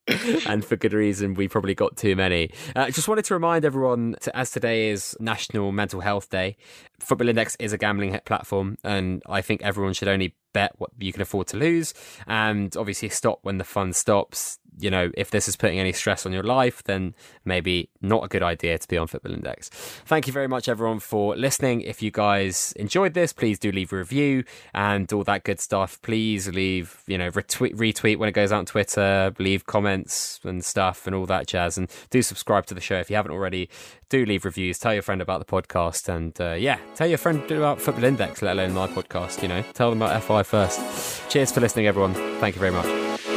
and 0.46 0.64
for 0.64 0.76
good 0.76 0.94
reason. 0.94 1.34
We 1.34 1.46
probably 1.46 1.74
got 1.74 1.98
too 1.98 2.16
many. 2.16 2.52
Uh, 2.74 2.90
just 2.90 3.06
wanted 3.06 3.26
to 3.26 3.34
remind 3.34 3.66
everyone, 3.66 4.16
to, 4.22 4.34
as 4.34 4.50
today 4.50 4.88
is 4.88 5.14
National 5.20 5.72
Mental 5.72 6.00
Health 6.00 6.30
Day, 6.30 6.56
Football 7.00 7.28
Index 7.28 7.56
is 7.58 7.74
a 7.74 7.78
gambling 7.78 8.18
platform, 8.24 8.78
and 8.82 9.22
I 9.26 9.42
think 9.42 9.60
everyone 9.60 9.92
should 9.92 10.08
only 10.08 10.34
bet 10.52 10.72
what 10.78 10.90
you 10.98 11.12
can 11.12 11.22
afford 11.22 11.46
to 11.48 11.56
lose, 11.56 11.94
and 12.26 12.76
obviously 12.76 13.08
stop 13.08 13.40
when 13.42 13.58
the 13.58 13.64
fun 13.64 13.92
stops 13.92 14.58
you 14.80 14.90
know, 14.90 15.10
if 15.14 15.30
this 15.30 15.48
is 15.48 15.56
putting 15.56 15.78
any 15.78 15.92
stress 15.92 16.26
on 16.26 16.32
your 16.32 16.42
life, 16.42 16.82
then 16.84 17.14
maybe 17.44 17.88
not 18.00 18.24
a 18.24 18.28
good 18.28 18.42
idea 18.42 18.78
to 18.78 18.88
be 18.88 18.96
on 18.96 19.06
Football 19.06 19.32
Index. 19.32 19.68
Thank 20.06 20.26
you 20.26 20.32
very 20.32 20.48
much, 20.48 20.68
everyone, 20.68 21.00
for 21.00 21.36
listening. 21.36 21.82
If 21.82 22.02
you 22.02 22.10
guys 22.10 22.72
enjoyed 22.76 23.14
this, 23.14 23.32
please 23.32 23.58
do 23.58 23.70
leave 23.70 23.92
a 23.92 23.96
review 23.96 24.44
and 24.74 25.12
all 25.12 25.24
that 25.24 25.44
good 25.44 25.60
stuff. 25.60 26.00
Please 26.02 26.48
leave, 26.48 27.02
you 27.06 27.18
know, 27.18 27.30
retweet, 27.30 27.74
retweet 27.74 28.18
when 28.18 28.28
it 28.28 28.32
goes 28.32 28.52
out 28.52 28.60
on 28.60 28.66
Twitter, 28.66 29.32
leave 29.38 29.66
comments 29.66 30.40
and 30.44 30.64
stuff 30.64 31.06
and 31.06 31.14
all 31.14 31.26
that 31.26 31.46
jazz. 31.46 31.76
And 31.78 31.90
do 32.10 32.22
subscribe 32.22 32.66
to 32.66 32.74
the 32.74 32.80
show 32.80 32.96
if 32.96 33.10
you 33.10 33.16
haven't 33.16 33.32
already. 33.32 33.68
Do 34.08 34.24
leave 34.24 34.44
reviews. 34.44 34.78
Tell 34.78 34.92
your 34.92 35.02
friend 35.02 35.22
about 35.22 35.38
the 35.38 35.44
podcast. 35.44 36.08
And 36.08 36.38
uh, 36.40 36.54
yeah, 36.54 36.78
tell 36.96 37.06
your 37.06 37.18
friend 37.18 37.48
about 37.50 37.80
Football 37.80 38.04
Index, 38.04 38.42
let 38.42 38.52
alone 38.52 38.72
my 38.72 38.88
podcast. 38.88 39.42
You 39.42 39.48
know, 39.48 39.62
tell 39.74 39.90
them 39.90 40.02
about 40.02 40.22
FI 40.22 40.42
first. 40.42 41.28
Cheers 41.30 41.52
for 41.52 41.60
listening, 41.60 41.86
everyone. 41.86 42.14
Thank 42.40 42.56
you 42.56 42.60
very 42.60 42.72
much. 42.72 43.29